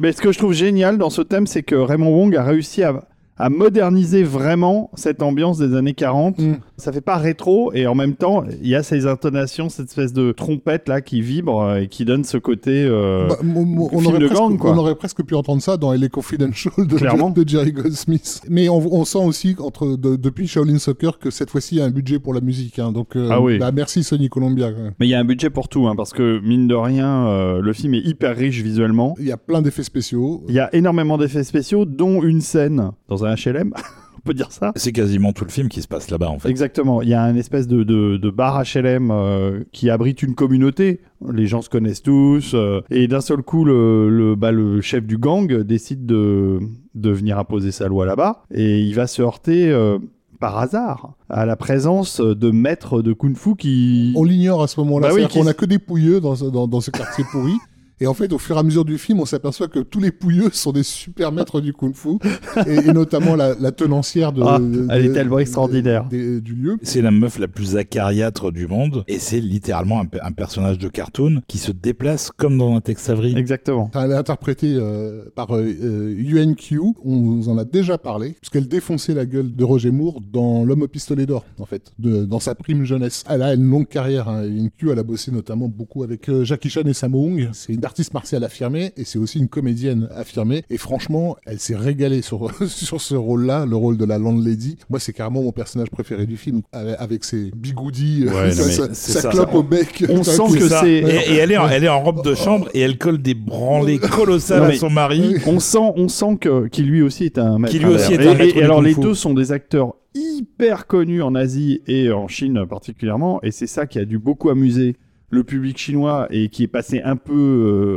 Mais 0.00 0.12
ce 0.12 0.22
que 0.22 0.32
je 0.32 0.38
trouve 0.38 0.52
génial 0.52 0.98
dans 0.98 1.10
ce 1.10 1.22
thème, 1.22 1.46
c'est 1.46 1.62
que 1.62 1.74
Raymond 1.74 2.14
Wong 2.14 2.36
a 2.36 2.44
réussi 2.44 2.82
à, 2.82 3.02
à 3.42 3.50
moderniser 3.50 4.22
vraiment 4.22 4.90
cette 4.94 5.22
ambiance 5.22 5.58
des 5.58 5.74
années 5.76 5.94
40. 5.94 6.38
Mm. 6.38 6.54
Ça 6.76 6.92
fait 6.92 7.00
pas 7.00 7.16
rétro 7.16 7.72
et 7.74 7.86
en 7.86 7.94
même 7.94 8.14
temps, 8.14 8.44
il 8.62 8.68
y 8.68 8.74
a 8.74 8.82
ces 8.82 9.06
intonations, 9.06 9.68
cette 9.68 9.88
espèce 9.88 10.12
de 10.12 10.32
trompette 10.32 10.88
là 10.88 11.00
qui 11.00 11.20
vibre 11.20 11.76
et 11.76 11.88
qui 11.88 12.04
donne 12.04 12.24
ce 12.24 12.36
côté. 12.38 12.84
euh, 12.84 13.28
Bah, 13.28 13.36
on, 13.40 13.44
film 13.88 14.06
aurait 14.06 14.18
de 14.18 14.26
presque, 14.26 14.40
gang, 14.42 14.58
quoi. 14.58 14.72
on 14.72 14.78
aurait 14.78 14.94
presque 14.94 15.22
pu 15.24 15.34
entendre 15.34 15.62
ça 15.62 15.76
dans 15.76 15.92
les 15.92 16.08
Confidential 16.08 16.74
de, 16.78 16.96
Clairement. 16.96 17.30
de 17.30 17.44
Jerry 17.48 17.72
Goldsmith. 17.72 18.42
Mais 18.48 18.68
on, 18.68 18.78
on 18.94 19.04
sent 19.04 19.24
aussi 19.24 19.56
entre 19.60 19.96
de- 19.96 20.16
depuis 20.16 20.46
Shaolin 20.46 20.78
Soccer 20.78 21.18
que 21.18 21.30
cette 21.30 21.50
fois-ci 21.50 21.76
il 21.76 21.78
y 21.78 21.80
a 21.80 21.84
un 21.84 21.90
budget 21.90 22.18
pour 22.18 22.34
la 22.34 22.40
musique. 22.40 22.78
hein. 22.78 22.92
donc 22.92 23.16
euh, 23.16 23.28
Ah 23.30 23.40
oui. 23.40 23.58
bah, 23.58 23.70
merci 23.72 24.02
Sony 24.04 24.28
Columbia. 24.28 24.70
Mais 25.00 25.06
il 25.06 25.10
y 25.10 25.14
a 25.14 25.18
un 25.20 25.24
budget 25.24 25.50
pour 25.50 25.68
tout, 25.68 25.86
hein, 25.88 25.94
parce 25.96 26.12
que 26.12 26.40
mine 26.44 26.68
de 26.68 26.74
rien, 26.74 27.26
euh, 27.28 27.60
le 27.60 27.72
film 27.72 27.94
est 27.94 28.00
hyper 28.06 28.36
riche 28.36 28.60
visuellement. 28.62 29.14
Il 29.18 29.26
y 29.26 29.32
a 29.32 29.36
plein 29.36 29.62
d'effets 29.62 29.82
spéciaux. 29.82 30.44
Il 30.48 30.54
y 30.54 30.60
a 30.60 30.68
énormément 30.74 31.16
d'effets 31.18 31.44
spéciaux, 31.44 31.84
dont 31.84 32.22
une 32.22 32.40
scène 32.40 32.90
dans 33.08 33.24
un 33.24 33.31
HLM. 33.34 33.72
On 34.18 34.20
peut 34.24 34.34
dire 34.34 34.52
ça 34.52 34.70
C'est 34.76 34.92
quasiment 34.92 35.32
tout 35.32 35.44
le 35.44 35.50
film 35.50 35.68
qui 35.68 35.82
se 35.82 35.88
passe 35.88 36.08
là-bas 36.08 36.28
en 36.28 36.38
fait. 36.38 36.48
Exactement. 36.48 37.02
Il 37.02 37.08
y 37.08 37.14
a 37.14 37.22
une 37.22 37.36
espèce 37.36 37.66
de, 37.66 37.82
de, 37.82 38.16
de 38.18 38.30
bar 38.30 38.62
HLM 38.62 39.10
euh, 39.10 39.64
qui 39.72 39.90
abrite 39.90 40.22
une 40.22 40.36
communauté. 40.36 41.00
Les 41.32 41.46
gens 41.48 41.60
se 41.60 41.68
connaissent 41.68 42.02
tous. 42.02 42.52
euh, 42.54 42.82
et 42.90 43.08
d'un 43.08 43.20
seul 43.20 43.42
coup, 43.42 43.64
le, 43.64 44.08
le, 44.10 44.36
bah, 44.36 44.52
le 44.52 44.80
chef 44.80 45.04
du 45.06 45.18
gang 45.18 45.52
décide 45.62 46.06
de, 46.06 46.60
de 46.94 47.10
venir 47.10 47.36
imposer 47.36 47.72
sa 47.72 47.88
loi 47.88 48.06
là-bas. 48.06 48.44
Et 48.54 48.78
il 48.78 48.94
va 48.94 49.08
se 49.08 49.22
heurter 49.22 49.70
euh, 49.70 49.98
par 50.38 50.56
hasard 50.58 51.14
à 51.28 51.44
la 51.44 51.56
présence 51.56 52.20
de 52.20 52.50
maîtres 52.52 53.02
de 53.02 53.12
kung-fu 53.12 53.56
qui... 53.56 54.12
On 54.14 54.22
l'ignore 54.22 54.62
à 54.62 54.68
ce 54.68 54.78
moment-là. 54.80 55.08
Bah 55.08 55.14
oui, 55.16 55.26
qui- 55.26 55.40
a 55.48 55.52
que 55.54 55.64
des 55.66 55.80
pouilleux 55.80 56.20
dans, 56.20 56.36
ce- 56.36 56.44
dans, 56.44 56.68
dans 56.68 56.80
ce 56.80 56.92
quartier 56.92 57.24
pourri. 57.32 57.54
Et 58.02 58.06
en 58.08 58.14
fait, 58.14 58.32
au 58.32 58.38
fur 58.38 58.56
et 58.56 58.58
à 58.58 58.62
mesure 58.64 58.84
du 58.84 58.98
film, 58.98 59.20
on 59.20 59.24
s'aperçoit 59.26 59.68
que 59.68 59.78
tous 59.78 60.00
les 60.00 60.10
pouilleux 60.10 60.50
sont 60.52 60.72
des 60.72 60.82
super 60.82 61.30
maîtres 61.30 61.60
du 61.60 61.72
kung-fu, 61.72 62.18
et, 62.66 62.88
et 62.88 62.92
notamment 62.92 63.36
la, 63.36 63.54
la 63.54 63.70
tenancière 63.70 64.32
de, 64.32 64.42
Ah, 64.44 64.58
de- 64.58 64.88
elle 64.90 65.06
est 65.06 65.12
tellement 65.12 65.36
de- 65.36 65.42
extraordinaire. 65.42 66.06
du 66.08 66.40
lieu. 66.40 66.78
C'est 66.82 67.00
la 67.00 67.12
meuf 67.12 67.38
la 67.38 67.46
plus 67.46 67.76
acariâtre 67.76 68.50
du 68.50 68.66
monde 68.66 69.04
et 69.06 69.20
c'est 69.20 69.38
littéralement 69.40 70.00
un, 70.00 70.06
pe- 70.06 70.18
un 70.20 70.32
personnage 70.32 70.78
de 70.78 70.88
cartoon 70.88 71.42
qui 71.46 71.58
se 71.58 71.70
déplace 71.70 72.32
comme 72.36 72.58
dans 72.58 72.74
un 72.74 72.80
Tex 72.80 73.08
Avery. 73.08 73.36
Exactement. 73.36 73.88
Elle 73.94 74.10
est 74.10 74.14
interprétée 74.16 74.74
euh, 74.76 75.26
par 75.36 75.54
euh, 75.54 75.62
euh, 75.62 76.14
Yuan 76.18 76.56
Q. 76.56 76.80
On 77.04 77.20
vous 77.20 77.48
en 77.50 77.56
a 77.56 77.64
déjà 77.64 77.98
parlé, 77.98 78.30
puisqu'elle 78.40 78.66
défonçait 78.66 79.14
la 79.14 79.26
gueule 79.26 79.54
de 79.54 79.62
Roger 79.64 79.92
Moore 79.92 80.20
dans 80.32 80.64
L'homme 80.64 80.82
au 80.82 80.88
pistolet 80.88 81.26
d'or, 81.26 81.44
en 81.60 81.66
fait, 81.66 81.92
de- 82.00 82.24
dans 82.24 82.40
sa 82.40 82.56
prime 82.56 82.84
jeunesse. 82.84 83.22
Elle 83.30 83.42
a 83.42 83.54
une 83.54 83.70
longue 83.70 83.86
carrière. 83.86 84.28
Hein. 84.28 84.44
Yuan 84.44 84.70
Q, 84.76 84.90
elle 84.90 84.98
a 84.98 85.04
bossé 85.04 85.30
notamment 85.30 85.68
beaucoup 85.68 86.02
avec 86.02 86.28
euh, 86.28 86.44
Jackie 86.44 86.68
Chan 86.68 86.82
et 86.86 86.94
Sammo 86.94 87.24
Hung. 87.28 87.50
C'est 87.52 87.72
une 87.74 87.80
artiste 87.92 88.14
martiale 88.14 88.42
affirmée 88.42 88.92
et 88.96 89.04
c'est 89.04 89.18
aussi 89.18 89.38
une 89.38 89.48
comédienne 89.48 90.08
affirmée. 90.16 90.64
Et 90.70 90.78
franchement, 90.78 91.36
elle 91.44 91.60
s'est 91.60 91.76
régalée 91.76 92.22
sur, 92.22 92.50
sur 92.66 93.02
ce 93.02 93.14
rôle-là, 93.14 93.66
le 93.66 93.76
rôle 93.76 93.98
de 93.98 94.06
la 94.06 94.16
landlady. 94.16 94.78
Moi, 94.88 94.98
c'est 94.98 95.12
carrément 95.12 95.42
mon 95.42 95.52
personnage 95.52 95.90
préféré 95.90 96.24
du 96.24 96.38
film, 96.38 96.62
avec, 96.72 97.22
ses 97.24 97.50
bigoudis, 97.54 98.24
Ouais, 98.28 98.50
ça. 98.94 99.28
clope 99.28 99.52
au 99.52 99.62
bec. 99.62 100.06
On 100.08 100.22
sent 100.22 100.58
que 100.58 100.68
c'est- 100.68 100.88
Et, 100.88 101.32
et 101.32 101.36
elle, 101.36 101.52
est 101.52 101.58
en, 101.58 101.68
elle 101.68 101.84
est 101.84 101.88
en 101.90 102.02
robe 102.02 102.24
de 102.24 102.34
chambre 102.34 102.66
et 102.72 102.80
elle 102.80 102.96
colle 102.96 103.20
des 103.20 103.34
branlées 103.34 103.98
colossales 104.16 104.62
Non, 104.62 104.68
à 104.68 104.74
son 104.74 104.88
mari. 104.90 105.34
On 105.46 105.60
sent, 105.60 105.92
on 105.96 106.08
sent 106.08 106.38
que 106.40 106.68
qu'il 106.68 106.86
lui 106.86 107.02
aussi 107.02 107.24
est 107.24 107.36
un 107.36 107.58
maître. 107.58 107.72
Qui 107.74 107.78
lui 107.80 107.92
aussi 107.92 108.14
est 108.14 108.26
un 108.26 108.32
Et- 108.32 108.38
maître 108.38 108.56
Et, 108.56 108.62
alors 108.62 108.80
les 108.80 108.94
deux 108.94 109.12
sont 109.14 109.34
des 109.34 109.52
acteurs 109.52 109.96
hyper 110.14 110.86
connus 110.86 111.20
en 111.20 111.34
Asie 111.34 111.82
et 111.86 112.10
en 112.10 112.26
Chine 112.26 112.64
particulièrement, 112.68 113.40
et 113.42 113.50
c'est 113.50 113.66
ça 113.66 113.86
qui 113.86 113.98
a 113.98 114.04
dû 114.06 114.18
beaucoup 114.18 114.48
amuser 114.48 114.96
le 115.32 115.44
public 115.44 115.78
chinois 115.78 116.26
et 116.30 116.50
qui 116.50 116.62
est 116.62 116.68
passé 116.68 117.00
un 117.02 117.16
peu 117.16 117.32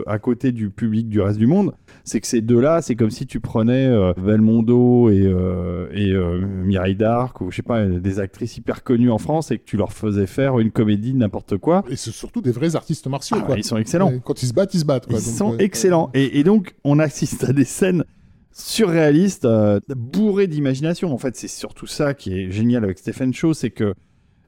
euh, 0.05 0.09
à 0.09 0.19
côté 0.19 0.53
du 0.53 0.69
public 0.69 1.09
du 1.09 1.19
reste 1.19 1.37
du 1.37 1.47
monde, 1.47 1.73
c'est 2.05 2.21
que 2.21 2.27
ces 2.27 2.39
deux-là, 2.39 2.81
c'est 2.81 2.95
comme 2.95 3.11
si 3.11 3.27
tu 3.27 3.41
prenais 3.41 3.87
euh, 3.87 4.13
Belmondo 4.13 5.09
et, 5.09 5.25
euh, 5.25 5.87
et 5.91 6.11
euh, 6.11 6.39
Mireille 6.39 6.95
Darc 6.95 7.41
ou 7.41 7.51
je 7.51 7.57
sais 7.57 7.61
pas 7.61 7.85
des 7.85 8.19
actrices 8.19 8.55
hyper 8.55 8.83
connues 8.83 9.11
en 9.11 9.17
France 9.17 9.51
et 9.51 9.57
que 9.57 9.65
tu 9.65 9.75
leur 9.75 9.91
faisais 9.91 10.27
faire 10.27 10.59
une 10.59 10.71
comédie 10.71 11.11
de 11.11 11.17
n'importe 11.17 11.57
quoi. 11.57 11.83
Et 11.89 11.97
c'est 11.97 12.11
surtout 12.11 12.41
des 12.41 12.51
vrais 12.51 12.77
artistes 12.77 13.07
martiaux. 13.07 13.37
Ah, 13.41 13.45
quoi. 13.45 13.57
ils 13.57 13.65
sont 13.65 13.77
excellents. 13.77 14.11
Ouais, 14.11 14.21
Quand 14.23 14.41
ils 14.41 14.47
se 14.47 14.53
battent, 14.53 14.73
ils 14.73 14.79
se 14.79 14.85
battent. 14.85 15.07
Quoi. 15.07 15.19
Ils 15.19 15.25
Donc, 15.25 15.35
sont 15.35 15.57
excellents. 15.57 16.11
Et, 16.13 16.39
et 16.39 16.43
donc, 16.45 16.73
on 16.85 16.99
assiste 16.99 17.43
à 17.43 17.51
des 17.51 17.65
scènes 17.65 18.05
surréalistes, 18.53 19.43
euh, 19.43 19.79
bourrées 19.89 20.47
d'imagination. 20.47 21.13
En 21.13 21.17
fait, 21.17 21.35
c'est 21.35 21.49
surtout 21.49 21.87
ça 21.87 22.13
qui 22.13 22.33
est 22.33 22.51
génial 22.51 22.85
avec 22.85 22.97
Stephen 22.97 23.33
Chow, 23.33 23.53
c'est 23.53 23.71
que 23.71 23.93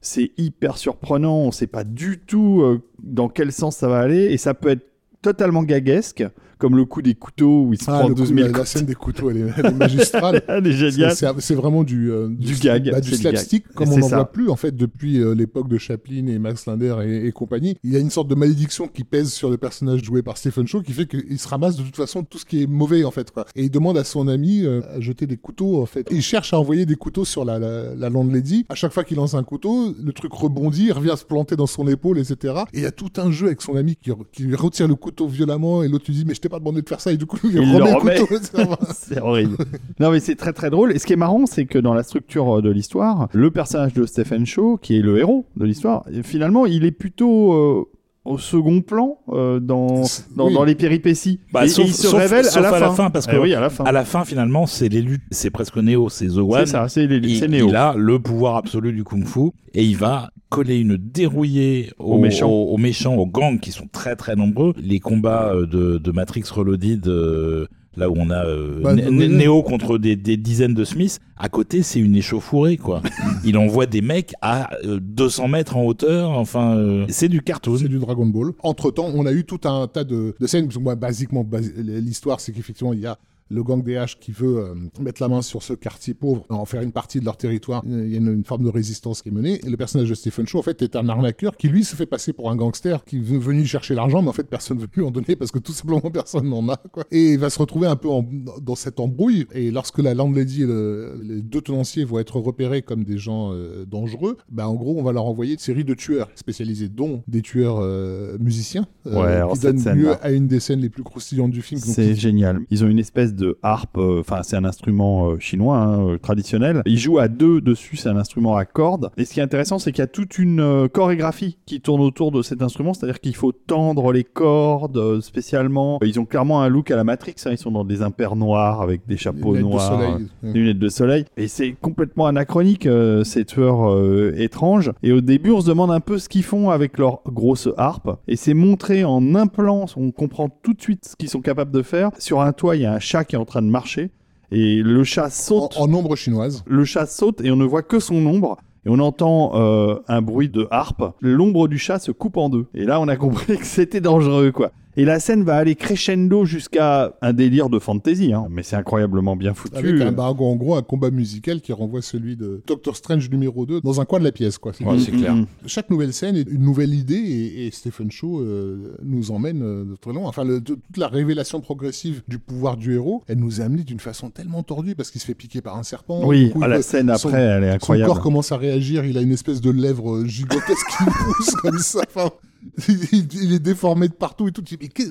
c'est 0.08 0.32
hyper 0.38 0.78
surprenant. 0.78 1.38
On 1.38 1.52
sait 1.52 1.68
pas 1.68 1.84
du 1.84 2.20
tout 2.20 2.62
euh, 2.62 2.82
dans 3.00 3.30
quel 3.30 3.52
sens 3.52 3.78
ça 3.78 3.88
va 3.88 4.00
aller. 4.00 4.26
Et 4.26 4.38
ça 4.38 4.54
peut 4.54 4.70
être 4.70 4.86
totalement 5.22 5.64
gaguesque, 5.64 6.24
comme 6.58 6.76
le 6.76 6.86
coup 6.86 7.02
des 7.02 7.16
couteaux 7.16 7.64
où 7.66 7.74
il 7.74 7.82
se 7.82 7.90
Ah, 7.90 8.00
prend 8.00 8.10
le 8.10 8.16
12 8.16 8.30
coup- 8.32 8.38
000 8.38 8.50
la, 8.52 8.66
scène 8.66 8.86
des 8.86 8.96
couteaux, 8.96 9.30
elle 9.30 9.38
est, 9.38 9.50
elle 9.58 9.66
est 9.68 9.72
magistrale. 9.74 10.42
Elle 10.48 10.68
est 10.68 10.72
géniale. 10.72 11.14
C'est 11.40 11.56
vraiment 11.56 11.84
du, 11.84 12.12
euh, 12.12 12.28
Du 12.30 12.56
gag, 12.56 12.90
bah, 12.92 13.02
du 13.02 13.12
gag. 13.12 13.20
slapstick, 13.20 13.68
comme 13.74 13.90
on 13.90 13.98
n'en 13.98 14.08
voit 14.08 14.32
plus 14.32 14.50
en 14.50 14.56
fait 14.56 14.76
depuis 14.76 15.20
euh, 15.20 15.34
l'époque 15.36 15.68
de 15.70 15.78
Chaplin 15.78 16.28
et 16.28 16.40
Max 16.40 16.66
Linder 16.66 16.96
et, 17.06 17.28
et 17.28 17.32
compagnie. 17.32 17.76
Il 17.84 17.92
y 17.92 17.96
a 17.96 18.00
une 18.00 18.10
sorte 18.10 18.28
de 18.28 18.36
malédiction 18.36 18.88
qui 18.88 19.04
pèse 19.04 19.32
sur 19.32 19.50
le 19.50 19.58
personnage 19.58 20.04
joué 20.04 20.22
par 20.22 20.38
Stephen 20.38 20.68
Chow 20.68 20.82
qui 20.82 20.94
fait 20.94 21.06
qu'il 21.08 21.38
se 21.40 21.48
ramasse 21.48 21.76
de 21.78 21.84
toute 21.84 21.96
façon 21.96 22.24
tout 22.24 22.38
ce 22.38 22.46
qui 22.46 22.64
est 22.64 22.68
mauvais 22.68 23.04
en 23.04 23.12
fait. 23.12 23.32
Quoi. 23.32 23.46
Et 23.56 23.64
il 23.64 23.72
demande 23.72 23.98
à 23.98 24.04
son 24.04 24.28
ami 24.28 24.64
euh, 24.64 24.82
à 24.96 25.00
jeter 25.00 25.28
des 25.28 25.38
couteaux 25.38 25.82
en 25.82 25.86
fait. 25.86 26.12
Et 26.12 26.16
il 26.16 26.22
cherche 26.22 26.54
à 26.54 26.60
envoyer 26.60 26.86
des 26.86 26.96
couteaux 26.96 27.26
sur 27.26 27.46
la, 27.46 27.60
la, 27.60 27.94
la 27.96 28.10
landlady. 28.10 28.66
À 28.70 28.76
chaque 28.76 28.94
fois 28.94 29.04
qu'il 29.04 29.18
lance 29.18 29.34
un 29.34 29.44
couteau, 29.44 29.94
le 30.04 30.14
truc 30.14 30.34
rebondit, 30.34 30.86
il 30.88 30.92
revient 30.94 31.16
se 31.18 31.26
planter 31.26 31.56
dans 31.56 31.68
son 31.68 31.88
épaule, 31.88 32.20
etc. 32.20 32.54
Et 32.74 32.78
il 32.80 32.84
y 32.84 32.86
a 32.86 32.92
tout 32.92 33.12
un 33.18 33.32
jeu 33.32 33.48
avec 33.48 33.62
son 33.62 33.76
ami 33.76 33.96
qui, 33.96 34.12
qui 34.32 34.44
lui 34.44 34.56
retire 34.56 34.88
le 34.88 34.96
couteau 34.96 35.28
violemment 35.28 35.84
et 35.84 35.88
l'autre 35.88 36.06
lui 36.08 36.16
dit 36.16 36.26
mais 36.26 36.34
je 36.34 36.42
t'ai 36.48 36.52
pas 36.52 36.60
demandé 36.60 36.82
de 36.82 36.88
faire 36.90 37.02
ça 37.02 37.12
et 37.12 37.18
du 37.18 37.26
coup 37.26 37.38
il, 37.44 37.52
Il 37.54 37.60
remet 37.60 37.92
le 37.92 37.96
remet. 37.96 38.20
couteau. 38.20 38.76
C'est 38.94 39.20
horrible. 39.22 39.58
non, 40.00 40.12
mais 40.12 40.20
c'est 40.20 40.36
très 40.36 40.54
très 40.54 40.70
drôle. 40.70 40.92
Et 40.94 41.00
ce 41.00 41.06
qui 41.06 41.14
est 41.14 41.18
marrant, 41.18 41.46
c'est 41.46 41.66
que 41.66 41.80
dans 41.80 41.94
la 41.94 42.04
structure 42.04 42.58
euh, 42.58 42.62
de 42.62 42.70
l'histoire, 42.70 43.28
le 43.34 43.52
personnage 43.52 43.94
de 43.94 44.06
Stephen 44.06 44.46
Shaw, 44.46 44.78
qui 44.82 44.98
est 44.98 45.02
le 45.02 45.18
héros 45.18 45.46
de 45.56 45.66
l'histoire, 45.66 46.06
finalement, 46.24 46.66
il 46.66 46.86
est 46.86 46.92
plutôt 46.92 47.54
euh, 47.54 47.86
au 48.28 48.38
second 48.38 48.82
plan 48.82 49.18
euh, 49.30 49.60
dans, 49.60 50.04
dans, 50.36 50.48
Oui. 50.48 50.54
dans 50.54 50.64
les 50.64 50.76
péripéties. 50.76 51.40
Bah, 51.54 51.64
et, 51.64 51.68
il 51.68 51.72
se 51.72 52.08
sauf- 52.08 52.14
révèle 52.14 52.46
sauf 52.46 52.58
à 52.66 52.80
la 52.80 52.92
fin. 52.92 53.10
parce 53.10 53.26
Eh 53.30 53.32
que 53.32 53.38
oui, 53.38 53.54
à 53.54 53.60
la 53.60 53.70
fin. 53.70 53.84
à 53.86 53.92
la 53.92 54.06
fin, 54.06 54.26
finalement, 54.26 54.66
c'est 54.66 54.90
l'élu, 54.90 55.20
c'est 55.32 55.50
presque 55.50 55.78
Néo, 55.78 56.10
c'est 56.10 56.28
The 56.28 56.38
One. 56.38 56.60
C'est 56.60 56.66
ça, 56.68 56.88
c'est 56.90 57.08
les- 57.08 57.18
Il, 57.28 57.38
c'est 57.40 57.48
Néo. 57.48 57.68
il 57.70 57.76
a 57.76 57.94
le 57.98 58.20
pouvoir 58.20 58.56
absolu 58.58 58.92
du 58.94 59.04
kung-fu 59.04 59.52
et 59.74 59.84
il 59.84 59.98
va 59.98 60.30
coller 60.50 60.80
une 60.80 60.98
dérouillée 60.98 61.92
aux, 62.00 62.14
Aux 62.16 62.18
méchants. 62.20 62.50
aux, 62.50 62.74
aux 62.74 62.78
méchants, 62.78 63.16
aux 63.16 63.28
gangs 63.28 63.60
qui 63.60 63.72
sont 63.72 63.88
très 63.92 64.16
très 64.16 64.36
nombreux. 64.36 64.74
Les 64.78 65.00
combats 65.00 65.52
euh, 65.54 65.66
de, 65.66 65.98
de 65.98 66.12
Matrix 66.12 66.44
Reloaded, 66.52 67.08
euh, 67.08 67.68
là 67.98 68.10
où 68.10 68.14
on 68.18 68.30
a 68.30 68.46
euh, 68.46 68.80
Bah, 68.82 68.94
oui. 68.96 69.28
Néo 69.30 69.62
contre 69.64 69.98
des, 69.98 70.16
des 70.16 70.38
dizaines 70.38 70.74
de 70.74 70.86
Smiths, 70.86 71.20
à 71.36 71.50
côté 71.50 71.84
c'est 71.84 72.00
une 72.00 72.16
échauffourée 72.16 72.78
quoi. 72.78 73.02
il 73.44 73.58
envoie 73.58 73.86
des 73.88 74.02
mecs 74.02 74.34
à 74.42 74.74
euh, 74.86 75.00
200 75.02 75.48
mètres 75.50 75.76
en 75.76 75.84
hauteur, 75.84 76.30
enfin 76.32 76.78
euh, 76.78 77.06
c'est 77.10 77.28
du 77.30 77.42
cartoon. 77.42 77.78
C'est 77.78 77.88
du 77.90 78.00
Dragon 78.00 78.26
Ball. 78.26 78.52
Entre 78.64 78.92
temps, 78.92 79.10
on 79.14 79.26
a 79.26 79.32
eu 79.32 79.44
tout 79.44 79.60
un 79.66 79.88
tas 79.88 80.04
de, 80.04 80.36
de 80.40 80.48
scènes. 80.48 80.66
Parce 80.66 80.78
que 80.78 80.82
moi, 80.84 80.96
basiquement, 80.96 81.44
basi- 81.44 81.74
l'histoire, 81.78 82.40
c'est 82.40 82.52
qu'effectivement, 82.52 82.94
il 82.94 83.00
y 83.00 83.06
a 83.08 83.18
le 83.50 83.64
gang 83.64 83.84
des 83.84 83.96
H 83.96 84.18
qui 84.20 84.32
veut 84.32 84.58
euh, 84.60 84.76
mettre 85.00 85.22
la 85.22 85.28
main 85.28 85.42
sur 85.42 85.64
ce 85.64 85.74
quartier 85.74 86.14
pauvre, 86.14 86.46
en 86.50 86.66
faire 86.66 86.82
une 86.82 86.92
partie 86.92 87.20
de 87.20 87.26
leur 87.26 87.38
territoire. 87.38 87.84
Il 87.88 88.10
y 88.10 88.16
a 88.16 88.18
une, 88.18 88.34
une 88.34 88.44
forme 88.44 88.64
de 88.64 88.70
résistance 88.70 89.22
qui 89.22 89.30
est 89.30 89.32
menée. 89.32 89.60
Et 89.66 89.70
le 89.70 89.78
personnage 89.78 90.10
de 90.10 90.14
Stephen 90.16 90.46
Shaw, 90.48 90.60
en 90.60 90.64
fait, 90.64 90.82
est 90.82 90.96
un 90.96 91.08
arnaqueur 91.10 91.56
qui, 91.58 91.68
lui, 91.70 91.84
se 91.84 91.96
fait 91.96 92.06
passer 92.06 92.34
pour 92.34 92.52
un 92.52 92.56
gangster 92.56 93.04
qui 93.06 93.18
est 93.18 93.38
venu 93.38 93.66
chercher 93.66 93.96
l'argent, 93.96 94.22
mais 94.22 94.30
en 94.30 94.34
fait, 94.34 94.48
personne 94.50 94.78
ne 94.78 94.82
veut 94.82 94.88
plus 94.88 95.04
en 95.04 95.12
donner 95.12 95.36
parce 95.36 95.52
que 95.52 95.60
tout 95.60 95.72
simplement, 95.74 96.02
personne 96.12 96.50
n'en 96.50 96.68
a. 96.70 96.78
Quoi. 96.92 97.06
Et 97.12 97.34
il 97.34 97.40
va 97.40 97.50
se 97.50 97.60
retrouver 97.60 97.88
un 97.88 97.96
peu 97.96 98.10
en- 98.10 98.26
dans 98.62 98.76
cette 98.76 99.00
embrouille. 99.00 99.46
Et 99.54 99.72
lorsque 99.72 100.00
la 100.00 100.14
landlady 100.14 100.64
et 100.64 100.68
le- 100.68 101.20
les 101.24 101.42
deux 101.42 101.62
tenanciers 101.62 102.04
vont 102.04 102.20
être 102.20 102.40
repérés 102.40 102.82
comme 102.82 103.04
des 103.04 103.18
gens 103.18 103.52
euh, 103.54 103.86
dangereux, 103.86 104.38
bah, 104.50 104.68
en 104.68 104.76
gros, 104.76 104.96
on 105.00 105.04
va 105.04 105.12
leur 105.14 105.26
envoyer 105.26 105.54
une 105.54 105.60
série 105.60 105.84
de 105.84 105.94
tueurs 105.94 106.30
spécialisés, 106.36 106.90
dont 106.90 107.24
des 107.28 107.42
tueurs 107.42 107.80
euh, 107.82 108.38
musiciens, 108.40 108.88
Ouais, 109.06 109.42
qui 109.54 109.60
donnent 109.60 109.94
lieu 109.96 110.12
à 110.22 110.32
une 110.32 110.48
des 110.48 110.60
scènes 110.60 110.82
les 110.82 110.90
plus 110.90 111.04
croustillantes 111.04 111.52
du 111.52 111.62
film. 111.62 111.80
C'est 111.82 112.16
génial. 112.16 112.60
Ils 112.70 112.84
ont 112.84 112.88
une 112.88 113.00
espèce 113.00 113.34
de 113.38 113.58
harpe, 113.64 113.98
euh, 113.98 114.20
enfin 114.20 114.42
c'est 114.44 114.56
un 114.56 114.66
instrument 114.66 115.30
euh, 115.30 115.40
chinois 115.40 115.78
hein, 115.78 116.08
euh, 116.08 116.18
traditionnel. 116.18 116.82
Ils 116.86 116.98
jouent 116.98 117.20
à 117.20 117.28
deux 117.28 117.62
dessus, 117.62 117.96
c'est 117.96 118.10
un 118.10 118.18
instrument 118.18 118.58
à 118.58 118.66
cordes. 118.66 119.12
Et 119.18 119.26
ce 119.26 119.34
qui 119.34 119.40
est 119.40 119.44
intéressant, 119.44 119.80
c'est 119.80 119.92
qu'il 119.92 120.02
y 120.02 120.04
a 120.04 120.08
toute 120.08 120.38
une 120.38 120.90
chorégraphie 120.92 121.58
qui 121.66 121.82
tourne 121.82 122.02
autour 122.02 122.32
de 122.32 122.42
cet 122.42 122.62
instrument, 122.62 122.94
c'est-à-dire 122.94 123.20
qu'il 123.20 123.36
faut 123.36 123.52
tendre 123.52 124.12
les 124.12 124.24
cordes 124.24 125.22
spécialement. 125.22 126.00
Ils 126.04 126.20
ont 126.20 126.26
clairement 126.26 126.62
un 126.62 126.70
look 126.70 126.92
à 126.92 126.96
la 126.96 127.04
Matrix, 127.04 127.36
hein. 127.46 127.52
ils 127.52 127.58
sont 127.58 127.72
dans 127.72 127.86
des 127.86 128.02
impairs 128.02 128.36
noirs 128.36 128.82
avec 128.82 129.08
des 129.08 129.18
chapeaux 129.18 129.58
noirs. 129.58 130.20
des 130.44 130.54
lunettes 130.54 130.80
de 130.80 130.90
soleil. 130.90 131.26
Et 131.38 131.48
c'est 131.48 131.76
complètement 131.80 132.26
anachronique, 132.26 132.86
euh, 132.86 133.24
ces 133.24 133.46
tueurs 133.46 133.92
euh, 133.92 134.34
étranges. 134.38 134.92
Et 135.04 135.12
au 135.12 135.22
début, 135.22 135.52
on 135.52 135.62
se 135.62 135.68
demande 135.68 135.92
un 135.92 136.00
peu 136.00 136.18
ce 136.18 136.30
qu'ils 136.30 136.44
font 136.44 136.70
avec 136.70 136.98
leur 136.98 137.22
grosse 137.28 137.70
harpe. 137.78 138.18
Et 138.28 138.36
c'est 138.36 138.54
montré 138.54 139.04
en 139.04 139.36
un 139.36 139.48
plan, 139.48 139.86
on 139.96 140.12
comprend 140.12 140.50
tout 140.50 140.74
de 140.74 140.82
suite 140.82 141.06
ce 141.06 141.16
qu'ils 141.16 141.30
sont 141.30 141.42
capables 141.42 141.72
de 141.72 141.82
faire. 141.82 142.12
Sur 142.18 142.42
un 142.42 142.52
toit, 142.54 142.76
il 142.76 142.84
y 142.84 142.86
a 142.86 142.94
un 142.94 143.00
chat 143.00 143.24
qui 143.28 143.36
est 143.36 143.40
en 143.40 143.46
train 143.46 143.62
de 143.62 143.68
marcher. 143.68 144.10
Et 144.52 144.78
le 144.78 145.04
chat 145.04 145.26
En, 145.26 145.30
saute. 145.30 145.78
en 145.78 145.94
ombre 145.94 146.16
chinoise. 146.16 146.64
Le 146.66 146.86
chat 146.86 147.06
saute 147.06 147.42
et 147.42 147.52
on 147.52 147.58
ne 147.58 147.66
voit 147.66 147.84
que 147.84 148.00
son 148.00 148.26
ombre. 148.26 148.58
Et 148.86 148.90
on 148.90 149.00
entend 149.00 149.52
euh, 149.56 149.96
un 150.08 150.22
bruit 150.22 150.48
de 150.48 150.68
harpe. 150.72 151.04
L'ombre 151.20 151.68
du 151.68 151.78
chat 151.78 152.00
se 152.00 152.12
coupe 152.12 152.38
en 152.38 152.48
deux. 152.50 152.68
Et 152.74 152.86
là, 152.86 153.02
on 153.02 153.08
a 153.10 153.18
compris 153.18 153.58
que 153.60 153.66
c'était 153.66 154.00
dangereux, 154.00 154.52
quoi. 154.52 154.72
Et 154.98 155.06
la 155.06 155.20
scène 155.20 155.44
va 155.44 155.56
aller 155.58 155.76
crescendo 155.76 156.44
jusqu'à 156.44 157.14
un 157.22 157.32
délire 157.32 157.70
de 157.70 157.78
fantasy. 157.80 158.34
Hein. 158.34 158.48
Mais 158.50 158.64
c'est 158.64 158.76
incroyablement 158.76 159.36
bien 159.36 159.54
foutu. 159.54 159.78
Avec 159.78 160.02
un, 160.02 160.12
bah, 160.12 160.24
en 160.26 160.56
gros 160.56 160.76
un 160.76 160.82
combat 160.82 161.12
musical 161.12 161.62
qui 161.62 161.72
renvoie 161.72 162.02
celui 162.02 162.36
de 162.36 162.62
Doctor 162.68 162.96
Strange 162.96 163.30
numéro 163.30 163.66
2 163.66 163.82
dans 163.82 164.02
un 164.02 164.06
coin 164.06 164.18
de 164.20 164.24
la 164.24 164.32
pièce. 164.32 164.58
Quoi. 164.58 164.74
C'est- 164.74 164.84
Ouais, 164.84 164.98
c'est 165.00 165.12
clair. 165.12 165.36
Mm, 165.36 165.42
mm. 165.42 165.48
Chaque 165.68 165.90
nouvelle 165.90 166.14
scène 166.14 166.36
est 166.36 166.50
une 166.50 166.62
nouvelle 166.64 166.94
idée 166.96 167.14
et, 167.16 167.68
et 167.68 167.72
Stephen 167.72 168.10
Shaw 168.12 168.42
euh, 168.42 168.98
nous 169.04 169.32
emmène 169.32 169.62
euh, 169.62 169.84
de 169.86 169.96
très 169.96 170.14
loin. 170.14 170.28
Enfin, 170.28 170.44
le- 170.44 170.62
toute 170.62 170.80
la 170.98 171.08
révélation 171.08 171.62
progressive 171.62 172.24
du 172.28 172.40
pouvoir 172.40 172.76
du 172.76 172.96
héros, 172.96 173.24
elle 173.28 173.38
nous 173.38 173.62
est 173.62 173.64
amenée 173.64 173.84
d'une 173.84 174.00
façon 174.00 174.30
tellement 174.32 174.64
tordue 174.64 174.96
parce 174.96 175.12
qu'il 175.12 175.22
se 175.22 175.28
fait 175.28 175.36
piquer 175.36 175.62
par 175.62 175.78
un 175.78 175.84
serpent. 175.84 176.26
Oui, 176.26 176.50
coup, 176.50 176.64
à 176.64 176.68
la 176.68 176.82
scène 176.82 177.16
son- 177.18 177.30
après, 177.30 177.42
elle 177.42 177.64
est 177.64 177.70
Son 177.70 177.76
incroyable. 177.76 178.12
corps 178.14 178.22
commence 178.22 178.52
à 178.52 178.58
réagir, 178.58 179.06
il 179.06 179.18
a 179.18 179.22
une 179.22 179.32
espèce 179.32 179.62
de 179.62 179.70
lèvre 179.70 180.16
euh, 180.16 180.26
gigantesque 180.26 180.88
qui 180.98 181.04
pousse 181.36 181.52
comme 181.62 181.78
ça. 181.78 182.00
Enfin, 182.08 182.32
il, 183.12 183.54
est 183.54 183.60
déformé 183.60 184.08
de 184.08 184.14
partout 184.14 184.48
et 184.48 184.52
tout. 184.52 184.64
Mais 184.80 184.88
que- 184.88 185.04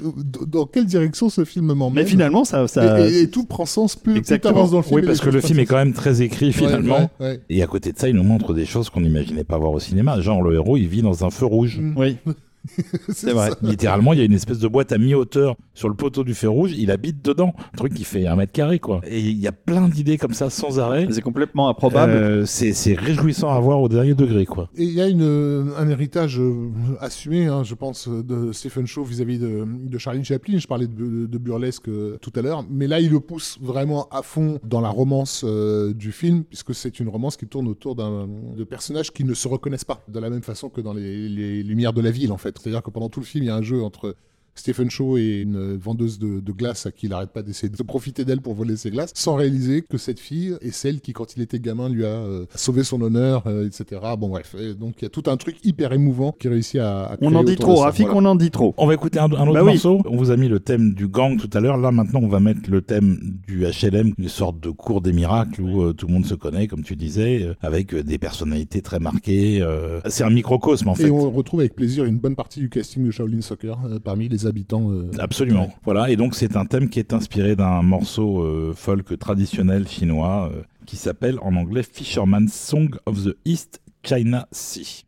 dans 0.46 0.66
quelle 0.66 0.86
direction 0.86 1.28
ce 1.28 1.44
film 1.44 1.72
m'emmène 1.72 2.04
Mais 2.04 2.08
finalement, 2.08 2.44
ça, 2.44 2.66
ça, 2.68 3.00
et, 3.00 3.12
et- 3.12 3.20
et 3.22 3.30
tout 3.30 3.44
prend 3.44 3.66
sens 3.66 3.96
plus, 3.96 4.12
plus 4.12 4.18
Exactement. 4.20 4.54
t'avances 4.54 4.70
dans 4.72 4.76
le 4.78 4.82
film. 4.82 5.00
Oui, 5.00 5.06
parce 5.06 5.20
que 5.20 5.30
le 5.30 5.40
film 5.40 5.58
est 5.58 5.66
quand 5.66 5.76
même 5.76 5.92
très 5.92 6.22
écrit 6.22 6.52
finalement. 6.52 7.10
Ouais, 7.18 7.26
ouais, 7.26 7.26
ouais. 7.32 7.40
Et 7.48 7.62
à 7.62 7.66
côté 7.66 7.92
de 7.92 7.98
ça, 7.98 8.08
il 8.08 8.14
nous 8.14 8.22
montre 8.22 8.54
des 8.54 8.64
choses 8.66 8.90
qu'on 8.90 9.00
n'imaginait 9.00 9.44
pas 9.44 9.58
voir 9.58 9.72
au 9.72 9.80
cinéma. 9.80 10.20
Genre, 10.20 10.42
le 10.42 10.54
héros, 10.54 10.76
il 10.76 10.86
vit 10.88 11.02
dans 11.02 11.24
un 11.24 11.30
feu 11.30 11.46
rouge. 11.46 11.78
Mm. 11.80 11.94
oui, 11.96 12.16
C'est 13.08 13.32
vrai. 13.32 13.50
ça. 13.50 13.56
Littéralement, 13.62 14.12
il 14.12 14.18
y 14.18 14.22
a 14.22 14.24
une 14.24 14.32
espèce 14.32 14.58
de 14.58 14.68
boîte 14.68 14.92
à 14.92 14.98
mi-hauteur 14.98 15.56
sur 15.74 15.88
le 15.88 15.94
poteau 15.94 16.24
du 16.24 16.34
feu 16.34 16.48
rouge. 16.48 16.72
Il 16.76 16.90
habite 16.90 17.24
dedans. 17.24 17.54
Un 17.74 17.76
truc 17.76 17.94
qui 17.94 18.04
fait 18.04 18.26
un 18.26 18.36
mètre 18.36 18.52
carré, 18.52 18.78
quoi. 18.78 19.00
Et 19.06 19.20
il 19.20 19.38
y 19.38 19.46
a 19.46 19.52
plein 19.52 19.88
d'idées 19.88 20.18
comme 20.18 20.32
ça, 20.34 20.50
sans 20.50 20.78
arrêt. 20.78 21.06
c'est 21.10 21.22
complètement 21.22 21.68
improbable. 21.68 22.12
Euh, 22.12 22.46
c'est 22.46 22.94
réjouissant 22.94 23.50
à 23.50 23.60
voir 23.60 23.80
au 23.80 23.88
dernier 23.88 24.14
degré, 24.14 24.46
quoi. 24.46 24.68
Et 24.76 24.84
il 24.84 24.92
y 24.92 25.00
a 25.00 25.08
une, 25.08 25.72
un 25.76 25.88
héritage 25.88 26.38
euh, 26.40 26.70
assumé, 27.00 27.46
hein, 27.46 27.62
je 27.64 27.74
pense, 27.74 28.08
de 28.08 28.52
Stephen 28.52 28.86
Shaw 28.86 29.04
vis-à-vis 29.04 29.38
de, 29.38 29.66
de 29.66 29.98
Charlie 29.98 30.24
Chaplin. 30.24 30.58
Je 30.58 30.66
parlais 30.66 30.86
de, 30.86 31.26
de 31.26 31.38
burlesque 31.38 31.88
euh, 31.88 32.18
tout 32.20 32.32
à 32.36 32.42
l'heure, 32.42 32.64
mais 32.68 32.86
là, 32.86 33.00
il 33.00 33.10
le 33.10 33.20
pousse 33.20 33.58
vraiment 33.60 34.08
à 34.10 34.22
fond 34.22 34.58
dans 34.64 34.80
la 34.80 34.88
romance 34.88 35.44
euh, 35.44 35.92
du 35.92 36.12
film, 36.12 36.44
puisque 36.44 36.74
c'est 36.74 37.00
une 37.00 37.08
romance 37.08 37.36
qui 37.36 37.46
tourne 37.46 37.68
autour 37.68 37.94
d'un 37.94 38.28
de 38.56 38.64
personnages 38.64 39.12
qui 39.12 39.24
ne 39.24 39.34
se 39.34 39.48
reconnaissent 39.48 39.84
pas, 39.84 40.02
de 40.08 40.18
la 40.18 40.30
même 40.30 40.42
façon 40.42 40.68
que 40.68 40.80
dans 40.80 40.92
les, 40.92 41.28
les 41.28 41.62
Lumières 41.62 41.92
de 41.92 42.00
la 42.00 42.10
ville, 42.10 42.32
en 42.32 42.36
fait. 42.36 42.55
C'est-à-dire 42.58 42.82
que 42.82 42.90
pendant 42.90 43.08
tout 43.08 43.20
le 43.20 43.26
film, 43.26 43.44
il 43.44 43.46
y 43.48 43.50
a 43.50 43.56
un 43.56 43.62
jeu 43.62 43.82
entre 43.82 44.16
Stephen 44.56 44.90
Shaw 44.90 45.18
et 45.18 45.40
une 45.42 45.76
vendeuse 45.76 46.18
de, 46.18 46.40
de 46.40 46.52
glace 46.52 46.86
à 46.86 46.90
qui 46.90 47.06
il 47.06 47.12
arrête 47.12 47.30
pas 47.30 47.42
d'essayer 47.42 47.68
de 47.68 47.82
profiter 47.82 48.24
d'elle 48.24 48.40
pour 48.40 48.54
voler 48.54 48.76
ses 48.76 48.90
glaces, 48.90 49.12
sans 49.14 49.34
réaliser 49.36 49.82
que 49.82 49.98
cette 49.98 50.18
fille 50.18 50.56
est 50.60 50.70
celle 50.72 51.00
qui, 51.00 51.12
quand 51.12 51.36
il 51.36 51.42
était 51.42 51.60
gamin, 51.60 51.88
lui 51.88 52.04
a 52.04 52.08
euh, 52.08 52.46
sauvé 52.54 52.82
son 52.82 53.00
honneur, 53.02 53.44
euh, 53.46 53.66
etc. 53.66 54.00
Bon 54.18 54.28
bref, 54.28 54.54
Et 54.58 54.74
donc 54.74 54.94
il 54.98 55.04
y 55.04 55.06
a 55.06 55.10
tout 55.10 55.22
un 55.26 55.36
truc 55.36 55.56
hyper 55.64 55.92
émouvant 55.92 56.32
qui 56.32 56.48
réussit 56.48 56.80
à, 56.80 57.04
à 57.12 57.16
on 57.20 57.34
en 57.34 57.44
dit 57.44 57.56
trop. 57.56 57.76
Rafik, 57.76 58.06
Voilà. 58.06 58.20
on 58.20 58.24
en 58.24 58.34
dit 58.34 58.50
trop. 58.50 58.74
On 58.78 58.86
va 58.86 58.94
écouter 58.94 59.18
un, 59.18 59.24
un 59.24 59.30
autre 59.46 59.52
Bah 59.52 59.60
oui. 59.62 59.72
morceau. 59.72 60.00
On 60.06 60.16
vous 60.16 60.30
a 60.30 60.36
mis 60.36 60.48
le 60.48 60.58
thème 60.60 60.94
du 60.94 61.06
gang 61.08 61.36
tout 61.38 61.50
à 61.52 61.60
l'heure. 61.60 61.76
Là, 61.76 61.92
maintenant, 61.92 62.20
on 62.22 62.28
va 62.28 62.40
mettre 62.40 62.70
le 62.70 62.80
thème 62.82 63.18
du 63.46 63.64
HLM, 63.64 64.12
une 64.18 64.28
sorte 64.28 64.58
de 64.60 64.70
cours 64.70 65.00
des 65.00 65.12
miracles 65.12 65.60
où 65.60 65.82
euh, 65.82 65.92
tout 65.92 66.06
le 66.06 66.14
monde 66.14 66.26
se 66.26 66.34
connaît, 66.34 66.66
comme 66.66 66.82
tu 66.82 66.96
disais, 66.96 67.42
euh, 67.44 67.54
avec 67.60 67.94
euh, 67.94 68.02
des 68.02 68.18
personnalités 68.18 68.82
très 68.82 68.98
marquées. 68.98 69.60
euh, 69.62 70.00
C'est 70.06 70.24
un 70.24 70.30
microcosme, 70.30 70.88
en 70.88 70.94
fait. 70.94 71.08
Et 71.08 71.10
on 71.10 71.30
retrouve 71.30 71.60
avec 71.60 71.74
plaisir 71.74 72.04
une 72.04 72.18
bonne 72.18 72.36
partie 72.36 72.60
du 72.60 72.68
casting 72.70 73.04
de 73.04 73.10
Shaolin 73.10 73.40
Soccer 73.42 73.78
euh, 73.86 73.98
parmi 73.98 74.28
les 74.28 74.45
habitants. 74.46 74.90
euh, 74.90 75.10
Absolument. 75.18 75.70
Voilà, 75.84 76.10
et 76.10 76.16
donc 76.16 76.34
c'est 76.34 76.56
un 76.56 76.64
thème 76.66 76.88
qui 76.88 76.98
est 76.98 77.12
inspiré 77.12 77.56
d'un 77.56 77.82
morceau 77.82 78.42
euh, 78.42 78.72
folk 78.74 79.18
traditionnel 79.18 79.86
chinois 79.88 80.50
euh, 80.52 80.62
qui 80.86 80.96
s'appelle 80.96 81.38
en 81.42 81.56
anglais 81.56 81.82
Fisherman's 81.82 82.52
Song 82.54 82.90
of 83.06 83.24
the 83.24 83.36
East 83.44 83.80
China 84.02 84.46
Sea. 84.52 85.05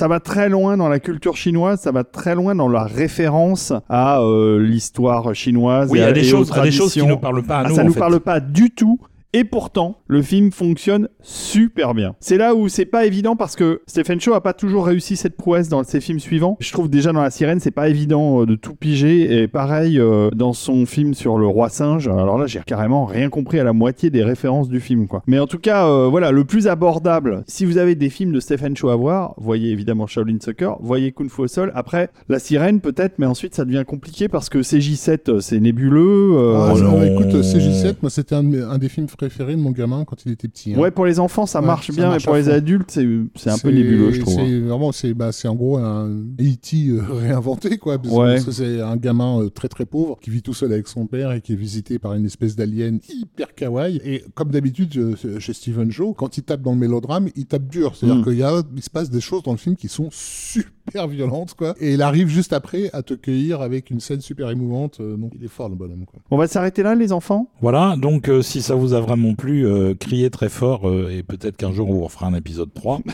Ça 0.00 0.08
va 0.08 0.18
très 0.18 0.48
loin 0.48 0.78
dans 0.78 0.88
la 0.88 0.98
culture 0.98 1.36
chinoise, 1.36 1.78
ça 1.80 1.92
va 1.92 2.04
très 2.04 2.34
loin 2.34 2.54
dans 2.54 2.68
la 2.70 2.84
référence 2.84 3.70
à 3.90 4.20
euh, 4.22 4.58
l'histoire 4.58 5.34
chinoise. 5.34 5.90
Oui, 5.90 5.98
il 5.98 6.00
et 6.00 6.04
y 6.04 6.06
a 6.06 6.08
à- 6.08 6.12
des 6.12 6.20
et 6.20 6.24
choses, 6.24 6.50
aux 6.50 6.62
des 6.62 6.70
qui 6.70 7.06
nous 7.06 7.18
parlent 7.18 7.42
pas 7.42 7.58
à 7.58 7.62
Ah, 7.66 7.68
nous. 7.68 7.74
ça 7.74 7.82
en 7.82 7.84
nous 7.84 7.92
fait. 7.92 7.98
parle 8.00 8.18
pas 8.20 8.40
du 8.40 8.70
tout. 8.70 8.98
Et 9.32 9.44
pourtant, 9.44 9.98
le 10.08 10.22
film 10.22 10.50
fonctionne 10.50 11.08
super 11.22 11.94
bien. 11.94 12.16
C'est 12.18 12.36
là 12.36 12.56
où 12.56 12.68
c'est 12.68 12.84
pas 12.84 13.06
évident 13.06 13.36
parce 13.36 13.54
que 13.54 13.80
Stephen 13.86 14.20
Chow 14.20 14.34
a 14.34 14.40
pas 14.42 14.54
toujours 14.54 14.86
réussi 14.86 15.14
cette 15.14 15.36
prouesse 15.36 15.68
dans 15.68 15.84
ses 15.84 16.00
films 16.00 16.18
suivants. 16.18 16.56
Je 16.58 16.72
trouve 16.72 16.90
déjà 16.90 17.12
dans 17.12 17.22
La 17.22 17.30
Sirène, 17.30 17.60
c'est 17.60 17.70
pas 17.70 17.88
évident 17.88 18.42
euh, 18.42 18.46
de 18.46 18.56
tout 18.56 18.74
piger. 18.74 19.40
Et 19.42 19.46
pareil, 19.46 20.00
euh, 20.00 20.30
dans 20.34 20.52
son 20.52 20.84
film 20.84 21.14
sur 21.14 21.38
le 21.38 21.46
roi 21.46 21.68
singe, 21.68 22.08
alors 22.08 22.38
là, 22.38 22.48
j'ai 22.48 22.58
carrément 22.66 23.04
rien 23.04 23.28
compris 23.28 23.60
à 23.60 23.64
la 23.64 23.72
moitié 23.72 24.10
des 24.10 24.24
références 24.24 24.68
du 24.68 24.80
film, 24.80 25.06
quoi. 25.06 25.22
Mais 25.28 25.38
en 25.38 25.46
tout 25.46 25.58
cas, 25.60 25.86
euh, 25.86 26.08
voilà, 26.10 26.32
le 26.32 26.44
plus 26.44 26.66
abordable. 26.66 27.44
Si 27.46 27.64
vous 27.64 27.78
avez 27.78 27.94
des 27.94 28.10
films 28.10 28.32
de 28.32 28.40
Stephen 28.40 28.76
Chow 28.76 28.88
à 28.88 28.96
voir, 28.96 29.34
voyez 29.38 29.70
évidemment 29.70 30.08
Shaolin 30.08 30.38
Soccer, 30.40 30.76
voyez 30.80 31.12
Kung 31.12 31.30
Fu 31.30 31.42
au 31.42 31.46
sol. 31.46 31.70
Après, 31.76 32.10
La 32.28 32.40
Sirène 32.40 32.80
peut-être, 32.80 33.20
mais 33.20 33.26
ensuite 33.26 33.54
ça 33.54 33.64
devient 33.64 33.84
compliqué 33.86 34.26
parce 34.26 34.48
que 34.48 34.58
CJ7, 34.58 35.30
euh, 35.30 35.38
c'est 35.40 35.60
nébuleux. 35.60 36.32
euh, 36.34 36.56
Ah, 36.56 36.74
Oh 36.74 36.96
bah, 36.98 37.06
écoute, 37.06 37.32
euh, 37.32 37.42
CJ7, 37.42 37.96
moi, 38.02 38.10
c'était 38.10 38.34
un, 38.34 38.52
un 38.68 38.78
des 38.78 38.88
films 38.88 39.06
préférés 39.20 39.54
de 39.54 39.60
mon 39.60 39.70
gamin 39.70 40.04
quand 40.06 40.24
il 40.24 40.32
était 40.32 40.48
petit. 40.48 40.74
hein. 40.74 40.78
Ouais, 40.78 40.90
pour 40.90 41.04
les 41.04 41.20
enfants, 41.20 41.44
ça 41.44 41.60
Ouais, 41.60 41.66
marche 41.66 41.88
ça 41.88 41.92
bien, 41.92 42.08
marche 42.08 42.22
mais 42.22 42.24
pour 42.26 42.36
les 42.36 42.44
fond. 42.44 42.50
adultes, 42.52 42.90
c'est 43.36 43.50
un 43.50 43.58
peu 43.58 43.70
nébuleux, 43.70 44.12
je 44.12 44.20
trouve. 44.22 44.38
hein. 44.38 44.44
C'est 44.46 44.60
vraiment, 44.60 44.92
c'est 44.92 45.14
bah, 45.14 45.30
c'est 45.32 45.46
en 45.48 45.54
gros 45.54 45.76
un 45.76 46.08
E.T. 46.40 46.88
euh, 46.88 47.02
réinventé, 47.10 47.76
quoi. 47.76 47.98
Parce, 48.00 48.14
Ouais. 48.14 48.34
parce 48.34 48.44
que 48.44 48.52
c'est 48.52 48.80
un 48.80 48.96
gamin 48.96 49.42
euh, 49.42 49.50
très 49.50 49.68
très 49.68 49.84
pauvre 49.84 50.18
qui 50.20 50.30
vit 50.30 50.40
tout 50.42 50.54
seul 50.54 50.72
avec 50.72 50.88
son 50.88 51.06
père 51.06 51.32
et 51.32 51.40
qui 51.42 51.52
est 51.52 51.56
visité 51.56 51.98
par 51.98 52.14
une 52.14 52.24
espèce 52.24 52.56
d'alien 52.56 52.98
hyper 53.08 53.54
kawaii. 53.54 54.00
Et 54.04 54.24
comme 54.34 54.50
d'habitude 54.50 54.96
euh, 54.96 55.38
chez 55.38 55.52
Stephen 55.52 55.90
Joe, 55.90 56.14
quand 56.16 56.38
il 56.38 56.42
tape 56.42 56.62
dans 56.62 56.72
le 56.72 56.78
mélodrame, 56.78 57.28
il 57.36 57.44
tape 57.46 57.68
dur. 57.68 57.94
C'est-à-dire 57.96 58.20
Mm. 58.20 58.64
qu'il 58.72 58.82
se 58.82 58.90
passe 58.90 59.10
des 59.10 59.20
choses 59.20 59.42
dans 59.42 59.52
le 59.52 59.58
film 59.58 59.76
qui 59.76 59.88
sont 59.88 60.08
super 60.10 60.70
violentes, 61.08 61.54
quoi. 61.54 61.74
Et 61.80 61.94
il 61.94 62.02
arrive 62.02 62.28
juste 62.28 62.52
après 62.52 62.90
à 62.92 63.02
te 63.02 63.14
cueillir 63.14 63.60
avec 63.60 63.90
une 63.90 64.00
scène 64.00 64.20
super 64.20 64.50
émouvante. 64.50 64.98
euh, 65.00 65.16
donc 65.16 65.32
il 65.34 65.44
est 65.44 65.48
fort 65.48 65.68
le 65.68 65.74
bonhomme, 65.74 66.04
quoi. 66.06 66.20
On 66.30 66.36
va 66.36 66.46
s'arrêter 66.46 66.82
là, 66.82 66.94
les 66.94 67.12
enfants? 67.12 67.48
Voilà, 67.60 67.96
donc 67.96 68.28
euh, 68.28 68.42
si 68.42 68.62
ça 68.62 68.74
vous 68.74 68.94
a 68.94 69.00
vraiment 69.00 69.34
plu, 69.34 69.66
euh, 69.66 69.94
criez 69.94 70.30
très 70.30 70.48
fort 70.48 70.88
euh, 70.88 71.10
et 71.10 71.22
peut-être 71.22 71.56
qu'un 71.56 71.72
jour 71.72 71.88
on 71.90 71.94
vous 71.94 72.04
refera 72.04 72.26
un 72.26 72.34
épisode 72.34 72.72
3. 72.74 73.00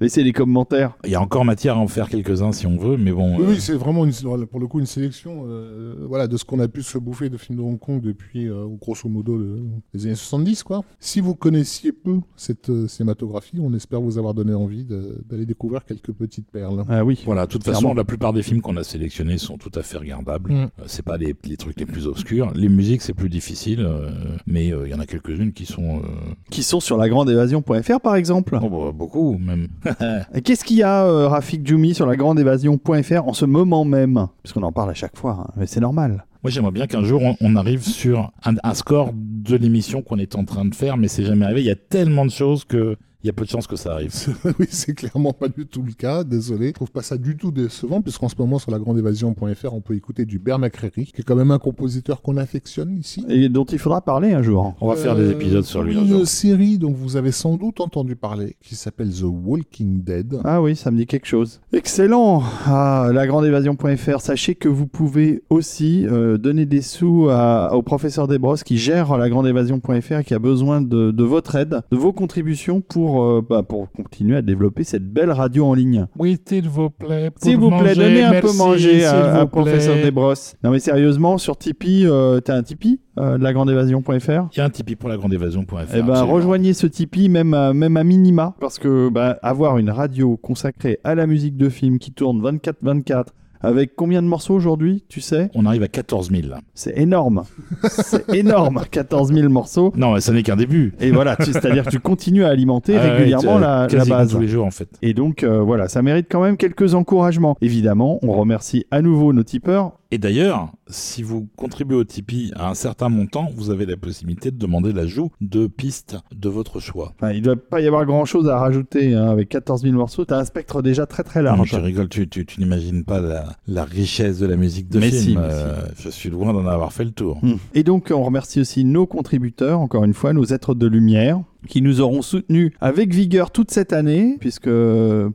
Laissez 0.00 0.22
les 0.22 0.32
commentaires. 0.32 0.96
Il 1.04 1.10
y 1.10 1.14
a 1.16 1.20
encore 1.20 1.44
matière 1.44 1.76
à 1.76 1.80
en 1.80 1.88
faire 1.88 2.08
quelques-uns 2.08 2.52
si 2.52 2.66
on 2.66 2.76
veut, 2.76 2.96
mais 2.96 3.10
bon. 3.10 3.36
Oui, 3.36 3.42
euh, 3.42 3.48
oui, 3.50 3.56
c'est 3.60 3.74
vraiment 3.74 4.04
une, 4.04 4.12
pour 4.46 4.60
le 4.60 4.66
coup 4.68 4.78
une 4.78 4.86
sélection 4.86 5.44
euh, 5.48 5.94
voilà, 6.08 6.28
de 6.28 6.36
ce 6.36 6.44
qu'on 6.44 6.60
a 6.60 6.68
pu 6.68 6.82
se 6.82 6.98
bouffer 6.98 7.28
de 7.30 7.36
films 7.36 7.58
de 7.58 7.62
Hong 7.64 7.78
Kong 7.78 8.00
depuis 8.00 8.48
euh, 8.48 8.66
grosso 8.80 9.08
modo 9.08 9.36
le- 9.36 9.60
les 9.94 10.06
années 10.06 10.14
70. 10.14 10.62
Quoi. 10.62 10.84
Si 11.00 11.20
vous 11.20 11.34
connaissiez 11.34 11.90
peu 11.92 12.18
cette 12.36 12.70
euh, 12.70 12.86
cinématographie, 12.86 13.58
on 13.60 13.74
espère 13.74 14.00
vous 14.00 14.18
avoir 14.18 14.34
donné 14.34 14.54
envie 14.54 14.84
d'aller 14.84 15.46
découvrir 15.46 15.84
quelques 15.84 16.12
petites 16.12 16.50
perles. 16.50 16.84
Ah 16.88 17.04
oui. 17.04 17.20
Voilà, 17.26 17.46
de 17.46 17.50
toute 17.50 17.64
Clairement. 17.64 17.80
façon, 17.88 17.94
la 17.94 18.04
plupart 18.04 18.32
des 18.32 18.42
films 18.42 18.60
qu'on 18.60 18.76
a 18.76 18.84
sélectionnés 18.84 19.38
sont 19.38 19.58
tout 19.58 19.72
à 19.74 19.82
fait 19.82 19.98
regardables. 19.98 20.52
Mm. 20.52 20.56
Euh, 20.56 20.68
c'est 20.86 21.04
pas 21.04 21.16
les, 21.16 21.34
les 21.44 21.56
trucs 21.56 21.78
les 21.80 21.86
plus 21.86 22.06
obscurs. 22.06 22.52
Les 22.54 22.68
musiques, 22.68 23.02
c'est 23.02 23.14
plus 23.14 23.28
difficile, 23.28 23.80
euh, 23.80 24.10
mais 24.46 24.72
euh, 24.72 24.86
il 24.86 24.90
y 24.92 24.94
en 24.94 25.00
a 25.00 25.06
quelques-unes 25.06 25.52
qui 25.52 25.66
sont 25.66 25.98
euh, 25.98 26.02
Qui 26.50 26.62
sont 26.62 26.78
sur 26.80 26.96
lagrandeévasion.fr, 26.96 28.00
par 28.00 28.14
exemple. 28.14 28.56
oh, 28.62 28.68
bah, 28.70 28.92
beaucoup 28.94 29.36
même. 29.38 29.66
Qu'est-ce 30.44 30.64
qu'il 30.64 30.76
y 30.76 30.82
a, 30.82 31.04
euh, 31.04 31.28
Rafik 31.28 31.66
Djoumi, 31.66 31.94
sur 31.94 32.06
lagrandeévasion.fr 32.06 33.26
en 33.26 33.32
ce 33.32 33.44
moment 33.44 33.84
même? 33.84 34.26
Parce 34.42 34.52
qu'on 34.52 34.62
en 34.62 34.72
parle 34.72 34.90
à 34.90 34.94
chaque 34.94 35.16
fois, 35.16 35.46
hein, 35.46 35.52
mais 35.56 35.66
c'est 35.66 35.80
normal. 35.80 36.24
Moi, 36.44 36.50
j'aimerais 36.50 36.72
bien 36.72 36.86
qu'un 36.86 37.02
jour 37.02 37.22
on, 37.22 37.36
on 37.40 37.56
arrive 37.56 37.82
sur 37.82 38.30
un, 38.44 38.54
un 38.62 38.74
score 38.74 39.10
de 39.14 39.56
l'émission 39.56 40.02
qu'on 40.02 40.18
est 40.18 40.36
en 40.36 40.44
train 40.44 40.64
de 40.64 40.74
faire, 40.74 40.96
mais 40.96 41.08
c'est 41.08 41.24
jamais 41.24 41.44
arrivé. 41.44 41.62
Il 41.62 41.66
y 41.66 41.70
a 41.70 41.76
tellement 41.76 42.24
de 42.24 42.30
choses 42.30 42.64
que 42.64 42.96
il 43.24 43.26
y 43.26 43.30
a 43.30 43.32
peu 43.32 43.44
de 43.44 43.50
chances 43.50 43.66
que 43.66 43.76
ça 43.76 43.92
arrive. 43.94 44.12
oui, 44.58 44.66
c'est 44.70 44.94
clairement 44.94 45.32
pas 45.32 45.48
du 45.48 45.66
tout 45.66 45.82
le 45.82 45.92
cas, 45.92 46.22
désolé. 46.24 46.68
Je 46.68 46.72
trouve 46.72 46.90
pas 46.90 47.02
ça 47.02 47.16
du 47.18 47.36
tout 47.36 47.50
décevant, 47.50 48.00
puisqu'en 48.00 48.28
ce 48.28 48.34
moment 48.38 48.58
sur 48.58 48.70
lagrandeévasion.fr, 48.70 49.72
on 49.74 49.80
peut 49.80 49.94
écouter 49.94 50.24
du 50.24 50.38
Bert 50.38 50.58
McCreary, 50.58 51.06
qui 51.06 51.20
est 51.20 51.24
quand 51.24 51.34
même 51.36 51.50
un 51.50 51.58
compositeur 51.58 52.22
qu'on 52.22 52.36
affectionne 52.36 52.96
ici. 52.96 53.24
Et 53.28 53.48
dont 53.48 53.64
il 53.64 53.78
faudra 53.78 54.00
parler 54.02 54.32
un 54.32 54.42
jour. 54.42 54.74
On 54.80 54.88
va 54.88 54.96
faire 54.96 55.16
des 55.16 55.22
Euh, 55.22 55.32
épisodes 55.32 55.64
sur 55.64 55.82
lui. 55.82 55.96
un 55.98 56.02
Une 56.04 56.24
série 56.26 56.78
dont 56.78 56.92
vous 56.92 57.16
avez 57.16 57.32
sans 57.32 57.56
doute 57.56 57.80
entendu 57.80 58.14
parler, 58.16 58.56
qui 58.62 58.74
s'appelle 58.76 59.10
The 59.12 59.22
Walking 59.24 60.02
Dead. 60.02 60.38
Ah 60.44 60.62
oui, 60.62 60.76
ça 60.76 60.90
me 60.90 60.96
dit 60.96 61.06
quelque 61.06 61.26
chose. 61.26 61.60
Excellent 61.72 62.42
ah, 62.66 63.10
Lagrandeévasion.fr. 63.12 64.20
Sachez 64.20 64.54
que 64.54 64.68
vous 64.68 64.86
pouvez 64.86 65.42
aussi 65.50 66.06
euh, 66.06 66.38
donner 66.38 66.66
des 66.66 66.82
sous 66.82 67.28
à- 67.30 67.74
au 67.74 67.82
professeur 67.82 68.28
Desbrosses 68.28 68.62
qui 68.64 68.76
gère 68.78 69.16
lagrandeévasion.fr 69.16 70.12
et 70.18 70.24
qui 70.24 70.34
a 70.34 70.38
besoin 70.38 70.80
de, 70.80 71.10
de 71.10 71.24
votre 71.24 71.54
aide, 71.56 71.80
de 71.90 71.96
vos 71.96 72.12
contributions 72.12 72.80
pour, 72.80 73.07
euh, 73.16 73.42
bah, 73.48 73.62
pour 73.62 73.90
continuer 73.90 74.36
à 74.36 74.42
développer 74.42 74.84
cette 74.84 75.04
belle 75.04 75.30
radio 75.30 75.66
en 75.66 75.74
ligne. 75.74 76.06
Oui, 76.18 76.38
s'il 76.46 76.68
vous 76.68 76.90
plaît. 76.90 77.30
S'il 77.36 77.56
vous 77.56 77.70
plaît, 77.70 77.94
donnez 77.94 78.22
un 78.22 78.40
peu 78.40 78.52
manger 78.52 79.04
à, 79.04 79.40
à 79.40 79.46
professeur 79.46 79.96
Desbrosses. 79.96 80.56
Non 80.62 80.70
mais 80.70 80.78
sérieusement, 80.78 81.38
sur 81.38 81.56
Tipeee, 81.56 82.06
euh, 82.06 82.40
t'as 82.40 82.56
un 82.56 82.62
Tipeee 82.62 83.00
euh, 83.18 83.38
de 83.38 83.42
lagrandeévasion.fr 83.42 84.48
Il 84.52 84.58
y 84.58 84.60
a 84.60 84.64
un 84.64 84.70
Tipeee 84.70 84.96
pour 84.96 85.08
la 85.08 85.16
grande 85.16 85.32
évasion.fr. 85.32 85.94
Eh 85.94 86.02
ben, 86.02 86.22
rejoignez 86.22 86.72
ce 86.72 86.86
Tipeee, 86.86 87.28
même 87.28 87.54
à, 87.54 87.72
même 87.72 87.96
à 87.96 88.04
minima, 88.04 88.54
parce 88.60 88.78
que 88.78 89.08
bah, 89.08 89.38
avoir 89.42 89.78
une 89.78 89.90
radio 89.90 90.36
consacrée 90.36 91.00
à 91.04 91.14
la 91.14 91.26
musique 91.26 91.56
de 91.56 91.68
film 91.68 91.98
qui 91.98 92.12
tourne 92.12 92.40
24-24, 92.42 93.26
avec 93.60 93.94
combien 93.96 94.22
de 94.22 94.26
morceaux 94.26 94.54
aujourd'hui, 94.54 95.04
tu 95.08 95.20
sais? 95.20 95.50
On 95.54 95.66
arrive 95.66 95.82
à 95.82 95.88
14 95.88 96.30
000. 96.30 96.48
là. 96.48 96.60
C'est 96.74 96.96
énorme. 96.98 97.44
C'est 97.88 98.28
énorme, 98.34 98.82
14 98.90 99.32
000 99.32 99.48
morceaux. 99.48 99.92
Non, 99.96 100.14
mais 100.14 100.20
ça 100.20 100.32
n'est 100.32 100.42
qu'un 100.42 100.56
début. 100.56 100.94
Et 101.00 101.10
voilà, 101.10 101.36
c'est-à-dire 101.40 101.84
que 101.84 101.90
tu 101.90 102.00
continues 102.00 102.44
à 102.44 102.48
alimenter 102.48 102.96
Ah 102.96 103.00
régulièrement 103.14 103.58
la, 103.58 103.86
la 103.90 104.04
base. 104.04 104.32
tous 104.32 104.40
les 104.40 104.48
jours 104.48 104.66
en 104.66 104.70
fait. 104.70 104.88
Et 105.02 105.14
donc, 105.14 105.42
euh, 105.42 105.60
voilà, 105.60 105.88
ça 105.88 106.02
mérite 106.02 106.26
quand 106.30 106.42
même 106.42 106.56
quelques 106.56 106.94
encouragements. 106.94 107.56
Évidemment, 107.60 108.18
on 108.22 108.32
remercie 108.32 108.84
à 108.90 109.02
nouveau 109.02 109.32
nos 109.32 109.42
tipeurs. 109.42 109.92
Et 110.10 110.16
d'ailleurs, 110.16 110.72
si 110.88 111.22
vous 111.22 111.48
contribuez 111.56 111.96
au 111.96 112.04
Tipeee 112.04 112.50
à 112.56 112.70
un 112.70 112.74
certain 112.74 113.10
montant, 113.10 113.50
vous 113.54 113.70
avez 113.70 113.84
la 113.84 113.98
possibilité 113.98 114.50
de 114.50 114.56
demander 114.56 114.94
l'ajout 114.94 115.30
de 115.42 115.66
pistes 115.66 116.16
de 116.34 116.48
votre 116.48 116.80
choix. 116.80 117.12
Enfin, 117.16 117.32
il 117.32 117.40
ne 117.40 117.44
doit 117.44 117.56
pas 117.56 117.82
y 117.82 117.86
avoir 117.86 118.06
grand-chose 118.06 118.48
à 118.48 118.58
rajouter 118.58 119.14
hein, 119.14 119.28
avec 119.28 119.50
14 119.50 119.82
000 119.82 119.94
morceaux. 119.94 120.24
Tu 120.24 120.32
as 120.32 120.38
un 120.38 120.46
spectre 120.46 120.80
déjà 120.80 121.04
très 121.04 121.24
très 121.24 121.40
Non, 121.40 121.56
large. 121.56 121.68
tu 121.68 121.76
rigoles, 121.76 122.08
tu, 122.08 122.26
tu, 122.26 122.46
tu 122.46 122.58
n'imagines 122.60 123.04
pas 123.04 123.20
la, 123.20 123.54
la 123.66 123.84
richesse 123.84 124.38
de 124.38 124.46
la 124.46 124.56
musique 124.56 124.88
de 124.88 124.98
Mais 124.98 125.10
film. 125.10 125.20
si, 125.22 125.36
mais 125.36 125.42
Euh, 125.42 125.82
je 125.98 126.08
suis 126.08 126.30
loin 126.30 126.54
d'en 126.54 126.66
avoir 126.66 126.94
fait 126.94 127.04
le 127.04 127.10
tour. 127.10 127.38
Hmm. 127.42 127.56
Et 127.74 127.82
donc, 127.82 128.10
on 128.10 128.22
remercie 128.24 128.60
aussi 128.60 128.84
nos 128.86 129.06
contributeurs, 129.06 129.78
encore 129.78 130.04
une 130.04 130.14
fois, 130.14 130.32
nos 130.32 130.44
êtres 130.46 130.74
de 130.74 130.86
lumière, 130.86 131.38
qui 131.68 131.82
nous 131.82 132.00
auront 132.00 132.22
soutenus 132.22 132.72
avec 132.80 133.14
vigueur 133.14 133.50
toute 133.50 133.70
cette 133.70 133.92
année, 133.92 134.36
puisque 134.40 134.70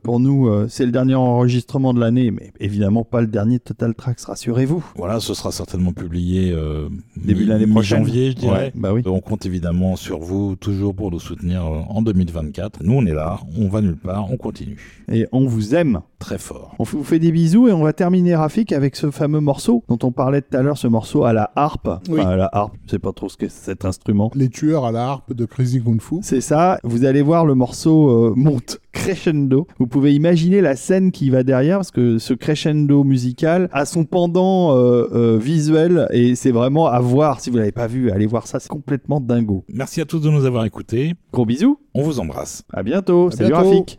pour 0.02 0.20
nous, 0.20 0.48
euh, 0.48 0.66
c'est 0.68 0.84
le 0.84 0.92
dernier 0.92 1.14
enregistrement 1.14 1.94
de 1.94 2.00
l'année, 2.00 2.30
mais 2.30 2.52
évidemment 2.60 3.04
pas 3.04 3.20
le 3.20 3.26
dernier 3.26 3.60
Total 3.60 3.94
Tracks, 3.94 4.20
rassurez-vous. 4.20 4.84
Voilà, 4.96 5.20
ce 5.20 5.32
sera 5.34 5.52
certainement 5.52 5.92
publié 5.92 6.52
euh, 6.52 6.88
Début 7.16 7.44
de 7.44 7.50
l'année 7.50 7.66
prochaine. 7.66 8.00
mi-janvier, 8.00 8.30
je 8.32 8.36
dirais. 8.36 8.58
Ouais, 8.66 8.72
bah 8.74 8.92
oui. 8.92 9.02
On 9.06 9.20
compte 9.20 9.46
évidemment 9.46 9.96
sur 9.96 10.18
vous 10.18 10.56
toujours 10.56 10.94
pour 10.94 11.10
nous 11.10 11.20
soutenir 11.20 11.64
euh, 11.64 11.80
en 11.88 12.02
2024. 12.02 12.82
Nous, 12.82 12.92
on 12.92 13.06
est 13.06 13.14
là, 13.14 13.40
on 13.58 13.68
va 13.68 13.80
nulle 13.80 13.96
part, 13.96 14.30
on 14.30 14.36
continue. 14.36 14.76
Et 15.10 15.26
on 15.32 15.46
vous 15.46 15.74
aime. 15.74 16.00
Très 16.24 16.38
fort. 16.38 16.74
On 16.78 16.84
vous 16.84 17.04
fait 17.04 17.18
des 17.18 17.30
bisous 17.32 17.68
et 17.68 17.72
on 17.72 17.82
va 17.82 17.92
terminer, 17.92 18.34
Rafik, 18.34 18.72
avec 18.72 18.96
ce 18.96 19.10
fameux 19.10 19.40
morceau 19.40 19.84
dont 19.88 19.98
on 20.02 20.10
parlait 20.10 20.40
tout 20.40 20.56
à 20.56 20.62
l'heure, 20.62 20.78
ce 20.78 20.86
morceau 20.88 21.24
à 21.24 21.34
la 21.34 21.50
harpe. 21.54 21.90
Oui. 22.08 22.18
Enfin, 22.20 22.30
à 22.30 22.36
la 22.36 22.48
harpe, 22.50 22.74
je 22.86 22.92
sais 22.92 22.98
pas 22.98 23.12
trop 23.12 23.28
ce 23.28 23.36
que 23.36 23.46
c'est 23.48 23.64
cet 23.64 23.84
instrument. 23.84 24.30
Les 24.34 24.48
tueurs 24.48 24.86
à 24.86 24.92
la 24.92 25.04
harpe 25.06 25.34
de 25.34 25.44
Crazy 25.44 25.82
Kung 25.82 26.00
Fu. 26.00 26.16
C'est 26.22 26.40
ça, 26.40 26.78
vous 26.82 27.04
allez 27.04 27.20
voir 27.20 27.44
le 27.44 27.54
morceau 27.54 28.08
euh, 28.08 28.32
monte 28.36 28.78
crescendo. 28.92 29.66
Vous 29.78 29.86
pouvez 29.86 30.14
imaginer 30.14 30.62
la 30.62 30.76
scène 30.76 31.12
qui 31.12 31.28
va 31.28 31.42
derrière 31.42 31.76
parce 31.78 31.90
que 31.90 32.16
ce 32.18 32.32
crescendo 32.32 33.04
musical 33.04 33.68
a 33.72 33.84
son 33.84 34.04
pendant 34.04 34.74
euh, 34.76 35.08
euh, 35.12 35.38
visuel 35.38 36.06
et 36.10 36.36
c'est 36.36 36.52
vraiment 36.52 36.86
à 36.86 37.00
voir. 37.00 37.40
Si 37.40 37.50
vous 37.50 37.58
l'avez 37.58 37.72
pas 37.72 37.86
vu, 37.86 38.10
allez 38.10 38.26
voir 38.26 38.46
ça, 38.46 38.60
c'est 38.60 38.68
complètement 38.70 39.20
dingo. 39.20 39.64
Merci 39.68 40.00
à 40.00 40.06
tous 40.06 40.20
de 40.20 40.30
nous 40.30 40.46
avoir 40.46 40.64
écoutés. 40.64 41.14
Gros 41.32 41.44
bisous, 41.44 41.78
On 41.92 42.02
vous 42.02 42.18
embrasse. 42.20 42.64
à 42.72 42.82
bientôt, 42.82 43.28
À 43.28 43.30
salut 43.32 43.50
bientôt. 43.50 43.68
Rafik. 43.68 43.98